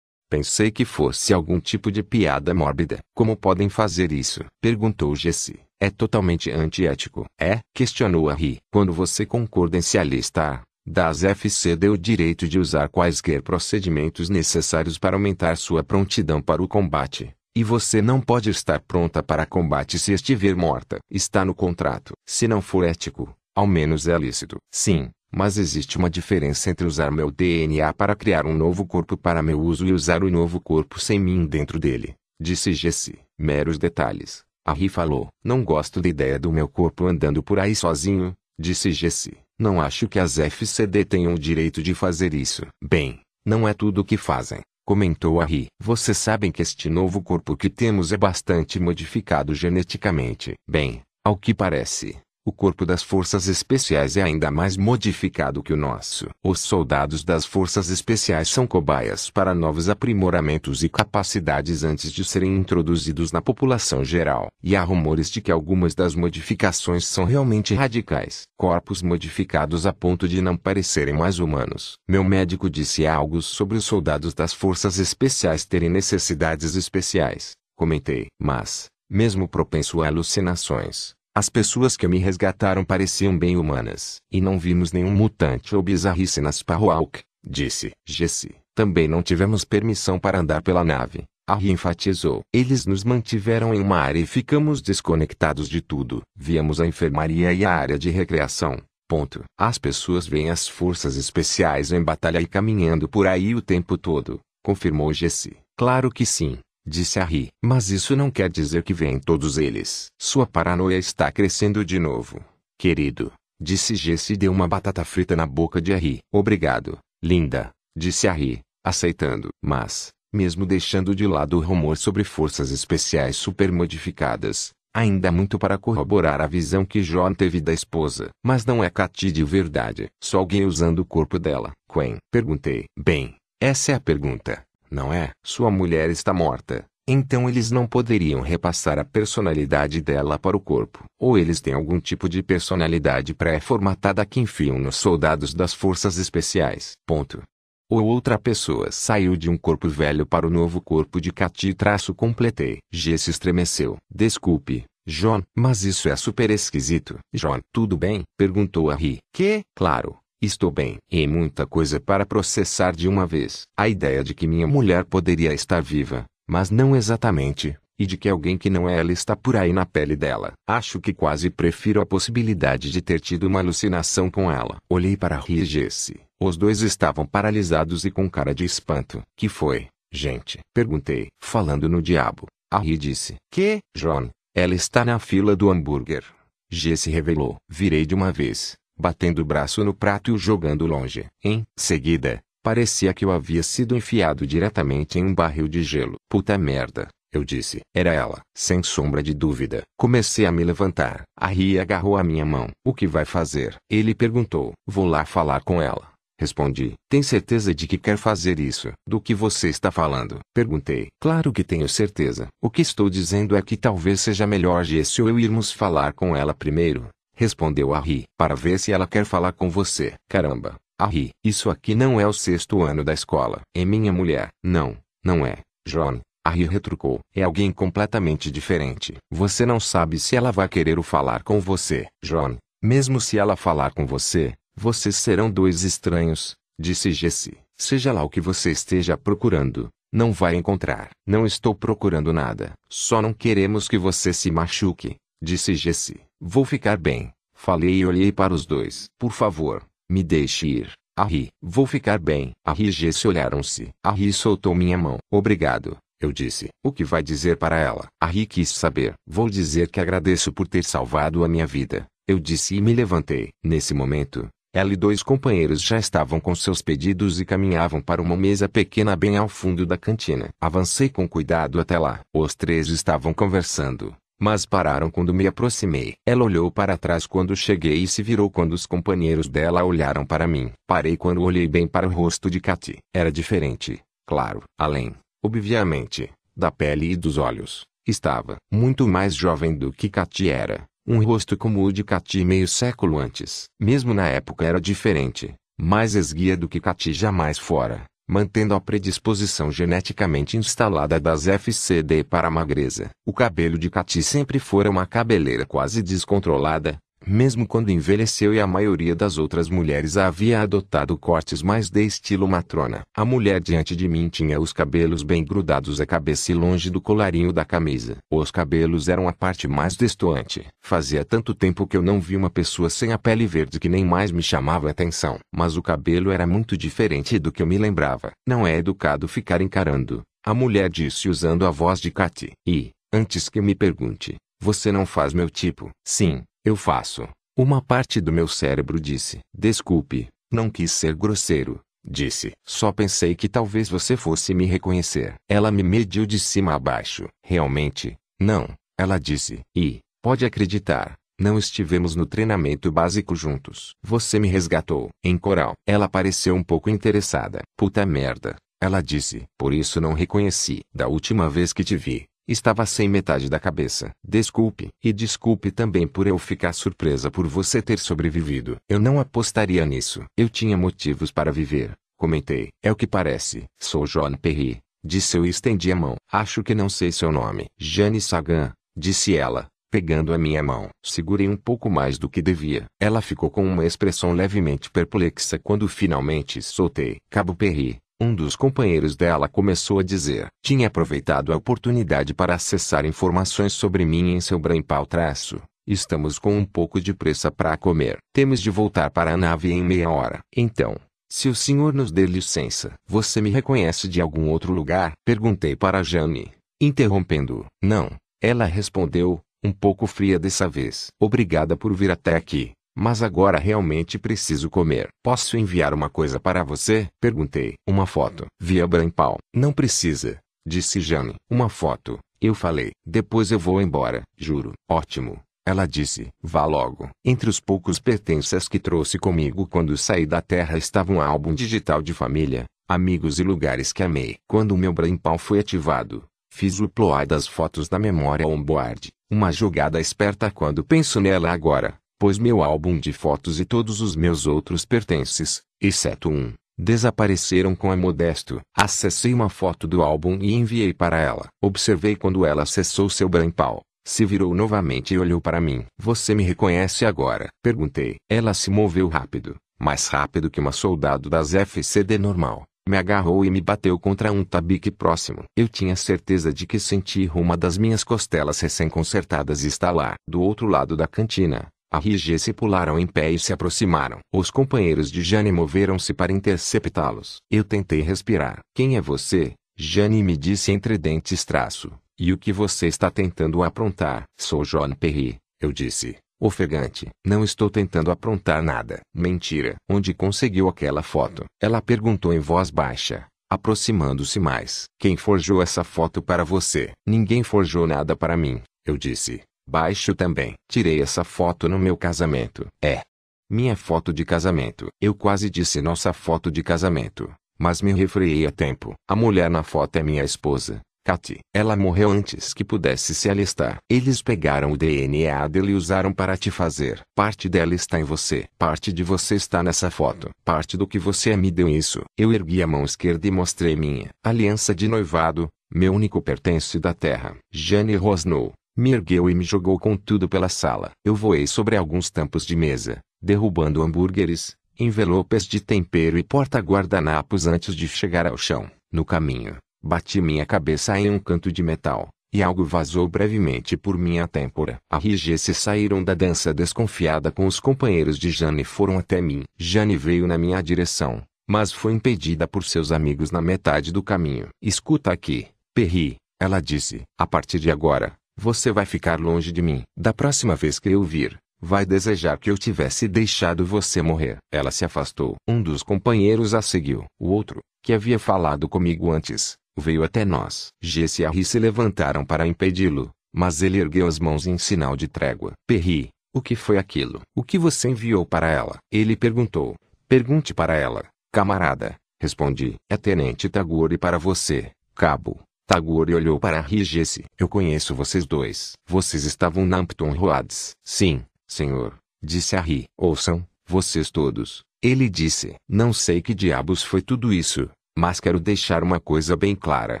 Pensei 0.34 0.68
que 0.68 0.84
fosse 0.84 1.32
algum 1.32 1.60
tipo 1.60 1.92
de 1.92 2.02
piada 2.02 2.52
mórbida. 2.52 2.98
Como 3.14 3.36
podem 3.36 3.68
fazer 3.68 4.10
isso? 4.10 4.44
Perguntou 4.60 5.14
Jesse. 5.14 5.60
É 5.80 5.88
totalmente 5.90 6.50
antiético. 6.50 7.24
É? 7.40 7.60
Questionou 7.72 8.28
Ri. 8.34 8.58
Quando 8.72 8.92
você 8.92 9.24
concorda 9.24 9.76
em 9.78 9.80
se 9.80 9.96
alistar, 9.96 10.62
das 10.84 11.22
FC 11.22 11.76
deu 11.76 11.92
o 11.92 11.96
direito 11.96 12.48
de 12.48 12.58
usar 12.58 12.88
quaisquer 12.88 13.42
procedimentos 13.42 14.28
necessários 14.28 14.98
para 14.98 15.14
aumentar 15.14 15.56
sua 15.56 15.84
prontidão 15.84 16.42
para 16.42 16.60
o 16.60 16.66
combate. 16.66 17.32
E 17.54 17.62
você 17.62 18.02
não 18.02 18.20
pode 18.20 18.50
estar 18.50 18.80
pronta 18.80 19.22
para 19.22 19.46
combate 19.46 20.00
se 20.00 20.12
estiver 20.12 20.56
morta. 20.56 20.98
Está 21.08 21.44
no 21.44 21.54
contrato. 21.54 22.12
Se 22.26 22.48
não 22.48 22.60
for 22.60 22.84
ético, 22.84 23.32
Ao 23.54 23.68
menos 23.68 24.08
é 24.08 24.18
lícito. 24.18 24.56
Sim, 24.68 25.10
mas 25.34 25.58
existe 25.58 25.98
uma 25.98 26.08
diferença 26.08 26.70
entre 26.70 26.86
usar 26.86 27.10
meu 27.10 27.30
DNA 27.30 27.92
para 27.92 28.14
criar 28.14 28.46
um 28.46 28.54
novo 28.54 28.86
corpo 28.86 29.16
para 29.16 29.42
meu 29.42 29.60
uso 29.60 29.86
e 29.86 29.92
usar 29.92 30.22
o 30.22 30.30
novo 30.30 30.60
corpo 30.60 31.00
sem 31.00 31.18
mim 31.18 31.44
dentro 31.44 31.78
dele, 31.78 32.14
disse 32.40 32.72
Jesse. 32.72 33.18
Meros 33.36 33.78
detalhes. 33.78 34.44
Harry 34.66 34.88
falou. 34.88 35.28
Não 35.44 35.64
gosto 35.64 36.00
da 36.00 36.08
ideia 36.08 36.38
do 36.38 36.52
meu 36.52 36.68
corpo 36.68 37.06
andando 37.06 37.42
por 37.42 37.58
aí 37.58 37.74
sozinho, 37.74 38.32
disse 38.58 38.92
Jesse. 38.92 39.36
Não 39.58 39.80
acho 39.80 40.08
que 40.08 40.18
as 40.18 40.38
FCD 40.38 41.04
tenham 41.04 41.34
o 41.34 41.38
direito 41.38 41.82
de 41.82 41.94
fazer 41.94 42.32
isso. 42.32 42.64
Bem, 42.82 43.20
não 43.44 43.68
é 43.68 43.74
tudo 43.74 44.00
o 44.00 44.04
que 44.04 44.16
fazem, 44.16 44.60
comentou 44.86 45.38
Harry. 45.38 45.66
Vocês 45.82 46.16
sabem 46.16 46.52
que 46.52 46.62
este 46.62 46.88
novo 46.88 47.20
corpo 47.20 47.56
que 47.56 47.68
temos 47.68 48.12
é 48.12 48.16
bastante 48.16 48.78
modificado 48.78 49.54
geneticamente. 49.54 50.54
Bem, 50.68 51.02
ao 51.24 51.36
que 51.36 51.52
parece, 51.52 52.16
o 52.46 52.52
corpo 52.52 52.84
das 52.84 53.02
forças 53.02 53.48
especiais 53.48 54.18
é 54.18 54.22
ainda 54.22 54.50
mais 54.50 54.76
modificado 54.76 55.62
que 55.62 55.72
o 55.72 55.76
nosso. 55.76 56.28
Os 56.44 56.60
soldados 56.60 57.24
das 57.24 57.46
forças 57.46 57.88
especiais 57.88 58.50
são 58.50 58.66
cobaias 58.66 59.30
para 59.30 59.54
novos 59.54 59.88
aprimoramentos 59.88 60.84
e 60.84 60.90
capacidades 60.90 61.82
antes 61.82 62.12
de 62.12 62.22
serem 62.22 62.54
introduzidos 62.54 63.32
na 63.32 63.40
população 63.40 64.04
geral. 64.04 64.48
E 64.62 64.76
há 64.76 64.84
rumores 64.84 65.30
de 65.30 65.40
que 65.40 65.50
algumas 65.50 65.94
das 65.94 66.14
modificações 66.14 67.06
são 67.06 67.24
realmente 67.24 67.74
radicais. 67.74 68.42
Corpos 68.58 69.00
modificados 69.00 69.86
a 69.86 69.92
ponto 69.92 70.28
de 70.28 70.42
não 70.42 70.54
parecerem 70.54 71.14
mais 71.14 71.38
humanos. 71.38 71.94
Meu 72.06 72.22
médico 72.22 72.68
disse 72.68 73.06
algo 73.06 73.40
sobre 73.40 73.78
os 73.78 73.86
soldados 73.86 74.34
das 74.34 74.52
forças 74.52 74.98
especiais 74.98 75.64
terem 75.64 75.88
necessidades 75.88 76.74
especiais. 76.74 77.52
Comentei. 77.74 78.26
Mas, 78.38 78.90
mesmo 79.10 79.48
propenso 79.48 80.02
a 80.02 80.08
alucinações, 80.08 81.14
as 81.36 81.48
pessoas 81.48 81.96
que 81.96 82.06
me 82.06 82.18
resgataram 82.18 82.84
pareciam 82.84 83.36
bem 83.36 83.56
humanas. 83.56 84.18
E 84.30 84.40
não 84.40 84.56
vimos 84.56 84.92
nenhum 84.92 85.10
mutante 85.10 85.74
ou 85.74 85.82
bizarrice 85.82 86.40
na 86.40 86.52
Sparrowhawk, 86.52 87.22
disse 87.44 87.90
Jesse. 88.06 88.54
Também 88.72 89.08
não 89.08 89.20
tivemos 89.20 89.64
permissão 89.64 90.16
para 90.18 90.38
andar 90.38 90.62
pela 90.62 90.84
nave. 90.84 91.24
Harry 91.48 91.70
enfatizou. 91.70 92.42
Eles 92.52 92.86
nos 92.86 93.02
mantiveram 93.02 93.74
em 93.74 93.80
uma 93.80 93.98
área 93.98 94.20
e 94.20 94.26
ficamos 94.26 94.80
desconectados 94.80 95.68
de 95.68 95.80
tudo. 95.80 96.22
Víamos 96.36 96.80
a 96.80 96.86
enfermaria 96.86 97.52
e 97.52 97.64
a 97.64 97.70
área 97.70 97.98
de 97.98 98.10
recreação. 98.10 98.80
Ponto. 99.08 99.42
As 99.58 99.76
pessoas 99.76 100.26
veem 100.26 100.50
as 100.50 100.68
forças 100.68 101.16
especiais 101.16 101.90
em 101.92 102.02
batalha 102.02 102.40
e 102.40 102.46
caminhando 102.46 103.08
por 103.08 103.26
aí 103.26 103.54
o 103.54 103.60
tempo 103.60 103.98
todo, 103.98 104.40
confirmou 104.64 105.12
Jesse. 105.12 105.56
Claro 105.76 106.10
que 106.10 106.24
sim. 106.24 106.58
Disse 106.86 107.18
Harry. 107.18 107.48
Mas 107.64 107.88
isso 107.88 108.14
não 108.14 108.30
quer 108.30 108.50
dizer 108.50 108.82
que 108.82 108.92
vem 108.92 109.18
todos 109.18 109.56
eles. 109.56 110.08
Sua 110.20 110.46
paranoia 110.46 110.98
está 110.98 111.32
crescendo 111.32 111.84
de 111.84 111.98
novo. 111.98 112.44
Querido. 112.78 113.32
Disse 113.60 113.94
Jesse 113.94 114.34
e 114.34 114.36
deu 114.36 114.52
uma 114.52 114.68
batata 114.68 115.04
frita 115.04 115.34
na 115.34 115.46
boca 115.46 115.80
de 115.80 115.92
Harry. 115.92 116.18
Obrigado, 116.30 116.98
linda. 117.22 117.70
Disse 117.96 118.28
Harry, 118.28 118.60
aceitando. 118.84 119.48
Mas, 119.64 120.10
mesmo 120.32 120.66
deixando 120.66 121.14
de 121.14 121.26
lado 121.26 121.56
o 121.56 121.60
rumor 121.60 121.96
sobre 121.96 122.22
forças 122.22 122.70
especiais 122.70 123.36
supermodificadas, 123.36 124.72
ainda 124.94 125.32
muito 125.32 125.58
para 125.58 125.78
corroborar 125.78 126.42
a 126.42 126.46
visão 126.46 126.84
que 126.84 127.00
John 127.00 127.32
teve 127.32 127.60
da 127.60 127.72
esposa. 127.72 128.28
Mas 128.44 128.66
não 128.66 128.84
é 128.84 128.90
Katy 128.90 129.32
de 129.32 129.44
verdade. 129.44 130.08
Só 130.22 130.38
alguém 130.38 130.66
usando 130.66 130.98
o 130.98 131.06
corpo 131.06 131.38
dela. 131.38 131.72
Quen. 131.90 132.18
Perguntei. 132.30 132.84
Bem, 132.98 133.36
essa 133.58 133.92
é 133.92 133.94
a 133.94 134.00
pergunta 134.00 134.62
não 134.94 135.12
é? 135.12 135.32
Sua 135.44 135.70
mulher 135.70 136.08
está 136.08 136.32
morta. 136.32 136.84
Então 137.06 137.48
eles 137.48 137.70
não 137.70 137.86
poderiam 137.86 138.40
repassar 138.40 138.98
a 138.98 139.04
personalidade 139.04 140.00
dela 140.00 140.38
para 140.38 140.56
o 140.56 140.60
corpo. 140.60 141.04
Ou 141.20 141.36
eles 141.36 141.60
têm 141.60 141.74
algum 141.74 142.00
tipo 142.00 142.28
de 142.28 142.42
personalidade 142.42 143.34
pré-formatada 143.34 144.24
que 144.24 144.40
enfiam 144.40 144.78
nos 144.78 144.96
soldados 144.96 145.52
das 145.52 145.74
forças 145.74 146.16
especiais. 146.16 146.92
Ponto. 147.06 147.42
Ou 147.90 148.02
outra 148.06 148.38
pessoa 148.38 148.90
saiu 148.90 149.36
de 149.36 149.50
um 149.50 149.58
corpo 149.58 149.86
velho 149.86 150.24
para 150.24 150.46
o 150.46 150.50
novo 150.50 150.80
corpo 150.80 151.20
de 151.20 151.30
Cati 151.30 151.74
traço 151.74 152.14
completei. 152.14 152.78
G 152.90 153.18
se 153.18 153.30
estremeceu. 153.30 153.98
Desculpe, 154.10 154.86
John, 155.06 155.42
mas 155.54 155.84
isso 155.84 156.08
é 156.08 156.16
super 156.16 156.50
esquisito. 156.50 157.18
John, 157.34 157.60
tudo 157.70 157.98
bem? 157.98 158.22
Perguntou 158.38 158.90
a 158.90 158.94
Ri. 158.94 159.18
Que? 159.34 159.62
Claro. 159.76 160.16
Estou 160.44 160.70
bem. 160.70 160.98
E 161.10 161.26
muita 161.26 161.66
coisa 161.66 161.98
para 161.98 162.26
processar 162.26 162.94
de 162.94 163.08
uma 163.08 163.26
vez. 163.26 163.62
A 163.74 163.88
ideia 163.88 164.22
de 164.22 164.34
que 164.34 164.46
minha 164.46 164.66
mulher 164.66 165.06
poderia 165.06 165.54
estar 165.54 165.80
viva, 165.80 166.26
mas 166.46 166.70
não 166.70 166.94
exatamente, 166.94 167.74
e 167.98 168.04
de 168.04 168.18
que 168.18 168.28
alguém 168.28 168.58
que 168.58 168.68
não 168.68 168.86
é 168.86 168.98
ela 168.98 169.10
está 169.10 169.34
por 169.34 169.56
aí 169.56 169.72
na 169.72 169.86
pele 169.86 170.14
dela. 170.14 170.52
Acho 170.68 171.00
que 171.00 171.14
quase 171.14 171.48
prefiro 171.48 171.98
a 172.02 172.04
possibilidade 172.04 172.90
de 172.90 173.00
ter 173.00 173.20
tido 173.20 173.44
uma 173.44 173.60
alucinação 173.60 174.30
com 174.30 174.52
ela. 174.52 174.76
Olhei 174.86 175.16
para 175.16 175.38
Ri 175.38 175.60
e 175.60 175.64
Jesse. 175.64 176.20
Os 176.38 176.58
dois 176.58 176.82
estavam 176.82 177.24
paralisados 177.24 178.04
e 178.04 178.10
com 178.10 178.28
cara 178.28 178.54
de 178.54 178.66
espanto. 178.66 179.22
Que 179.34 179.48
foi, 179.48 179.88
gente? 180.12 180.58
Perguntei. 180.74 181.28
Falando 181.42 181.88
no 181.88 182.02
diabo. 182.02 182.48
A 182.70 182.80
disse. 182.80 183.36
Que, 183.50 183.78
John? 183.96 184.28
Ela 184.54 184.74
está 184.74 185.06
na 185.06 185.18
fila 185.18 185.56
do 185.56 185.70
hambúrguer. 185.70 186.22
Jesse 186.70 187.08
revelou. 187.08 187.56
Virei 187.70 188.04
de 188.04 188.14
uma 188.14 188.30
vez 188.30 188.76
batendo 188.98 189.40
o 189.42 189.44
braço 189.44 189.84
no 189.84 189.94
prato 189.94 190.30
e 190.30 190.34
o 190.34 190.38
jogando 190.38 190.86
longe. 190.86 191.26
Em 191.42 191.64
seguida, 191.76 192.40
parecia 192.62 193.12
que 193.12 193.24
eu 193.24 193.30
havia 193.30 193.62
sido 193.62 193.96
enfiado 193.96 194.46
diretamente 194.46 195.18
em 195.18 195.24
um 195.24 195.34
barril 195.34 195.68
de 195.68 195.82
gelo. 195.82 196.16
Puta 196.28 196.56
merda, 196.56 197.08
eu 197.34 197.44
disse. 197.44 197.80
Era 197.94 198.12
ela, 198.12 198.40
sem 198.56 198.82
sombra 198.82 199.22
de 199.22 199.34
dúvida. 199.34 199.82
Comecei 199.98 200.46
a 200.46 200.52
me 200.52 200.62
levantar. 200.62 201.24
A 201.36 201.48
Ria 201.48 201.82
agarrou 201.82 202.16
a 202.16 202.22
minha 202.22 202.44
mão. 202.44 202.68
O 202.84 202.94
que 202.94 203.06
vai 203.06 203.24
fazer? 203.24 203.76
Ele 203.90 204.14
perguntou. 204.14 204.72
Vou 204.86 205.04
lá 205.04 205.24
falar 205.24 205.62
com 205.62 205.82
ela. 205.82 206.14
Respondi. 206.38 206.94
Tem 207.08 207.22
certeza 207.22 207.74
de 207.74 207.86
que 207.86 207.96
quer 207.96 208.16
fazer 208.16 208.58
isso? 208.58 208.92
Do 209.06 209.20
que 209.20 209.34
você 209.34 209.68
está 209.68 209.90
falando? 209.90 210.38
Perguntei. 210.54 211.08
Claro 211.20 211.52
que 211.52 211.62
tenho 211.62 211.88
certeza. 211.88 212.48
O 212.62 212.68
que 212.68 212.82
estou 212.82 213.08
dizendo 213.08 213.56
é 213.56 213.62
que 213.62 213.76
talvez 213.76 214.20
seja 214.20 214.46
melhor 214.46 214.84
Jesse 214.84 215.22
ou 215.22 215.28
eu 215.28 215.38
irmos 215.38 215.72
falar 215.72 216.12
com 216.12 216.36
ela 216.36 216.52
primeiro. 216.52 217.08
Respondeu 217.34 217.90
Harry, 217.92 218.24
para 218.38 218.54
ver 218.54 218.78
se 218.78 218.92
ela 218.92 219.06
quer 219.06 219.24
falar 219.24 219.52
com 219.52 219.68
você. 219.68 220.14
Caramba, 220.28 220.76
Harry, 221.00 221.30
isso 221.44 221.70
aqui 221.70 221.94
não 221.94 222.20
é 222.20 222.26
o 222.26 222.32
sexto 222.32 222.82
ano 222.82 223.02
da 223.02 223.12
escola. 223.12 223.60
É 223.74 223.84
minha 223.84 224.12
mulher. 224.12 224.50
Não, 224.62 224.96
não 225.24 225.44
é, 225.44 225.58
John. 225.86 226.20
Harry 226.46 226.66
retrucou. 226.66 227.20
É 227.34 227.42
alguém 227.42 227.72
completamente 227.72 228.50
diferente. 228.50 229.14
Você 229.30 229.64
não 229.64 229.80
sabe 229.80 230.18
se 230.18 230.36
ela 230.36 230.52
vai 230.52 230.68
querer 230.68 230.98
o 230.98 231.02
falar 231.02 231.42
com 231.42 231.58
você, 231.58 232.06
John. 232.22 232.56
Mesmo 232.82 233.20
se 233.20 233.38
ela 233.38 233.56
falar 233.56 233.92
com 233.94 234.06
você, 234.06 234.52
vocês 234.76 235.16
serão 235.16 235.50
dois 235.50 235.84
estranhos, 235.84 236.54
disse 236.78 237.12
Jesse. 237.12 237.56
Seja 237.76 238.12
lá 238.12 238.22
o 238.22 238.28
que 238.28 238.40
você 238.40 238.70
esteja 238.70 239.16
procurando, 239.16 239.88
não 240.12 240.32
vai 240.32 240.54
encontrar. 240.54 241.10
Não 241.26 241.44
estou 241.44 241.74
procurando 241.74 242.32
nada. 242.32 242.72
Só 242.88 243.20
não 243.20 243.32
queremos 243.32 243.88
que 243.88 243.98
você 243.98 244.32
se 244.32 244.50
machuque, 244.50 245.16
disse 245.42 245.74
Jesse. 245.74 246.20
Vou 246.40 246.64
ficar 246.64 246.96
bem. 246.96 247.32
Falei 247.54 247.98
e 247.98 248.06
olhei 248.06 248.32
para 248.32 248.52
os 248.52 248.66
dois. 248.66 249.06
Por 249.18 249.32
favor, 249.32 249.84
me 250.10 250.22
deixe 250.22 250.66
ir. 250.66 250.92
Harry, 251.16 251.48
vou 251.62 251.86
ficar 251.86 252.18
bem. 252.18 252.52
Harry 252.66 252.88
e 252.88 252.90
Jesse 252.90 253.28
olharam-se. 253.28 253.90
Harry 254.04 254.32
soltou 254.32 254.74
minha 254.74 254.98
mão. 254.98 255.18
Obrigado, 255.32 255.96
eu 256.20 256.32
disse. 256.32 256.68
O 256.84 256.92
que 256.92 257.04
vai 257.04 257.22
dizer 257.22 257.56
para 257.56 257.78
ela? 257.78 258.06
Harry 258.22 258.46
quis 258.46 258.70
saber. 258.70 259.14
Vou 259.26 259.48
dizer 259.48 259.88
que 259.88 260.00
agradeço 260.00 260.52
por 260.52 260.66
ter 260.66 260.84
salvado 260.84 261.44
a 261.44 261.48
minha 261.48 261.66
vida. 261.66 262.06
Eu 262.26 262.40
disse 262.40 262.74
e 262.74 262.80
me 262.80 262.92
levantei. 262.92 263.50
Nesse 263.62 263.94
momento, 263.94 264.48
ela 264.74 264.92
e 264.92 264.96
dois 264.96 265.22
companheiros 265.22 265.80
já 265.80 265.98
estavam 265.98 266.40
com 266.40 266.52
seus 266.54 266.82
pedidos 266.82 267.40
e 267.40 267.44
caminhavam 267.44 268.00
para 268.00 268.20
uma 268.20 268.36
mesa 268.36 268.68
pequena 268.68 269.14
bem 269.14 269.36
ao 269.36 269.48
fundo 269.48 269.86
da 269.86 269.96
cantina. 269.96 270.48
Avancei 270.60 271.08
com 271.08 271.28
cuidado 271.28 271.78
até 271.78 271.96
lá. 271.96 272.20
Os 272.34 272.56
três 272.56 272.88
estavam 272.88 273.32
conversando 273.32 274.16
mas 274.40 274.66
pararam 274.66 275.10
quando 275.10 275.32
me 275.32 275.46
aproximei. 275.46 276.14
Ela 276.26 276.44
olhou 276.44 276.70
para 276.70 276.98
trás 276.98 277.26
quando 277.26 277.56
cheguei 277.56 278.02
e 278.02 278.06
se 278.06 278.22
virou 278.22 278.50
quando 278.50 278.72
os 278.72 278.86
companheiros 278.86 279.48
dela 279.48 279.84
olharam 279.84 280.24
para 280.24 280.46
mim. 280.46 280.72
Parei 280.86 281.16
quando 281.16 281.42
olhei 281.42 281.66
bem 281.66 281.86
para 281.86 282.08
o 282.08 282.10
rosto 282.10 282.50
de 282.50 282.60
Katy. 282.60 282.98
Era 283.14 283.30
diferente, 283.30 284.00
claro, 284.26 284.62
além, 284.78 285.14
obviamente, 285.44 286.30
da 286.56 286.70
pele 286.70 287.12
e 287.12 287.16
dos 287.16 287.38
olhos. 287.38 287.82
Estava 288.06 288.56
muito 288.72 289.08
mais 289.08 289.34
jovem 289.34 289.74
do 289.74 289.92
que 289.92 290.08
Katy 290.08 290.50
era. 290.50 290.84
Um 291.06 291.22
rosto 291.22 291.56
como 291.56 291.84
o 291.84 291.92
de 291.92 292.02
Katy 292.02 292.44
meio 292.44 292.66
século 292.66 293.18
antes. 293.18 293.64
Mesmo 293.80 294.14
na 294.14 294.26
época 294.26 294.64
era 294.64 294.80
diferente, 294.80 295.54
mais 295.78 296.14
esguia 296.14 296.56
do 296.56 296.68
que 296.68 296.80
Katy 296.80 297.12
jamais 297.12 297.58
fora 297.58 298.04
mantendo 298.26 298.74
a 298.74 298.80
predisposição 298.80 299.70
geneticamente 299.70 300.56
instalada 300.56 301.20
das 301.20 301.46
FCD 301.46 302.24
para 302.24 302.48
a 302.48 302.50
magreza. 302.50 303.10
O 303.26 303.32
cabelo 303.32 303.78
de 303.78 303.90
Katy 303.90 304.22
sempre 304.22 304.58
fora 304.58 304.90
uma 304.90 305.06
cabeleira 305.06 305.66
quase 305.66 306.02
descontrolada, 306.02 306.98
mesmo 307.26 307.66
quando 307.66 307.90
envelheceu 307.90 308.54
e 308.54 308.60
a 308.60 308.66
maioria 308.66 309.14
das 309.14 309.38
outras 309.38 309.68
mulheres 309.68 310.16
havia 310.16 310.60
adotado 310.60 311.16
cortes 311.16 311.62
mais 311.62 311.90
de 311.90 312.04
estilo 312.04 312.46
matrona. 312.46 313.02
A 313.16 313.24
mulher 313.24 313.60
diante 313.60 313.94
de 313.94 314.08
mim 314.08 314.28
tinha 314.28 314.60
os 314.60 314.72
cabelos 314.72 315.22
bem 315.22 315.44
grudados 315.44 316.00
à 316.00 316.06
cabeça 316.06 316.52
e 316.52 316.54
longe 316.54 316.90
do 316.90 317.00
colarinho 317.00 317.52
da 317.52 317.64
camisa. 317.64 318.18
Os 318.30 318.50
cabelos 318.50 319.08
eram 319.08 319.28
a 319.28 319.32
parte 319.32 319.68
mais 319.68 319.96
destoante. 319.96 320.66
Fazia 320.82 321.24
tanto 321.24 321.54
tempo 321.54 321.86
que 321.86 321.96
eu 321.96 322.02
não 322.02 322.20
vi 322.20 322.36
uma 322.36 322.50
pessoa 322.50 322.90
sem 322.90 323.12
a 323.12 323.18
pele 323.18 323.46
verde 323.46 323.78
que 323.80 323.88
nem 323.88 324.04
mais 324.04 324.30
me 324.30 324.42
chamava 324.42 324.90
atenção. 324.90 325.38
Mas 325.54 325.76
o 325.76 325.82
cabelo 325.82 326.30
era 326.30 326.46
muito 326.46 326.76
diferente 326.76 327.38
do 327.38 327.52
que 327.52 327.62
eu 327.62 327.66
me 327.66 327.78
lembrava. 327.78 328.32
Não 328.46 328.66
é 328.66 328.76
educado 328.76 329.26
ficar 329.28 329.60
encarando. 329.60 330.22
A 330.46 330.52
mulher 330.52 330.90
disse 330.90 331.28
usando 331.28 331.66
a 331.66 331.70
voz 331.70 332.00
de 332.00 332.10
Katy. 332.10 332.52
E, 332.66 332.90
antes 333.12 333.48
que 333.48 333.60
me 333.62 333.74
pergunte, 333.74 334.36
você 334.60 334.92
não 334.92 335.06
faz 335.06 335.32
meu 335.32 335.48
tipo. 335.48 335.90
Sim, 336.06 336.42
eu 336.64 336.76
faço. 336.76 337.28
Uma 337.56 337.82
parte 337.82 338.20
do 338.20 338.32
meu 338.32 338.48
cérebro 338.48 338.98
disse: 338.98 339.40
Desculpe, 339.56 340.28
não 340.50 340.70
quis 340.70 340.90
ser 340.90 341.14
grosseiro. 341.14 341.80
Disse: 342.04 342.52
Só 342.66 342.90
pensei 342.90 343.34
que 343.34 343.48
talvez 343.48 343.88
você 343.88 344.16
fosse 344.16 344.54
me 344.54 344.64
reconhecer. 344.64 345.34
Ela 345.48 345.70
me 345.70 345.82
mediu 345.82 346.26
de 346.26 346.38
cima 346.38 346.74
a 346.74 346.78
baixo. 346.78 347.28
Realmente, 347.44 348.16
não. 348.40 348.68
Ela 348.98 349.18
disse: 349.18 349.60
E, 349.76 350.00
pode 350.22 350.44
acreditar, 350.44 351.14
não 351.38 351.58
estivemos 351.58 352.14
no 352.14 352.26
treinamento 352.26 352.90
básico 352.92 353.34
juntos. 353.34 353.94
Você 354.02 354.38
me 354.38 354.48
resgatou. 354.48 355.08
Em 355.22 355.36
coral. 355.38 355.74
Ela 355.86 356.08
pareceu 356.08 356.54
um 356.54 356.62
pouco 356.62 356.90
interessada. 356.90 357.62
Puta 357.76 358.04
merda. 358.04 358.56
Ela 358.80 359.00
disse. 359.02 359.44
Por 359.58 359.72
isso 359.72 360.00
não 360.00 360.12
reconheci. 360.12 360.80
Da 360.94 361.08
última 361.08 361.48
vez 361.48 361.72
que 361.72 361.82
te 361.82 361.96
vi, 361.96 362.26
Estava 362.46 362.84
sem 362.84 363.08
metade 363.08 363.48
da 363.48 363.58
cabeça. 363.58 364.10
Desculpe. 364.22 364.88
E 365.02 365.14
desculpe 365.14 365.70
também 365.70 366.06
por 366.06 366.26
eu 366.26 366.38
ficar 366.38 366.74
surpresa 366.74 367.30
por 367.30 367.46
você 367.46 367.80
ter 367.80 367.98
sobrevivido. 367.98 368.76
Eu 368.86 368.98
não 368.98 369.18
apostaria 369.18 369.86
nisso. 369.86 370.22
Eu 370.36 370.50
tinha 370.50 370.76
motivos 370.76 371.32
para 371.32 371.50
viver. 371.50 371.92
Comentei. 372.18 372.68
É 372.82 372.92
o 372.92 372.96
que 372.96 373.06
parece. 373.06 373.64
Sou 373.80 374.04
John 374.04 374.36
Perry. 374.36 374.78
Disse 375.02 375.38
eu 375.38 375.46
e 375.46 375.48
estendi 375.48 375.90
a 375.90 375.96
mão. 375.96 376.16
Acho 376.30 376.62
que 376.62 376.74
não 376.74 376.88
sei 376.88 377.10
seu 377.10 377.32
nome. 377.32 377.66
Jane 377.78 378.20
Sagan. 378.20 378.72
Disse 378.94 379.34
ela, 379.34 379.66
pegando 379.90 380.34
a 380.34 380.38
minha 380.38 380.62
mão. 380.62 380.90
Segurei 381.02 381.48
um 381.48 381.56
pouco 381.56 381.88
mais 381.88 382.18
do 382.18 382.28
que 382.28 382.42
devia. 382.42 382.84
Ela 383.00 383.22
ficou 383.22 383.50
com 383.50 383.64
uma 383.64 383.86
expressão 383.86 384.32
levemente 384.32 384.90
perplexa 384.90 385.58
quando 385.58 385.88
finalmente 385.88 386.60
soltei. 386.60 387.16
Cabo 387.30 387.54
Perry. 387.54 387.98
Um 388.20 388.32
dos 388.32 388.54
companheiros 388.54 389.16
dela 389.16 389.48
começou 389.48 389.98
a 389.98 390.02
dizer. 390.02 390.46
Tinha 390.62 390.86
aproveitado 390.86 391.52
a 391.52 391.56
oportunidade 391.56 392.32
para 392.32 392.54
acessar 392.54 393.04
informações 393.04 393.72
sobre 393.72 394.04
mim 394.04 394.34
em 394.34 394.40
seu 394.40 394.58
brainpal 394.58 395.04
traço. 395.04 395.60
Estamos 395.86 396.38
com 396.38 396.56
um 396.56 396.64
pouco 396.64 397.00
de 397.00 397.12
pressa 397.12 397.50
para 397.50 397.76
comer. 397.76 398.18
Temos 398.32 398.60
de 398.60 398.70
voltar 398.70 399.10
para 399.10 399.34
a 399.34 399.36
nave 399.36 399.72
em 399.72 399.82
meia 399.82 400.08
hora. 400.08 400.38
Então, 400.56 400.96
se 401.28 401.48
o 401.48 401.54
senhor 401.54 401.92
nos 401.92 402.12
der 402.12 402.28
licença, 402.28 402.94
você 403.06 403.40
me 403.40 403.50
reconhece 403.50 404.08
de 404.08 404.20
algum 404.20 404.48
outro 404.48 404.72
lugar? 404.72 405.12
Perguntei 405.26 405.74
para 405.74 406.02
Jane, 406.02 406.52
interrompendo. 406.80 407.66
Não. 407.82 408.10
Ela 408.40 408.64
respondeu, 408.66 409.40
um 409.62 409.72
pouco 409.72 410.06
fria 410.06 410.38
dessa 410.38 410.68
vez. 410.68 411.08
Obrigada 411.20 411.76
por 411.76 411.94
vir 411.94 412.10
até 412.10 412.36
aqui. 412.36 412.72
Mas 412.96 413.22
agora 413.22 413.58
realmente 413.58 414.18
preciso 414.18 414.70
comer. 414.70 415.08
Posso 415.22 415.56
enviar 415.56 415.92
uma 415.92 416.08
coisa 416.08 416.38
para 416.38 416.62
você? 416.62 417.08
Perguntei. 417.20 417.74
Uma 417.86 418.06
foto. 418.06 418.46
Via 418.60 418.86
Brampal. 418.86 419.38
Não 419.52 419.72
precisa. 419.72 420.38
Disse 420.64 421.00
Jane. 421.00 421.34
Uma 421.50 421.68
foto. 421.68 422.18
Eu 422.40 422.54
falei. 422.54 422.92
Depois 423.04 423.50
eu 423.50 423.58
vou 423.58 423.82
embora. 423.82 424.22
Juro. 424.36 424.72
Ótimo. 424.88 425.40
Ela 425.66 425.86
disse. 425.86 426.28
Vá 426.40 426.64
logo. 426.66 427.10
Entre 427.24 427.50
os 427.50 427.58
poucos 427.58 427.98
pertences 427.98 428.68
que 428.68 428.78
trouxe 428.78 429.18
comigo 429.18 429.66
quando 429.66 429.96
saí 429.96 430.24
da 430.24 430.40
Terra 430.40 430.78
estava 430.78 431.12
um 431.12 431.20
álbum 431.20 431.52
digital 431.52 432.00
de 432.00 432.14
família, 432.14 432.64
amigos 432.88 433.40
e 433.40 433.42
lugares 433.42 433.92
que 433.92 434.04
amei. 434.04 434.36
Quando 434.46 434.72
o 434.72 434.78
meu 434.78 434.92
Brainpal 434.92 435.38
foi 435.38 435.58
ativado, 435.58 436.24
fiz 436.52 436.78
o 436.80 436.88
ploy 436.88 437.26
das 437.26 437.46
fotos 437.46 437.88
da 437.88 437.98
memória 437.98 438.46
onboard. 438.46 439.10
Uma 439.28 439.50
jogada 439.50 440.00
esperta 440.00 440.50
quando 440.50 440.84
penso 440.84 441.20
nela 441.20 441.50
agora 441.50 441.98
pois 442.24 442.38
meu 442.38 442.62
álbum 442.62 442.98
de 442.98 443.12
fotos 443.12 443.60
e 443.60 443.66
todos 443.66 444.00
os 444.00 444.16
meus 444.16 444.46
outros 444.46 444.86
pertences, 444.86 445.60
exceto 445.78 446.30
um, 446.30 446.54
desapareceram 446.78 447.76
com 447.76 447.92
a 447.92 447.96
Modesto. 447.98 448.62
Acessei 448.74 449.34
uma 449.34 449.50
foto 449.50 449.86
do 449.86 450.02
álbum 450.02 450.38
e 450.40 450.54
enviei 450.54 450.94
para 450.94 451.18
ela. 451.18 451.48
Observei 451.62 452.16
quando 452.16 452.46
ela 452.46 452.62
acessou 452.62 453.10
seu 453.10 453.28
brampal. 453.28 453.82
Se 454.06 454.24
virou 454.24 454.54
novamente 454.54 455.12
e 455.12 455.18
olhou 455.18 455.38
para 455.38 455.60
mim. 455.60 455.84
Você 456.00 456.34
me 456.34 456.42
reconhece 456.42 457.04
agora? 457.04 457.50
Perguntei. 457.62 458.16
Ela 458.26 458.54
se 458.54 458.70
moveu 458.70 459.06
rápido, 459.08 459.56
mais 459.78 460.06
rápido 460.06 460.48
que 460.48 460.60
uma 460.60 460.72
soldado 460.72 461.28
das 461.28 461.52
FCD 461.52 462.16
normal. 462.16 462.64
Me 462.86 462.98
agarrou 462.98 463.46
e 463.46 463.50
me 463.50 463.62
bateu 463.62 463.98
contra 463.98 464.30
um 464.30 464.44
tabique 464.44 464.90
próximo. 464.90 465.44
Eu 465.56 465.66
tinha 465.68 465.96
certeza 465.96 466.52
de 466.52 466.66
que 466.66 466.78
senti 466.78 467.30
uma 467.34 467.56
das 467.56 467.78
minhas 467.78 468.04
costelas 468.04 468.60
recém-consertadas 468.60 469.62
estar 469.62 469.90
lá. 469.90 470.14
Do 470.28 470.42
outro 470.42 470.66
lado 470.66 470.94
da 470.94 471.06
cantina, 471.06 471.68
a 471.94 471.98
RG 471.98 472.40
se 472.40 472.52
pularam 472.52 472.98
em 472.98 473.06
pé 473.06 473.30
e 473.30 473.38
se 473.38 473.52
aproximaram. 473.52 474.18
Os 474.34 474.50
companheiros 474.50 475.12
de 475.12 475.22
Jane 475.22 475.52
moveram-se 475.52 476.12
para 476.12 476.32
interceptá-los. 476.32 477.36
Eu 477.48 477.62
tentei 477.62 478.00
respirar. 478.00 478.58
Quem 478.74 478.96
é 478.96 479.00
você? 479.00 479.52
Jane 479.76 480.20
me 480.20 480.36
disse 480.36 480.72
entre 480.72 480.98
dentes 480.98 481.44
traço. 481.44 481.92
E 482.18 482.32
o 482.32 482.38
que 482.38 482.52
você 482.52 482.88
está 482.88 483.12
tentando 483.12 483.62
aprontar? 483.62 484.24
Sou 484.40 484.64
John 484.64 484.90
Perry, 484.96 485.36
eu 485.60 485.72
disse. 485.72 486.16
Ofegante. 486.40 487.08
Não 487.24 487.44
estou 487.44 487.70
tentando 487.70 488.10
aprontar 488.10 488.60
nada. 488.60 489.00
Mentira. 489.14 489.76
Onde 489.88 490.12
conseguiu 490.12 490.68
aquela 490.68 491.02
foto? 491.02 491.44
Ela 491.62 491.80
perguntou 491.80 492.34
em 492.34 492.40
voz 492.40 492.70
baixa, 492.70 493.26
aproximando-se 493.48 494.40
mais. 494.40 494.86
Quem 494.98 495.16
forjou 495.16 495.62
essa 495.62 495.84
foto 495.84 496.20
para 496.20 496.44
você? 496.44 496.90
Ninguém 497.06 497.44
forjou 497.44 497.86
nada 497.86 498.16
para 498.16 498.36
mim, 498.36 498.60
eu 498.84 498.96
disse. 498.96 499.42
Baixo 499.66 500.14
também. 500.14 500.54
Tirei 500.70 501.00
essa 501.00 501.24
foto 501.24 501.68
no 501.68 501.78
meu 501.78 501.96
casamento. 501.96 502.66
É. 502.82 503.02
Minha 503.50 503.76
foto 503.76 504.12
de 504.12 504.24
casamento. 504.24 504.88
Eu 505.00 505.14
quase 505.14 505.48
disse 505.50 505.80
nossa 505.80 506.12
foto 506.12 506.50
de 506.50 506.62
casamento. 506.62 507.32
Mas 507.58 507.80
me 507.80 507.92
refreiei 507.92 508.46
a 508.46 508.50
tempo. 508.50 508.94
A 509.08 509.14
mulher 509.14 509.48
na 509.48 509.62
foto 509.62 509.96
é 509.96 510.02
minha 510.02 510.24
esposa, 510.24 510.80
Katy. 511.04 511.38
Ela 511.54 511.76
morreu 511.76 512.10
antes 512.10 512.54
que 512.54 512.64
pudesse 512.64 513.14
se 513.14 513.28
alistar. 513.28 513.76
Eles 513.90 514.22
pegaram 514.22 514.72
o 514.72 514.76
DNA 514.76 515.46
dele 515.48 515.72
e 515.72 515.74
usaram 515.74 516.12
para 516.12 516.36
te 516.36 516.50
fazer. 516.50 517.00
Parte 517.14 517.48
dela 517.48 517.74
está 517.74 518.00
em 518.00 518.04
você. 518.04 518.46
Parte 518.58 518.92
de 518.92 519.04
você 519.04 519.34
está 519.34 519.62
nessa 519.62 519.90
foto. 519.90 520.30
Parte 520.44 520.76
do 520.76 520.86
que 520.86 520.98
você 520.98 521.36
me 521.36 521.50
deu 521.50 521.68
isso. 521.68 522.02
Eu 522.18 522.32
ergui 522.32 522.62
a 522.62 522.66
mão 522.66 522.84
esquerda 522.84 523.26
e 523.28 523.30
mostrei 523.30 523.76
minha 523.76 524.08
aliança 524.24 524.74
de 524.74 524.88
noivado, 524.88 525.48
meu 525.72 525.92
único 525.92 526.22
pertence 526.22 526.78
da 526.78 526.94
terra. 526.94 527.36
Jane 527.52 527.94
rosnou. 527.96 528.52
Me 528.76 528.90
ergueu 528.90 529.30
e 529.30 529.34
me 529.34 529.44
jogou 529.44 529.78
com 529.78 529.96
tudo 529.96 530.28
pela 530.28 530.48
sala. 530.48 530.90
Eu 531.04 531.14
voei 531.14 531.46
sobre 531.46 531.76
alguns 531.76 532.10
tampos 532.10 532.44
de 532.44 532.56
mesa, 532.56 532.98
derrubando 533.22 533.80
hambúrgueres, 533.82 534.56
envelopes 534.78 535.44
de 535.44 535.60
tempero 535.60 536.18
e 536.18 536.24
porta-guardanapos 536.24 537.46
antes 537.46 537.76
de 537.76 537.86
chegar 537.86 538.26
ao 538.26 538.36
chão. 538.36 538.68
No 538.90 539.04
caminho, 539.04 539.58
bati 539.80 540.20
minha 540.20 540.44
cabeça 540.44 540.98
em 540.98 541.08
um 541.08 541.20
canto 541.20 541.52
de 541.52 541.62
metal, 541.62 542.08
e 542.32 542.42
algo 542.42 542.64
vazou 542.64 543.06
brevemente 543.06 543.76
por 543.76 543.96
minha 543.96 544.26
têmpora. 544.26 544.78
A 544.90 544.96
RG 544.96 545.38
se 545.38 545.54
saíram 545.54 546.02
da 546.02 546.14
dança 546.14 546.52
desconfiada 546.52 547.30
com 547.30 547.46
os 547.46 547.60
companheiros 547.60 548.18
de 548.18 548.32
Jane 548.32 548.62
e 548.62 548.64
foram 548.64 548.98
até 548.98 549.20
mim. 549.20 549.44
Jane 549.56 549.96
veio 549.96 550.26
na 550.26 550.36
minha 550.36 550.60
direção, 550.60 551.22
mas 551.48 551.70
foi 551.70 551.92
impedida 551.92 552.48
por 552.48 552.64
seus 552.64 552.90
amigos 552.90 553.30
na 553.30 553.40
metade 553.40 553.92
do 553.92 554.02
caminho. 554.02 554.48
Escuta 554.60 555.12
aqui, 555.12 555.46
Perry, 555.72 556.16
ela 556.40 556.60
disse. 556.60 557.02
A 557.16 557.24
partir 557.24 557.60
de 557.60 557.70
agora, 557.70 558.14
você 558.36 558.72
vai 558.72 558.84
ficar 558.84 559.20
longe 559.20 559.52
de 559.52 559.62
mim. 559.62 559.82
Da 559.96 560.12
próxima 560.12 560.56
vez 560.56 560.78
que 560.78 560.90
eu 560.90 561.02
vir, 561.02 561.38
vai 561.60 561.86
desejar 561.86 562.38
que 562.38 562.50
eu 562.50 562.58
tivesse 562.58 563.08
deixado 563.08 563.64
você 563.64 564.02
morrer. 564.02 564.38
Ela 564.52 564.70
se 564.70 564.84
afastou. 564.84 565.36
Um 565.48 565.62
dos 565.62 565.82
companheiros 565.82 566.54
a 566.54 566.62
seguiu. 566.62 567.04
O 567.18 567.28
outro, 567.28 567.60
que 567.82 567.92
havia 567.92 568.18
falado 568.18 568.68
comigo 568.68 569.10
antes, 569.10 569.54
veio 569.76 570.04
até 570.04 570.24
nós. 570.24 570.68
Jesse 570.82 571.22
e 571.22 571.24
Harry 571.24 571.44
se 571.44 571.58
levantaram 571.58 572.24
para 572.24 572.46
impedi-lo, 572.46 573.10
mas 573.32 573.62
ele 573.62 573.78
ergueu 573.78 574.06
as 574.06 574.18
mãos 574.18 574.46
em 574.46 574.58
sinal 574.58 574.96
de 574.96 575.08
trégua. 575.08 575.52
Perry, 575.66 576.10
o 576.34 576.42
que 576.42 576.54
foi 576.54 576.78
aquilo? 576.78 577.20
O 577.34 577.42
que 577.42 577.58
você 577.58 577.88
enviou 577.88 578.26
para 578.26 578.48
ela? 578.48 578.78
Ele 578.92 579.16
perguntou. 579.16 579.74
Pergunte 580.08 580.52
para 580.52 580.76
ela, 580.76 581.04
camarada. 581.32 581.96
Respondi. 582.20 582.76
É 582.90 582.96
Tenente 582.96 583.48
Tagore 583.48 583.98
para 583.98 584.18
você, 584.18 584.70
cabo. 584.94 585.40
Tagore 585.66 586.14
olhou 586.14 586.38
para 586.38 586.60
Rigesse. 586.60 587.24
Eu 587.38 587.48
conheço 587.48 587.94
vocês 587.94 588.26
dois. 588.26 588.72
Vocês 588.86 589.24
estavam 589.24 589.64
na 589.64 589.78
Ampton 589.78 590.12
Roads. 590.12 590.72
Sim, 590.84 591.24
senhor, 591.48 591.96
disse 592.22 592.54
Harry. 592.54 592.84
Ouçam, 592.98 593.46
vocês 593.66 594.10
todos. 594.10 594.62
Ele 594.82 595.08
disse. 595.08 595.54
Não 595.66 595.92
sei 595.92 596.20
que 596.20 596.34
diabos 596.34 596.82
foi 596.82 597.00
tudo 597.00 597.32
isso, 597.32 597.70
mas 597.96 598.20
quero 598.20 598.38
deixar 598.38 598.82
uma 598.82 599.00
coisa 599.00 599.34
bem 599.34 599.56
clara. 599.56 600.00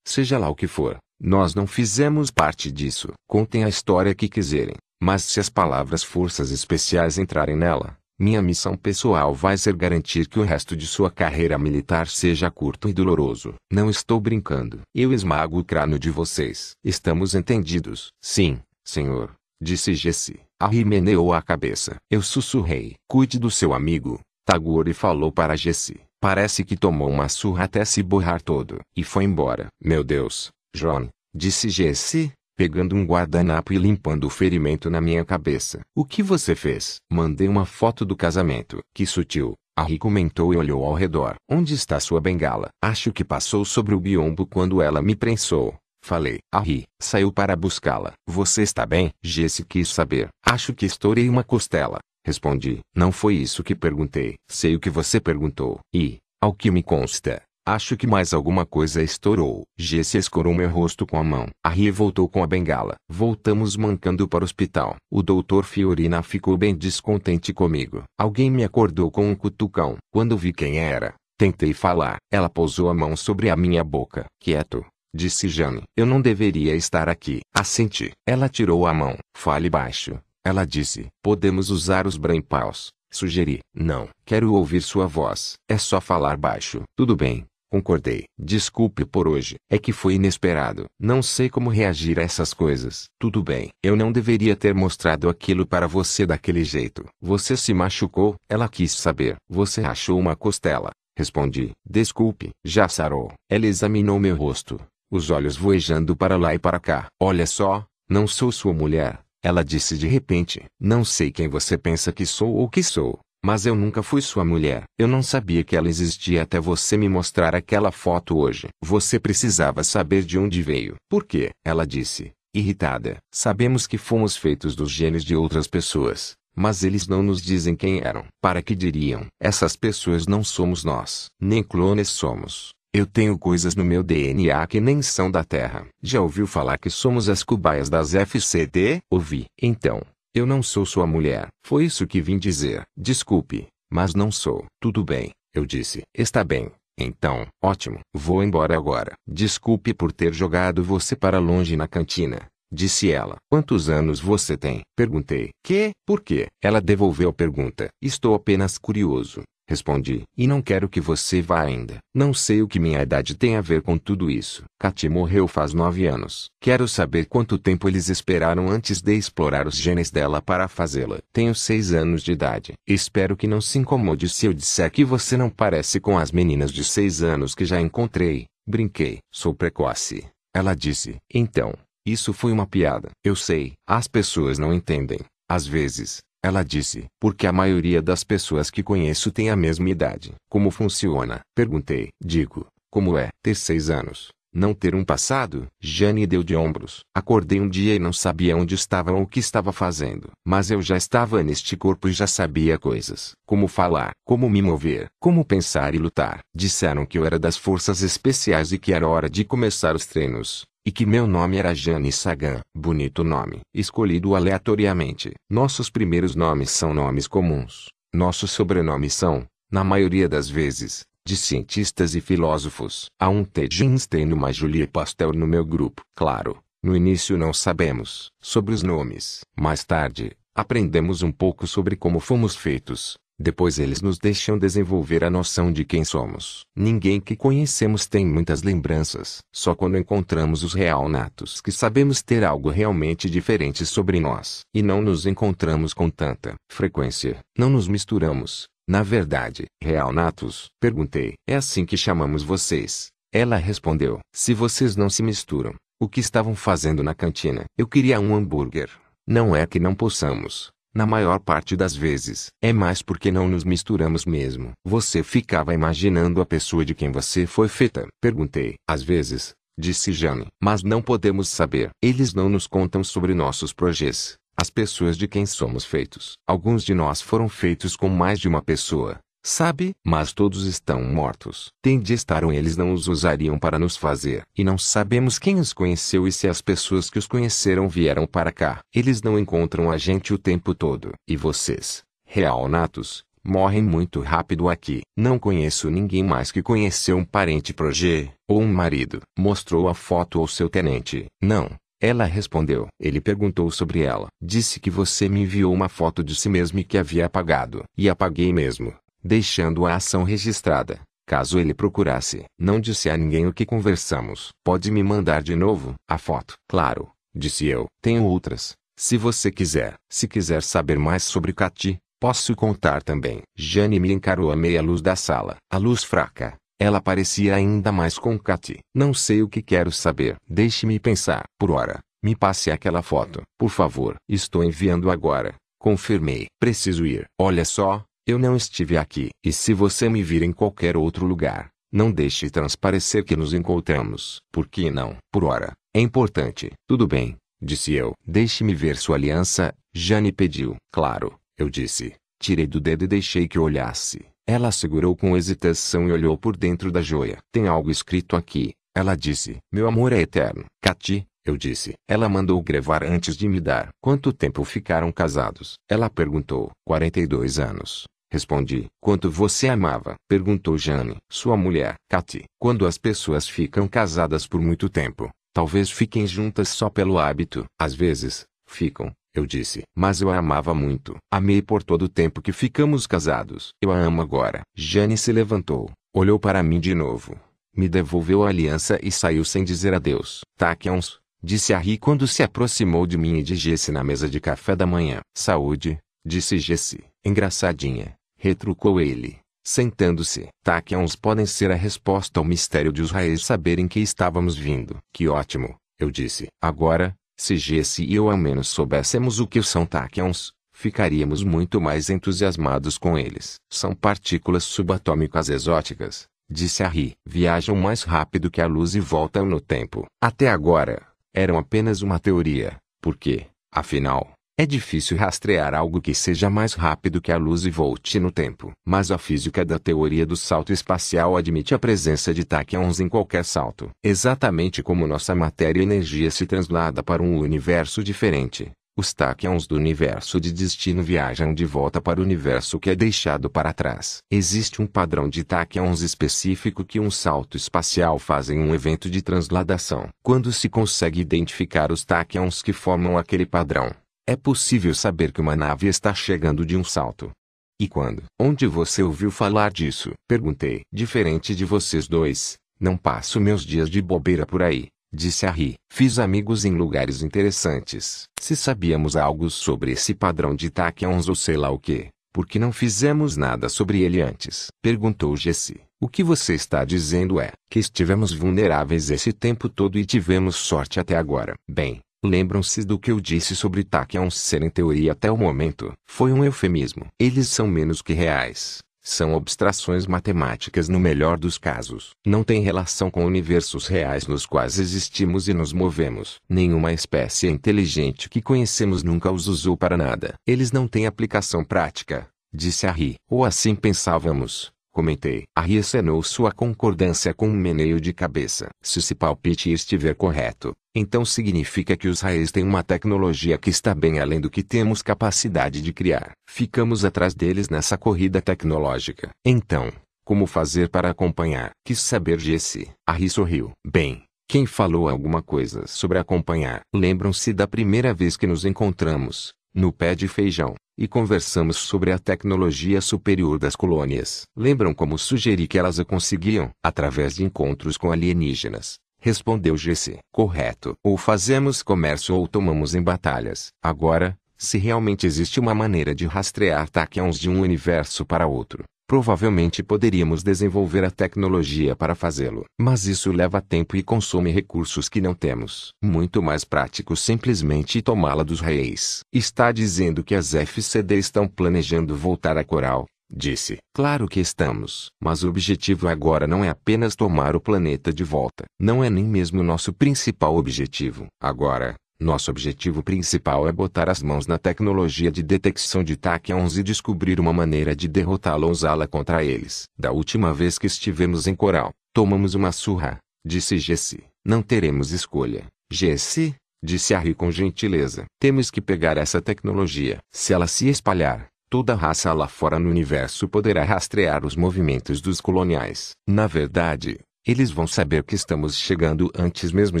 Seja 0.04 0.38
lá 0.38 0.48
o 0.48 0.56
que 0.56 0.66
for, 0.66 0.98
nós 1.20 1.54
não 1.54 1.66
fizemos 1.68 2.32
parte 2.32 2.72
disso. 2.72 3.12
Contem 3.28 3.62
a 3.64 3.68
história 3.68 4.14
que 4.14 4.28
quiserem, 4.28 4.74
Mas 5.00 5.22
se 5.22 5.38
as 5.38 5.48
palavras 5.48 6.02
forças 6.02 6.50
especiais 6.50 7.16
entrarem 7.16 7.56
nela, 7.56 7.96
minha 8.18 8.40
missão 8.40 8.76
pessoal 8.76 9.34
vai 9.34 9.56
ser 9.56 9.74
garantir 9.74 10.28
que 10.28 10.38
o 10.38 10.44
resto 10.44 10.76
de 10.76 10.86
sua 10.86 11.10
carreira 11.10 11.58
militar 11.58 12.06
seja 12.06 12.48
curto 12.50 12.88
e 12.88 12.92
doloroso. 12.92 13.54
Não 13.72 13.90
estou 13.90 14.20
brincando. 14.20 14.82
Eu 14.94 15.12
esmago 15.12 15.58
o 15.58 15.64
crânio 15.64 15.98
de 15.98 16.10
vocês. 16.10 16.76
Estamos 16.84 17.34
entendidos? 17.34 18.12
Sim, 18.22 18.60
senhor, 18.84 19.34
disse 19.60 19.94
Jesse. 19.94 20.40
Harry 20.60 20.84
meneou 20.84 21.34
a 21.34 21.42
cabeça. 21.42 21.96
Eu 22.08 22.22
sussurrei. 22.22 22.94
Cuide 23.08 23.38
do 23.38 23.50
seu 23.50 23.74
amigo. 23.74 24.20
Tagore 24.46 24.94
falou 24.94 25.32
para 25.32 25.56
Jesse. 25.56 26.00
Parece 26.20 26.64
que 26.64 26.76
tomou 26.76 27.10
uma 27.10 27.28
surra 27.28 27.64
até 27.64 27.84
se 27.84 28.02
borrar 28.02 28.40
todo. 28.40 28.80
E 28.96 29.02
foi 29.02 29.24
embora. 29.24 29.66
Meu 29.82 30.04
Deus, 30.04 30.50
John, 30.74 31.08
disse 31.34 31.68
Jesse, 31.68 32.32
pegando 32.56 32.94
um 32.94 33.04
guardanapo 33.04 33.72
e 33.72 33.78
limpando 33.78 34.24
o 34.24 34.30
ferimento 34.30 34.88
na 34.88 35.00
minha 35.00 35.24
cabeça. 35.24 35.80
O 35.94 36.04
que 36.04 36.22
você 36.22 36.54
fez? 36.54 36.96
Mandei 37.10 37.48
uma 37.48 37.64
foto 37.64 38.04
do 38.04 38.16
casamento. 38.16 38.80
Que 38.94 39.06
sutil. 39.06 39.54
Harry 39.78 39.98
comentou 39.98 40.54
e 40.54 40.56
olhou 40.56 40.84
ao 40.84 40.94
redor. 40.94 41.34
Onde 41.50 41.74
está 41.74 41.98
sua 41.98 42.20
bengala? 42.20 42.68
Acho 42.82 43.12
que 43.12 43.24
passou 43.24 43.64
sobre 43.64 43.94
o 43.94 44.00
biombo 44.00 44.46
quando 44.46 44.80
ela 44.80 45.02
me 45.02 45.16
prensou. 45.16 45.74
Falei. 46.02 46.38
Harry, 46.54 46.84
saiu 47.00 47.32
para 47.32 47.56
buscá-la. 47.56 48.12
Você 48.26 48.62
está 48.62 48.86
bem? 48.86 49.10
Jesse 49.22 49.64
quis 49.64 49.88
saber. 49.88 50.28
Acho 50.44 50.72
que 50.72 50.86
estourei 50.86 51.28
uma 51.28 51.42
costela. 51.42 51.98
Respondi. 52.24 52.80
Não 52.94 53.10
foi 53.10 53.34
isso 53.34 53.64
que 53.64 53.74
perguntei. 53.74 54.36
Sei 54.48 54.76
o 54.76 54.80
que 54.80 54.90
você 54.90 55.18
perguntou. 55.18 55.80
E, 55.94 56.18
ao 56.40 56.52
que 56.54 56.70
me 56.70 56.82
consta, 56.82 57.42
Acho 57.66 57.96
que 57.96 58.06
mais 58.06 58.34
alguma 58.34 58.66
coisa 58.66 59.02
estourou. 59.02 59.62
Jesse 59.78 60.18
escorou 60.18 60.52
meu 60.52 60.68
rosto 60.68 61.06
com 61.06 61.16
a 61.16 61.24
mão. 61.24 61.48
Harry 61.64 61.90
voltou 61.90 62.28
com 62.28 62.42
a 62.42 62.46
bengala. 62.46 62.94
Voltamos 63.08 63.74
mancando 63.74 64.28
para 64.28 64.42
o 64.42 64.44
hospital. 64.44 64.96
O 65.10 65.22
doutor 65.22 65.64
Fiorina 65.64 66.22
ficou 66.22 66.58
bem 66.58 66.74
descontente 66.74 67.54
comigo. 67.54 68.04
Alguém 68.18 68.50
me 68.50 68.64
acordou 68.64 69.10
com 69.10 69.30
um 69.30 69.34
cutucão. 69.34 69.96
Quando 70.12 70.36
vi 70.36 70.52
quem 70.52 70.78
era, 70.78 71.14
tentei 71.38 71.72
falar. 71.72 72.18
Ela 72.30 72.50
pousou 72.50 72.90
a 72.90 72.94
mão 72.94 73.16
sobre 73.16 73.48
a 73.48 73.56
minha 73.56 73.82
boca. 73.82 74.26
Quieto, 74.38 74.84
disse 75.16 75.48
Jane. 75.48 75.84
Eu 75.96 76.04
não 76.04 76.20
deveria 76.20 76.76
estar 76.76 77.08
aqui. 77.08 77.40
Assenti. 77.54 78.12
Ela 78.28 78.46
tirou 78.46 78.86
a 78.86 78.92
mão. 78.92 79.16
Fale 79.34 79.70
baixo. 79.70 80.20
Ela 80.44 80.66
disse. 80.66 81.06
Podemos 81.22 81.70
usar 81.70 82.06
os 82.06 82.18
brainpaws. 82.18 82.88
Sugeri. 83.10 83.60
Não. 83.74 84.10
Quero 84.26 84.52
ouvir 84.52 84.82
sua 84.82 85.06
voz. 85.06 85.54
É 85.66 85.78
só 85.78 85.98
falar 85.98 86.36
baixo. 86.36 86.82
Tudo 86.94 87.16
bem. 87.16 87.46
Concordei. 87.70 88.24
Desculpe 88.38 89.04
por 89.04 89.26
hoje. 89.26 89.56
É 89.70 89.78
que 89.78 89.92
foi 89.92 90.14
inesperado. 90.14 90.86
Não 90.98 91.22
sei 91.22 91.50
como 91.50 91.70
reagir 91.70 92.18
a 92.18 92.22
essas 92.22 92.54
coisas. 92.54 93.06
Tudo 93.18 93.42
bem. 93.42 93.70
Eu 93.82 93.96
não 93.96 94.12
deveria 94.12 94.54
ter 94.54 94.74
mostrado 94.74 95.28
aquilo 95.28 95.66
para 95.66 95.86
você 95.86 96.24
daquele 96.24 96.64
jeito. 96.64 97.04
Você 97.20 97.56
se 97.56 97.74
machucou? 97.74 98.36
Ela 98.48 98.68
quis 98.68 98.92
saber. 98.92 99.36
Você 99.48 99.80
achou 99.82 100.18
uma 100.18 100.36
costela? 100.36 100.90
Respondi. 101.16 101.72
Desculpe. 101.84 102.50
Já 102.64 102.88
sarou. 102.88 103.32
Ela 103.48 103.66
examinou 103.66 104.18
meu 104.18 104.36
rosto. 104.36 104.80
Os 105.10 105.30
olhos 105.30 105.56
voejando 105.56 106.16
para 106.16 106.36
lá 106.36 106.54
e 106.54 106.58
para 106.58 106.80
cá. 106.80 107.06
Olha 107.20 107.46
só. 107.46 107.84
Não 108.08 108.26
sou 108.26 108.52
sua 108.52 108.72
mulher. 108.72 109.20
Ela 109.42 109.62
disse 109.62 109.98
de 109.98 110.06
repente. 110.06 110.64
Não 110.80 111.04
sei 111.04 111.30
quem 111.30 111.48
você 111.48 111.76
pensa 111.76 112.10
que 112.12 112.24
sou 112.24 112.54
ou 112.54 112.68
que 112.68 112.82
sou. 112.82 113.18
Mas 113.44 113.66
eu 113.66 113.74
nunca 113.74 114.02
fui 114.02 114.22
sua 114.22 114.42
mulher. 114.42 114.84
Eu 114.98 115.06
não 115.06 115.22
sabia 115.22 115.62
que 115.62 115.76
ela 115.76 115.90
existia 115.90 116.40
até 116.40 116.58
você 116.58 116.96
me 116.96 117.10
mostrar 117.10 117.54
aquela 117.54 117.92
foto 117.92 118.38
hoje. 118.38 118.68
Você 118.82 119.20
precisava 119.20 119.84
saber 119.84 120.22
de 120.22 120.38
onde 120.38 120.62
veio. 120.62 120.94
Por 121.10 121.26
quê? 121.26 121.50
Ela 121.62 121.86
disse, 121.86 122.32
irritada. 122.54 123.18
Sabemos 123.30 123.86
que 123.86 123.98
fomos 123.98 124.34
feitos 124.34 124.74
dos 124.74 124.90
genes 124.90 125.22
de 125.22 125.36
outras 125.36 125.66
pessoas. 125.66 126.32
Mas 126.56 126.82
eles 126.82 127.06
não 127.06 127.22
nos 127.22 127.42
dizem 127.42 127.76
quem 127.76 128.00
eram. 128.00 128.24
Para 128.40 128.62
que 128.62 128.74
diriam? 128.74 129.26
Essas 129.38 129.76
pessoas 129.76 130.26
não 130.26 130.42
somos 130.42 130.82
nós. 130.82 131.26
Nem 131.38 131.62
clones 131.62 132.08
somos. 132.08 132.70
Eu 132.94 133.04
tenho 133.04 133.38
coisas 133.38 133.74
no 133.74 133.84
meu 133.84 134.02
DNA 134.02 134.66
que 134.68 134.80
nem 134.80 135.02
são 135.02 135.30
da 135.30 135.44
Terra. 135.44 135.86
Já 136.02 136.22
ouviu 136.22 136.46
falar 136.46 136.78
que 136.78 136.88
somos 136.88 137.28
as 137.28 137.42
cobaias 137.42 137.90
das 137.90 138.14
FCD? 138.14 139.00
Ouvi. 139.10 139.44
Então, 139.60 140.00
eu 140.34 140.44
não 140.44 140.62
sou 140.62 140.84
sua 140.84 141.06
mulher. 141.06 141.48
Foi 141.64 141.84
isso 141.84 142.06
que 142.06 142.20
vim 142.20 142.36
dizer. 142.38 142.82
Desculpe, 142.96 143.68
mas 143.90 144.14
não 144.14 144.32
sou. 144.32 144.66
Tudo 144.80 145.04
bem, 145.04 145.30
eu 145.54 145.64
disse. 145.64 146.02
Está 146.12 146.42
bem. 146.42 146.72
Então, 146.98 147.46
ótimo. 147.62 148.00
Vou 148.12 148.42
embora 148.42 148.76
agora. 148.76 149.14
Desculpe 149.26 149.94
por 149.94 150.12
ter 150.12 150.32
jogado 150.34 150.82
você 150.82 151.14
para 151.14 151.38
longe 151.38 151.76
na 151.76 151.86
cantina. 151.86 152.46
Disse 152.72 153.10
ela. 153.10 153.36
Quantos 153.48 153.88
anos 153.88 154.18
você 154.18 154.56
tem? 154.56 154.80
Perguntei. 154.96 155.50
Que? 155.64 155.92
Por 156.04 156.20
quê? 156.20 156.48
Ela 156.60 156.80
devolveu 156.80 157.28
a 157.30 157.32
pergunta. 157.32 157.88
Estou 158.02 158.34
apenas 158.34 158.76
curioso. 158.76 159.42
Respondi. 159.66 160.24
E 160.36 160.46
não 160.46 160.60
quero 160.60 160.88
que 160.88 161.00
você 161.00 161.40
vá 161.40 161.62
ainda. 161.62 161.98
Não 162.14 162.34
sei 162.34 162.60
o 162.60 162.68
que 162.68 162.78
minha 162.78 163.00
idade 163.00 163.34
tem 163.34 163.56
a 163.56 163.60
ver 163.60 163.80
com 163.80 163.96
tudo 163.96 164.30
isso. 164.30 164.64
Katy 164.78 165.08
morreu 165.08 165.48
faz 165.48 165.72
nove 165.72 166.06
anos. 166.06 166.50
Quero 166.60 166.86
saber 166.86 167.26
quanto 167.26 167.58
tempo 167.58 167.88
eles 167.88 168.08
esperaram 168.08 168.68
antes 168.68 169.00
de 169.00 169.14
explorar 169.14 169.66
os 169.66 169.76
genes 169.76 170.10
dela 170.10 170.42
para 170.42 170.68
fazê-la. 170.68 171.18
Tenho 171.32 171.54
seis 171.54 171.92
anos 171.92 172.22
de 172.22 172.32
idade. 172.32 172.74
Espero 172.86 173.36
que 173.36 173.46
não 173.46 173.60
se 173.60 173.78
incomode 173.78 174.28
se 174.28 174.46
eu 174.46 174.52
disser 174.52 174.90
que 174.90 175.04
você 175.04 175.36
não 175.36 175.48
parece 175.48 175.98
com 175.98 176.18
as 176.18 176.30
meninas 176.30 176.70
de 176.70 176.84
seis 176.84 177.22
anos 177.22 177.54
que 177.54 177.64
já 177.64 177.80
encontrei. 177.80 178.46
Brinquei. 178.66 179.18
Sou 179.32 179.54
precoce. 179.54 180.26
Ela 180.54 180.74
disse. 180.74 181.16
Então, 181.32 181.74
isso 182.06 182.34
foi 182.34 182.52
uma 182.52 182.66
piada. 182.66 183.10
Eu 183.24 183.34
sei. 183.34 183.72
As 183.88 184.06
pessoas 184.06 184.58
não 184.58 184.74
entendem. 184.74 185.20
Às 185.48 185.66
vezes, 185.66 186.20
ela 186.44 186.62
disse, 186.62 187.06
porque 187.18 187.46
a 187.46 187.52
maioria 187.54 188.02
das 188.02 188.22
pessoas 188.22 188.70
que 188.70 188.82
conheço 188.82 189.32
tem 189.32 189.48
a 189.48 189.56
mesma 189.56 189.88
idade. 189.88 190.34
Como 190.46 190.70
funciona? 190.70 191.40
Perguntei. 191.56 192.10
Digo, 192.22 192.66
como 192.90 193.16
é 193.16 193.30
ter 193.42 193.56
seis 193.56 193.88
anos? 193.88 194.28
Não 194.52 194.74
ter 194.74 194.94
um 194.94 195.02
passado? 195.02 195.66
Jane 195.80 196.26
deu 196.26 196.42
de 196.42 196.54
ombros. 196.54 197.00
Acordei 197.16 197.62
um 197.62 197.68
dia 197.68 197.94
e 197.94 197.98
não 197.98 198.12
sabia 198.12 198.54
onde 198.58 198.74
estava 198.74 199.10
ou 199.10 199.22
o 199.22 199.26
que 199.26 199.40
estava 199.40 199.72
fazendo. 199.72 200.32
Mas 200.46 200.70
eu 200.70 200.82
já 200.82 200.98
estava 200.98 201.42
neste 201.42 201.78
corpo 201.78 202.08
e 202.08 202.12
já 202.12 202.26
sabia 202.26 202.78
coisas. 202.78 203.32
Como 203.46 203.66
falar, 203.66 204.12
como 204.22 204.50
me 204.50 204.60
mover, 204.60 205.06
como 205.18 205.46
pensar 205.46 205.94
e 205.94 205.98
lutar. 205.98 206.40
Disseram 206.54 207.06
que 207.06 207.16
eu 207.16 207.24
era 207.24 207.38
das 207.38 207.56
forças 207.56 208.02
especiais 208.02 208.70
e 208.70 208.78
que 208.78 208.92
era 208.92 209.08
hora 209.08 209.30
de 209.30 209.46
começar 209.46 209.96
os 209.96 210.04
treinos 210.04 210.66
e 210.86 210.92
que 210.92 211.06
meu 211.06 211.26
nome 211.26 211.56
era 211.56 211.74
Jane 211.74 212.12
Sagan. 212.12 212.60
Bonito 212.76 213.24
nome. 213.24 213.60
Escolhido 213.72 214.34
aleatoriamente. 214.34 215.32
Nossos 215.50 215.88
primeiros 215.88 216.36
nomes 216.36 216.70
são 216.70 216.92
nomes 216.92 217.26
comuns. 217.26 217.88
Nossos 218.12 218.50
sobrenomes 218.50 219.14
são, 219.14 219.46
na 219.70 219.82
maioria 219.82 220.28
das 220.28 220.48
vezes, 220.48 221.04
de 221.26 221.36
cientistas 221.36 222.14
e 222.14 222.20
filósofos. 222.20 223.06
Há 223.18 223.28
um 223.30 223.44
Ted 223.44 223.82
Einstein 223.82 224.28
e 224.28 224.32
uma 224.34 224.52
Julia 224.52 224.86
Pastel 224.86 225.32
no 225.32 225.46
meu 225.46 225.64
grupo. 225.64 226.02
Claro, 226.14 226.62
no 226.82 226.94
início 226.94 227.38
não 227.38 227.52
sabemos 227.52 228.30
sobre 228.38 228.74
os 228.74 228.82
nomes. 228.82 229.40
Mais 229.58 229.84
tarde, 229.84 230.36
aprendemos 230.54 231.22
um 231.22 231.32
pouco 231.32 231.66
sobre 231.66 231.96
como 231.96 232.20
fomos 232.20 232.54
feitos, 232.54 233.16
depois 233.38 233.78
eles 233.78 234.00
nos 234.00 234.18
deixam 234.18 234.58
desenvolver 234.58 235.24
a 235.24 235.30
noção 235.30 235.72
de 235.72 235.84
quem 235.84 236.04
somos. 236.04 236.64
Ninguém 236.76 237.20
que 237.20 237.34
conhecemos 237.34 238.06
tem 238.06 238.24
muitas 238.24 238.62
lembranças. 238.62 239.38
Só 239.52 239.74
quando 239.74 239.98
encontramos 239.98 240.62
os 240.62 240.72
real 240.72 241.08
natos 241.08 241.60
que 241.60 241.72
sabemos 241.72 242.22
ter 242.22 242.44
algo 242.44 242.70
realmente 242.70 243.28
diferente 243.28 243.84
sobre 243.84 244.20
nós. 244.20 244.60
E 244.72 244.82
não 244.82 245.02
nos 245.02 245.26
encontramos 245.26 245.92
com 245.92 246.08
tanta 246.08 246.54
frequência. 246.70 247.38
Não 247.58 247.68
nos 247.68 247.88
misturamos. 247.88 248.66
Na 248.88 249.02
verdade, 249.02 249.64
real 249.82 250.12
natos? 250.12 250.66
Perguntei. 250.80 251.34
É 251.48 251.56
assim 251.56 251.84
que 251.84 251.96
chamamos 251.96 252.42
vocês. 252.42 253.08
Ela 253.32 253.56
respondeu. 253.56 254.20
Se 254.32 254.54
vocês 254.54 254.94
não 254.94 255.10
se 255.10 255.22
misturam, 255.22 255.74
o 256.00 256.08
que 256.08 256.20
estavam 256.20 256.54
fazendo 256.54 257.02
na 257.02 257.14
cantina? 257.14 257.64
Eu 257.76 257.88
queria 257.88 258.20
um 258.20 258.34
hambúrguer. 258.34 258.90
Não 259.26 259.56
é 259.56 259.66
que 259.66 259.80
não 259.80 259.94
possamos. 259.94 260.73
Na 260.96 261.04
maior 261.06 261.40
parte 261.40 261.74
das 261.74 261.96
vezes, 261.96 262.50
é 262.62 262.72
mais 262.72 263.02
porque 263.02 263.32
não 263.32 263.48
nos 263.48 263.64
misturamos 263.64 264.24
mesmo. 264.24 264.70
Você 264.86 265.24
ficava 265.24 265.74
imaginando 265.74 266.40
a 266.40 266.46
pessoa 266.46 266.84
de 266.84 266.94
quem 266.94 267.10
você 267.10 267.48
foi 267.48 267.66
feita. 267.66 268.06
Perguntei. 268.22 268.76
Às 268.88 269.02
vezes, 269.02 269.54
disse 269.76 270.12
Jane. 270.12 270.46
Mas 270.62 270.84
não 270.84 271.02
podemos 271.02 271.48
saber. 271.48 271.90
Eles 272.00 272.32
não 272.32 272.48
nos 272.48 272.68
contam 272.68 273.02
sobre 273.02 273.34
nossos 273.34 273.72
projetos. 273.72 274.36
As 274.56 274.70
pessoas 274.70 275.16
de 275.16 275.26
quem 275.26 275.44
somos 275.46 275.84
feitos. 275.84 276.34
Alguns 276.46 276.84
de 276.84 276.94
nós 276.94 277.20
foram 277.20 277.48
feitos 277.48 277.96
com 277.96 278.08
mais 278.08 278.38
de 278.38 278.46
uma 278.46 278.62
pessoa. 278.62 279.18
Sabe? 279.46 279.94
Mas 280.02 280.32
todos 280.32 280.64
estão 280.66 281.04
mortos. 281.04 281.68
Tem 281.82 282.00
de 282.00 282.14
estar 282.14 282.44
ou 282.44 282.50
eles 282.52 282.78
não 282.78 282.94
os 282.94 283.08
usariam 283.08 283.58
para 283.58 283.78
nos 283.78 283.94
fazer. 283.94 284.42
E 284.56 284.64
não 284.64 284.78
sabemos 284.78 285.38
quem 285.38 285.60
os 285.60 285.74
conheceu 285.74 286.26
e 286.26 286.32
se 286.32 286.48
as 286.48 286.62
pessoas 286.62 287.10
que 287.10 287.18
os 287.18 287.26
conheceram 287.26 287.86
vieram 287.86 288.26
para 288.26 288.50
cá. 288.50 288.80
Eles 288.94 289.20
não 289.20 289.38
encontram 289.38 289.90
a 289.90 289.98
gente 289.98 290.32
o 290.32 290.38
tempo 290.38 290.74
todo. 290.74 291.12
E 291.28 291.36
vocês, 291.36 292.02
real 292.24 292.66
natos, 292.68 293.22
morrem 293.44 293.82
muito 293.82 294.20
rápido 294.20 294.66
aqui. 294.70 295.02
Não 295.14 295.38
conheço 295.38 295.90
ninguém 295.90 296.24
mais 296.24 296.50
que 296.50 296.62
conheceu 296.62 297.18
um 297.18 297.24
parente 297.24 297.74
progê, 297.74 298.30
ou 298.48 298.62
um 298.62 298.72
marido. 298.72 299.20
Mostrou 299.38 299.88
a 299.88 299.94
foto 299.94 300.40
ao 300.40 300.48
seu 300.48 300.70
tenente. 300.70 301.26
Não. 301.42 301.70
Ela 302.00 302.24
respondeu. 302.24 302.88
Ele 303.00 303.20
perguntou 303.20 303.70
sobre 303.70 304.02
ela. 304.02 304.28
Disse 304.42 304.80
que 304.80 304.90
você 304.90 305.28
me 305.28 305.42
enviou 305.42 305.72
uma 305.72 305.88
foto 305.88 306.24
de 306.24 306.34
si 306.34 306.48
mesmo 306.48 306.78
e 306.78 306.84
que 306.84 306.98
havia 306.98 307.24
apagado. 307.24 307.84
E 307.96 308.10
apaguei 308.10 308.52
mesmo, 308.52 308.92
deixando 309.24 309.86
a 309.86 309.94
ação 309.94 310.22
registrada. 310.22 311.00
Caso 311.26 311.58
ele 311.58 311.72
procurasse, 311.72 312.44
não 312.58 312.78
disse 312.78 313.08
a 313.08 313.16
ninguém 313.16 313.46
o 313.46 313.52
que 313.52 313.64
conversamos. 313.64 314.50
Pode 314.62 314.90
me 314.90 315.02
mandar 315.02 315.42
de 315.42 315.56
novo 315.56 315.94
a 316.06 316.18
foto? 316.18 316.54
Claro, 316.68 317.10
disse 317.34 317.66
eu. 317.66 317.86
Tenho 318.02 318.24
outras, 318.24 318.74
se 318.96 319.16
você 319.16 319.50
quiser. 319.50 319.94
Se 320.08 320.28
quiser 320.28 320.62
saber 320.62 320.98
mais 320.98 321.24
sobre 321.24 321.52
Cati, 321.52 321.98
posso 322.20 322.54
contar 322.54 323.02
também. 323.02 323.42
Jane 323.56 323.98
me 323.98 324.12
encarou 324.12 324.52
à 324.52 324.56
meia 324.56 324.80
luz 324.80 325.02
da 325.02 325.16
sala. 325.16 325.56
A 325.70 325.76
luz 325.76 326.04
fraca. 326.04 326.56
Ela 326.78 327.00
parecia 327.00 327.54
ainda 327.54 327.90
mais 327.90 328.18
com 328.18 328.38
Cati. 328.38 328.78
Não 328.94 329.12
sei 329.12 329.42
o 329.42 329.48
que 329.48 329.62
quero 329.62 329.90
saber. 329.90 330.36
Deixe-me 330.48 331.00
pensar. 331.00 331.44
Por 331.58 331.70
hora, 331.70 331.98
me 332.22 332.36
passe 332.36 332.70
aquela 332.70 333.02
foto. 333.02 333.42
Por 333.58 333.70
favor. 333.70 334.16
Estou 334.28 334.62
enviando 334.62 335.10
agora. 335.10 335.54
Confirmei. 335.78 336.46
Preciso 336.60 337.04
ir. 337.04 337.26
Olha 337.38 337.64
só, 337.64 338.04
eu 338.26 338.38
não 338.38 338.56
estive 338.56 338.96
aqui. 338.96 339.30
E 339.44 339.52
se 339.52 339.74
você 339.74 340.08
me 340.08 340.22
vir 340.22 340.42
em 340.42 340.52
qualquer 340.52 340.96
outro 340.96 341.26
lugar, 341.26 341.70
não 341.92 342.10
deixe 342.10 342.50
transparecer 342.50 343.24
que 343.24 343.36
nos 343.36 343.52
encontramos. 343.52 344.40
Por 344.50 344.66
que 344.66 344.90
não? 344.90 345.16
Por 345.30 345.44
hora. 345.44 345.72
É 345.94 346.00
importante. 346.00 346.72
Tudo 346.88 347.06
bem, 347.06 347.36
disse 347.60 347.92
eu. 347.92 348.12
Deixe-me 348.26 348.74
ver 348.74 348.96
sua 348.96 349.16
aliança, 349.16 349.74
Jane 349.94 350.32
pediu. 350.32 350.76
Claro, 350.92 351.38
eu 351.56 351.70
disse. 351.70 352.14
Tirei 352.40 352.66
do 352.66 352.80
dedo 352.80 353.04
e 353.04 353.08
deixei 353.08 353.46
que 353.46 353.58
olhasse. 353.58 354.26
Ela 354.46 354.72
segurou 354.72 355.14
com 355.16 355.36
hesitação 355.36 356.08
e 356.08 356.12
olhou 356.12 356.36
por 356.36 356.56
dentro 356.56 356.90
da 356.90 357.00
joia. 357.00 357.38
Tem 357.52 357.68
algo 357.68 357.90
escrito 357.90 358.36
aqui, 358.36 358.74
ela 358.94 359.14
disse. 359.14 359.58
Meu 359.72 359.86
amor 359.86 360.12
é 360.12 360.20
eterno. 360.20 360.64
Cati, 360.82 361.26
eu 361.44 361.56
disse. 361.56 361.94
Ela 362.08 362.28
mandou 362.28 362.60
gravar 362.62 363.04
antes 363.04 363.36
de 363.36 363.48
me 363.48 363.60
dar. 363.60 363.88
Quanto 364.00 364.32
tempo 364.32 364.64
ficaram 364.64 365.12
casados? 365.12 365.74
Ela 365.88 366.10
perguntou. 366.10 366.70
42 366.86 367.58
anos. 367.58 368.04
Respondi. 368.34 368.86
Quanto 369.00 369.30
você 369.30 369.68
amava? 369.68 370.16
Perguntou 370.28 370.76
Jane. 370.76 371.18
Sua 371.30 371.56
mulher. 371.56 371.94
Katy. 372.10 372.46
Quando 372.58 372.84
as 372.84 372.98
pessoas 372.98 373.48
ficam 373.48 373.86
casadas 373.86 374.44
por 374.44 374.60
muito 374.60 374.88
tempo, 374.88 375.30
talvez 375.52 375.88
fiquem 375.88 376.26
juntas 376.26 376.68
só 376.68 376.90
pelo 376.90 377.16
hábito. 377.16 377.64
Às 377.78 377.94
vezes, 377.94 378.44
ficam. 378.66 379.12
Eu 379.32 379.46
disse. 379.46 379.84
Mas 379.94 380.20
eu 380.20 380.30
a 380.30 380.38
amava 380.38 380.74
muito. 380.74 381.16
Amei 381.32 381.62
por 381.62 381.84
todo 381.84 382.06
o 382.06 382.08
tempo 382.08 382.42
que 382.42 382.50
ficamos 382.50 383.06
casados. 383.06 383.68
Eu 383.80 383.92
a 383.92 383.96
amo 383.96 384.20
agora. 384.20 384.62
Jane 384.74 385.16
se 385.16 385.30
levantou. 385.30 385.88
Olhou 386.12 386.36
para 386.36 386.60
mim 386.60 386.80
de 386.80 386.92
novo. 386.92 387.38
Me 387.76 387.88
devolveu 387.88 388.42
a 388.42 388.48
aliança 388.48 388.98
e 389.00 389.12
saiu 389.12 389.44
sem 389.44 389.62
dizer 389.62 389.94
adeus. 389.94 390.40
Taquions. 390.58 391.20
Disse 391.40 391.72
a 391.72 391.78
Ri 391.78 391.98
quando 391.98 392.26
se 392.26 392.42
aproximou 392.42 393.06
de 393.06 393.16
mim 393.16 393.36
e 393.36 393.44
de 393.44 393.54
Jesse 393.54 393.92
na 393.92 394.02
mesa 394.02 394.28
de 394.28 394.40
café 394.40 394.74
da 394.74 394.86
manhã. 394.86 395.20
Saúde, 395.36 396.00
disse 396.26 396.58
Jesse. 396.58 397.04
Engraçadinha 397.24 398.16
retrucou 398.44 399.00
ele, 399.00 399.38
sentando-se. 399.66 400.48
Taquions 400.62 401.16
podem 401.16 401.46
ser 401.46 401.70
a 401.70 401.74
resposta 401.74 402.38
ao 402.38 402.44
mistério 402.44 402.92
de 402.92 403.00
os 403.00 403.10
raiz 403.10 403.42
saberem 403.42 403.88
que 403.88 404.00
estávamos 404.00 404.54
vindo. 404.54 404.98
Que 405.14 405.26
ótimo, 405.26 405.76
eu 405.98 406.10
disse. 406.10 406.48
Agora, 406.62 407.14
se 407.38 407.56
Jesse 407.56 408.04
e 408.04 408.14
eu 408.14 408.30
ao 408.30 408.36
menos 408.36 408.68
soubéssemos 408.68 409.40
o 409.40 409.46
que 409.46 409.62
são 409.62 409.86
Taquions, 409.86 410.52
ficaríamos 410.74 411.42
muito 411.42 411.80
mais 411.80 412.10
entusiasmados 412.10 412.98
com 412.98 413.16
eles. 413.16 413.54
São 413.72 413.94
partículas 413.94 414.64
subatômicas 414.64 415.48
exóticas, 415.48 416.26
disse 416.46 416.82
Harry. 416.82 417.14
Viajam 417.26 417.74
mais 417.74 418.02
rápido 418.02 418.50
que 418.50 418.60
a 418.60 418.66
luz 418.66 418.94
e 418.94 419.00
voltam 419.00 419.46
no 419.46 419.58
tempo. 419.58 420.04
Até 420.22 420.50
agora, 420.50 421.00
eram 421.32 421.56
apenas 421.56 422.02
uma 422.02 422.18
teoria, 422.18 422.76
porque, 423.00 423.46
afinal, 423.72 424.33
é 424.56 424.64
difícil 424.64 425.16
rastrear 425.16 425.74
algo 425.74 426.00
que 426.00 426.14
seja 426.14 426.48
mais 426.48 426.74
rápido 426.74 427.20
que 427.20 427.32
a 427.32 427.36
luz 427.36 427.64
e 427.64 427.70
volte 427.70 428.20
no 428.20 428.30
tempo. 428.30 428.72
Mas 428.86 429.10
a 429.10 429.18
física 429.18 429.64
da 429.64 429.78
teoria 429.78 430.24
do 430.24 430.36
salto 430.36 430.72
espacial 430.72 431.36
admite 431.36 431.74
a 431.74 431.78
presença 431.78 432.32
de 432.32 432.44
tachyons 432.44 433.00
em 433.00 433.08
qualquer 433.08 433.44
salto. 433.44 433.90
Exatamente 434.02 434.82
como 434.82 435.06
nossa 435.06 435.34
matéria 435.34 435.80
e 435.80 435.82
energia 435.82 436.30
se 436.30 436.46
translada 436.46 437.02
para 437.02 437.22
um 437.22 437.38
universo 437.38 438.02
diferente. 438.02 438.70
Os 438.96 439.12
tachyons 439.12 439.66
do 439.66 439.74
universo 439.74 440.40
de 440.40 440.52
destino 440.52 441.02
viajam 441.02 441.52
de 441.52 441.64
volta 441.64 442.00
para 442.00 442.20
o 442.20 442.22
universo 442.22 442.78
que 442.78 442.90
é 442.90 442.94
deixado 442.94 443.50
para 443.50 443.72
trás. 443.72 444.18
Existe 444.30 444.80
um 444.80 444.86
padrão 444.86 445.28
de 445.28 445.42
tachyons 445.42 446.00
específico 446.00 446.84
que 446.84 447.00
um 447.00 447.10
salto 447.10 447.56
espacial 447.56 448.20
faz 448.20 448.50
em 448.50 448.58
um 448.60 448.72
evento 448.72 449.10
de 449.10 449.20
transladação. 449.20 450.08
Quando 450.22 450.52
se 450.52 450.68
consegue 450.68 451.20
identificar 451.20 451.90
os 451.90 452.04
tachyons 452.04 452.62
que 452.62 452.72
formam 452.72 453.18
aquele 453.18 453.44
padrão, 453.44 453.90
é 454.26 454.36
possível 454.36 454.94
saber 454.94 455.32
que 455.32 455.40
uma 455.40 455.54
nave 455.54 455.86
está 455.86 456.14
chegando 456.14 456.64
de 456.64 456.76
um 456.76 456.84
salto. 456.84 457.30
E 457.78 457.88
quando? 457.88 458.22
Onde 458.40 458.66
você 458.66 459.02
ouviu 459.02 459.30
falar 459.30 459.70
disso? 459.72 460.12
Perguntei. 460.28 460.82
Diferente 460.92 461.54
de 461.54 461.64
vocês 461.64 462.08
dois, 462.08 462.56
não 462.80 462.96
passo 462.96 463.40
meus 463.40 463.64
dias 463.64 463.90
de 463.90 464.00
bobeira 464.00 464.46
por 464.46 464.62
aí, 464.62 464.86
disse 465.12 465.44
Harry. 465.44 465.74
Fiz 465.92 466.18
amigos 466.18 466.64
em 466.64 466.74
lugares 466.74 467.22
interessantes. 467.22 468.24
Se 468.40 468.56
sabíamos 468.56 469.16
algo 469.16 469.50
sobre 469.50 469.92
esse 469.92 470.14
padrão 470.14 470.54
de 470.54 470.70
Tachyons 470.70 471.28
ou 471.28 471.34
sei 471.34 471.56
lá 471.56 471.70
o 471.70 471.78
que, 471.78 472.08
por 472.32 472.46
que 472.46 472.58
não 472.58 472.72
fizemos 472.72 473.36
nada 473.36 473.68
sobre 473.68 474.02
ele 474.02 474.20
antes? 474.20 474.68
Perguntou 474.82 475.36
Jesse. 475.36 475.80
O 476.00 476.08
que 476.08 476.22
você 476.22 476.54
está 476.54 476.84
dizendo 476.84 477.40
é 477.40 477.52
que 477.70 477.78
estivemos 477.78 478.32
vulneráveis 478.32 479.08
esse 479.10 479.32
tempo 479.32 479.68
todo 479.68 479.98
e 479.98 480.04
tivemos 480.04 480.56
sorte 480.56 480.98
até 480.98 481.16
agora. 481.16 481.54
Bem, 481.70 482.00
Lembram-se 482.24 482.82
do 482.84 482.98
que 482.98 483.10
eu 483.12 483.20
disse 483.20 483.54
sobre 483.54 483.84
tachyons 483.84 484.38
serem 484.38 484.70
teoria 484.70 485.12
até 485.12 485.30
o 485.30 485.36
momento. 485.36 485.92
Foi 486.06 486.32
um 486.32 486.42
eufemismo. 486.42 487.04
Eles 487.20 487.48
são 487.48 487.68
menos 487.68 488.00
que 488.00 488.14
reais. 488.14 488.78
São 489.02 489.36
abstrações 489.36 490.06
matemáticas 490.06 490.88
no 490.88 490.98
melhor 490.98 491.36
dos 491.36 491.58
casos. 491.58 492.12
Não 492.26 492.42
têm 492.42 492.62
relação 492.62 493.10
com 493.10 493.26
universos 493.26 493.86
reais 493.86 494.26
nos 494.26 494.46
quais 494.46 494.78
existimos 494.78 495.48
e 495.48 495.52
nos 495.52 495.74
movemos. 495.74 496.36
Nenhuma 496.48 496.94
espécie 496.94 497.46
inteligente 497.46 498.30
que 498.30 498.40
conhecemos 498.40 499.02
nunca 499.02 499.30
os 499.30 499.46
usou 499.46 499.76
para 499.76 499.94
nada. 499.94 500.32
Eles 500.46 500.72
não 500.72 500.88
têm 500.88 501.04
aplicação 501.04 501.62
prática, 501.62 502.26
disse 502.50 502.86
Harry. 502.86 503.16
Ou 503.28 503.44
assim 503.44 503.74
pensávamos. 503.74 504.72
Comentei. 504.94 505.42
Harry 505.58 505.78
acenou 505.78 506.22
sua 506.22 506.52
concordância 506.52 507.34
com 507.34 507.48
um 507.48 507.52
meneio 507.52 508.00
de 508.00 508.12
cabeça. 508.12 508.68
Se 508.80 509.00
esse 509.00 509.12
palpite 509.12 509.72
estiver 509.72 510.14
correto, 510.14 510.72
então 510.94 511.24
significa 511.24 511.96
que 511.96 512.06
os 512.06 512.20
raiz 512.20 512.52
têm 512.52 512.62
uma 512.62 512.84
tecnologia 512.84 513.58
que 513.58 513.68
está 513.68 513.92
bem 513.92 514.20
além 514.20 514.40
do 514.40 514.48
que 514.48 514.62
temos 514.62 515.02
capacidade 515.02 515.82
de 515.82 515.92
criar. 515.92 516.30
Ficamos 516.48 517.04
atrás 517.04 517.34
deles 517.34 517.68
nessa 517.68 517.98
corrida 517.98 518.40
tecnológica. 518.40 519.30
Então, 519.44 519.92
como 520.24 520.46
fazer 520.46 520.88
para 520.88 521.10
acompanhar? 521.10 521.72
Quis 521.84 522.00
saber 522.00 522.38
Jesse. 522.38 522.88
Harry 523.08 523.28
sorriu. 523.28 523.72
Bem, 523.84 524.22
quem 524.48 524.64
falou 524.64 525.08
alguma 525.08 525.42
coisa 525.42 525.88
sobre 525.88 526.18
acompanhar? 526.18 526.82
Lembram-se 526.94 527.52
da 527.52 527.66
primeira 527.66 528.14
vez 528.14 528.36
que 528.36 528.46
nos 528.46 528.64
encontramos, 528.64 529.54
no 529.74 529.92
pé 529.92 530.14
de 530.14 530.28
feijão, 530.28 530.74
e 530.96 531.08
conversamos 531.08 531.76
sobre 531.76 532.12
a 532.12 532.18
tecnologia 532.18 533.00
superior 533.00 533.58
das 533.58 533.74
colônias. 533.74 534.42
Lembram 534.56 534.94
como 534.94 535.18
sugeri 535.18 535.66
que 535.66 535.78
elas 535.78 535.98
a 535.98 536.04
conseguiam? 536.04 536.70
Através 536.82 537.34
de 537.34 537.44
encontros 537.44 537.96
com 537.96 538.12
alienígenas. 538.12 538.98
Respondeu 539.20 539.76
GC. 539.76 540.18
Correto. 540.32 540.94
Ou 541.02 541.16
fazemos 541.16 541.82
comércio 541.82 542.36
ou 542.36 542.46
tomamos 542.46 542.94
em 542.94 543.02
batalhas. 543.02 543.68
Agora, 543.82 544.38
se 544.56 544.78
realmente 544.78 545.26
existe 545.26 545.58
uma 545.58 545.74
maneira 545.74 546.14
de 546.14 546.26
rastrear 546.26 546.88
tachyons 546.88 547.38
de 547.38 547.50
um 547.50 547.60
universo 547.60 548.24
para 548.24 548.46
outro, 548.46 548.84
provavelmente 549.14 549.80
poderíamos 549.80 550.42
desenvolver 550.42 551.04
a 551.04 551.10
tecnologia 551.10 551.94
para 551.94 552.16
fazê-lo. 552.16 552.64
Mas 552.76 553.06
isso 553.06 553.30
leva 553.30 553.60
tempo 553.60 553.96
e 553.96 554.02
consome 554.02 554.50
recursos 554.50 555.08
que 555.08 555.20
não 555.20 555.32
temos. 555.32 555.90
Muito 556.02 556.42
mais 556.42 556.64
prático 556.64 557.14
simplesmente 557.14 558.02
tomá-la 558.02 558.42
dos 558.42 558.60
reis. 558.60 559.20
Está 559.32 559.70
dizendo 559.70 560.24
que 560.24 560.34
as 560.34 560.52
FCD 560.52 561.16
estão 561.16 561.46
planejando 561.46 562.16
voltar 562.16 562.58
a 562.58 562.64
Coral, 562.64 563.06
Disse. 563.30 563.78
Claro 563.94 564.28
que 564.28 564.38
estamos. 564.38 565.08
Mas 565.22 565.42
o 565.42 565.48
objetivo 565.48 566.08
agora 566.08 566.46
não 566.46 566.64
é 566.64 566.68
apenas 566.68 567.16
tomar 567.16 567.56
o 567.56 567.60
planeta 567.60 568.12
de 568.12 568.22
volta. 568.22 568.64
Não 568.78 569.02
é 569.02 569.08
nem 569.08 569.24
mesmo 569.24 569.62
nosso 569.62 569.92
principal 569.92 570.56
objetivo. 570.56 571.26
Agora, 571.40 571.94
nosso 572.24 572.50
objetivo 572.50 573.02
principal 573.02 573.68
é 573.68 573.72
botar 573.72 574.08
as 574.08 574.22
mãos 574.22 574.46
na 574.46 574.58
tecnologia 574.58 575.30
de 575.30 575.42
detecção 575.42 576.02
de 576.02 576.16
tachyons 576.16 576.78
e 576.78 576.82
descobrir 576.82 577.38
uma 577.38 577.52
maneira 577.52 577.94
de 577.94 578.08
derrotá-la 578.08 578.66
ou 578.66 578.72
usá-la 578.72 579.06
contra 579.06 579.44
eles. 579.44 579.84
Da 579.96 580.10
última 580.10 580.52
vez 580.52 580.78
que 580.78 580.86
estivemos 580.86 581.46
em 581.46 581.54
Coral, 581.54 581.92
tomamos 582.12 582.54
uma 582.54 582.72
surra, 582.72 583.18
disse 583.46 583.78
Jesse. 583.78 584.24
Não 584.44 584.62
teremos 584.62 585.12
escolha. 585.12 585.66
Jesse, 585.92 586.54
disse 586.82 587.14
Harry 587.14 587.34
com 587.34 587.50
gentileza. 587.50 588.24
Temos 588.40 588.70
que 588.70 588.80
pegar 588.80 589.16
essa 589.16 589.40
tecnologia. 589.40 590.18
Se 590.32 590.52
ela 590.52 590.66
se 590.66 590.88
espalhar, 590.88 591.48
Toda 591.74 591.96
raça 591.96 592.32
lá 592.32 592.46
fora 592.46 592.78
no 592.78 592.88
universo 592.88 593.48
poderá 593.48 593.82
rastrear 593.82 594.46
os 594.46 594.54
movimentos 594.54 595.20
dos 595.20 595.40
coloniais. 595.40 596.12
Na 596.24 596.46
verdade, 596.46 597.18
Eles 597.46 597.70
vão 597.70 597.86
saber 597.86 598.24
que 598.24 598.34
estamos 598.34 598.74
chegando 598.74 599.30
antes 599.34 599.70
mesmo 599.70 600.00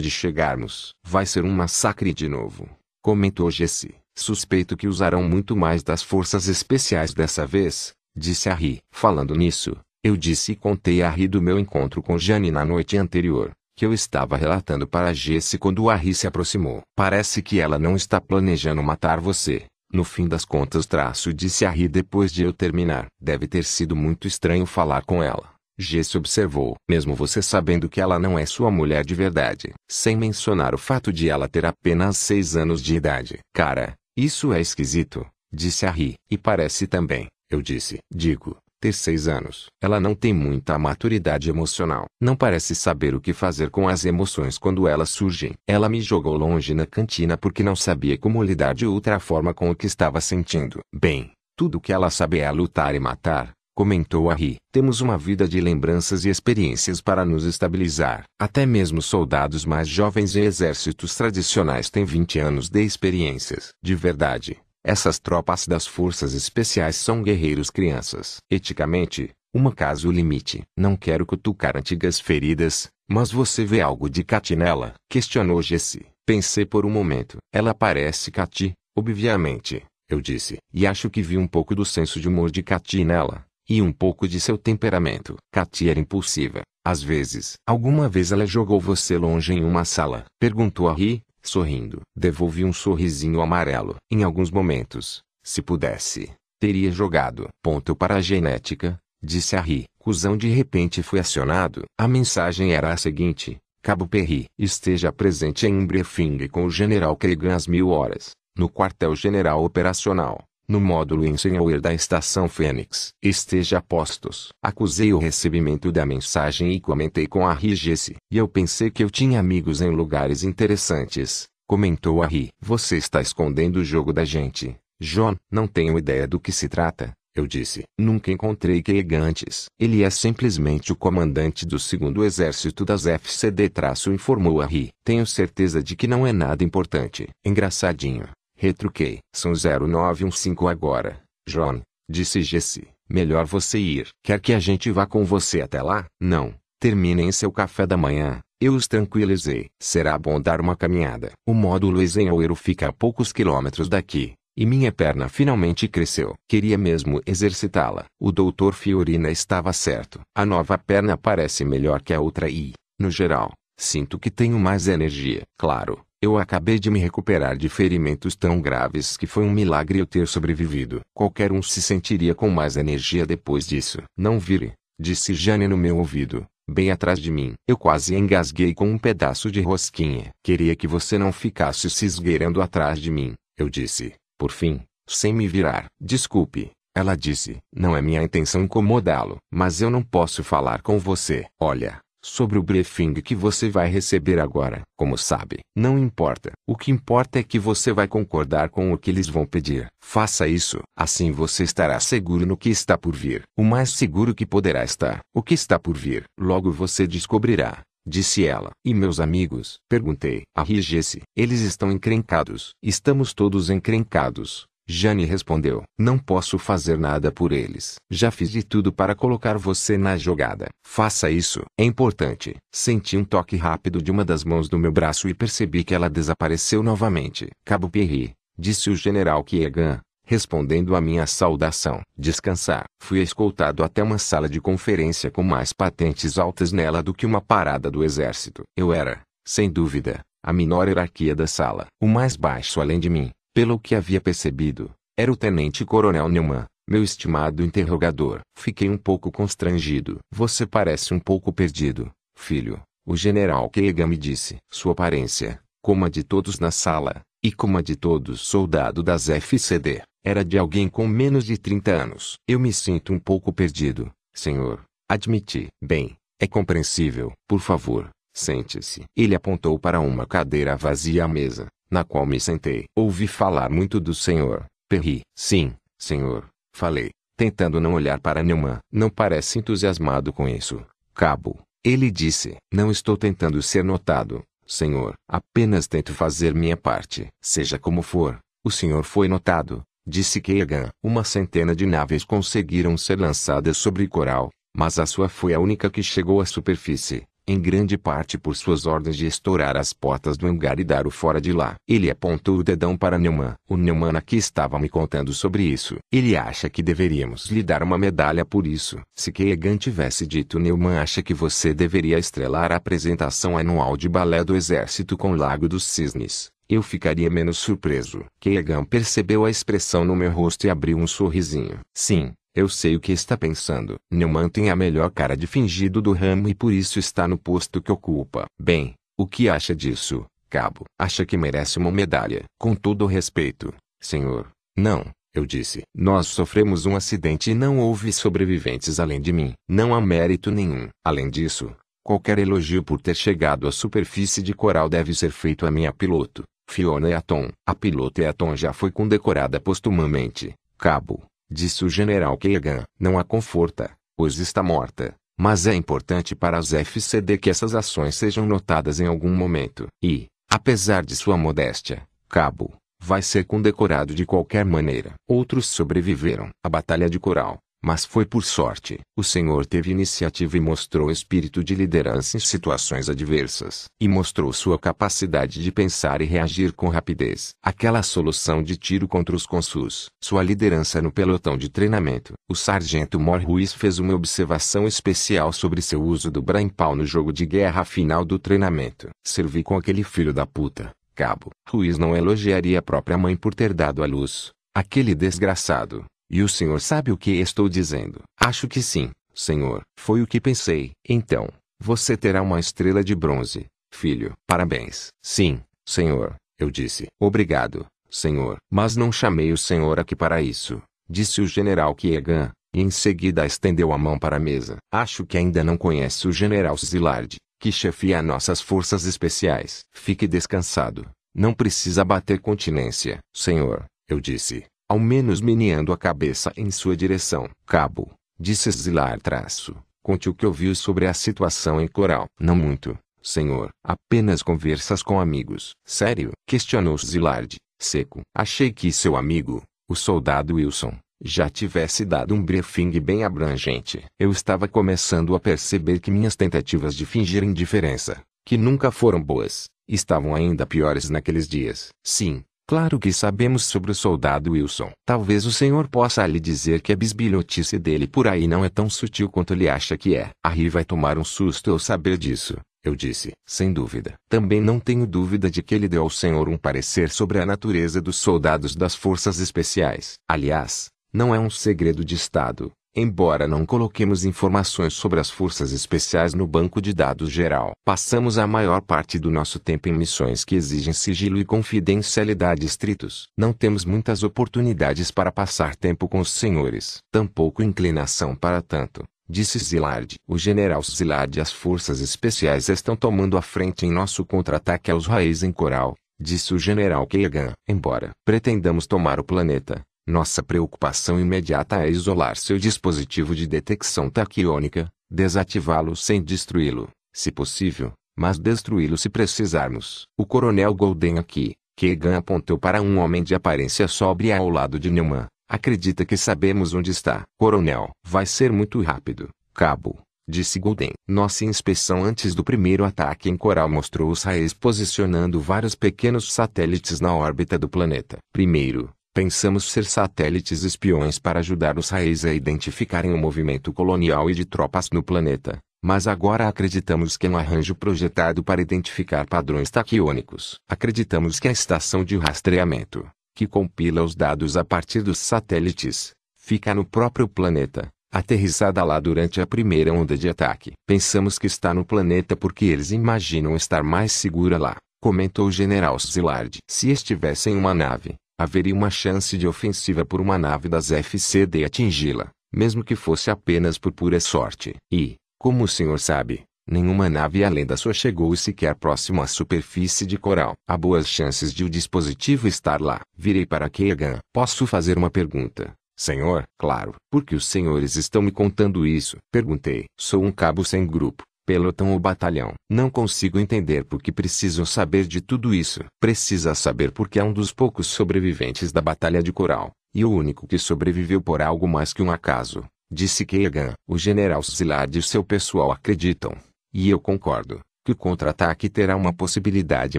de 0.00 0.10
chegarmos. 0.10 0.94
Vai 1.04 1.26
ser 1.26 1.44
um 1.44 1.50
massacre 1.50 2.14
de 2.14 2.26
novo. 2.26 2.66
Comentou 3.02 3.50
Jesse. 3.50 3.94
Suspeito 4.16 4.74
que 4.78 4.88
usarão 4.88 5.22
muito 5.22 5.54
mais 5.54 5.82
das 5.82 6.02
forças 6.02 6.48
especiais 6.48 7.12
dessa 7.12 7.46
vez, 7.46 7.92
disse 8.16 8.48
Harry. 8.48 8.78
Falando 8.90 9.34
nisso, 9.34 9.76
eu 10.02 10.16
disse 10.16 10.52
e 10.52 10.56
contei 10.56 11.02
a 11.02 11.10
Harry 11.10 11.28
do 11.28 11.42
meu 11.42 11.58
encontro 11.58 12.02
com 12.02 12.16
Jane 12.16 12.50
na 12.50 12.64
noite 12.64 12.96
anterior, 12.96 13.50
que 13.76 13.84
eu 13.84 13.92
estava 13.92 14.38
relatando 14.38 14.86
para 14.86 15.12
Jesse 15.12 15.58
quando 15.58 15.86
Harry 15.88 16.14
se 16.14 16.26
aproximou. 16.26 16.80
Parece 16.96 17.42
que 17.42 17.60
ela 17.60 17.78
não 17.78 17.94
está 17.94 18.22
planejando 18.22 18.82
matar 18.82 19.20
você. 19.20 19.66
No 19.92 20.02
fim 20.02 20.26
das 20.26 20.46
contas 20.46 20.86
traço 20.86 21.34
disse 21.34 21.66
Harry 21.66 21.88
depois 21.88 22.32
de 22.32 22.42
eu 22.42 22.54
terminar. 22.54 23.08
Deve 23.20 23.46
ter 23.46 23.64
sido 23.64 23.94
muito 23.94 24.26
estranho 24.26 24.64
falar 24.64 25.04
com 25.04 25.22
ela. 25.22 25.53
Jesse 25.78 26.16
observou, 26.16 26.76
mesmo 26.88 27.14
você 27.14 27.42
sabendo 27.42 27.88
que 27.88 28.00
ela 28.00 28.18
não 28.18 28.38
é 28.38 28.46
sua 28.46 28.70
mulher 28.70 29.04
de 29.04 29.14
verdade, 29.14 29.72
sem 29.90 30.16
mencionar 30.16 30.74
o 30.74 30.78
fato 30.78 31.12
de 31.12 31.28
ela 31.28 31.48
ter 31.48 31.66
apenas 31.66 32.16
seis 32.16 32.54
anos 32.54 32.80
de 32.80 32.94
idade. 32.94 33.38
Cara, 33.52 33.94
isso 34.16 34.52
é 34.52 34.60
esquisito, 34.60 35.26
disse 35.52 35.84
Harry. 35.84 36.14
E 36.30 36.38
parece 36.38 36.86
também, 36.86 37.26
eu 37.50 37.60
disse. 37.60 37.98
Digo, 38.14 38.56
ter 38.80 38.92
seis 38.92 39.26
anos. 39.26 39.66
Ela 39.82 39.98
não 39.98 40.14
tem 40.14 40.32
muita 40.32 40.78
maturidade 40.78 41.48
emocional. 41.48 42.04
Não 42.20 42.36
parece 42.36 42.74
saber 42.74 43.14
o 43.14 43.20
que 43.20 43.32
fazer 43.32 43.70
com 43.70 43.88
as 43.88 44.04
emoções 44.04 44.58
quando 44.58 44.86
elas 44.86 45.08
surgem. 45.08 45.54
Ela 45.66 45.88
me 45.88 46.00
jogou 46.00 46.36
longe 46.36 46.74
na 46.74 46.86
cantina 46.86 47.36
porque 47.36 47.62
não 47.62 47.74
sabia 47.74 48.18
como 48.18 48.42
lidar 48.42 48.74
de 48.74 48.86
outra 48.86 49.18
forma 49.18 49.54
com 49.54 49.70
o 49.70 49.74
que 49.74 49.86
estava 49.86 50.20
sentindo. 50.20 50.80
Bem, 50.94 51.32
tudo 51.56 51.80
que 51.80 51.92
ela 51.92 52.10
sabe 52.10 52.40
é 52.40 52.50
lutar 52.50 52.94
e 52.94 53.00
matar, 53.00 53.52
comentou 53.74 54.28
Harry. 54.28 54.56
Temos 54.72 55.00
uma 55.00 55.18
vida 55.18 55.48
de 55.48 55.60
lembranças 55.60 56.24
e 56.24 56.28
experiências 56.28 57.00
para 57.00 57.24
nos 57.24 57.44
estabilizar. 57.44 58.24
Até 58.40 58.64
mesmo 58.64 59.02
soldados 59.02 59.64
mais 59.64 59.88
jovens 59.88 60.36
em 60.36 60.42
exércitos 60.42 61.14
tradicionais 61.16 61.90
têm 61.90 62.04
20 62.04 62.38
anos 62.38 62.68
de 62.68 62.82
experiências. 62.82 63.70
De 63.82 63.94
verdade, 63.94 64.58
essas 64.84 65.18
tropas 65.18 65.66
das 65.66 65.86
forças 65.86 66.34
especiais 66.34 66.96
são 66.96 67.22
guerreiros 67.22 67.70
crianças. 67.70 68.36
Eticamente, 68.50 69.30
uma 69.54 69.72
caso 69.72 70.10
limite. 70.10 70.62
Não 70.76 70.96
quero 70.96 71.24
cutucar 71.24 71.76
antigas 71.76 72.20
feridas, 72.20 72.88
mas 73.08 73.30
você 73.30 73.64
vê 73.64 73.80
algo 73.80 74.10
de 74.10 74.22
Katy 74.22 74.56
nela? 74.56 74.94
Questionou 75.08 75.62
Jesse. 75.62 76.06
Pensei 76.26 76.66
por 76.66 76.84
um 76.84 76.90
momento. 76.90 77.38
Ela 77.52 77.74
parece 77.74 78.30
Katy, 78.30 78.72
obviamente, 78.96 79.82
eu 80.08 80.20
disse. 80.20 80.58
E 80.72 80.86
acho 80.86 81.08
que 81.08 81.22
vi 81.22 81.38
um 81.38 81.46
pouco 81.46 81.74
do 81.74 81.84
senso 81.84 82.20
de 82.20 82.28
humor 82.28 82.50
de 82.50 82.62
Katy 82.62 83.04
nela. 83.04 83.44
E 83.66 83.80
um 83.80 83.90
pouco 83.90 84.28
de 84.28 84.38
seu 84.40 84.58
temperamento. 84.58 85.36
Katy 85.50 85.88
era 85.88 85.98
impulsiva. 85.98 86.60
Às 86.84 87.02
vezes. 87.02 87.54
Alguma 87.66 88.10
vez 88.10 88.30
ela 88.30 88.44
jogou 88.44 88.78
você 88.78 89.16
longe 89.16 89.54
em 89.54 89.64
uma 89.64 89.86
sala? 89.86 90.26
Perguntou 90.38 90.86
Harry, 90.92 91.22
sorrindo. 91.42 92.02
Devolvi 92.14 92.62
um 92.62 92.74
sorrisinho 92.74 93.40
amarelo. 93.40 93.96
Em 94.12 94.22
alguns 94.22 94.50
momentos, 94.50 95.22
se 95.42 95.62
pudesse, 95.62 96.30
teria 96.60 96.90
jogado. 96.90 97.48
Ponto 97.62 97.96
para 97.96 98.16
a 98.16 98.20
genética, 98.20 98.98
disse 99.22 99.56
Harry. 99.56 99.84
Cusão 99.98 100.36
de 100.36 100.50
repente 100.50 101.02
foi 101.02 101.20
acionado. 101.20 101.84
A 101.98 102.06
mensagem 102.06 102.74
era 102.74 102.92
a 102.92 102.96
seguinte. 102.98 103.56
Cabo 103.82 104.06
Perry, 104.06 104.44
esteja 104.58 105.10
presente 105.10 105.66
em 105.66 105.74
um 105.74 105.86
briefing 105.86 106.48
com 106.48 106.66
o 106.66 106.70
General 106.70 107.16
Cregan 107.16 107.54
às 107.54 107.66
mil 107.66 107.88
horas, 107.88 108.32
no 108.56 108.68
quartel-general 108.68 109.64
operacional 109.64 110.44
no 110.68 110.80
módulo 110.80 111.26
Ensenhoer 111.26 111.80
da 111.80 111.92
Estação 111.92 112.48
Fênix. 112.48 113.12
Esteja 113.22 113.80
postos. 113.80 114.48
Acusei 114.62 115.12
o 115.12 115.18
recebimento 115.18 115.92
da 115.92 116.06
mensagem 116.06 116.72
e 116.72 116.80
comentei 116.80 117.26
com 117.26 117.46
a 117.46 117.52
Rigesse. 117.52 118.16
E 118.30 118.36
eu 118.36 118.48
pensei 118.48 118.90
que 118.90 119.04
eu 119.04 119.10
tinha 119.10 119.40
amigos 119.40 119.80
em 119.80 119.90
lugares 119.90 120.42
interessantes. 120.42 121.46
Comentou 121.66 122.22
a 122.22 122.26
Ri. 122.26 122.50
Você 122.60 122.96
está 122.96 123.20
escondendo 123.20 123.76
o 123.76 123.84
jogo 123.84 124.12
da 124.12 124.24
gente. 124.24 124.76
John, 125.00 125.36
não 125.50 125.66
tenho 125.66 125.98
ideia 125.98 126.26
do 126.26 126.38
que 126.38 126.52
se 126.52 126.68
trata. 126.68 127.12
Eu 127.34 127.48
disse. 127.48 127.82
Nunca 127.98 128.30
encontrei 128.30 128.80
Keegan 128.80 129.22
antes. 129.22 129.66
Ele 129.78 130.04
é 130.04 130.10
simplesmente 130.10 130.92
o 130.92 130.96
comandante 130.96 131.66
do 131.66 131.80
segundo 131.80 132.24
exército 132.24 132.84
das 132.84 133.06
FCD 133.06 133.70
informou 134.12 134.60
a 134.60 134.66
Ri. 134.66 134.90
Tenho 135.04 135.26
certeza 135.26 135.82
de 135.82 135.96
que 135.96 136.06
não 136.06 136.24
é 136.24 136.32
nada 136.32 136.62
importante. 136.62 137.28
Engraçadinho. 137.44 138.28
Retruquei. 138.64 139.18
São 139.30 139.52
0915 139.52 140.54
agora, 140.70 141.20
John, 141.46 141.82
disse 142.10 142.40
Jesse. 142.40 142.88
Melhor 143.06 143.44
você 143.44 143.78
ir. 143.78 144.08
Quer 144.24 144.40
que 144.40 144.54
a 144.54 144.58
gente 144.58 144.90
vá 144.90 145.04
com 145.04 145.22
você 145.22 145.60
até 145.60 145.82
lá? 145.82 146.06
Não. 146.18 146.54
Terminem 146.80 147.30
seu 147.30 147.52
café 147.52 147.86
da 147.86 147.98
manhã. 147.98 148.40
Eu 148.58 148.72
os 148.72 148.88
tranquilizei. 148.88 149.66
Será 149.78 150.16
bom 150.18 150.40
dar 150.40 150.62
uma 150.62 150.74
caminhada. 150.74 151.32
O 151.46 151.52
módulo 151.52 152.00
Eisenhower 152.00 152.54
fica 152.54 152.88
a 152.88 152.92
poucos 152.92 153.34
quilômetros 153.34 153.86
daqui. 153.86 154.32
E 154.56 154.64
minha 154.64 154.90
perna 154.90 155.28
finalmente 155.28 155.86
cresceu. 155.86 156.34
Queria 156.48 156.78
mesmo 156.78 157.20
exercitá-la. 157.26 158.06
O 158.18 158.32
doutor 158.32 158.72
Fiorina 158.72 159.30
estava 159.30 159.74
certo. 159.74 160.20
A 160.34 160.46
nova 160.46 160.78
perna 160.78 161.18
parece 161.18 161.66
melhor 161.66 162.00
que 162.00 162.14
a 162.14 162.20
outra 162.20 162.48
e, 162.48 162.72
no 162.98 163.10
geral, 163.10 163.52
sinto 163.78 164.18
que 164.18 164.30
tenho 164.30 164.58
mais 164.58 164.88
energia. 164.88 165.42
Claro, 165.58 166.00
eu 166.24 166.38
acabei 166.38 166.78
de 166.78 166.90
me 166.90 166.98
recuperar 166.98 167.56
de 167.56 167.68
ferimentos 167.68 168.34
tão 168.34 168.60
graves 168.60 169.16
que 169.16 169.26
foi 169.26 169.44
um 169.44 169.50
milagre 169.50 169.98
eu 169.98 170.06
ter 170.06 170.26
sobrevivido. 170.26 171.00
Qualquer 171.14 171.52
um 171.52 171.62
se 171.62 171.82
sentiria 171.82 172.34
com 172.34 172.48
mais 172.48 172.76
energia 172.76 173.26
depois 173.26 173.66
disso. 173.66 174.02
Não 174.16 174.38
vire, 174.38 174.72
disse 174.98 175.34
Jane 175.34 175.68
no 175.68 175.76
meu 175.76 175.98
ouvido, 175.98 176.46
bem 176.68 176.90
atrás 176.90 177.18
de 177.18 177.30
mim. 177.30 177.54
Eu 177.68 177.76
quase 177.76 178.14
engasguei 178.14 178.74
com 178.74 178.90
um 178.90 178.98
pedaço 178.98 179.50
de 179.50 179.60
rosquinha. 179.60 180.30
Queria 180.42 180.74
que 180.74 180.88
você 180.88 181.18
não 181.18 181.32
ficasse 181.32 181.90
se 181.90 182.06
esgueirando 182.06 182.62
atrás 182.62 182.98
de 182.98 183.10
mim, 183.10 183.34
eu 183.58 183.68
disse, 183.68 184.14
por 184.38 184.50
fim, 184.50 184.80
sem 185.06 185.32
me 185.32 185.46
virar. 185.46 185.86
Desculpe, 186.00 186.70
ela 186.96 187.16
disse. 187.16 187.58
Não 187.74 187.96
é 187.96 188.00
minha 188.00 188.22
intenção 188.22 188.62
incomodá-lo, 188.62 189.36
mas 189.52 189.82
eu 189.82 189.90
não 189.90 190.02
posso 190.02 190.42
falar 190.44 190.80
com 190.80 190.98
você. 190.98 191.44
Olha, 191.60 191.98
sobre 192.24 192.58
o 192.58 192.62
briefing 192.62 193.14
que 193.14 193.34
você 193.34 193.68
vai 193.68 193.86
receber 193.86 194.40
agora. 194.40 194.80
Como 194.96 195.18
sabe, 195.18 195.58
não 195.76 195.98
importa. 195.98 196.52
O 196.66 196.74
que 196.74 196.90
importa 196.90 197.38
é 197.38 197.42
que 197.42 197.58
você 197.58 197.92
vai 197.92 198.08
concordar 198.08 198.70
com 198.70 198.92
o 198.92 198.98
que 198.98 199.10
eles 199.10 199.28
vão 199.28 199.44
pedir. 199.44 199.88
Faça 200.02 200.48
isso, 200.48 200.80
assim 200.96 201.30
você 201.30 201.64
estará 201.64 202.00
seguro 202.00 202.46
no 202.46 202.56
que 202.56 202.70
está 202.70 202.96
por 202.96 203.14
vir. 203.14 203.42
O 203.56 203.62
mais 203.62 203.90
seguro 203.90 204.34
que 204.34 204.46
poderá 204.46 204.82
estar. 204.82 205.20
O 205.34 205.42
que 205.42 205.52
está 205.52 205.78
por 205.78 205.96
vir. 205.96 206.24
Logo 206.40 206.72
você 206.72 207.06
descobrirá. 207.06 207.82
Disse 208.06 208.46
ela. 208.46 208.70
E 208.84 208.94
meus 208.94 209.20
amigos? 209.20 209.78
Perguntei. 209.88 210.42
Arrigesse. 210.54 211.22
Eles 211.36 211.60
estão 211.60 211.90
encrencados. 211.90 212.72
Estamos 212.82 213.34
todos 213.34 213.70
encrencados. 213.70 214.66
Jane 214.86 215.24
respondeu. 215.24 215.82
Não 215.98 216.18
posso 216.18 216.58
fazer 216.58 216.98
nada 216.98 217.32
por 217.32 217.52
eles. 217.52 217.96
Já 218.10 218.30
fiz 218.30 218.50
de 218.50 218.62
tudo 218.62 218.92
para 218.92 219.14
colocar 219.14 219.56
você 219.56 219.96
na 219.96 220.16
jogada. 220.16 220.68
Faça 220.86 221.30
isso. 221.30 221.62
É 221.78 221.84
importante. 221.84 222.56
Senti 222.72 223.16
um 223.16 223.24
toque 223.24 223.56
rápido 223.56 224.02
de 224.02 224.10
uma 224.10 224.24
das 224.24 224.44
mãos 224.44 224.68
do 224.68 224.78
meu 224.78 224.92
braço 224.92 225.28
e 225.28 225.34
percebi 225.34 225.84
que 225.84 225.94
ela 225.94 226.10
desapareceu 226.10 226.82
novamente. 226.82 227.48
Cabo 227.64 227.88
Perry, 227.88 228.32
disse 228.58 228.90
o 228.90 228.96
general 228.96 229.42
Kiegan, 229.42 230.00
respondendo 230.26 230.94
à 230.94 231.00
minha 231.00 231.26
saudação. 231.26 232.00
Descansar. 232.16 232.84
Fui 233.02 233.20
escoltado 233.20 233.82
até 233.82 234.02
uma 234.02 234.18
sala 234.18 234.48
de 234.48 234.60
conferência 234.60 235.30
com 235.30 235.42
mais 235.42 235.72
patentes 235.72 236.38
altas 236.38 236.72
nela 236.72 237.02
do 237.02 237.14
que 237.14 237.24
uma 237.24 237.40
parada 237.40 237.90
do 237.90 238.04
exército. 238.04 238.62
Eu 238.76 238.92
era, 238.92 239.22
sem 239.46 239.70
dúvida, 239.70 240.20
a 240.42 240.52
menor 240.52 240.88
hierarquia 240.88 241.34
da 241.34 241.46
sala. 241.46 241.86
O 242.00 242.06
mais 242.06 242.36
baixo 242.36 242.80
além 242.80 243.00
de 243.00 243.08
mim, 243.08 243.30
pelo 243.54 243.78
que 243.78 243.94
havia 243.94 244.20
percebido, 244.20 244.90
era 245.16 245.30
o 245.30 245.36
tenente-coronel 245.36 246.28
Neumann, 246.28 246.64
meu 246.90 247.04
estimado 247.04 247.64
interrogador. 247.64 248.40
Fiquei 248.58 248.90
um 248.90 248.98
pouco 248.98 249.30
constrangido. 249.30 250.18
Você 250.34 250.66
parece 250.66 251.14
um 251.14 251.20
pouco 251.20 251.52
perdido, 251.52 252.10
filho. 252.36 252.82
O 253.06 253.16
general 253.16 253.70
Keegan 253.70 254.08
me 254.08 254.16
disse. 254.16 254.56
Sua 254.68 254.90
aparência, 254.90 255.60
como 255.80 256.04
a 256.04 256.08
de 256.08 256.24
todos 256.24 256.58
na 256.58 256.72
sala, 256.72 257.20
e 257.44 257.52
como 257.52 257.78
a 257.78 257.82
de 257.82 257.94
todos 257.94 258.40
soldado 258.40 259.04
das 259.04 259.28
FCD, 259.28 260.02
era 260.24 260.44
de 260.44 260.58
alguém 260.58 260.88
com 260.88 261.06
menos 261.06 261.44
de 261.44 261.56
30 261.56 261.92
anos. 261.92 262.34
Eu 262.48 262.58
me 262.58 262.72
sinto 262.72 263.12
um 263.12 263.20
pouco 263.20 263.52
perdido, 263.52 264.10
senhor. 264.34 264.82
Admiti. 265.08 265.68
Bem, 265.80 266.16
é 266.40 266.46
compreensível. 266.48 267.32
Por 267.46 267.60
favor, 267.60 268.10
sente-se. 268.34 269.04
Ele 269.16 269.34
apontou 269.34 269.78
para 269.78 270.00
uma 270.00 270.26
cadeira 270.26 270.76
vazia 270.76 271.24
à 271.24 271.28
mesa 271.28 271.68
na 271.94 272.02
qual 272.02 272.26
me 272.26 272.40
sentei. 272.40 272.86
Ouvi 272.96 273.28
falar 273.28 273.70
muito 273.70 274.00
do 274.00 274.12
senhor. 274.12 274.66
Perri. 274.88 275.22
Sim, 275.36 275.72
senhor, 275.96 276.48
falei, 276.74 277.10
tentando 277.36 277.80
não 277.80 277.94
olhar 277.94 278.20
para 278.20 278.42
Neumann. 278.42 278.80
Não 278.92 279.08
parece 279.08 279.60
entusiasmado 279.60 280.32
com 280.32 280.48
isso, 280.48 280.84
cabo. 281.14 281.60
Ele 281.84 282.10
disse. 282.10 282.56
Não 282.72 282.90
estou 282.90 283.16
tentando 283.16 283.62
ser 283.62 283.84
notado, 283.84 284.42
senhor. 284.66 285.14
Apenas 285.28 285.86
tento 285.86 286.12
fazer 286.12 286.52
minha 286.52 286.76
parte. 286.76 287.28
Seja 287.40 287.78
como 287.78 288.02
for, 288.02 288.38
o 288.64 288.70
senhor 288.70 289.04
foi 289.04 289.28
notado, 289.28 289.82
disse 290.04 290.40
Keegan. 290.40 290.88
Uma 291.02 291.22
centena 291.22 291.76
de 291.76 291.86
naves 291.86 292.24
conseguiram 292.24 292.96
ser 292.96 293.20
lançadas 293.20 293.76
sobre 293.76 294.08
coral, 294.08 294.50
mas 294.76 294.98
a 294.98 295.06
sua 295.06 295.28
foi 295.28 295.54
a 295.54 295.60
única 295.60 295.88
que 295.88 296.02
chegou 296.02 296.40
à 296.40 296.46
superfície. 296.46 297.22
Em 297.46 297.60
grande 297.60 297.98
parte 297.98 298.38
por 298.38 298.56
suas 298.56 298.86
ordens 298.86 299.16
de 299.16 299.26
estourar 299.26 299.76
as 299.76 299.92
portas 299.92 300.36
do 300.36 300.46
hangar 300.46 300.80
e 300.80 300.84
dar 300.84 301.06
o 301.06 301.10
fora 301.10 301.40
de 301.40 301.52
lá. 301.52 301.74
Ele 301.86 302.10
apontou 302.10 302.58
o 302.58 302.64
dedão 302.64 302.96
para 302.96 303.18
Neumann. 303.18 303.54
O 303.68 303.76
Neumann 303.76 304.16
aqui 304.16 304.36
estava 304.36 304.78
me 304.78 304.88
contando 304.88 305.32
sobre 305.32 305.62
isso. 305.62 305.96
Ele 306.10 306.36
acha 306.36 306.70
que 306.70 306.82
deveríamos 306.82 307.50
lhe 307.50 307.62
dar 307.62 307.82
uma 307.82 307.98
medalha 307.98 308.44
por 308.44 308.66
isso. 308.66 308.98
Se 309.14 309.30
Keegan 309.30 309.76
tivesse 309.76 310.26
dito 310.26 310.58
Neumann 310.58 310.98
acha 310.98 311.22
que 311.22 311.34
você 311.34 311.74
deveria 311.74 312.18
estrelar 312.18 312.72
a 312.72 312.76
apresentação 312.76 313.58
anual 313.58 313.96
de 313.96 314.08
balé 314.08 314.42
do 314.42 314.56
exército 314.56 315.16
com 315.16 315.34
Lago 315.34 315.68
dos 315.68 315.84
Cisnes. 315.84 316.50
Eu 316.66 316.82
ficaria 316.82 317.28
menos 317.28 317.58
surpreso. 317.58 318.24
Keegan 318.40 318.84
percebeu 318.84 319.44
a 319.44 319.50
expressão 319.50 320.02
no 320.02 320.16
meu 320.16 320.30
rosto 320.30 320.66
e 320.66 320.70
abriu 320.70 320.96
um 320.96 321.06
sorrisinho. 321.06 321.80
Sim, 321.92 322.32
eu 322.54 322.68
sei 322.68 322.94
o 322.94 323.00
que 323.00 323.10
está 323.10 323.36
pensando. 323.36 323.96
Neumann 324.08 324.48
tem 324.48 324.70
a 324.70 324.76
melhor 324.76 325.10
cara 325.10 325.36
de 325.36 325.44
fingido 325.44 326.00
do 326.00 326.12
ramo 326.12 326.48
e 326.48 326.54
por 326.54 326.72
isso 326.72 327.00
está 327.00 327.26
no 327.26 327.36
posto 327.36 327.82
que 327.82 327.90
ocupa. 327.90 328.46
Bem, 328.58 328.94
o 329.18 329.26
que 329.26 329.48
acha 329.48 329.74
disso, 329.74 330.24
cabo? 330.48 330.84
Acha 330.96 331.26
que 331.26 331.36
merece 331.36 331.78
uma 331.78 331.90
medalha? 331.90 332.44
Com 332.56 332.76
todo 332.76 333.02
o 333.02 333.08
respeito, 333.08 333.74
senhor. 334.00 334.48
Não, 334.76 335.04
eu 335.34 335.44
disse. 335.44 335.82
Nós 335.92 336.28
sofremos 336.28 336.86
um 336.86 336.94
acidente 336.94 337.50
e 337.50 337.54
não 337.54 337.80
houve 337.80 338.12
sobreviventes 338.12 339.00
além 339.00 339.20
de 339.20 339.32
mim. 339.32 339.52
Não 339.68 339.92
há 339.92 340.00
mérito 340.00 340.52
nenhum. 340.52 340.88
Além 341.04 341.28
disso, 341.28 341.74
qualquer 342.04 342.38
elogio 342.38 342.84
por 342.84 343.00
ter 343.00 343.16
chegado 343.16 343.66
à 343.66 343.72
superfície 343.72 344.44
de 344.44 344.54
coral 344.54 344.88
deve 344.88 345.12
ser 345.12 345.32
feito 345.32 345.66
a 345.66 345.72
minha 345.72 345.92
piloto, 345.92 346.44
Fiona 346.70 347.10
Eaton. 347.10 347.50
A 347.66 347.74
piloto 347.74 348.22
Eaton 348.22 348.54
já 348.54 348.72
foi 348.72 348.92
condecorada 348.92 349.58
postumamente, 349.58 350.54
cabo 350.78 351.26
disse 351.54 351.84
o 351.84 351.88
general 351.88 352.36
Keegan. 352.36 352.82
Não 353.00 353.18
a 353.18 353.24
conforta, 353.24 353.92
pois 354.16 354.38
está 354.38 354.62
morta. 354.62 355.14
Mas 355.38 355.66
é 355.66 355.74
importante 355.74 356.34
para 356.34 356.58
as 356.58 356.72
FCD 356.72 357.38
que 357.38 357.48
essas 357.48 357.74
ações 357.74 358.14
sejam 358.14 358.44
notadas 358.44 359.00
em 359.00 359.06
algum 359.06 359.34
momento. 359.34 359.86
E, 360.02 360.26
apesar 360.50 361.04
de 361.04 361.16
sua 361.16 361.36
modéstia, 361.36 362.02
Cabo, 362.28 362.76
vai 363.00 363.22
ser 363.22 363.44
condecorado 363.44 364.14
de 364.14 364.26
qualquer 364.26 364.64
maneira. 364.64 365.14
Outros 365.28 365.66
sobreviveram. 365.66 366.50
A 366.62 366.68
Batalha 366.68 367.08
de 367.08 367.18
Coral, 367.18 367.58
mas 367.84 368.06
foi 368.06 368.24
por 368.24 368.42
sorte. 368.42 368.98
O 369.14 369.22
Senhor 369.22 369.66
teve 369.66 369.90
iniciativa 369.90 370.56
e 370.56 370.60
mostrou 370.60 371.10
espírito 371.10 371.62
de 371.62 371.74
liderança 371.74 372.38
em 372.38 372.40
situações 372.40 373.10
adversas. 373.10 373.84
E 374.00 374.08
mostrou 374.08 374.50
sua 374.54 374.78
capacidade 374.78 375.62
de 375.62 375.70
pensar 375.70 376.22
e 376.22 376.24
reagir 376.24 376.72
com 376.72 376.88
rapidez. 376.88 377.50
Aquela 377.62 378.02
solução 378.02 378.62
de 378.62 378.78
tiro 378.78 379.06
contra 379.06 379.36
os 379.36 379.44
consus. 379.44 380.06
Sua 380.22 380.42
liderança 380.42 381.02
no 381.02 381.12
pelotão 381.12 381.58
de 381.58 381.68
treinamento. 381.68 382.32
O 382.48 382.54
sargento 382.54 383.20
Mor 383.20 383.42
Ruiz 383.42 383.74
fez 383.74 383.98
uma 383.98 384.14
observação 384.14 384.86
especial 384.86 385.52
sobre 385.52 385.82
seu 385.82 386.02
uso 386.02 386.30
do 386.30 386.40
brain 386.40 386.70
pau 386.70 386.96
no 386.96 387.04
jogo 387.04 387.34
de 387.34 387.44
guerra 387.44 387.84
final 387.84 388.24
do 388.24 388.38
treinamento. 388.38 389.10
Servi 389.22 389.62
com 389.62 389.76
aquele 389.76 390.02
filho 390.02 390.32
da 390.32 390.46
puta. 390.46 390.90
Cabo. 391.14 391.50
Ruiz 391.68 391.98
não 391.98 392.16
elogiaria 392.16 392.78
a 392.78 392.82
própria 392.82 393.18
mãe 393.18 393.36
por 393.36 393.54
ter 393.54 393.74
dado 393.74 394.02
à 394.02 394.06
luz. 394.06 394.52
Aquele 394.74 395.14
desgraçado. 395.14 396.04
E 396.34 396.42
o 396.42 396.48
senhor 396.48 396.80
sabe 396.80 397.12
o 397.12 397.16
que 397.16 397.30
estou 397.30 397.68
dizendo? 397.68 398.20
Acho 398.40 398.66
que 398.66 398.82
sim, 398.82 399.12
senhor. 399.32 399.82
Foi 399.96 400.20
o 400.20 400.26
que 400.26 400.40
pensei. 400.40 400.90
Então, 401.08 401.48
você 401.80 402.16
terá 402.16 402.42
uma 402.42 402.58
estrela 402.58 403.04
de 403.04 403.14
bronze, 403.14 403.66
filho. 403.94 404.32
Parabéns. 404.44 405.10
Sim, 405.24 405.62
senhor, 405.88 406.34
eu 406.58 406.72
disse. 406.72 407.06
Obrigado, 407.20 407.86
senhor. 408.10 408.56
Mas 408.68 408.96
não 408.96 409.12
chamei 409.12 409.52
o 409.52 409.56
senhor 409.56 410.00
aqui 410.00 410.16
para 410.16 410.42
isso, 410.42 410.82
disse 411.08 411.40
o 411.40 411.46
general 411.46 411.94
Kiegan, 411.94 412.50
e 412.74 412.82
em 412.82 412.90
seguida 412.90 413.46
estendeu 413.46 413.92
a 413.92 413.96
mão 413.96 414.18
para 414.18 414.34
a 414.34 414.40
mesa. 414.40 414.78
Acho 414.92 415.24
que 415.24 415.38
ainda 415.38 415.62
não 415.62 415.76
conhece 415.76 416.26
o 416.26 416.32
general 416.32 416.76
Zilard, 416.76 417.36
que 417.60 417.70
chefia 417.70 418.20
nossas 418.20 418.60
forças 418.60 419.04
especiais. 419.04 419.84
Fique 419.92 420.26
descansado. 420.26 421.08
Não 421.32 421.54
precisa 421.54 422.04
bater 422.04 422.40
continência, 422.40 423.20
senhor, 423.32 423.84
eu 424.08 424.18
disse 424.18 424.64
ao 424.88 424.98
menos 424.98 425.40
meneando 425.40 425.92
a 425.92 425.98
cabeça 425.98 426.52
em 426.56 426.70
sua 426.70 426.96
direção. 426.96 427.48
Cabo, 427.66 428.12
disse 428.38 428.70
Zilar 428.70 429.20
traço. 429.20 429.76
Conte 430.02 430.28
o 430.28 430.34
que 430.34 430.44
ouviu 430.44 430.74
sobre 430.74 431.06
a 431.06 431.14
situação 431.14 431.80
em 431.80 431.88
Coral. 431.88 432.26
Não 432.38 432.54
muito, 432.54 432.98
senhor. 433.22 433.70
Apenas 433.82 434.42
conversas 434.42 435.02
com 435.02 435.18
amigos. 435.18 435.72
Sério? 435.84 436.32
Questionou 436.46 436.98
Zilard, 436.98 437.56
seco. 437.80 438.20
Achei 438.36 438.70
que 438.70 438.92
seu 438.92 439.16
amigo, 439.16 439.62
o 439.88 439.96
soldado 439.96 440.56
Wilson, 440.56 440.94
já 441.22 441.48
tivesse 441.48 442.04
dado 442.04 442.34
um 442.34 442.42
briefing 442.42 443.00
bem 443.00 443.24
abrangente. 443.24 444.04
Eu 444.20 444.30
estava 444.30 444.68
começando 444.68 445.34
a 445.34 445.40
perceber 445.40 446.00
que 446.00 446.10
minhas 446.10 446.36
tentativas 446.36 446.94
de 446.94 447.06
fingir 447.06 447.42
indiferença, 447.42 448.20
que 448.44 448.58
nunca 448.58 448.90
foram 448.90 449.22
boas, 449.22 449.64
estavam 449.88 450.34
ainda 450.34 450.66
piores 450.66 451.08
naqueles 451.08 451.48
dias. 451.48 451.88
Sim, 452.02 452.44
Claro 452.66 452.98
que 452.98 453.12
sabemos 453.12 453.64
sobre 453.66 453.90
o 453.90 453.94
soldado 453.94 454.52
Wilson. 454.52 454.90
Talvez 455.04 455.44
o 455.44 455.52
senhor 455.52 455.86
possa 455.86 456.26
lhe 456.26 456.40
dizer 456.40 456.80
que 456.80 456.94
a 456.94 456.96
bisbilhotice 456.96 457.78
dele 457.78 458.06
por 458.06 458.26
aí 458.26 458.48
não 458.48 458.64
é 458.64 458.70
tão 458.70 458.88
sutil 458.88 459.28
quanto 459.28 459.52
ele 459.52 459.68
acha 459.68 459.98
que 459.98 460.16
é. 460.16 460.30
Harry 460.42 460.70
vai 460.70 460.82
tomar 460.82 461.18
um 461.18 461.24
susto 461.24 461.72
ao 461.72 461.78
saber 461.78 462.16
disso. 462.16 462.56
Eu 462.82 462.96
disse, 462.96 463.32
sem 463.46 463.70
dúvida. 463.70 464.14
Também 464.30 464.62
não 464.62 464.80
tenho 464.80 465.06
dúvida 465.06 465.50
de 465.50 465.62
que 465.62 465.74
ele 465.74 465.88
deu 465.88 466.02
ao 466.02 466.10
senhor 466.10 466.48
um 466.48 466.56
parecer 466.56 467.10
sobre 467.10 467.38
a 467.38 467.44
natureza 467.44 468.00
dos 468.00 468.16
soldados 468.16 468.74
das 468.74 468.94
forças 468.94 469.40
especiais. 469.40 470.14
Aliás, 470.26 470.88
não 471.12 471.34
é 471.34 471.38
um 471.38 471.50
segredo 471.50 472.02
de 472.02 472.14
Estado, 472.14 472.72
Embora 472.96 473.48
não 473.48 473.66
coloquemos 473.66 474.24
informações 474.24 474.94
sobre 474.94 475.18
as 475.18 475.28
forças 475.28 475.72
especiais 475.72 476.32
no 476.32 476.46
banco 476.46 476.80
de 476.80 476.94
dados 476.94 477.28
geral, 477.28 477.72
passamos 477.84 478.38
a 478.38 478.46
maior 478.46 478.80
parte 478.80 479.18
do 479.18 479.32
nosso 479.32 479.58
tempo 479.58 479.88
em 479.88 479.92
missões 479.92 480.44
que 480.44 480.54
exigem 480.54 480.92
sigilo 480.92 481.40
e 481.40 481.44
confidencialidade 481.44 482.64
estritos. 482.64 483.26
Não 483.36 483.52
temos 483.52 483.84
muitas 483.84 484.22
oportunidades 484.22 485.10
para 485.10 485.32
passar 485.32 485.74
tempo 485.74 486.08
com 486.08 486.20
os 486.20 486.30
senhores, 486.30 486.98
tampouco 487.10 487.64
inclinação 487.64 488.36
para 488.36 488.62
tanto. 488.62 489.02
Disse 489.28 489.58
Zilard. 489.58 490.14
O 490.28 490.38
general 490.38 490.80
Zilard 490.80 491.36
e 491.36 491.40
as 491.40 491.50
forças 491.50 492.00
especiais 492.00 492.68
estão 492.68 492.94
tomando 492.94 493.36
a 493.36 493.42
frente 493.42 493.84
em 493.84 493.90
nosso 493.90 494.24
contra-ataque 494.24 494.88
aos 494.88 495.08
raízes 495.08 495.42
em 495.42 495.50
coral, 495.50 495.96
disse 496.20 496.54
o 496.54 496.58
general 496.60 497.08
Keegan. 497.08 497.54
Embora 497.68 498.12
pretendamos 498.24 498.86
tomar 498.86 499.18
o 499.18 499.24
planeta, 499.24 499.82
nossa 500.06 500.42
preocupação 500.42 501.18
imediata 501.18 501.82
é 501.82 501.90
isolar 501.90 502.36
seu 502.36 502.58
dispositivo 502.58 503.34
de 503.34 503.46
detecção 503.46 504.10
taquiônica, 504.10 504.88
desativá-lo 505.10 505.96
sem 505.96 506.22
destruí-lo, 506.22 506.90
se 507.12 507.32
possível, 507.32 507.92
mas 508.16 508.38
destruí-lo 508.38 508.98
se 508.98 509.08
precisarmos. 509.08 510.04
O 510.16 510.26
coronel 510.26 510.74
Golden 510.74 511.18
aqui, 511.18 511.54
Keegan 511.76 512.18
apontou 512.18 512.58
para 512.58 512.82
um 512.82 512.98
homem 512.98 513.22
de 513.22 513.34
aparência 513.34 513.88
sóbria 513.88 514.36
ao 514.36 514.50
lado 514.50 514.78
de 514.78 514.90
Neumann, 514.90 515.26
acredita 515.48 516.04
que 516.04 516.16
sabemos 516.18 516.74
onde 516.74 516.90
está. 516.90 517.22
Coronel, 517.38 517.90
vai 518.04 518.26
ser 518.26 518.52
muito 518.52 518.82
rápido, 518.82 519.30
cabo, 519.54 520.00
disse 520.28 520.58
Golden. 520.58 520.92
Nossa 521.08 521.46
inspeção 521.46 522.04
antes 522.04 522.34
do 522.34 522.44
primeiro 522.44 522.84
ataque 522.84 523.30
em 523.30 523.36
coral 523.36 523.70
mostrou 523.70 524.10
os 524.10 524.22
raios 524.22 524.52
posicionando 524.52 525.40
vários 525.40 525.74
pequenos 525.74 526.32
satélites 526.32 527.00
na 527.00 527.14
órbita 527.14 527.58
do 527.58 527.68
planeta. 527.68 528.18
Primeiro, 528.32 528.90
Pensamos 529.14 529.70
ser 529.70 529.84
satélites 529.84 530.64
espiões 530.64 531.20
para 531.20 531.38
ajudar 531.38 531.78
os 531.78 531.88
raízes 531.88 532.24
a 532.24 532.34
identificarem 532.34 533.14
o 533.14 533.16
movimento 533.16 533.72
colonial 533.72 534.28
e 534.28 534.34
de 534.34 534.44
tropas 534.44 534.90
no 534.90 535.04
planeta, 535.04 535.60
mas 535.80 536.08
agora 536.08 536.48
acreditamos 536.48 537.16
que 537.16 537.28
é 537.28 537.30
um 537.30 537.36
arranjo 537.36 537.76
projetado 537.76 538.42
para 538.42 538.60
identificar 538.60 539.24
padrões 539.24 539.70
taquiônicos. 539.70 540.56
Acreditamos 540.68 541.38
que 541.38 541.46
a 541.46 541.52
estação 541.52 542.04
de 542.04 542.16
rastreamento, 542.16 543.08
que 543.36 543.46
compila 543.46 544.02
os 544.02 544.16
dados 544.16 544.56
a 544.56 544.64
partir 544.64 545.00
dos 545.00 545.18
satélites, 545.18 546.10
fica 546.36 546.74
no 546.74 546.84
próprio 546.84 547.28
planeta, 547.28 547.86
aterrissada 548.12 548.82
lá 548.82 548.98
durante 548.98 549.40
a 549.40 549.46
primeira 549.46 549.92
onda 549.92 550.18
de 550.18 550.28
ataque. 550.28 550.72
Pensamos 550.88 551.38
que 551.38 551.46
está 551.46 551.72
no 551.72 551.84
planeta 551.84 552.34
porque 552.34 552.64
eles 552.64 552.90
imaginam 552.90 553.54
estar 553.54 553.84
mais 553.84 554.10
segura 554.10 554.58
lá, 554.58 554.76
comentou 555.00 555.46
o 555.46 555.52
general 555.52 556.00
Szilard. 556.00 556.58
Se 556.68 556.90
estivesse 556.90 557.48
em 557.48 557.56
uma 557.56 557.72
nave, 557.72 558.16
haveria 558.38 558.74
uma 558.74 558.90
chance 558.90 559.36
de 559.38 559.46
ofensiva 559.46 560.04
por 560.04 560.20
uma 560.20 560.36
nave 560.38 560.68
das 560.68 560.90
FCD 560.90 561.64
atingi-la, 561.64 562.30
mesmo 562.52 562.84
que 562.84 562.96
fosse 562.96 563.30
apenas 563.30 563.78
por 563.78 563.92
pura 563.92 564.18
sorte. 564.20 564.74
E, 564.90 565.16
como 565.38 565.64
o 565.64 565.68
senhor 565.68 565.98
sabe, 566.00 566.42
nenhuma 566.68 567.08
nave 567.08 567.44
além 567.44 567.66
da 567.66 567.76
sua 567.76 567.92
chegou 567.92 568.34
sequer 568.36 568.74
próximo 568.74 569.22
à 569.22 569.26
superfície 569.26 570.06
de 570.06 570.18
coral. 570.18 570.54
Há 570.68 570.76
boas 570.76 571.08
chances 571.08 571.52
de 571.52 571.64
o 571.64 571.70
dispositivo 571.70 572.48
estar 572.48 572.80
lá. 572.80 573.00
Virei 573.16 573.46
para 573.46 573.70
Keegan. 573.70 574.18
Posso 574.32 574.66
fazer 574.66 574.98
uma 574.98 575.10
pergunta? 575.10 575.72
Senhor, 575.96 576.44
claro. 576.58 576.94
Por 577.10 577.24
que 577.24 577.36
os 577.36 577.46
senhores 577.46 577.94
estão 577.96 578.20
me 578.20 578.32
contando 578.32 578.86
isso? 578.86 579.16
Perguntei. 579.30 579.84
Sou 579.98 580.24
um 580.24 580.32
cabo 580.32 580.64
sem 580.64 580.84
grupo 580.86 581.22
pelotão 581.44 581.92
ou 581.92 581.98
batalhão. 581.98 582.54
Não 582.70 582.88
consigo 582.90 583.38
entender 583.38 583.84
por 583.84 584.02
que 584.02 584.10
precisam 584.10 584.64
saber 584.64 585.06
de 585.06 585.20
tudo 585.20 585.54
isso. 585.54 585.84
Precisa 586.00 586.54
saber 586.54 586.92
porque 586.92 587.18
é 587.18 587.24
um 587.24 587.32
dos 587.32 587.52
poucos 587.52 587.86
sobreviventes 587.86 588.72
da 588.72 588.80
Batalha 588.80 589.22
de 589.22 589.32
Coral, 589.32 589.70
e 589.94 590.04
o 590.04 590.10
único 590.10 590.46
que 590.46 590.58
sobreviveu 590.58 591.20
por 591.20 591.40
algo 591.40 591.68
mais 591.68 591.92
que 591.92 592.02
um 592.02 592.10
acaso, 592.10 592.64
disse 592.90 593.24
Keegan. 593.24 593.74
O 593.86 593.98
general 593.98 594.42
Szilard 594.42 594.98
e 594.98 595.02
seu 595.02 595.22
pessoal 595.22 595.70
acreditam, 595.70 596.36
E 596.72 596.90
eu 596.90 596.98
concordo 596.98 597.60
que 597.84 597.92
o 597.92 597.96
contra-ataque 597.96 598.70
terá 598.70 598.96
uma 598.96 599.12
possibilidade 599.12 599.98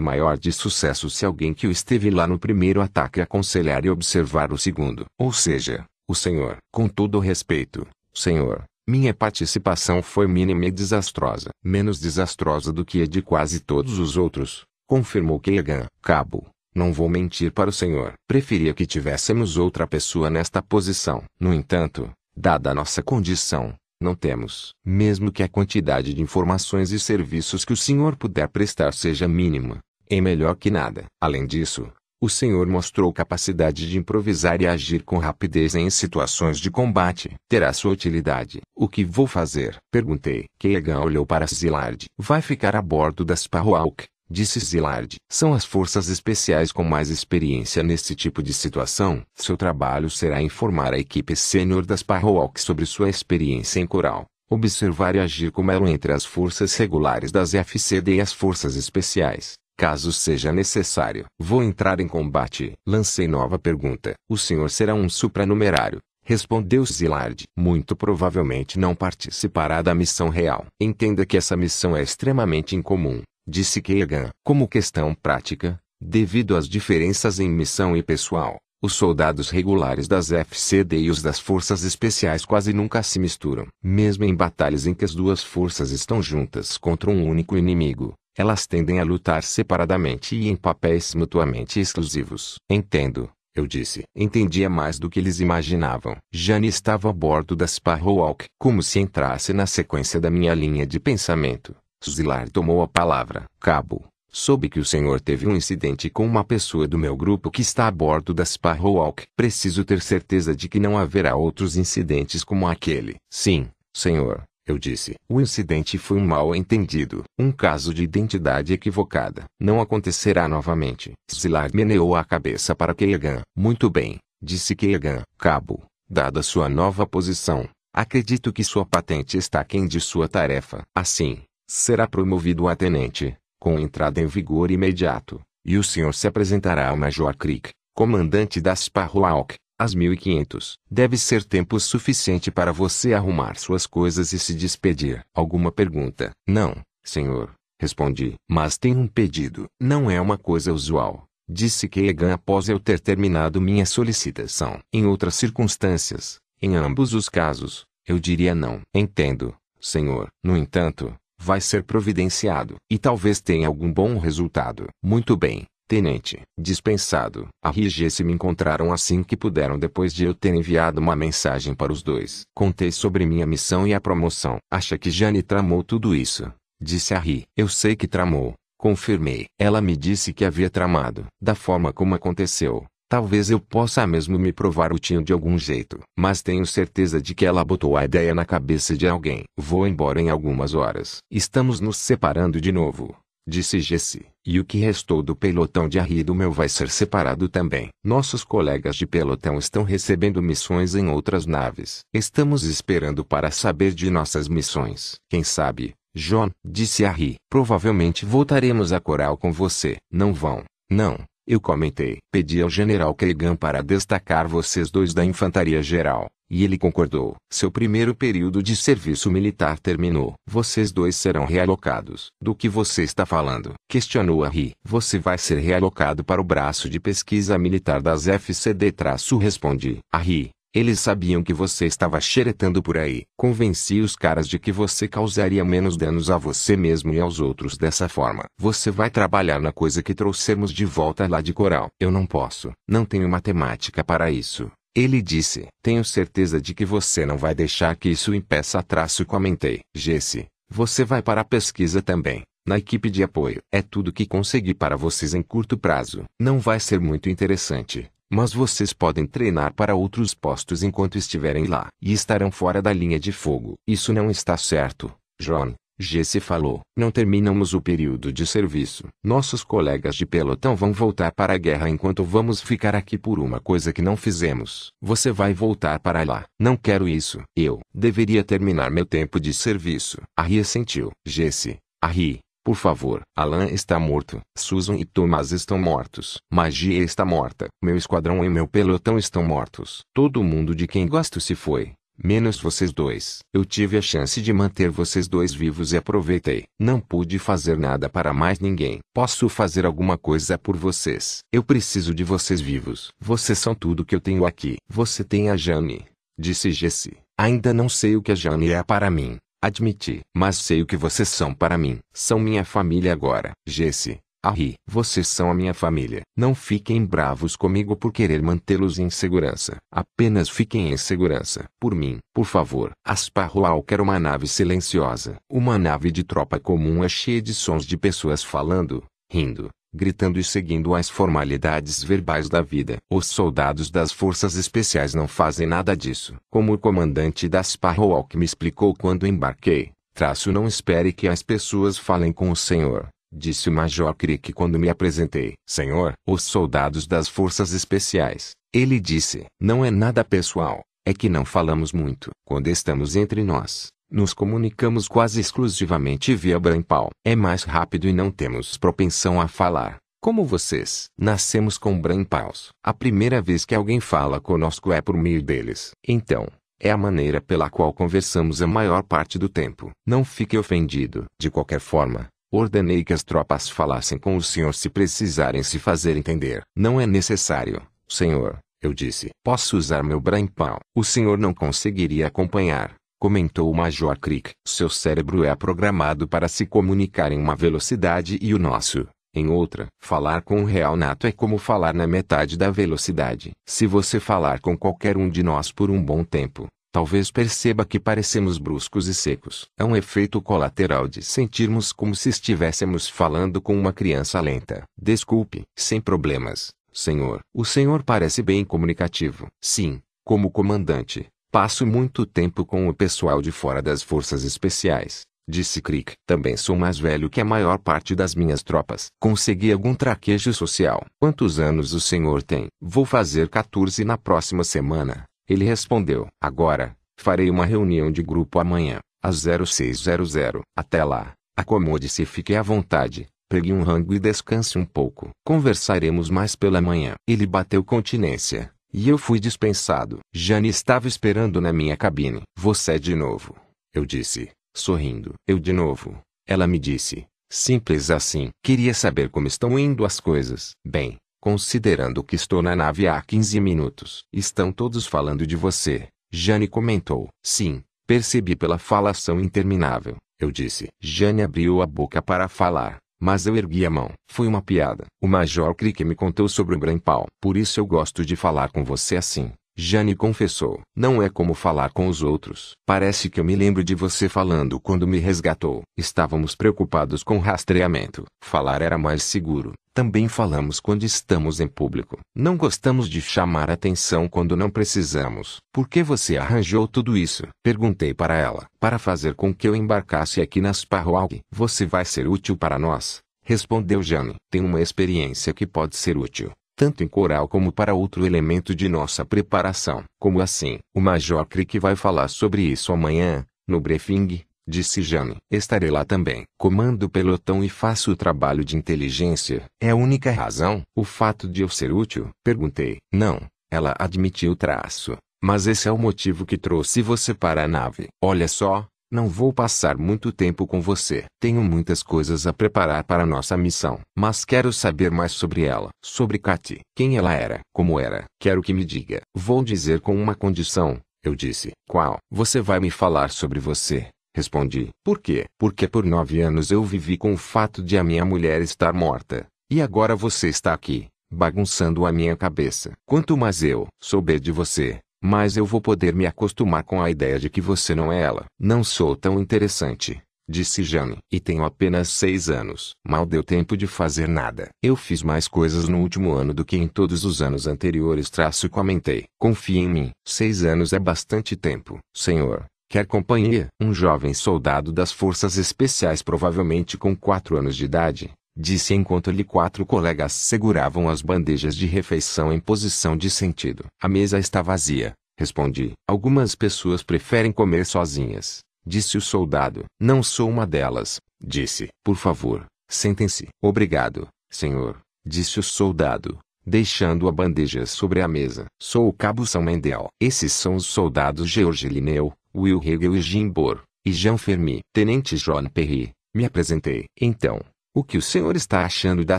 maior 0.00 0.36
de 0.36 0.52
sucesso 0.52 1.08
se 1.08 1.24
alguém 1.24 1.54
que 1.54 1.68
o 1.68 1.70
esteve 1.70 2.10
lá 2.10 2.26
no 2.26 2.38
primeiro 2.38 2.82
ataque 2.82 3.20
aconselhar 3.20 3.84
e 3.84 3.90
observar 3.90 4.52
o 4.52 4.58
segundo. 4.58 5.06
Ou 5.16 5.32
seja, 5.32 5.84
o 6.08 6.14
Senhor. 6.14 6.56
Com 6.72 6.88
todo 6.88 7.16
o 7.16 7.20
respeito, 7.20 7.86
Senhor, 8.12 8.64
minha 8.88 9.12
participação 9.12 10.00
foi 10.00 10.28
mínima 10.28 10.66
e 10.66 10.70
desastrosa. 10.70 11.50
Menos 11.62 11.98
desastrosa 11.98 12.72
do 12.72 12.84
que 12.84 13.02
a 13.02 13.06
de 13.06 13.20
quase 13.20 13.58
todos 13.58 13.98
os 13.98 14.16
outros, 14.16 14.64
confirmou 14.86 15.40
Keegan. 15.40 15.86
Cabo, 16.00 16.46
não 16.72 16.92
vou 16.92 17.08
mentir 17.08 17.50
para 17.52 17.68
o 17.68 17.72
senhor. 17.72 18.12
Preferia 18.28 18.72
que 18.72 18.86
tivéssemos 18.86 19.56
outra 19.56 19.86
pessoa 19.86 20.30
nesta 20.30 20.62
posição. 20.62 21.24
No 21.40 21.52
entanto, 21.52 22.10
dada 22.36 22.70
a 22.70 22.74
nossa 22.74 23.02
condição, 23.02 23.74
não 24.00 24.14
temos. 24.14 24.70
Mesmo 24.84 25.32
que 25.32 25.42
a 25.42 25.48
quantidade 25.48 26.14
de 26.14 26.22
informações 26.22 26.92
e 26.92 27.00
serviços 27.00 27.64
que 27.64 27.72
o 27.72 27.76
senhor 27.76 28.14
puder 28.14 28.48
prestar 28.48 28.94
seja 28.94 29.26
mínima, 29.26 29.78
é 30.08 30.20
melhor 30.20 30.54
que 30.54 30.70
nada. 30.70 31.06
Além 31.20 31.44
disso, 31.44 31.90
o 32.20 32.28
senhor 32.28 32.66
mostrou 32.66 33.12
capacidade 33.12 33.88
de 33.88 33.98
improvisar 33.98 34.60
e 34.62 34.66
agir 34.66 35.02
com 35.02 35.18
rapidez 35.18 35.74
em 35.74 35.88
situações 35.90 36.58
de 36.58 36.70
combate. 36.70 37.34
Terá 37.48 37.72
sua 37.72 37.92
utilidade. 37.92 38.60
O 38.74 38.88
que 38.88 39.04
vou 39.04 39.26
fazer? 39.26 39.76
Perguntei. 39.90 40.46
Keegan 40.58 41.00
olhou 41.00 41.26
para 41.26 41.46
Zillard. 41.46 42.06
Vai 42.18 42.40
ficar 42.40 42.74
a 42.74 42.82
bordo 42.82 43.24
da 43.24 43.36
Sparrowhawk 43.36 44.06
disse 44.28 44.58
Zillard. 44.58 45.16
São 45.28 45.54
as 45.54 45.64
forças 45.64 46.08
especiais 46.08 46.72
com 46.72 46.82
mais 46.82 47.10
experiência 47.10 47.82
nesse 47.82 48.14
tipo 48.14 48.42
de 48.42 48.52
situação. 48.52 49.22
Seu 49.34 49.56
trabalho 49.56 50.10
será 50.10 50.42
informar 50.42 50.92
a 50.92 50.98
equipe 50.98 51.36
sênior 51.36 51.86
das 51.86 52.00
Sparrowhawks 52.00 52.64
sobre 52.64 52.84
sua 52.86 53.08
experiência 53.08 53.80
em 53.80 53.86
coral, 53.86 54.26
observar 54.50 55.14
e 55.14 55.20
agir 55.20 55.52
como 55.52 55.70
elo 55.70 55.88
entre 55.88 56.12
as 56.12 56.24
forças 56.24 56.74
regulares 56.76 57.30
das 57.30 57.54
FCD 57.54 58.16
e 58.16 58.20
as 58.20 58.32
forças 58.32 58.76
especiais. 58.76 59.54
Caso 59.76 60.12
seja 60.12 60.52
necessário, 60.52 61.26
vou 61.38 61.62
entrar 61.62 62.00
em 62.00 62.08
combate. 62.08 62.72
Lancei 62.86 63.28
nova 63.28 63.58
pergunta. 63.58 64.14
O 64.28 64.38
senhor 64.38 64.70
será 64.70 64.94
um 64.94 65.08
supranumerário, 65.08 66.00
Respondeu 66.24 66.84
Zillard. 66.84 67.44
Muito 67.56 67.94
provavelmente 67.94 68.80
não 68.80 68.96
participará 68.96 69.80
da 69.80 69.94
missão 69.94 70.28
real. 70.28 70.66
Entenda 70.80 71.24
que 71.24 71.36
essa 71.36 71.56
missão 71.56 71.96
é 71.96 72.02
extremamente 72.02 72.74
incomum 72.74 73.22
disse 73.46 73.80
Keegan. 73.80 74.30
Como 74.44 74.66
questão 74.66 75.14
prática, 75.14 75.78
devido 76.00 76.56
às 76.56 76.68
diferenças 76.68 77.38
em 77.38 77.48
missão 77.48 77.96
e 77.96 78.02
pessoal, 78.02 78.56
os 78.82 78.94
soldados 78.94 79.50
regulares 79.50 80.08
das 80.08 80.32
FCD 80.32 80.98
e 80.98 81.10
os 81.10 81.22
das 81.22 81.38
forças 81.38 81.84
especiais 81.84 82.44
quase 82.44 82.72
nunca 82.72 83.02
se 83.02 83.18
misturam. 83.18 83.68
Mesmo 83.82 84.24
em 84.24 84.34
batalhas 84.34 84.86
em 84.86 84.94
que 84.94 85.04
as 85.04 85.14
duas 85.14 85.42
forças 85.42 85.92
estão 85.92 86.20
juntas 86.20 86.76
contra 86.76 87.10
um 87.10 87.26
único 87.26 87.56
inimigo, 87.56 88.14
elas 88.36 88.66
tendem 88.66 89.00
a 89.00 89.04
lutar 89.04 89.42
separadamente 89.42 90.36
e 90.36 90.48
em 90.48 90.56
papéis 90.56 91.14
mutuamente 91.14 91.80
exclusivos. 91.80 92.58
Entendo. 92.68 93.30
Eu 93.54 93.66
disse. 93.66 94.04
Entendia 94.14 94.68
mais 94.68 94.98
do 94.98 95.08
que 95.08 95.18
eles 95.18 95.40
imaginavam. 95.40 96.18
Jane 96.30 96.68
estava 96.68 97.08
a 97.08 97.12
bordo 97.12 97.56
da 97.56 97.66
Sparrowhawk. 97.66 98.44
Como 98.58 98.82
se 98.82 99.00
entrasse 99.00 99.54
na 99.54 99.64
sequência 99.64 100.20
da 100.20 100.30
minha 100.30 100.54
linha 100.54 100.86
de 100.86 101.00
pensamento. 101.00 101.74
Zilar 102.06 102.50
tomou 102.50 102.82
a 102.82 102.88
palavra. 102.88 103.44
Cabo, 103.58 104.04
soube 104.30 104.68
que 104.68 104.78
o 104.78 104.84
senhor 104.84 105.22
teve 105.22 105.46
um 105.46 105.56
incidente 105.56 106.10
com 106.10 106.26
uma 106.26 106.44
pessoa 106.44 106.86
do 106.86 106.98
meu 106.98 107.16
grupo 107.16 107.50
que 107.50 107.62
está 107.62 107.86
a 107.86 107.90
bordo 107.90 108.34
da 108.34 108.44
Sparrowhawk. 108.44 109.24
Preciso 109.34 109.82
ter 109.86 110.02
certeza 110.02 110.54
de 110.54 110.68
que 110.68 110.78
não 110.78 110.98
haverá 110.98 111.34
outros 111.34 111.78
incidentes 111.78 112.44
como 112.44 112.68
aquele. 112.68 113.16
Sim, 113.30 113.68
senhor, 113.94 114.42
eu 114.66 114.78
disse. 114.78 115.14
O 115.28 115.40
incidente 115.40 115.96
foi 115.96 116.18
um 116.18 116.26
mal 116.26 116.54
entendido, 116.54 117.22
um 117.38 117.52
caso 117.52 117.94
de 117.94 118.02
identidade 118.02 118.72
equivocada. 118.72 119.44
Não 119.60 119.80
acontecerá 119.80 120.48
novamente. 120.48 121.12
Zilar 121.32 121.70
meneou 121.72 122.16
a 122.16 122.24
cabeça 122.24 122.74
para 122.74 122.94
Keegan. 122.94 123.42
Muito 123.56 123.88
bem, 123.88 124.18
disse 124.42 124.74
Keegan. 124.74 125.22
Cabo, 125.38 125.84
dada 126.08 126.42
sua 126.42 126.68
nova 126.68 127.06
posição, 127.06 127.68
acredito 127.94 128.52
que 128.52 128.64
sua 128.64 128.84
patente 128.84 129.38
está 129.38 129.60
aquém 129.60 129.86
de 129.86 130.00
sua 130.00 130.28
tarefa. 130.28 130.82
Assim, 130.94 131.42
será 131.68 132.06
promovido 132.06 132.68
a 132.68 132.74
tenente, 132.74 133.36
com 133.60 133.78
entrada 133.78 134.20
em 134.20 134.26
vigor 134.26 134.70
imediato, 134.70 135.40
e 135.64 135.76
o 135.76 135.84
senhor 135.84 136.14
se 136.14 136.26
apresentará 136.26 136.88
ao 136.88 136.96
Major 136.96 137.36
Crick, 137.36 137.70
comandante 137.94 138.60
da 138.60 138.74
Sparrowhawk, 138.76 139.56
às 139.78 139.94
1500. 139.94 140.78
Deve 140.90 141.16
ser 141.16 141.44
tempo 141.44 141.78
suficiente 141.78 142.50
para 142.50 142.72
você 142.72 143.14
arrumar 143.14 143.56
suas 143.56 143.86
coisas 143.86 144.32
e 144.32 144.38
se 144.38 144.54
despedir. 144.54 145.24
Alguma 145.34 145.70
pergunta? 145.70 146.30
Não, 146.46 146.76
senhor, 147.04 147.52
respondi. 147.80 148.34
Mas 148.48 148.78
tenho 148.78 148.98
um 148.98 149.08
pedido. 149.08 149.66
Não 149.80 150.10
é 150.10 150.20
uma 150.20 150.38
coisa 150.38 150.72
usual. 150.72 151.24
Disse 151.48 151.88
Keegan 151.88 152.34
após 152.34 152.68
eu 152.68 152.80
ter 152.80 152.98
terminado 152.98 153.60
minha 153.60 153.86
solicitação. 153.86 154.80
Em 154.92 155.06
outras 155.06 155.36
circunstâncias, 155.36 156.38
em 156.60 156.74
ambos 156.74 157.14
os 157.14 157.28
casos, 157.28 157.84
eu 158.06 158.18
diria 158.18 158.54
não. 158.54 158.80
Entendo, 158.94 159.54
senhor. 159.80 160.28
No 160.42 160.56
entanto, 160.56 161.14
vai 161.38 161.60
ser 161.60 161.84
providenciado 161.84 162.76
e 162.90 162.98
talvez 162.98 163.40
tenha 163.40 163.68
algum 163.68 163.92
bom 163.92 164.18
resultado. 164.18 164.88
Muito 165.02 165.36
bem, 165.36 165.66
tenente. 165.86 166.40
Dispensado. 166.58 167.48
A 167.62 167.70
RG 167.70 168.10
se 168.10 168.24
me 168.24 168.32
encontraram 168.32 168.92
assim 168.92 169.22
que 169.22 169.36
puderam 169.36 169.78
depois 169.78 170.12
de 170.12 170.24
eu 170.24 170.34
ter 170.34 170.54
enviado 170.54 171.00
uma 171.00 171.16
mensagem 171.16 171.74
para 171.74 171.92
os 171.92 172.02
dois. 172.02 172.42
Contei 172.54 172.90
sobre 172.92 173.26
minha 173.26 173.46
missão 173.46 173.86
e 173.86 173.94
a 173.94 174.00
promoção. 174.00 174.58
Acha 174.70 174.98
que 174.98 175.10
Jane 175.10 175.42
tramou 175.42 175.82
tudo 175.82 176.14
isso? 176.14 176.52
Disse 176.80 177.14
a 177.14 177.18
Ri. 177.18 177.44
Eu 177.56 177.68
sei 177.68 177.96
que 177.96 178.06
tramou. 178.06 178.54
Confirmei. 178.78 179.46
Ela 179.58 179.80
me 179.80 179.96
disse 179.96 180.32
que 180.32 180.44
havia 180.44 180.68
tramado. 180.68 181.26
Da 181.40 181.54
forma 181.54 181.92
como 181.92 182.14
aconteceu, 182.14 182.86
Talvez 183.08 183.50
eu 183.50 183.60
possa 183.60 184.04
mesmo 184.04 184.36
me 184.36 184.52
provar 184.52 184.92
útil 184.92 185.22
de 185.22 185.32
algum 185.32 185.56
jeito. 185.56 186.00
Mas 186.18 186.42
tenho 186.42 186.66
certeza 186.66 187.22
de 187.22 187.36
que 187.36 187.46
ela 187.46 187.64
botou 187.64 187.96
a 187.96 188.04
ideia 188.04 188.34
na 188.34 188.44
cabeça 188.44 188.96
de 188.96 189.06
alguém. 189.06 189.44
Vou 189.56 189.86
embora 189.86 190.20
em 190.20 190.28
algumas 190.28 190.74
horas. 190.74 191.18
Estamos 191.30 191.78
nos 191.78 191.98
separando 191.98 192.60
de 192.60 192.72
novo. 192.72 193.16
Disse 193.48 193.80
Jesse. 193.80 194.26
E 194.44 194.58
o 194.58 194.64
que 194.64 194.78
restou 194.78 195.22
do 195.22 195.36
pelotão 195.36 195.88
de 195.88 195.98
Arri 195.98 196.24
do 196.24 196.34
meu 196.34 196.50
vai 196.50 196.68
ser 196.68 196.88
separado 196.88 197.48
também. 197.48 197.88
Nossos 198.02 198.42
colegas 198.42 198.96
de 198.96 199.06
pelotão 199.06 199.58
estão 199.58 199.82
recebendo 199.82 200.42
missões 200.42 200.94
em 200.94 201.08
outras 201.08 201.46
naves. 201.46 202.00
Estamos 202.12 202.64
esperando 202.64 203.24
para 203.24 203.50
saber 203.50 203.92
de 203.92 204.10
nossas 204.10 204.48
missões. 204.48 205.16
Quem 205.28 205.44
sabe, 205.44 205.94
John, 206.14 206.50
disse 206.64 207.04
Arri. 207.04 207.36
Provavelmente 207.50 208.24
voltaremos 208.24 208.92
a 208.92 209.00
coral 209.00 209.36
com 209.36 209.52
você. 209.52 209.96
Não 210.10 210.32
vão. 210.32 210.64
Não. 210.90 211.18
Eu 211.48 211.60
comentei. 211.60 212.18
Pedi 212.32 212.60
ao 212.60 212.68
general 212.68 213.14
Keegan 213.14 213.54
para 213.54 213.80
destacar 213.80 214.48
vocês 214.48 214.90
dois 214.90 215.14
da 215.14 215.24
infantaria 215.24 215.80
geral, 215.80 216.26
e 216.50 216.64
ele 216.64 216.76
concordou. 216.76 217.36
Seu 217.48 217.70
primeiro 217.70 218.16
período 218.16 218.60
de 218.60 218.74
serviço 218.74 219.30
militar 219.30 219.78
terminou. 219.78 220.34
Vocês 220.44 220.90
dois 220.90 221.14
serão 221.14 221.44
realocados. 221.44 222.30
Do 222.42 222.52
que 222.52 222.68
você 222.68 223.04
está 223.04 223.24
falando? 223.24 223.74
Questionou 223.88 224.42
a 224.42 224.48
Ri. 224.48 224.72
Você 224.84 225.20
vai 225.20 225.38
ser 225.38 225.58
realocado 225.58 226.24
para 226.24 226.40
o 226.40 226.44
braço 226.44 226.90
de 226.90 226.98
pesquisa 226.98 227.56
militar 227.56 228.02
das 228.02 228.26
FCD. 228.26 228.92
Respondi. 229.40 229.98
A 230.12 230.18
Ri, 230.18 230.50
eles 230.76 231.00
sabiam 231.00 231.42
que 231.42 231.54
você 231.54 231.86
estava 231.86 232.20
xeretando 232.20 232.82
por 232.82 232.98
aí. 232.98 233.24
Convenci 233.34 234.02
os 234.02 234.14
caras 234.14 234.46
de 234.46 234.58
que 234.58 234.70
você 234.70 235.08
causaria 235.08 235.64
menos 235.64 235.96
danos 235.96 236.30
a 236.30 236.36
você 236.36 236.76
mesmo 236.76 237.14
e 237.14 237.18
aos 237.18 237.40
outros 237.40 237.78
dessa 237.78 238.10
forma. 238.10 238.44
Você 238.60 238.90
vai 238.90 239.08
trabalhar 239.08 239.58
na 239.58 239.72
coisa 239.72 240.02
que 240.02 240.14
trouxemos 240.14 240.70
de 240.70 240.84
volta 240.84 241.26
lá 241.26 241.40
de 241.40 241.54
coral. 241.54 241.88
Eu 241.98 242.10
não 242.10 242.26
posso. 242.26 242.72
Não 242.86 243.06
tenho 243.06 243.26
matemática 243.26 244.04
para 244.04 244.30
isso. 244.30 244.70
Ele 244.94 245.22
disse. 245.22 245.66
Tenho 245.82 246.04
certeza 246.04 246.60
de 246.60 246.74
que 246.74 246.84
você 246.84 247.24
não 247.24 247.38
vai 247.38 247.54
deixar 247.54 247.96
que 247.96 248.10
isso 248.10 248.34
impeça 248.34 248.82
traço 248.82 249.24
comentei. 249.24 249.80
Jesse, 249.96 250.44
você 250.68 251.06
vai 251.06 251.22
para 251.22 251.40
a 251.40 251.44
pesquisa 251.44 252.02
também 252.02 252.42
na 252.66 252.76
equipe 252.76 253.08
de 253.08 253.22
apoio. 253.22 253.62
É 253.72 253.80
tudo 253.80 254.12
que 254.12 254.26
consegui 254.26 254.74
para 254.74 254.96
vocês 254.96 255.32
em 255.34 255.42
curto 255.42 255.78
prazo. 255.78 256.24
Não 256.38 256.58
vai 256.58 256.80
ser 256.80 256.98
muito 256.98 257.30
interessante, 257.30 258.10
mas 258.30 258.52
vocês 258.52 258.92
podem 258.92 259.26
treinar 259.26 259.74
para 259.74 259.94
outros 259.94 260.34
postos 260.34 260.82
enquanto 260.82 261.18
estiverem 261.18 261.66
lá 261.66 261.88
e 262.00 262.12
estarão 262.12 262.50
fora 262.50 262.82
da 262.82 262.92
linha 262.92 263.18
de 263.18 263.32
fogo. 263.32 263.74
Isso 263.86 264.12
não 264.12 264.30
está 264.30 264.56
certo, 264.56 265.12
John. 265.40 265.74
Jesse 265.98 266.40
falou. 266.40 266.80
Não 266.96 267.10
terminamos 267.10 267.72
o 267.72 267.80
período 267.80 268.30
de 268.30 268.46
serviço. 268.46 269.04
Nossos 269.24 269.64
colegas 269.64 270.14
de 270.14 270.26
pelotão 270.26 270.76
vão 270.76 270.92
voltar 270.92 271.32
para 271.32 271.54
a 271.54 271.58
guerra 271.58 271.88
enquanto 271.88 272.22
vamos 272.22 272.60
ficar 272.60 272.94
aqui 272.94 273.16
por 273.16 273.38
uma 273.38 273.60
coisa 273.60 273.92
que 273.92 274.02
não 274.02 274.16
fizemos. 274.16 274.90
Você 275.00 275.32
vai 275.32 275.54
voltar 275.54 275.98
para 276.00 276.22
lá. 276.22 276.44
Não 276.60 276.76
quero 276.76 277.08
isso. 277.08 277.40
Eu 277.56 277.80
deveria 277.94 278.44
terminar 278.44 278.90
meu 278.90 279.06
tempo 279.06 279.40
de 279.40 279.54
serviço. 279.54 280.20
Arrie 280.36 280.64
sentiu. 280.64 281.10
Jesse. 281.26 281.78
Arrie. 282.02 282.40
Por 282.66 282.74
favor, 282.74 283.20
Alan 283.36 283.66
está 283.66 283.96
morto. 283.96 284.40
Susan 284.58 284.96
e 284.96 285.04
Thomas 285.04 285.52
estão 285.52 285.78
mortos. 285.78 286.38
Magia 286.52 287.00
está 287.00 287.24
morta. 287.24 287.68
Meu 287.80 287.96
esquadrão 287.96 288.44
e 288.44 288.48
meu 288.48 288.66
pelotão 288.66 289.16
estão 289.16 289.44
mortos. 289.44 290.00
Todo 290.12 290.42
mundo 290.42 290.74
de 290.74 290.88
quem 290.88 291.06
gosto 291.06 291.40
se 291.40 291.54
foi. 291.54 291.92
Menos 292.18 292.60
vocês 292.60 292.92
dois. 292.92 293.38
Eu 293.54 293.64
tive 293.64 293.96
a 293.96 294.02
chance 294.02 294.42
de 294.42 294.52
manter 294.52 294.90
vocês 294.90 295.28
dois 295.28 295.54
vivos 295.54 295.92
e 295.92 295.96
aproveitei. 295.96 296.64
Não 296.76 296.98
pude 296.98 297.38
fazer 297.38 297.78
nada 297.78 298.08
para 298.08 298.34
mais 298.34 298.58
ninguém. 298.58 298.98
Posso 299.14 299.48
fazer 299.48 299.86
alguma 299.86 300.18
coisa 300.18 300.58
por 300.58 300.76
vocês. 300.76 301.44
Eu 301.52 301.62
preciso 301.62 302.12
de 302.12 302.24
vocês 302.24 302.60
vivos. 302.60 303.12
Vocês 303.20 303.60
são 303.60 303.76
tudo 303.76 304.04
que 304.04 304.16
eu 304.16 304.20
tenho 304.20 304.44
aqui. 304.44 304.74
Você 304.88 305.22
tem 305.22 305.50
a 305.50 305.56
Jane. 305.56 306.04
Disse 306.36 306.72
Jesse. 306.72 307.16
Ainda 307.38 307.72
não 307.72 307.88
sei 307.88 308.16
o 308.16 308.22
que 308.22 308.32
a 308.32 308.34
Jane 308.34 308.70
é 308.70 308.82
para 308.82 309.08
mim. 309.08 309.36
Admiti. 309.62 310.20
Mas 310.34 310.56
sei 310.56 310.82
o 310.82 310.86
que 310.86 310.96
vocês 310.96 311.28
são 311.28 311.54
para 311.54 311.78
mim. 311.78 311.98
São 312.12 312.38
minha 312.38 312.64
família 312.64 313.12
agora. 313.12 313.52
Jesse. 313.66 314.18
Arri, 314.46 314.74
vocês 314.86 315.26
são 315.26 315.50
a 315.50 315.54
minha 315.54 315.74
família. 315.74 316.22
Não 316.36 316.54
fiquem 316.54 317.04
bravos 317.04 317.56
comigo 317.56 317.96
por 317.96 318.12
querer 318.12 318.40
mantê-los 318.40 318.98
em 318.98 319.10
segurança. 319.10 319.76
Apenas 319.90 320.48
fiquem 320.48 320.92
em 320.92 320.96
segurança. 320.96 321.64
Por 321.80 321.94
mim, 321.96 322.18
por 322.32 322.44
favor. 322.44 322.92
Asparroal 323.04 323.82
quer 323.82 324.00
uma 324.00 324.20
nave 324.20 324.46
silenciosa. 324.46 325.36
Uma 325.50 325.78
nave 325.78 326.12
de 326.12 326.22
tropa 326.22 326.60
comum 326.60 327.02
é 327.02 327.08
cheia 327.08 327.42
de 327.42 327.52
sons 327.52 327.84
de 327.84 327.96
pessoas 327.96 328.44
falando, 328.44 329.02
rindo, 329.32 329.68
gritando 329.96 330.38
e 330.38 330.44
seguindo 330.44 330.94
as 330.94 331.10
formalidades 331.10 332.04
verbais 332.04 332.48
da 332.48 332.62
vida. 332.62 332.98
Os 333.10 333.26
soldados 333.26 333.90
das 333.90 334.12
forças 334.12 334.54
especiais 334.54 335.14
não 335.14 335.26
fazem 335.26 335.66
nada 335.66 335.96
disso. 335.96 336.36
Como 336.48 336.74
o 336.74 336.78
comandante 336.78 337.48
da 337.48 337.62
Sparrow 337.62 338.28
me 338.34 338.44
explicou 338.44 338.94
quando 338.94 339.26
embarquei, 339.26 339.90
traço 340.14 340.52
não 340.52 340.66
espere 340.68 341.12
que 341.12 341.26
as 341.26 341.42
pessoas 341.42 341.98
falem 341.98 342.32
com 342.32 342.50
o 342.50 342.56
Senhor. 342.56 343.08
Disse 343.34 343.68
o 343.68 343.72
Major 343.72 344.14
Crick 344.14 344.52
quando 344.52 344.78
me 344.78 344.88
apresentei. 344.88 345.54
Senhor, 345.66 346.12
os 346.26 346.44
soldados 346.44 347.06
das 347.06 347.28
forças 347.28 347.72
especiais. 347.72 348.52
Ele 348.72 349.00
disse, 349.00 349.46
não 349.60 349.84
é 349.84 349.90
nada 349.90 350.22
pessoal, 350.22 350.82
é 351.04 351.12
que 351.12 351.28
não 351.28 351.44
falamos 351.44 351.92
muito. 351.92 352.30
Quando 352.46 352.68
estamos 352.68 353.16
entre 353.16 353.42
nós, 353.42 353.88
nos 354.10 354.32
comunicamos 354.32 355.08
quase 355.08 355.40
exclusivamente 355.40 356.34
via 356.34 356.58
Brainpal. 356.58 357.10
É 357.24 357.34
mais 357.34 357.64
rápido 357.64 358.08
e 358.08 358.12
não 358.12 358.30
temos 358.30 358.76
propensão 358.76 359.40
a 359.40 359.48
falar. 359.48 359.96
Como 360.20 360.44
vocês, 360.44 361.06
nascemos 361.18 361.78
com 361.78 362.00
Brainpals. 362.00 362.70
A 362.82 362.92
primeira 362.92 363.40
vez 363.40 363.64
que 363.64 363.74
alguém 363.74 364.00
fala 364.00 364.40
conosco 364.40 364.92
é 364.92 365.00
por 365.00 365.16
meio 365.16 365.42
deles. 365.42 365.92
Então, 366.06 366.48
é 366.80 366.90
a 366.90 366.96
maneira 366.96 367.40
pela 367.40 367.70
qual 367.70 367.92
conversamos 367.92 368.60
a 368.60 368.66
maior 368.66 369.02
parte 369.02 369.38
do 369.38 369.48
tempo. 369.48 369.90
Não 370.06 370.24
fique 370.24 370.58
ofendido. 370.58 371.26
De 371.40 371.50
qualquer 371.50 371.80
forma, 371.80 372.28
ordenei 372.52 373.04
que 373.04 373.12
as 373.12 373.22
tropas 373.22 373.68
falassem 373.68 374.18
com 374.18 374.36
o 374.36 374.42
senhor 374.42 374.74
se 374.74 374.88
precisarem 374.88 375.62
se 375.62 375.78
fazer 375.78 376.16
entender. 376.16 376.62
Não 376.76 377.00
é 377.00 377.06
necessário, 377.06 377.80
senhor, 378.08 378.58
eu 378.82 378.92
disse. 378.92 379.30
Posso 379.44 379.76
usar 379.76 380.02
meu 380.02 380.20
brainpal. 380.20 380.80
O 380.94 381.04
senhor 381.04 381.38
não 381.38 381.54
conseguiria 381.54 382.26
acompanhar 382.26 382.94
comentou 383.18 383.70
o 383.70 383.74
Major 383.74 384.18
Crick. 384.18 384.50
Seu 384.66 384.88
cérebro 384.88 385.44
é 385.44 385.54
programado 385.54 386.28
para 386.28 386.48
se 386.48 386.66
comunicar 386.66 387.32
em 387.32 387.38
uma 387.38 387.56
velocidade 387.56 388.38
e 388.40 388.54
o 388.54 388.58
nosso, 388.58 389.06
em 389.34 389.48
outra. 389.48 389.86
Falar 390.00 390.42
com 390.42 390.62
o 390.62 390.64
real 390.64 390.96
nato 390.96 391.26
é 391.26 391.32
como 391.32 391.58
falar 391.58 391.94
na 391.94 392.06
metade 392.06 392.56
da 392.56 392.70
velocidade. 392.70 393.52
Se 393.66 393.86
você 393.86 394.20
falar 394.20 394.60
com 394.60 394.76
qualquer 394.76 395.16
um 395.16 395.28
de 395.28 395.42
nós 395.42 395.70
por 395.72 395.90
um 395.90 396.02
bom 396.02 396.24
tempo, 396.24 396.66
talvez 396.92 397.30
perceba 397.30 397.84
que 397.84 398.00
parecemos 398.00 398.58
bruscos 398.58 399.06
e 399.06 399.14
secos. 399.14 399.66
É 399.78 399.84
um 399.84 399.94
efeito 399.94 400.40
colateral 400.40 401.06
de 401.06 401.22
sentirmos 401.22 401.92
como 401.92 402.14
se 402.14 402.30
estivéssemos 402.30 403.08
falando 403.08 403.60
com 403.60 403.78
uma 403.78 403.92
criança 403.92 404.40
lenta. 404.40 404.84
Desculpe, 404.96 405.64
sem 405.76 406.00
problemas, 406.00 406.70
senhor. 406.92 407.40
O 407.54 407.64
senhor 407.64 408.02
parece 408.02 408.42
bem 408.42 408.64
comunicativo. 408.64 409.48
Sim, 409.60 410.00
como 410.24 410.50
comandante, 410.50 411.26
Passo 411.56 411.86
muito 411.86 412.26
tempo 412.26 412.66
com 412.66 412.86
o 412.86 412.92
pessoal 412.92 413.40
de 413.40 413.50
fora 413.50 413.80
das 413.80 414.02
forças 414.02 414.44
especiais, 414.44 415.22
disse 415.48 415.80
Crick. 415.80 416.12
Também 416.26 416.54
sou 416.54 416.76
mais 416.76 416.98
velho 416.98 417.30
que 417.30 417.40
a 417.40 417.46
maior 417.46 417.78
parte 417.78 418.14
das 418.14 418.34
minhas 418.34 418.62
tropas. 418.62 419.06
Consegui 419.18 419.72
algum 419.72 419.94
traquejo 419.94 420.52
social. 420.52 421.06
Quantos 421.18 421.58
anos 421.58 421.94
o 421.94 421.98
senhor 421.98 422.42
tem? 422.42 422.66
Vou 422.78 423.06
fazer 423.06 423.48
14 423.48 424.04
na 424.04 424.18
próxima 424.18 424.64
semana. 424.64 425.24
Ele 425.48 425.64
respondeu. 425.64 426.26
Agora, 426.42 426.94
farei 427.18 427.48
uma 427.48 427.64
reunião 427.64 428.12
de 428.12 428.22
grupo 428.22 428.58
amanhã, 428.58 428.98
às 429.24 429.44
0600. 429.44 430.60
Até 430.76 431.02
lá, 431.04 431.32
acomode-se 431.56 432.20
e 432.20 432.26
fique 432.26 432.54
à 432.54 432.60
vontade. 432.60 433.28
Pegue 433.48 433.72
um 433.72 433.82
rango 433.82 434.12
e 434.12 434.18
descanse 434.18 434.76
um 434.76 434.84
pouco. 434.84 435.30
Conversaremos 435.42 436.28
mais 436.28 436.54
pela 436.54 436.82
manhã. 436.82 437.14
Ele 437.26 437.46
bateu 437.46 437.82
continência. 437.82 438.75
E 438.92 439.08
eu 439.08 439.18
fui 439.18 439.38
dispensado. 439.38 440.20
Jane 440.32 440.68
estava 440.68 441.08
esperando 441.08 441.60
na 441.60 441.72
minha 441.72 441.96
cabine. 441.96 442.42
Você 442.56 442.98
de 442.98 443.14
novo. 443.14 443.56
Eu 443.92 444.04
disse, 444.04 444.50
sorrindo. 444.74 445.34
Eu 445.46 445.58
de 445.58 445.72
novo. 445.72 446.20
Ela 446.46 446.66
me 446.66 446.78
disse. 446.78 447.26
Simples 447.50 448.10
assim. 448.10 448.50
Queria 448.62 448.94
saber 448.94 449.30
como 449.30 449.46
estão 449.46 449.78
indo 449.78 450.04
as 450.04 450.20
coisas. 450.20 450.72
Bem, 450.84 451.16
considerando 451.40 452.22
que 452.22 452.36
estou 452.36 452.62
na 452.62 452.74
nave 452.74 453.06
há 453.06 453.20
15 453.20 453.60
minutos. 453.60 454.24
Estão 454.32 454.72
todos 454.72 455.06
falando 455.06 455.46
de 455.46 455.56
você. 455.56 456.08
Jane 456.32 456.68
comentou. 456.68 457.28
Sim, 457.44 457.82
percebi 458.06 458.56
pela 458.56 458.78
falação 458.78 459.40
interminável. 459.40 460.16
Eu 460.38 460.50
disse. 460.50 460.88
Jane 461.00 461.42
abriu 461.42 461.80
a 461.82 461.86
boca 461.86 462.20
para 462.20 462.48
falar. 462.48 462.98
Mas 463.20 463.46
eu 463.46 463.56
ergui 463.56 463.86
a 463.86 463.90
mão. 463.90 464.10
Foi 464.30 464.46
uma 464.46 464.60
piada. 464.62 465.06
O 465.22 465.26
Major 465.26 465.74
Crick 465.74 466.04
me 466.04 466.14
contou 466.14 466.48
sobre 466.48 466.74
o 466.74 466.78
Brainpal. 466.78 467.26
Por 467.40 467.56
isso 467.56 467.80
eu 467.80 467.86
gosto 467.86 468.24
de 468.24 468.36
falar 468.36 468.70
com 468.70 468.84
você 468.84 469.16
assim. 469.16 469.52
Jane 469.78 470.16
confessou. 470.16 470.80
Não 470.96 471.22
é 471.22 471.28
como 471.28 471.52
falar 471.52 471.90
com 471.92 472.08
os 472.08 472.22
outros. 472.22 472.72
Parece 472.86 473.28
que 473.28 473.38
eu 473.38 473.44
me 473.44 473.54
lembro 473.54 473.84
de 473.84 473.94
você 473.94 474.26
falando 474.26 474.80
quando 474.80 475.06
me 475.06 475.18
resgatou. 475.18 475.82
Estávamos 475.98 476.54
preocupados 476.54 477.22
com 477.22 477.38
rastreamento. 477.38 478.24
Falar 478.42 478.80
era 478.80 478.96
mais 478.96 479.22
seguro. 479.22 479.74
Também 479.92 480.28
falamos 480.28 480.80
quando 480.80 481.04
estamos 481.04 481.60
em 481.60 481.68
público. 481.68 482.18
Não 482.34 482.56
gostamos 482.56 483.06
de 483.06 483.20
chamar 483.20 483.70
atenção 483.70 484.26
quando 484.26 484.56
não 484.56 484.70
precisamos. 484.70 485.58
Por 485.70 485.86
que 485.86 486.02
você 486.02 486.38
arranjou 486.38 486.88
tudo 486.88 487.14
isso? 487.14 487.46
Perguntei 487.62 488.14
para 488.14 488.34
ela. 488.34 488.66
Para 488.80 488.98
fazer 488.98 489.34
com 489.34 489.54
que 489.54 489.68
eu 489.68 489.76
embarcasse 489.76 490.40
aqui 490.40 490.58
na 490.58 490.72
Sparrow. 490.72 491.28
Você 491.50 491.84
vai 491.84 492.06
ser 492.06 492.26
útil 492.26 492.56
para 492.56 492.78
nós. 492.78 493.18
Respondeu 493.42 494.02
Jane. 494.02 494.36
Tem 494.50 494.62
uma 494.62 494.80
experiência 494.80 495.52
que 495.52 495.66
pode 495.66 495.96
ser 495.96 496.16
útil 496.16 496.50
tanto 496.76 497.02
em 497.02 497.08
coral 497.08 497.48
como 497.48 497.72
para 497.72 497.94
outro 497.94 498.26
elemento 498.26 498.74
de 498.74 498.88
nossa 498.88 499.24
preparação. 499.24 500.04
Como 500.20 500.40
assim? 500.40 500.78
O 500.94 501.00
Major 501.00 501.46
Crick 501.46 501.78
vai 501.78 501.96
falar 501.96 502.28
sobre 502.28 502.62
isso 502.62 502.92
amanhã, 502.92 503.44
no 503.66 503.80
briefing, 503.80 504.42
disse 504.68 505.02
Jane. 505.02 505.36
Estarei 505.50 505.90
lá 505.90 506.04
também. 506.04 506.44
Comando 506.58 507.04
o 507.04 507.08
pelotão 507.08 507.64
e 507.64 507.68
faço 507.68 508.12
o 508.12 508.16
trabalho 508.16 508.64
de 508.64 508.76
inteligência. 508.76 509.64
É 509.80 509.90
a 509.90 509.96
única 509.96 510.30
razão? 510.30 510.82
O 510.94 511.02
fato 511.02 511.48
de 511.48 511.62
eu 511.62 511.68
ser 511.68 511.92
útil? 511.92 512.30
Perguntei. 512.44 512.98
Não. 513.12 513.40
Ela 513.70 513.94
admitiu 513.98 514.52
o 514.52 514.56
traço. 514.56 515.16
Mas 515.42 515.66
esse 515.66 515.88
é 515.88 515.92
o 515.92 515.98
motivo 515.98 516.46
que 516.46 516.56
trouxe 516.56 517.02
você 517.02 517.34
para 517.34 517.64
a 517.64 517.68
nave. 517.68 518.08
Olha 518.22 518.48
só, 518.48 518.86
não 519.10 519.28
vou 519.28 519.52
passar 519.52 519.96
muito 519.96 520.32
tempo 520.32 520.66
com 520.66 520.80
você. 520.80 521.24
Tenho 521.40 521.62
muitas 521.62 522.02
coisas 522.02 522.46
a 522.46 522.52
preparar 522.52 523.04
para 523.04 523.24
nossa 523.24 523.56
missão. 523.56 524.00
Mas 524.16 524.44
quero 524.44 524.72
saber 524.72 525.10
mais 525.10 525.32
sobre 525.32 525.64
ela. 525.64 525.90
Sobre 526.04 526.38
Katy. 526.38 526.80
Quem 526.96 527.16
ela 527.16 527.32
era. 527.32 527.60
Como 527.72 528.00
era. 528.00 528.24
Quero 528.40 528.62
que 528.62 528.74
me 528.74 528.84
diga. 528.84 529.20
Vou 529.34 529.62
dizer 529.62 530.00
com 530.00 530.16
uma 530.16 530.34
condição. 530.34 531.00
Eu 531.22 531.34
disse. 531.34 531.70
Qual? 531.88 532.18
Você 532.30 532.60
vai 532.60 532.80
me 532.80 532.90
falar 532.90 533.30
sobre 533.30 533.60
você. 533.60 534.08
Respondi. 534.34 534.90
Por 535.04 535.20
quê? 535.20 535.46
Porque 535.58 535.88
por 535.88 536.04
nove 536.04 536.40
anos 536.40 536.70
eu 536.70 536.82
vivi 536.82 537.16
com 537.16 537.32
o 537.32 537.38
fato 537.38 537.82
de 537.82 537.96
a 537.96 538.04
minha 538.04 538.24
mulher 538.24 538.60
estar 538.60 538.92
morta. 538.92 539.46
E 539.70 539.80
agora 539.80 540.14
você 540.14 540.48
está 540.48 540.74
aqui, 540.74 541.08
bagunçando 541.32 542.04
a 542.06 542.12
minha 542.12 542.36
cabeça. 542.36 542.92
Quanto 543.06 543.36
mais 543.36 543.62
eu 543.62 543.86
souber 544.00 544.38
de 544.38 544.52
você, 544.52 545.00
mas 545.26 545.56
eu 545.56 545.66
vou 545.66 545.80
poder 545.80 546.14
me 546.14 546.24
acostumar 546.24 546.84
com 546.84 547.02
a 547.02 547.10
ideia 547.10 547.36
de 547.36 547.50
que 547.50 547.60
você 547.60 547.96
não 547.96 548.12
é 548.12 548.22
ela. 548.22 548.44
Não 548.56 548.84
sou 548.84 549.16
tão 549.16 549.40
interessante, 549.40 550.22
disse 550.48 550.84
Jane. 550.84 551.18
E 551.32 551.40
tenho 551.40 551.64
apenas 551.64 552.08
seis 552.08 552.48
anos. 552.48 552.92
Mal 553.04 553.26
deu 553.26 553.42
tempo 553.42 553.76
de 553.76 553.88
fazer 553.88 554.28
nada. 554.28 554.68
Eu 554.80 554.94
fiz 554.94 555.24
mais 555.24 555.48
coisas 555.48 555.88
no 555.88 555.98
último 555.98 556.32
ano 556.32 556.54
do 556.54 556.64
que 556.64 556.76
em 556.76 556.86
todos 556.86 557.24
os 557.24 557.42
anos 557.42 557.66
anteriores. 557.66 558.30
Traço 558.30 558.70
comentei. 558.70 559.24
Confie 559.36 559.78
em 559.78 559.88
mim. 559.88 560.10
Seis 560.24 560.62
anos 560.62 560.92
é 560.92 560.98
bastante 561.00 561.56
tempo, 561.56 561.98
senhor. 562.14 562.64
Quer 562.88 563.04
companhia? 563.04 563.66
Um 563.80 563.92
jovem 563.92 564.32
soldado 564.32 564.92
das 564.92 565.10
forças 565.10 565.56
especiais 565.56 566.22
provavelmente 566.22 566.96
com 566.96 567.16
quatro 567.16 567.56
anos 567.56 567.74
de 567.74 567.84
idade, 567.84 568.30
disse 568.56 568.94
enquanto 568.94 569.30
lhe 569.30 569.44
quatro 569.44 569.84
colegas 569.84 570.32
seguravam 570.32 571.08
as 571.08 571.20
bandejas 571.20 571.76
de 571.76 571.86
refeição 571.86 572.52
em 572.52 572.58
posição 572.58 573.16
de 573.16 573.28
sentido. 573.28 573.84
A 574.00 574.08
mesa 574.08 574.38
está 574.38 574.62
vazia, 574.62 575.12
respondi. 575.38 575.92
Algumas 576.08 576.54
pessoas 576.54 577.02
preferem 577.02 577.52
comer 577.52 577.84
sozinhas, 577.84 578.60
disse 578.86 579.18
o 579.18 579.20
soldado. 579.20 579.84
Não 580.00 580.22
sou 580.22 580.48
uma 580.48 580.66
delas, 580.66 581.20
disse. 581.40 581.88
Por 582.02 582.16
favor, 582.16 582.64
sentem-se. 582.88 583.48
Obrigado, 583.62 584.26
senhor, 584.50 584.98
disse 585.24 585.60
o 585.60 585.62
soldado. 585.62 586.38
deixando 586.66 587.28
a 587.28 587.32
bandeja 587.32 587.86
sobre 587.86 588.20
a 588.20 588.26
mesa. 588.26 588.66
Sou 588.82 589.06
o 589.08 589.12
cabo 589.12 589.46
São 589.46 589.62
Mendel. 589.62 590.08
Esses 590.20 590.52
são 590.52 590.74
os 590.74 590.86
soldados 590.86 591.48
George 591.48 591.88
Linneu, 591.88 592.32
Will 592.52 592.80
Hegel 592.82 593.14
e 593.14 593.20
Jim 593.20 593.48
Bohr, 593.48 593.82
e 594.04 594.12
Jean 594.12 594.36
Fermi. 594.36 594.80
Tenente 594.92 595.36
John 595.36 595.68
Perry, 595.68 596.10
me 596.34 596.44
apresentei. 596.44 597.04
Então, 597.20 597.60
o 597.96 598.04
que 598.04 598.18
o 598.18 598.22
senhor 598.22 598.56
está 598.56 598.84
achando 598.84 599.24
da 599.24 599.38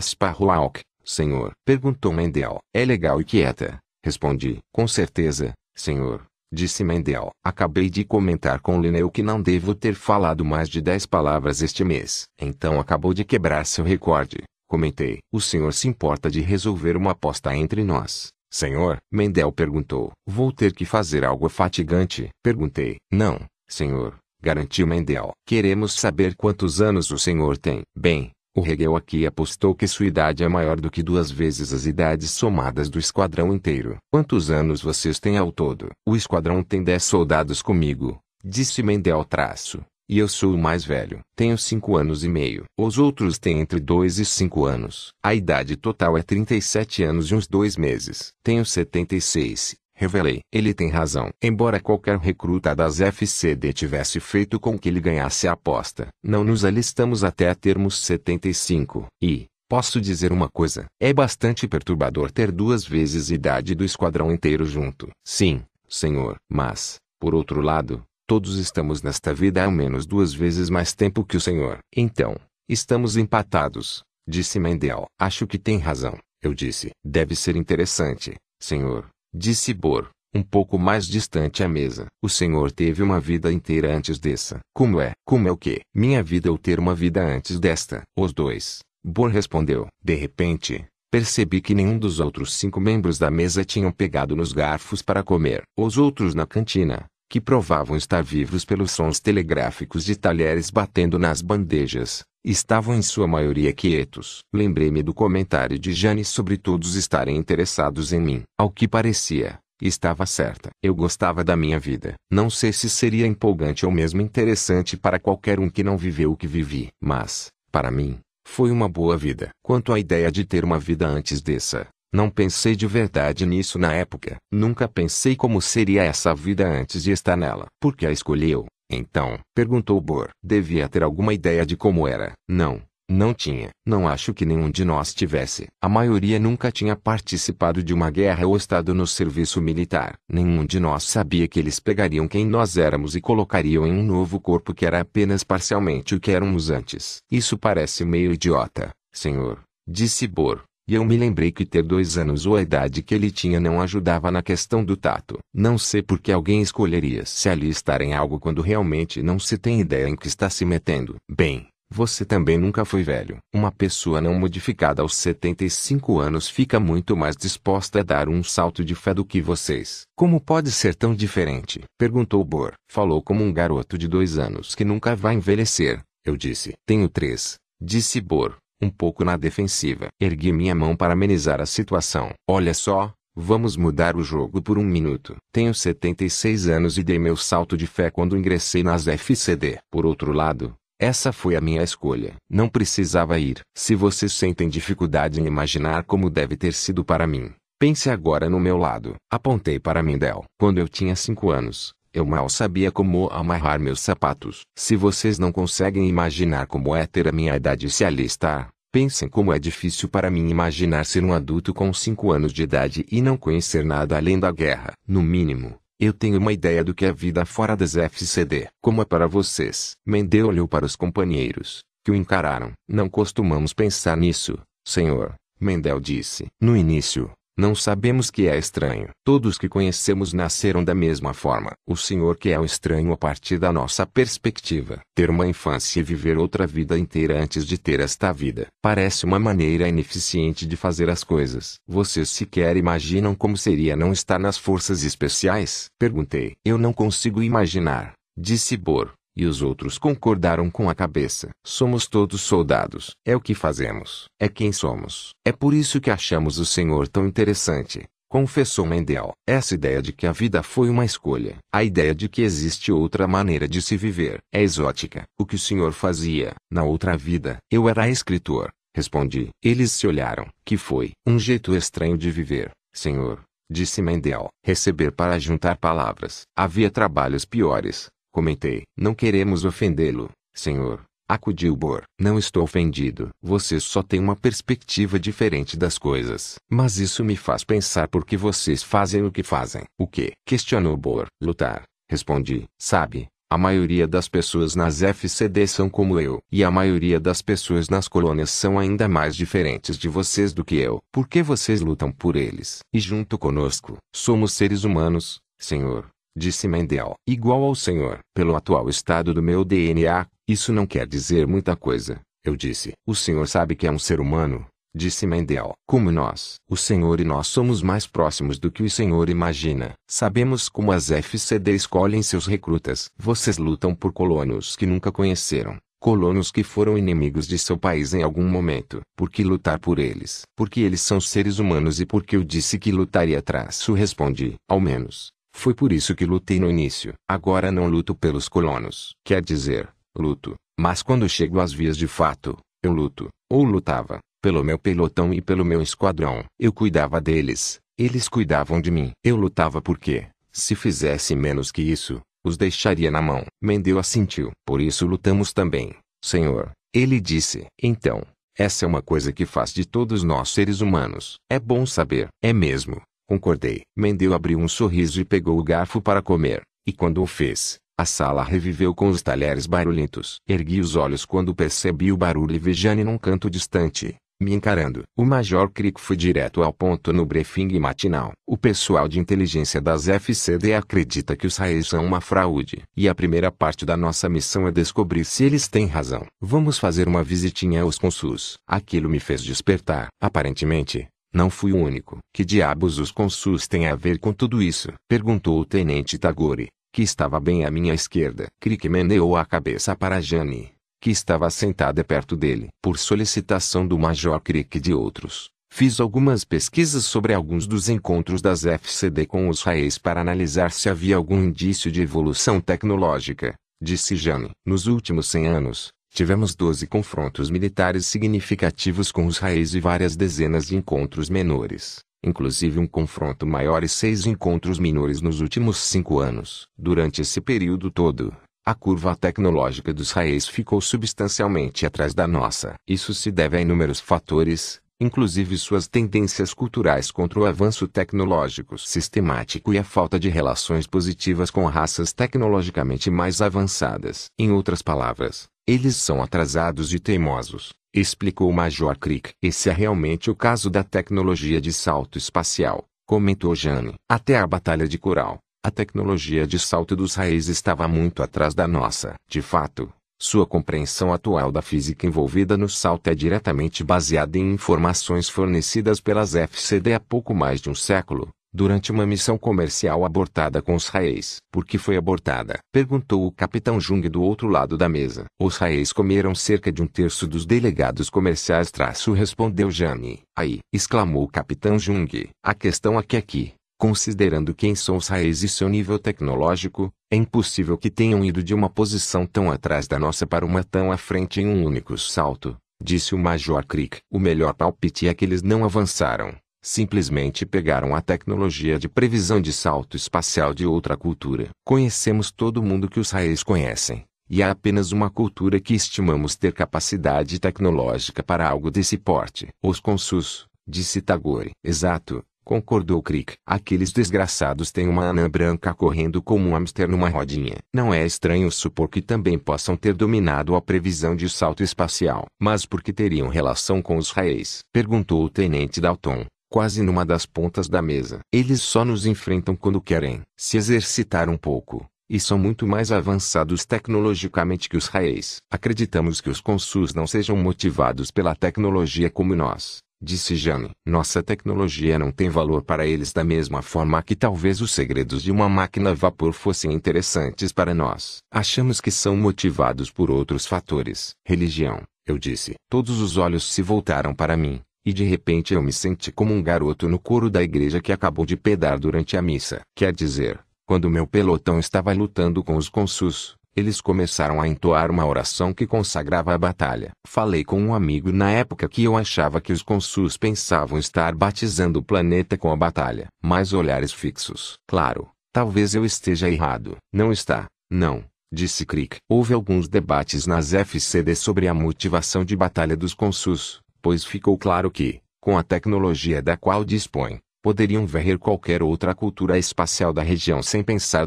Sparrowhawk, 0.00 0.80
senhor? 1.04 1.52
Perguntou 1.64 2.12
Mendel. 2.12 2.58
É 2.74 2.84
legal 2.84 3.20
e 3.20 3.24
quieta. 3.24 3.78
Respondi. 4.04 4.58
Com 4.74 4.88
certeza, 4.88 5.52
senhor. 5.76 6.24
Disse 6.52 6.82
Mendel. 6.82 7.30
Acabei 7.44 7.88
de 7.88 8.04
comentar 8.04 8.58
com 8.58 8.80
Linneu 8.80 9.12
que 9.12 9.22
não 9.22 9.40
devo 9.40 9.76
ter 9.76 9.94
falado 9.94 10.44
mais 10.44 10.68
de 10.68 10.80
dez 10.80 11.06
palavras 11.06 11.62
este 11.62 11.84
mês. 11.84 12.24
Então 12.36 12.80
acabou 12.80 13.14
de 13.14 13.24
quebrar 13.24 13.64
seu 13.64 13.84
recorde. 13.84 14.42
Comentei. 14.68 15.20
O 15.32 15.40
senhor 15.40 15.72
se 15.72 15.86
importa 15.86 16.28
de 16.28 16.40
resolver 16.40 16.96
uma 16.96 17.12
aposta 17.12 17.54
entre 17.54 17.84
nós? 17.84 18.30
Senhor, 18.50 18.98
Mendel 19.08 19.52
perguntou. 19.52 20.10
Vou 20.26 20.50
ter 20.50 20.72
que 20.72 20.84
fazer 20.84 21.24
algo 21.24 21.48
fatigante? 21.48 22.28
Perguntei. 22.42 22.96
Não, 23.12 23.38
senhor, 23.68 24.16
garantiu 24.42 24.84
Mendel. 24.84 25.30
Queremos 25.46 25.92
saber 25.92 26.34
quantos 26.34 26.80
anos 26.80 27.12
o 27.12 27.18
senhor 27.18 27.56
tem. 27.56 27.82
Bem, 27.96 28.32
o 28.58 28.66
Hegel 28.66 28.96
aqui 28.96 29.24
apostou 29.24 29.74
que 29.74 29.86
sua 29.86 30.06
idade 30.06 30.42
é 30.42 30.48
maior 30.48 30.80
do 30.80 30.90
que 30.90 31.02
duas 31.02 31.30
vezes 31.30 31.72
as 31.72 31.86
idades 31.86 32.30
somadas 32.30 32.90
do 32.90 32.98
esquadrão 32.98 33.54
inteiro. 33.54 33.96
Quantos 34.12 34.50
anos 34.50 34.82
vocês 34.82 35.20
têm 35.20 35.38
ao 35.38 35.52
todo? 35.52 35.90
O 36.06 36.16
esquadrão 36.16 36.62
tem 36.62 36.82
dez 36.82 37.04
soldados 37.04 37.62
comigo, 37.62 38.18
disse 38.44 38.82
Mendel 38.82 39.24
traço. 39.24 39.80
E 40.10 40.18
eu 40.18 40.26
sou 40.26 40.54
o 40.54 40.58
mais 40.58 40.86
velho. 40.86 41.20
Tenho 41.36 41.58
cinco 41.58 41.94
anos 41.94 42.24
e 42.24 42.28
meio. 42.28 42.64
Os 42.80 42.96
outros 42.96 43.38
têm 43.38 43.60
entre 43.60 43.78
dois 43.78 44.18
e 44.18 44.24
cinco 44.24 44.64
anos. 44.64 45.12
A 45.22 45.34
idade 45.34 45.76
total 45.76 46.16
é 46.16 46.22
37 46.22 47.02
anos 47.02 47.30
e 47.30 47.34
uns 47.34 47.46
dois 47.46 47.76
meses. 47.76 48.32
Tenho 48.42 48.64
76. 48.64 49.76
Revelei. 49.98 50.40
Ele 50.52 50.72
tem 50.72 50.88
razão. 50.88 51.30
Embora 51.42 51.80
qualquer 51.80 52.18
recruta 52.18 52.72
das 52.72 53.00
FCD 53.00 53.72
tivesse 53.72 54.20
feito 54.20 54.60
com 54.60 54.78
que 54.78 54.88
ele 54.88 55.00
ganhasse 55.00 55.48
a 55.48 55.52
aposta, 55.52 56.06
não 56.22 56.44
nos 56.44 56.64
alistamos 56.64 57.24
até 57.24 57.52
termos 57.52 57.98
75. 57.98 59.06
E, 59.20 59.46
posso 59.68 60.00
dizer 60.00 60.30
uma 60.30 60.48
coisa, 60.48 60.86
é 61.00 61.12
bastante 61.12 61.66
perturbador 61.66 62.30
ter 62.30 62.52
duas 62.52 62.86
vezes 62.86 63.28
a 63.30 63.34
idade 63.34 63.74
do 63.74 63.84
esquadrão 63.84 64.32
inteiro 64.32 64.64
junto. 64.64 65.08
Sim, 65.26 65.62
senhor. 65.88 66.36
Mas, 66.48 66.98
por 67.18 67.34
outro 67.34 67.60
lado, 67.60 68.04
Todos 68.28 68.58
estamos 68.58 69.00
nesta 69.00 69.32
vida 69.32 69.64
ao 69.64 69.70
menos 69.70 70.04
duas 70.04 70.34
vezes 70.34 70.68
mais 70.68 70.94
tempo 70.94 71.24
que 71.24 71.38
o 71.38 71.40
Senhor. 71.40 71.78
Então, 71.96 72.36
estamos 72.68 73.16
empatados, 73.16 74.02
disse 74.28 74.60
Mendel. 74.60 75.06
Acho 75.18 75.46
que 75.46 75.58
tem 75.58 75.78
razão, 75.78 76.18
eu 76.42 76.52
disse. 76.52 76.90
Deve 77.02 77.34
ser 77.34 77.56
interessante, 77.56 78.36
Senhor, 78.60 79.08
disse 79.34 79.74
Bor, 79.74 80.10
um 80.34 80.42
pouco 80.42 80.78
mais 80.78 81.06
distante 81.06 81.62
à 81.62 81.68
mesa. 81.68 82.06
O 82.22 82.28
Senhor 82.28 82.70
teve 82.70 83.02
uma 83.02 83.20
vida 83.20 83.52
inteira 83.52 83.94
antes 83.94 84.18
dessa. 84.18 84.60
Como 84.74 85.00
é? 85.00 85.12
Como 85.24 85.48
é 85.48 85.50
o 85.50 85.56
que? 85.56 85.80
Minha 85.94 86.22
vida 86.22 86.50
ou 86.50 86.58
ter 86.58 86.78
uma 86.78 86.94
vida 86.94 87.24
antes 87.24 87.58
desta? 87.58 88.02
Os 88.16 88.32
dois. 88.32 88.80
Bor 89.04 89.30
respondeu. 89.30 89.86
De 90.02 90.14
repente, 90.14 90.84
percebi 91.10 91.60
que 91.60 91.74
nenhum 91.74 91.98
dos 91.98 92.20
outros 92.20 92.54
cinco 92.54 92.80
membros 92.80 93.18
da 93.18 93.30
mesa 93.30 93.64
tinham 93.64 93.90
pegado 93.90 94.36
nos 94.36 94.52
garfos 94.52 95.02
para 95.02 95.22
comer. 95.22 95.62
Os 95.76 95.96
outros 95.96 96.34
na 96.34 96.46
cantina, 96.46 97.06
que 97.30 97.40
provavam 97.40 97.96
estar 97.96 98.22
vivos 98.22 98.64
pelos 98.64 98.90
sons 98.90 99.20
telegráficos 99.20 100.04
de 100.04 100.16
talheres 100.16 100.70
batendo 100.70 101.18
nas 101.18 101.42
bandejas, 101.42 102.22
estavam 102.50 102.94
em 102.94 103.02
sua 103.02 103.26
maioria 103.26 103.72
quietos. 103.72 104.40
Lembrei-me 104.54 105.02
do 105.02 105.12
comentário 105.12 105.78
de 105.78 105.92
Jane 105.92 106.24
sobre 106.24 106.56
todos 106.56 106.94
estarem 106.94 107.36
interessados 107.36 108.12
em 108.12 108.20
mim. 108.20 108.42
Ao 108.58 108.70
que 108.70 108.88
parecia, 108.88 109.58
estava 109.82 110.24
certa. 110.24 110.70
Eu 110.82 110.94
gostava 110.94 111.44
da 111.44 111.56
minha 111.56 111.78
vida. 111.78 112.14
Não 112.30 112.48
sei 112.48 112.72
se 112.72 112.88
seria 112.88 113.26
empolgante 113.26 113.84
ou 113.84 113.92
mesmo 113.92 114.20
interessante 114.20 114.96
para 114.96 115.18
qualquer 115.18 115.60
um 115.60 115.68
que 115.68 115.84
não 115.84 115.96
viveu 115.96 116.32
o 116.32 116.36
que 116.36 116.46
vivi. 116.46 116.88
Mas, 117.02 117.48
para 117.70 117.90
mim, 117.90 118.18
foi 118.46 118.70
uma 118.70 118.88
boa 118.88 119.16
vida. 119.16 119.50
Quanto 119.62 119.92
à 119.92 119.98
ideia 119.98 120.32
de 120.32 120.44
ter 120.44 120.64
uma 120.64 120.78
vida 120.78 121.06
antes 121.06 121.42
dessa, 121.42 121.86
não 122.12 122.30
pensei 122.30 122.74
de 122.74 122.86
verdade 122.86 123.44
nisso 123.44 123.78
na 123.78 123.92
época. 123.92 124.36
Nunca 124.50 124.88
pensei 124.88 125.36
como 125.36 125.60
seria 125.60 126.02
essa 126.02 126.34
vida 126.34 126.66
antes 126.66 127.02
de 127.02 127.10
estar 127.10 127.36
nela. 127.36 127.66
Por 127.78 127.94
que 127.94 128.06
a 128.06 128.10
escolheu? 128.10 128.66
Então, 128.90 129.38
perguntou 129.54 130.00
Bor. 130.00 130.30
Devia 130.42 130.88
ter 130.88 131.02
alguma 131.02 131.34
ideia 131.34 131.64
de 131.66 131.76
como 131.76 132.08
era. 132.08 132.32
Não, 132.48 132.82
não 133.10 133.32
tinha. 133.32 133.70
Não 133.86 134.06
acho 134.06 134.34
que 134.34 134.44
nenhum 134.44 134.70
de 134.70 134.84
nós 134.84 135.14
tivesse. 135.14 135.66
A 135.80 135.88
maioria 135.88 136.38
nunca 136.38 136.70
tinha 136.70 136.94
participado 136.94 137.82
de 137.82 137.94
uma 137.94 138.10
guerra 138.10 138.46
ou 138.46 138.56
estado 138.56 138.94
no 138.94 139.06
serviço 139.06 139.62
militar. 139.62 140.18
Nenhum 140.30 140.66
de 140.66 140.78
nós 140.78 141.04
sabia 141.04 141.48
que 141.48 141.58
eles 141.58 141.80
pegariam 141.80 142.28
quem 142.28 142.46
nós 142.46 142.76
éramos 142.76 143.16
e 143.16 143.20
colocariam 143.20 143.86
em 143.86 143.92
um 143.92 144.02
novo 144.02 144.38
corpo 144.38 144.74
que 144.74 144.84
era 144.84 145.00
apenas 145.00 145.42
parcialmente 145.42 146.14
o 146.14 146.20
que 146.20 146.30
éramos 146.30 146.68
antes. 146.68 147.22
Isso 147.30 147.56
parece 147.56 148.04
meio 148.04 148.32
idiota, 148.32 148.90
senhor, 149.10 149.60
disse 149.86 150.26
Bor. 150.26 150.67
E 150.88 150.94
eu 150.94 151.04
me 151.04 151.18
lembrei 151.18 151.52
que 151.52 151.66
ter 151.66 151.82
dois 151.82 152.16
anos 152.16 152.46
ou 152.46 152.56
a 152.56 152.62
idade 152.62 153.02
que 153.02 153.14
ele 153.14 153.30
tinha 153.30 153.60
não 153.60 153.78
ajudava 153.78 154.30
na 154.30 154.42
questão 154.42 154.82
do 154.82 154.96
tato. 154.96 155.38
Não 155.52 155.76
sei 155.76 156.00
por 156.00 156.18
que 156.18 156.32
alguém 156.32 156.62
escolheria 156.62 157.26
se 157.26 157.50
alistar 157.50 158.00
em 158.00 158.14
algo 158.14 158.40
quando 158.40 158.62
realmente 158.62 159.22
não 159.22 159.38
se 159.38 159.58
tem 159.58 159.82
ideia 159.82 160.08
em 160.08 160.16
que 160.16 160.26
está 160.26 160.48
se 160.48 160.64
metendo. 160.64 161.16
Bem, 161.30 161.68
você 161.90 162.24
também 162.24 162.56
nunca 162.56 162.86
foi 162.86 163.02
velho. 163.02 163.36
Uma 163.54 163.70
pessoa 163.70 164.22
não 164.22 164.32
modificada 164.32 165.02
aos 165.02 165.14
75 165.14 166.18
anos 166.20 166.48
fica 166.48 166.80
muito 166.80 167.14
mais 167.14 167.36
disposta 167.36 168.00
a 168.00 168.02
dar 168.02 168.26
um 168.26 168.42
salto 168.42 168.82
de 168.82 168.94
fé 168.94 169.12
do 169.12 169.26
que 169.26 169.42
vocês. 169.42 170.04
Como 170.16 170.40
pode 170.40 170.72
ser 170.72 170.94
tão 170.94 171.14
diferente? 171.14 171.82
Perguntou 171.98 172.42
Bor. 172.42 172.72
Falou 172.90 173.20
como 173.20 173.44
um 173.44 173.52
garoto 173.52 173.98
de 173.98 174.08
dois 174.08 174.38
anos 174.38 174.74
que 174.74 174.86
nunca 174.86 175.14
vai 175.14 175.34
envelhecer. 175.34 176.00
Eu 176.24 176.34
disse. 176.34 176.72
Tenho 176.86 177.10
três. 177.10 177.56
Disse 177.78 178.22
Bor 178.22 178.56
um 178.80 178.90
pouco 178.90 179.24
na 179.24 179.36
defensiva. 179.36 180.08
Ergui 180.20 180.52
minha 180.52 180.74
mão 180.74 180.96
para 180.96 181.12
amenizar 181.12 181.60
a 181.60 181.66
situação. 181.66 182.30
Olha 182.48 182.74
só, 182.74 183.12
vamos 183.34 183.76
mudar 183.76 184.16
o 184.16 184.22
jogo 184.22 184.60
por 184.60 184.78
um 184.78 184.84
minuto. 184.84 185.36
Tenho 185.52 185.74
76 185.74 186.68
anos 186.68 186.98
e 186.98 187.02
dei 187.02 187.18
meu 187.18 187.36
salto 187.36 187.76
de 187.76 187.86
fé 187.86 188.10
quando 188.10 188.36
ingressei 188.36 188.82
nas 188.82 189.06
FCD. 189.06 189.78
Por 189.90 190.04
outro 190.06 190.32
lado, 190.32 190.74
essa 191.00 191.32
foi 191.32 191.54
a 191.54 191.60
minha 191.60 191.82
escolha. 191.82 192.34
Não 192.50 192.68
precisava 192.68 193.38
ir. 193.38 193.60
Se 193.76 193.94
vocês 193.94 194.32
sentem 194.32 194.68
dificuldade 194.68 195.40
em 195.40 195.46
imaginar 195.46 196.02
como 196.02 196.28
deve 196.28 196.56
ter 196.56 196.72
sido 196.72 197.04
para 197.04 197.26
mim, 197.26 197.52
pense 197.78 198.10
agora 198.10 198.50
no 198.50 198.58
meu 198.58 198.76
lado. 198.76 199.14
Apontei 199.30 199.78
para 199.78 200.02
Mindel. 200.02 200.44
Quando 200.58 200.78
eu 200.78 200.88
tinha 200.88 201.14
5 201.14 201.50
anos, 201.50 201.92
eu 202.12 202.24
mal 202.24 202.48
sabia 202.48 202.90
como 202.90 203.28
amarrar 203.30 203.78
meus 203.78 204.00
sapatos. 204.00 204.62
Se 204.76 204.96
vocês 204.96 205.38
não 205.38 205.52
conseguem 205.52 206.08
imaginar 206.08 206.66
como 206.66 206.94
é 206.94 207.06
ter 207.06 207.28
a 207.28 207.32
minha 207.32 207.54
idade 207.54 207.86
e 207.86 207.90
se 207.90 208.04
alistar, 208.04 208.68
pensem 208.92 209.28
como 209.28 209.52
é 209.52 209.58
difícil 209.58 210.08
para 210.08 210.30
mim 210.30 210.48
imaginar 210.48 211.04
ser 211.04 211.24
um 211.24 211.32
adulto 211.32 211.74
com 211.74 211.92
5 211.92 212.32
anos 212.32 212.52
de 212.52 212.62
idade 212.62 213.06
e 213.10 213.20
não 213.20 213.36
conhecer 213.36 213.84
nada 213.84 214.16
além 214.16 214.38
da 214.38 214.50
guerra. 214.50 214.92
No 215.06 215.22
mínimo, 215.22 215.76
eu 216.00 216.12
tenho 216.12 216.38
uma 216.38 216.52
ideia 216.52 216.84
do 216.84 216.94
que 216.94 217.04
é 217.04 217.12
vida 217.12 217.44
fora 217.44 217.76
das 217.76 217.96
FCD. 217.96 218.68
Como 218.80 219.02
é 219.02 219.04
para 219.04 219.26
vocês? 219.26 219.92
Mendel 220.06 220.48
olhou 220.48 220.68
para 220.68 220.86
os 220.86 220.94
companheiros, 220.94 221.80
que 222.04 222.10
o 222.10 222.14
encararam. 222.14 222.72
Não 222.88 223.08
costumamos 223.08 223.72
pensar 223.72 224.16
nisso, 224.16 224.58
senhor, 224.86 225.34
Mendel 225.60 225.98
disse. 225.98 226.46
No 226.60 226.76
início, 226.76 227.30
não 227.58 227.74
sabemos 227.74 228.30
que 228.30 228.46
é 228.46 228.56
estranho. 228.56 229.08
Todos 229.24 229.58
que 229.58 229.68
conhecemos 229.68 230.32
nasceram 230.32 230.84
da 230.84 230.94
mesma 230.94 231.34
forma. 231.34 231.72
O 231.84 231.96
Senhor 231.96 232.36
que 232.36 232.50
é 232.50 232.60
o 232.60 232.64
estranho 232.64 233.12
a 233.12 233.16
partir 233.16 233.58
da 233.58 233.72
nossa 233.72 234.06
perspectiva. 234.06 235.00
Ter 235.12 235.28
uma 235.28 235.48
infância 235.48 235.98
e 235.98 236.02
viver 236.04 236.38
outra 236.38 236.68
vida 236.68 236.96
inteira 236.96 237.42
antes 237.42 237.66
de 237.66 237.76
ter 237.76 237.98
esta 237.98 238.32
vida. 238.32 238.68
Parece 238.80 239.24
uma 239.24 239.40
maneira 239.40 239.88
ineficiente 239.88 240.64
de 240.64 240.76
fazer 240.76 241.10
as 241.10 241.24
coisas. 241.24 241.80
Vocês 241.84 242.28
sequer 242.28 242.76
imaginam 242.76 243.34
como 243.34 243.56
seria 243.56 243.96
não 243.96 244.12
estar 244.12 244.38
nas 244.38 244.56
forças 244.56 245.02
especiais? 245.02 245.86
Perguntei. 245.98 246.54
Eu 246.64 246.78
não 246.78 246.92
consigo 246.92 247.42
imaginar, 247.42 248.12
disse 248.38 248.76
Bor. 248.76 249.17
E 249.38 249.46
os 249.46 249.62
outros 249.62 249.98
concordaram 249.98 250.68
com 250.68 250.90
a 250.90 250.94
cabeça. 250.96 251.50
Somos 251.64 252.08
todos 252.08 252.40
soldados. 252.40 253.12
É 253.24 253.36
o 253.36 253.40
que 253.40 253.54
fazemos. 253.54 254.24
É 254.36 254.48
quem 254.48 254.72
somos. 254.72 255.30
É 255.46 255.52
por 255.52 255.72
isso 255.72 256.00
que 256.00 256.10
achamos 256.10 256.58
o 256.58 256.66
Senhor 256.66 257.06
tão 257.06 257.24
interessante. 257.24 258.04
Confessou 258.28 258.84
Mendel. 258.84 259.32
Essa 259.46 259.74
ideia 259.74 260.02
de 260.02 260.12
que 260.12 260.26
a 260.26 260.32
vida 260.32 260.60
foi 260.62 260.90
uma 260.90 261.04
escolha, 261.04 261.56
a 261.72 261.82
ideia 261.82 262.14
de 262.14 262.28
que 262.28 262.42
existe 262.42 262.90
outra 262.92 263.26
maneira 263.28 263.66
de 263.68 263.80
se 263.80 263.96
viver, 263.96 264.40
é 264.52 264.60
exótica. 264.60 265.22
O 265.38 265.46
que 265.46 265.54
o 265.54 265.58
senhor 265.58 265.92
fazia, 265.92 266.52
na 266.70 266.84
outra 266.84 267.16
vida? 267.16 267.56
Eu 267.70 267.88
era 267.88 268.06
escritor, 268.10 268.70
respondi. 268.94 269.48
Eles 269.62 269.92
se 269.92 270.06
olharam. 270.06 270.46
Que 270.62 270.76
foi? 270.76 271.12
Um 271.26 271.38
jeito 271.38 271.74
estranho 271.74 272.18
de 272.18 272.30
viver, 272.30 272.70
senhor, 272.92 273.40
disse 273.70 274.02
Mendel. 274.02 274.48
Receber 274.62 275.10
para 275.10 275.38
juntar 275.38 275.78
palavras. 275.78 276.42
Havia 276.54 276.90
trabalhos 276.90 277.46
piores, 277.46 278.10
Comentei. 278.38 278.84
Não 278.96 279.16
queremos 279.16 279.64
ofendê-lo, 279.64 280.30
senhor, 280.54 281.02
Acudiu 281.28 281.74
Bor. 281.74 282.04
Não 282.20 282.38
estou 282.38 282.62
ofendido. 282.62 283.30
Vocês 283.42 283.82
só 283.82 284.00
têm 284.00 284.20
uma 284.20 284.36
perspectiva 284.36 285.18
diferente 285.18 285.76
das 285.76 285.98
coisas. 285.98 286.54
Mas 286.70 286.98
isso 286.98 287.24
me 287.24 287.34
faz 287.34 287.64
pensar 287.64 288.06
por 288.06 288.24
que 288.24 288.36
vocês 288.36 288.80
fazem 288.80 289.24
o 289.24 289.32
que 289.32 289.42
fazem. 289.42 289.82
O 289.98 290.06
que? 290.06 290.34
Questionou 290.46 290.96
Bor. 290.96 291.26
Lutar. 291.42 291.82
Respondi. 292.08 292.66
Sabe, 292.80 293.26
a 293.50 293.58
maioria 293.58 294.06
das 294.06 294.28
pessoas 294.28 294.76
nas 294.76 295.02
FCD 295.02 295.66
são 295.66 295.90
como 295.90 296.20
eu. 296.20 296.38
E 296.52 296.62
a 296.62 296.70
maioria 296.70 297.18
das 297.18 297.42
pessoas 297.42 297.88
nas 297.88 298.06
colônias 298.06 298.50
são 298.50 298.78
ainda 298.78 299.08
mais 299.08 299.34
diferentes 299.34 299.98
de 299.98 300.08
vocês 300.08 300.52
do 300.52 300.64
que 300.64 300.76
eu. 300.76 301.00
Por 301.12 301.26
que 301.26 301.42
vocês 301.42 301.80
lutam 301.80 302.12
por 302.12 302.36
eles? 302.36 302.78
E 302.94 303.00
junto 303.00 303.36
conosco, 303.36 303.96
somos 304.14 304.52
seres 304.52 304.84
humanos, 304.84 305.40
senhor 305.58 306.08
disse 306.38 306.66
Mendel. 306.66 307.14
Igual 307.26 307.62
ao 307.64 307.74
Senhor. 307.74 308.20
Pelo 308.34 308.56
atual 308.56 308.88
estado 308.88 309.34
do 309.34 309.42
meu 309.42 309.64
DNA, 309.64 310.26
isso 310.48 310.72
não 310.72 310.86
quer 310.86 311.06
dizer 311.06 311.46
muita 311.46 311.76
coisa, 311.76 312.20
eu 312.42 312.56
disse. 312.56 312.92
O 313.06 313.14
Senhor 313.14 313.46
sabe 313.46 313.76
que 313.76 313.86
é 313.86 313.90
um 313.90 313.98
ser 313.98 314.20
humano, 314.20 314.64
disse 314.94 315.26
Mendel. 315.26 315.74
Como 315.86 316.10
nós, 316.10 316.54
o 316.70 316.76
Senhor 316.76 317.20
e 317.20 317.24
nós 317.24 317.48
somos 317.48 317.82
mais 317.82 318.06
próximos 318.06 318.58
do 318.58 318.70
que 318.70 318.82
o 318.82 318.90
Senhor 318.90 319.28
imagina. 319.28 319.92
Sabemos 320.08 320.68
como 320.68 320.92
as 320.92 321.10
FCD 321.10 321.74
escolhem 321.74 322.22
seus 322.22 322.46
recrutas. 322.46 323.10
Vocês 323.18 323.58
lutam 323.58 323.94
por 323.94 324.12
colonos 324.12 324.76
que 324.76 324.86
nunca 324.86 325.12
conheceram. 325.12 325.76
Colonos 326.00 326.52
que 326.52 326.62
foram 326.62 326.96
inimigos 326.96 327.48
de 327.48 327.58
seu 327.58 327.76
país 327.76 328.14
em 328.14 328.22
algum 328.22 328.48
momento. 328.48 329.00
Por 329.16 329.28
que 329.28 329.42
lutar 329.42 329.80
por 329.80 329.98
eles? 329.98 330.42
Porque 330.56 330.80
eles 330.80 331.00
são 331.00 331.20
seres 331.20 331.58
humanos 331.58 332.00
e 332.00 332.06
porque 332.06 332.36
eu 332.36 332.44
disse 332.44 332.78
que 332.78 332.92
lutaria 332.92 333.42
traço 333.42 333.92
respondi. 333.94 334.54
Ao 334.68 334.78
menos, 334.78 335.32
foi 335.54 335.74
por 335.74 335.92
isso 335.92 336.14
que 336.14 336.24
lutei 336.24 336.60
no 336.60 336.70
início. 336.70 337.14
Agora 337.28 337.72
não 337.72 337.88
luto 337.88 338.14
pelos 338.14 338.48
colonos. 338.48 339.14
Quer 339.24 339.42
dizer, 339.42 339.88
luto. 340.16 340.54
Mas 340.78 341.02
quando 341.02 341.28
chego 341.28 341.60
às 341.60 341.72
vias 341.72 341.96
de 341.96 342.06
fato, 342.06 342.56
eu 342.82 342.92
luto. 342.92 343.28
Ou 343.50 343.64
lutava. 343.64 344.20
Pelo 344.40 344.62
meu 344.62 344.78
pelotão 344.78 345.34
e 345.34 345.40
pelo 345.40 345.64
meu 345.64 345.82
esquadrão. 345.82 346.44
Eu 346.58 346.72
cuidava 346.72 347.20
deles. 347.20 347.80
Eles 347.98 348.28
cuidavam 348.28 348.80
de 348.80 348.90
mim. 348.90 349.10
Eu 349.24 349.34
lutava 349.34 349.82
porque, 349.82 350.28
se 350.52 350.76
fizesse 350.76 351.34
menos 351.34 351.72
que 351.72 351.82
isso, 351.82 352.20
os 352.44 352.56
deixaria 352.56 353.10
na 353.10 353.20
mão. 353.20 353.44
Mendeu 353.60 353.98
assentiu. 353.98 354.52
Por 354.64 354.80
isso 354.80 355.06
lutamos 355.06 355.52
também, 355.52 355.96
senhor. 356.24 356.70
Ele 356.94 357.20
disse. 357.20 357.66
Então, 357.82 358.22
essa 358.56 358.84
é 358.84 358.88
uma 358.88 359.02
coisa 359.02 359.32
que 359.32 359.44
faz 359.44 359.72
de 359.72 359.84
todos 359.84 360.22
nós 360.22 360.50
seres 360.50 360.80
humanos. 360.80 361.34
É 361.50 361.58
bom 361.58 361.84
saber. 361.84 362.28
É 362.40 362.52
mesmo. 362.52 363.02
Concordei. 363.28 363.82
Mendel 363.94 364.32
abriu 364.32 364.58
um 364.58 364.66
sorriso 364.66 365.20
e 365.20 365.24
pegou 365.24 365.58
o 365.58 365.62
garfo 365.62 366.00
para 366.00 366.22
comer. 366.22 366.62
E 366.86 366.92
quando 366.94 367.22
o 367.22 367.26
fez, 367.26 367.78
a 367.98 368.06
sala 368.06 368.42
reviveu 368.42 368.94
com 368.94 369.08
os 369.08 369.20
talheres 369.20 369.66
barulhentos. 369.66 370.38
Ergui 370.48 370.80
os 370.80 370.96
olhos 370.96 371.26
quando 371.26 371.54
percebi 371.54 372.10
o 372.10 372.16
barulho 372.16 372.54
e 372.54 372.58
Vejane 372.58 373.04
num 373.04 373.18
canto 373.18 373.50
distante, 373.50 374.16
me 374.40 374.54
encarando. 374.54 375.02
O 375.14 375.26
Major 375.26 375.68
Crick 375.70 376.00
foi 376.00 376.16
direto 376.16 376.62
ao 376.62 376.72
ponto 376.72 377.12
no 377.12 377.26
briefing 377.26 377.78
matinal. 377.78 378.32
O 378.46 378.56
pessoal 378.56 379.06
de 379.06 379.20
inteligência 379.20 379.78
das 379.78 380.08
FCD 380.08 380.72
acredita 380.72 381.36
que 381.36 381.46
os 381.46 381.58
Raes 381.58 381.88
são 381.88 382.06
uma 382.06 382.22
fraude. 382.22 382.82
E 382.96 383.08
a 383.10 383.14
primeira 383.14 383.52
parte 383.52 383.84
da 383.84 383.96
nossa 383.96 384.26
missão 384.26 384.66
é 384.66 384.70
descobrir 384.70 385.26
se 385.26 385.44
eles 385.44 385.68
têm 385.68 385.86
razão. 385.86 386.24
Vamos 386.40 386.78
fazer 386.78 387.06
uma 387.06 387.22
visitinha 387.22 387.82
aos 387.82 387.98
consus. 387.98 388.56
Aquilo 388.66 389.10
me 389.10 389.20
fez 389.20 389.42
despertar. 389.42 390.08
Aparentemente, 390.18 391.08
não 391.32 391.50
fui 391.50 391.72
o 391.72 391.76
único. 391.76 392.18
Que 392.32 392.44
diabos 392.44 392.98
os 392.98 393.10
consus 393.10 393.66
têm 393.68 393.88
a 393.88 393.94
ver 393.94 394.18
com 394.18 394.32
tudo 394.32 394.62
isso? 394.62 394.92
Perguntou 395.08 395.60
o 395.60 395.64
tenente 395.64 396.18
Tagore, 396.18 396.68
que 396.92 397.02
estava 397.02 397.38
bem 397.38 397.64
à 397.64 397.70
minha 397.70 397.94
esquerda. 397.94 398.46
Crick 398.60 398.88
meneou 398.88 399.36
a 399.36 399.44
cabeça 399.44 399.94
para 399.94 400.20
Jane, 400.20 400.72
que 401.00 401.10
estava 401.10 401.48
sentada 401.50 402.02
perto 402.02 402.36
dele. 402.36 402.68
Por 402.82 402.98
solicitação 402.98 403.86
do 403.86 403.98
Major 403.98 404.40
Crick 404.40 404.78
e 404.78 404.80
de 404.80 404.92
outros, 404.92 405.50
fiz 405.72 406.00
algumas 406.00 406.44
pesquisas 406.44 407.04
sobre 407.04 407.34
alguns 407.34 407.66
dos 407.66 407.88
encontros 407.88 408.42
das 408.42 408.64
FCD 408.64 409.26
com 409.26 409.48
os 409.48 409.62
Raes 409.62 409.98
para 409.98 410.20
analisar 410.20 410.72
se 410.72 410.88
havia 410.88 411.16
algum 411.16 411.44
indício 411.44 411.90
de 411.90 412.02
evolução 412.02 412.60
tecnológica, 412.60 413.54
disse 413.80 414.16
Jane. 414.16 414.50
Nos 414.66 414.86
últimos 414.86 415.28
100 415.28 415.46
anos, 415.46 415.88
Tivemos 416.18 416.56
12 416.56 416.88
confrontos 416.88 417.48
militares 417.48 418.04
significativos 418.04 419.12
com 419.12 419.24
os 419.24 419.38
raiz 419.38 419.72
e 419.74 419.78
várias 419.78 420.16
dezenas 420.16 420.66
de 420.66 420.74
encontros 420.74 421.30
menores, 421.30 422.00
inclusive 422.24 422.80
um 422.80 422.88
confronto 422.88 423.46
maior 423.46 423.84
e 423.84 423.88
seis 423.88 424.26
encontros 424.26 424.80
menores 424.80 425.20
nos 425.20 425.40
últimos 425.40 425.76
cinco 425.76 426.18
anos. 426.18 426.66
Durante 426.76 427.22
esse 427.22 427.40
período 427.40 427.88
todo, 427.88 428.34
a 428.66 428.74
curva 428.74 429.14
tecnológica 429.14 429.94
dos 429.94 430.10
raiz 430.10 430.48
ficou 430.48 430.80
substancialmente 430.80 431.86
atrás 431.86 432.12
da 432.14 432.26
nossa. 432.26 432.74
Isso 432.84 433.14
se 433.14 433.30
deve 433.30 433.56
a 433.56 433.60
inúmeros 433.60 434.00
fatores, 434.00 434.80
inclusive 435.00 435.56
suas 435.56 435.86
tendências 435.86 436.52
culturais 436.52 437.12
contra 437.12 437.38
o 437.38 437.46
avanço 437.46 437.86
tecnológico 437.86 438.76
sistemático 438.76 439.72
e 439.72 439.78
a 439.78 439.84
falta 439.84 440.18
de 440.18 440.28
relações 440.28 440.84
positivas 440.84 441.48
com 441.48 441.64
raças 441.66 442.12
tecnologicamente 442.12 443.08
mais 443.08 443.40
avançadas. 443.40 444.26
Em 444.36 444.50
outras 444.50 444.82
palavras, 444.82 445.48
eles 445.68 445.96
são 445.96 446.22
atrasados 446.22 446.94
e 446.94 446.98
teimosos, 446.98 447.74
explicou 447.92 448.50
Major 448.50 448.98
Crick. 448.98 449.32
Esse 449.42 449.68
é 449.68 449.72
realmente 449.72 450.30
o 450.30 450.34
caso 450.34 450.70
da 450.70 450.82
tecnologia 450.82 451.60
de 451.60 451.74
salto 451.74 452.16
espacial, 452.16 452.86
comentou 453.06 453.54
Jane. 453.54 453.92
Até 454.10 454.38
a 454.38 454.46
Batalha 454.46 454.88
de 454.88 454.96
Coral, 454.96 455.40
a 455.62 455.70
tecnologia 455.70 456.46
de 456.46 456.58
salto 456.58 456.96
dos 456.96 457.14
raízes 457.14 457.50
estava 457.50 457.86
muito 457.86 458.22
atrás 458.22 458.54
da 458.54 458.66
nossa. 458.66 459.12
De 459.28 459.42
fato, 459.42 459.92
sua 460.18 460.46
compreensão 460.46 461.12
atual 461.12 461.52
da 461.52 461.60
física 461.60 462.06
envolvida 462.06 462.56
no 462.56 462.66
salto 462.66 463.08
é 463.08 463.14
diretamente 463.14 463.84
baseada 463.84 464.38
em 464.38 464.54
informações 464.54 465.28
fornecidas 465.28 466.00
pelas 466.00 466.34
FCD 466.34 466.94
há 466.94 467.00
pouco 467.00 467.34
mais 467.34 467.60
de 467.60 467.68
um 467.68 467.74
século, 467.74 468.30
durante 468.52 468.90
uma 468.90 469.06
missão 469.06 469.36
comercial 469.36 470.04
abortada 470.04 470.62
com 470.62 470.74
os 470.74 470.88
Raes. 470.88 471.36
Por 471.52 471.64
que 471.64 471.78
foi 471.78 471.96
abortada? 471.96 472.58
Perguntou 472.72 473.26
o 473.26 473.32
capitão 473.32 473.80
Jung 473.80 474.08
do 474.08 474.22
outro 474.22 474.48
lado 474.48 474.76
da 474.76 474.88
mesa. 474.88 475.26
Os 475.40 475.56
Raes 475.56 475.92
comeram 475.92 476.34
cerca 476.34 476.72
de 476.72 476.82
um 476.82 476.86
terço 476.86 477.26
dos 477.26 477.44
delegados 477.46 478.10
comerciais 478.10 478.70
traço 478.70 479.12
respondeu 479.12 479.70
Jane. 479.70 480.22
Aí, 480.36 480.60
exclamou 480.72 481.24
o 481.24 481.28
capitão 481.28 481.78
Jung. 481.78 482.30
A 482.42 482.54
questão 482.54 482.98
é 482.98 483.02
que 483.02 483.16
aqui, 483.16 483.54
considerando 483.78 484.54
quem 484.54 484.74
são 484.74 484.96
os 484.96 485.08
Raes 485.08 485.42
e 485.42 485.48
seu 485.48 485.68
nível 485.68 485.98
tecnológico, 485.98 486.90
é 487.10 487.16
impossível 487.16 487.78
que 487.78 487.90
tenham 487.90 488.24
ido 488.24 488.42
de 488.42 488.54
uma 488.54 488.68
posição 488.68 489.26
tão 489.26 489.50
atrás 489.50 489.86
da 489.86 489.98
nossa 489.98 490.26
para 490.26 490.44
uma 490.44 490.64
tão 490.64 490.90
à 490.90 490.96
frente 490.96 491.40
em 491.40 491.46
um 491.46 491.64
único 491.64 491.96
salto, 491.96 492.56
disse 492.82 493.14
o 493.14 493.18
Major 493.18 493.64
Crick. 493.66 493.98
O 494.10 494.18
melhor 494.18 494.54
palpite 494.54 495.08
é 495.08 495.14
que 495.14 495.24
eles 495.24 495.42
não 495.42 495.64
avançaram 495.64 496.34
Simplesmente 496.60 497.46
pegaram 497.46 497.94
a 497.94 498.00
tecnologia 498.00 498.78
de 498.78 498.88
previsão 498.88 499.40
de 499.40 499.52
salto 499.52 499.96
espacial 499.96 500.52
de 500.52 500.66
outra 500.66 500.96
cultura. 500.96 501.50
Conhecemos 501.64 502.30
todo 502.30 502.62
mundo 502.62 502.88
que 502.88 502.98
os 502.98 503.10
raízes 503.10 503.44
conhecem, 503.44 504.04
e 504.28 504.42
há 504.42 504.50
apenas 504.50 504.90
uma 504.90 505.08
cultura 505.08 505.60
que 505.60 505.74
estimamos 505.74 506.36
ter 506.36 506.52
capacidade 506.52 507.38
tecnológica 507.38 508.22
para 508.22 508.48
algo 508.48 508.70
desse 508.70 508.98
porte. 508.98 509.48
Os 509.62 509.78
consus, 509.78 510.46
disse 510.66 511.00
Tagore. 511.00 511.52
Exato, 511.62 512.24
concordou 512.44 513.00
Crick. 513.02 513.34
Aqueles 513.46 513.92
desgraçados 513.92 514.72
têm 514.72 514.88
uma 514.88 515.08
anã 515.08 515.30
branca 515.30 515.72
correndo 515.72 516.20
como 516.20 516.48
um 516.48 516.54
hamster 516.54 516.88
numa 516.88 517.08
rodinha. 517.08 517.58
Não 517.72 517.94
é 517.94 518.04
estranho 518.04 518.50
supor 518.50 518.88
que 518.88 519.00
também 519.00 519.38
possam 519.38 519.76
ter 519.76 519.94
dominado 519.94 520.56
a 520.56 520.60
previsão 520.60 521.14
de 521.14 521.30
salto 521.30 521.62
espacial. 521.62 522.26
Mas 522.40 522.66
por 522.66 522.82
que 522.82 522.92
teriam 522.92 523.28
relação 523.28 523.80
com 523.80 523.96
os 523.96 524.10
raízes? 524.10 524.64
Perguntou 524.72 525.24
o 525.24 525.30
tenente 525.30 525.80
Dalton 525.80 526.26
quase 526.48 526.82
numa 526.82 527.04
das 527.04 527.26
pontas 527.26 527.68
da 527.68 527.82
mesa. 527.82 528.20
Eles 528.32 528.62
só 528.62 528.84
nos 528.84 529.06
enfrentam 529.06 529.54
quando 529.54 529.80
querem 529.80 530.22
se 530.36 530.56
exercitar 530.56 531.28
um 531.28 531.36
pouco, 531.36 531.86
e 532.08 532.18
são 532.18 532.38
muito 532.38 532.66
mais 532.66 532.90
avançados 532.90 533.66
tecnologicamente 533.66 534.68
que 534.68 534.76
os 534.76 534.86
raéis. 534.86 535.38
Acreditamos 535.50 536.20
que 536.20 536.30
os 536.30 536.40
consus 536.40 536.94
não 536.94 537.06
sejam 537.06 537.36
motivados 537.36 538.10
pela 538.10 538.34
tecnologia 538.34 539.10
como 539.10 539.34
nós, 539.34 539.78
disse 540.00 540.36
Jane. 540.36 540.70
Nossa 540.86 541.22
tecnologia 541.22 541.98
não 541.98 542.10
tem 542.10 542.30
valor 542.30 542.62
para 542.62 542.86
eles 542.86 543.12
da 543.12 543.24
mesma 543.24 543.60
forma 543.60 544.02
que 544.02 544.16
talvez 544.16 544.60
os 544.60 544.70
segredos 544.70 545.22
de 545.22 545.30
uma 545.30 545.48
máquina 545.48 545.90
a 545.90 545.94
vapor 545.94 546.32
fossem 546.32 546.72
interessantes 546.72 547.52
para 547.52 547.74
nós. 547.74 548.18
Achamos 548.32 548.80
que 548.80 548.90
são 548.90 549.16
motivados 549.16 549.90
por 549.90 550.10
outros 550.10 550.46
fatores. 550.46 551.14
Religião, 551.26 551.82
eu 552.06 552.18
disse. 552.18 552.54
Todos 552.70 553.00
os 553.00 553.16
olhos 553.16 553.52
se 553.52 553.60
voltaram 553.60 554.14
para 554.14 554.36
mim. 554.36 554.60
E 554.84 554.92
de 554.92 555.04
repente 555.04 555.54
eu 555.54 555.62
me 555.62 555.72
senti 555.72 556.10
como 556.10 556.32
um 556.32 556.42
garoto 556.42 556.88
no 556.88 556.98
coro 556.98 557.28
da 557.28 557.42
igreja 557.42 557.80
que 557.80 557.92
acabou 557.92 558.24
de 558.24 558.36
pedar 558.36 558.78
durante 558.78 559.16
a 559.16 559.22
missa. 559.22 559.60
Quer 559.76 559.92
dizer, 559.92 560.40
quando 560.66 560.90
meu 560.90 561.06
pelotão 561.06 561.58
estava 561.58 561.92
lutando 561.92 562.42
com 562.44 562.56
os 562.56 562.68
consus, 562.68 563.38
eles 563.58 563.80
começaram 563.80 564.40
a 564.40 564.46
entoar 564.46 564.90
uma 564.90 565.04
oração 565.04 565.52
que 565.52 565.66
consagrava 565.66 566.32
a 566.32 566.38
batalha. 566.38 566.92
Falei 567.06 567.44
com 567.44 567.60
um 567.60 567.74
amigo 567.74 568.12
na 568.12 568.30
época 568.30 568.68
que 568.68 568.84
eu 568.84 568.96
achava 568.96 569.40
que 569.40 569.52
os 569.52 569.62
consus 569.62 570.16
pensavam 570.16 570.78
estar 570.78 571.14
batizando 571.14 571.80
o 571.80 571.82
planeta 571.82 572.38
com 572.38 572.52
a 572.52 572.56
batalha. 572.56 573.08
Mais 573.22 573.52
olhares 573.52 573.92
fixos. 573.92 574.56
Claro, 574.66 575.08
talvez 575.32 575.74
eu 575.74 575.84
esteja 575.84 576.30
errado. 576.30 576.76
Não 576.92 577.10
está, 577.10 577.46
não, 577.70 578.04
disse 578.32 578.64
Crick. 578.64 578.98
Houve 579.08 579.34
alguns 579.34 579.68
debates 579.68 580.26
nas 580.26 580.52
FCD 580.52 581.14
sobre 581.14 581.48
a 581.48 581.54
motivação 581.54 582.24
de 582.24 582.36
batalha 582.36 582.76
dos 582.76 582.94
Consus, 582.94 583.60
pois 583.82 584.04
ficou 584.04 584.36
claro 584.38 584.70
que, 584.70 585.00
com 585.20 585.36
a 585.36 585.42
tecnologia 585.42 586.22
da 586.22 586.36
qual 586.36 586.64
dispõe, 586.64 587.20
poderiam 587.42 587.86
varrer 587.86 588.18
qualquer 588.18 588.62
outra 588.62 588.94
cultura 588.94 589.38
espacial 589.38 589.92
da 589.92 590.02
região 590.02 590.42
sem 590.42 590.62
pensar 590.62 590.96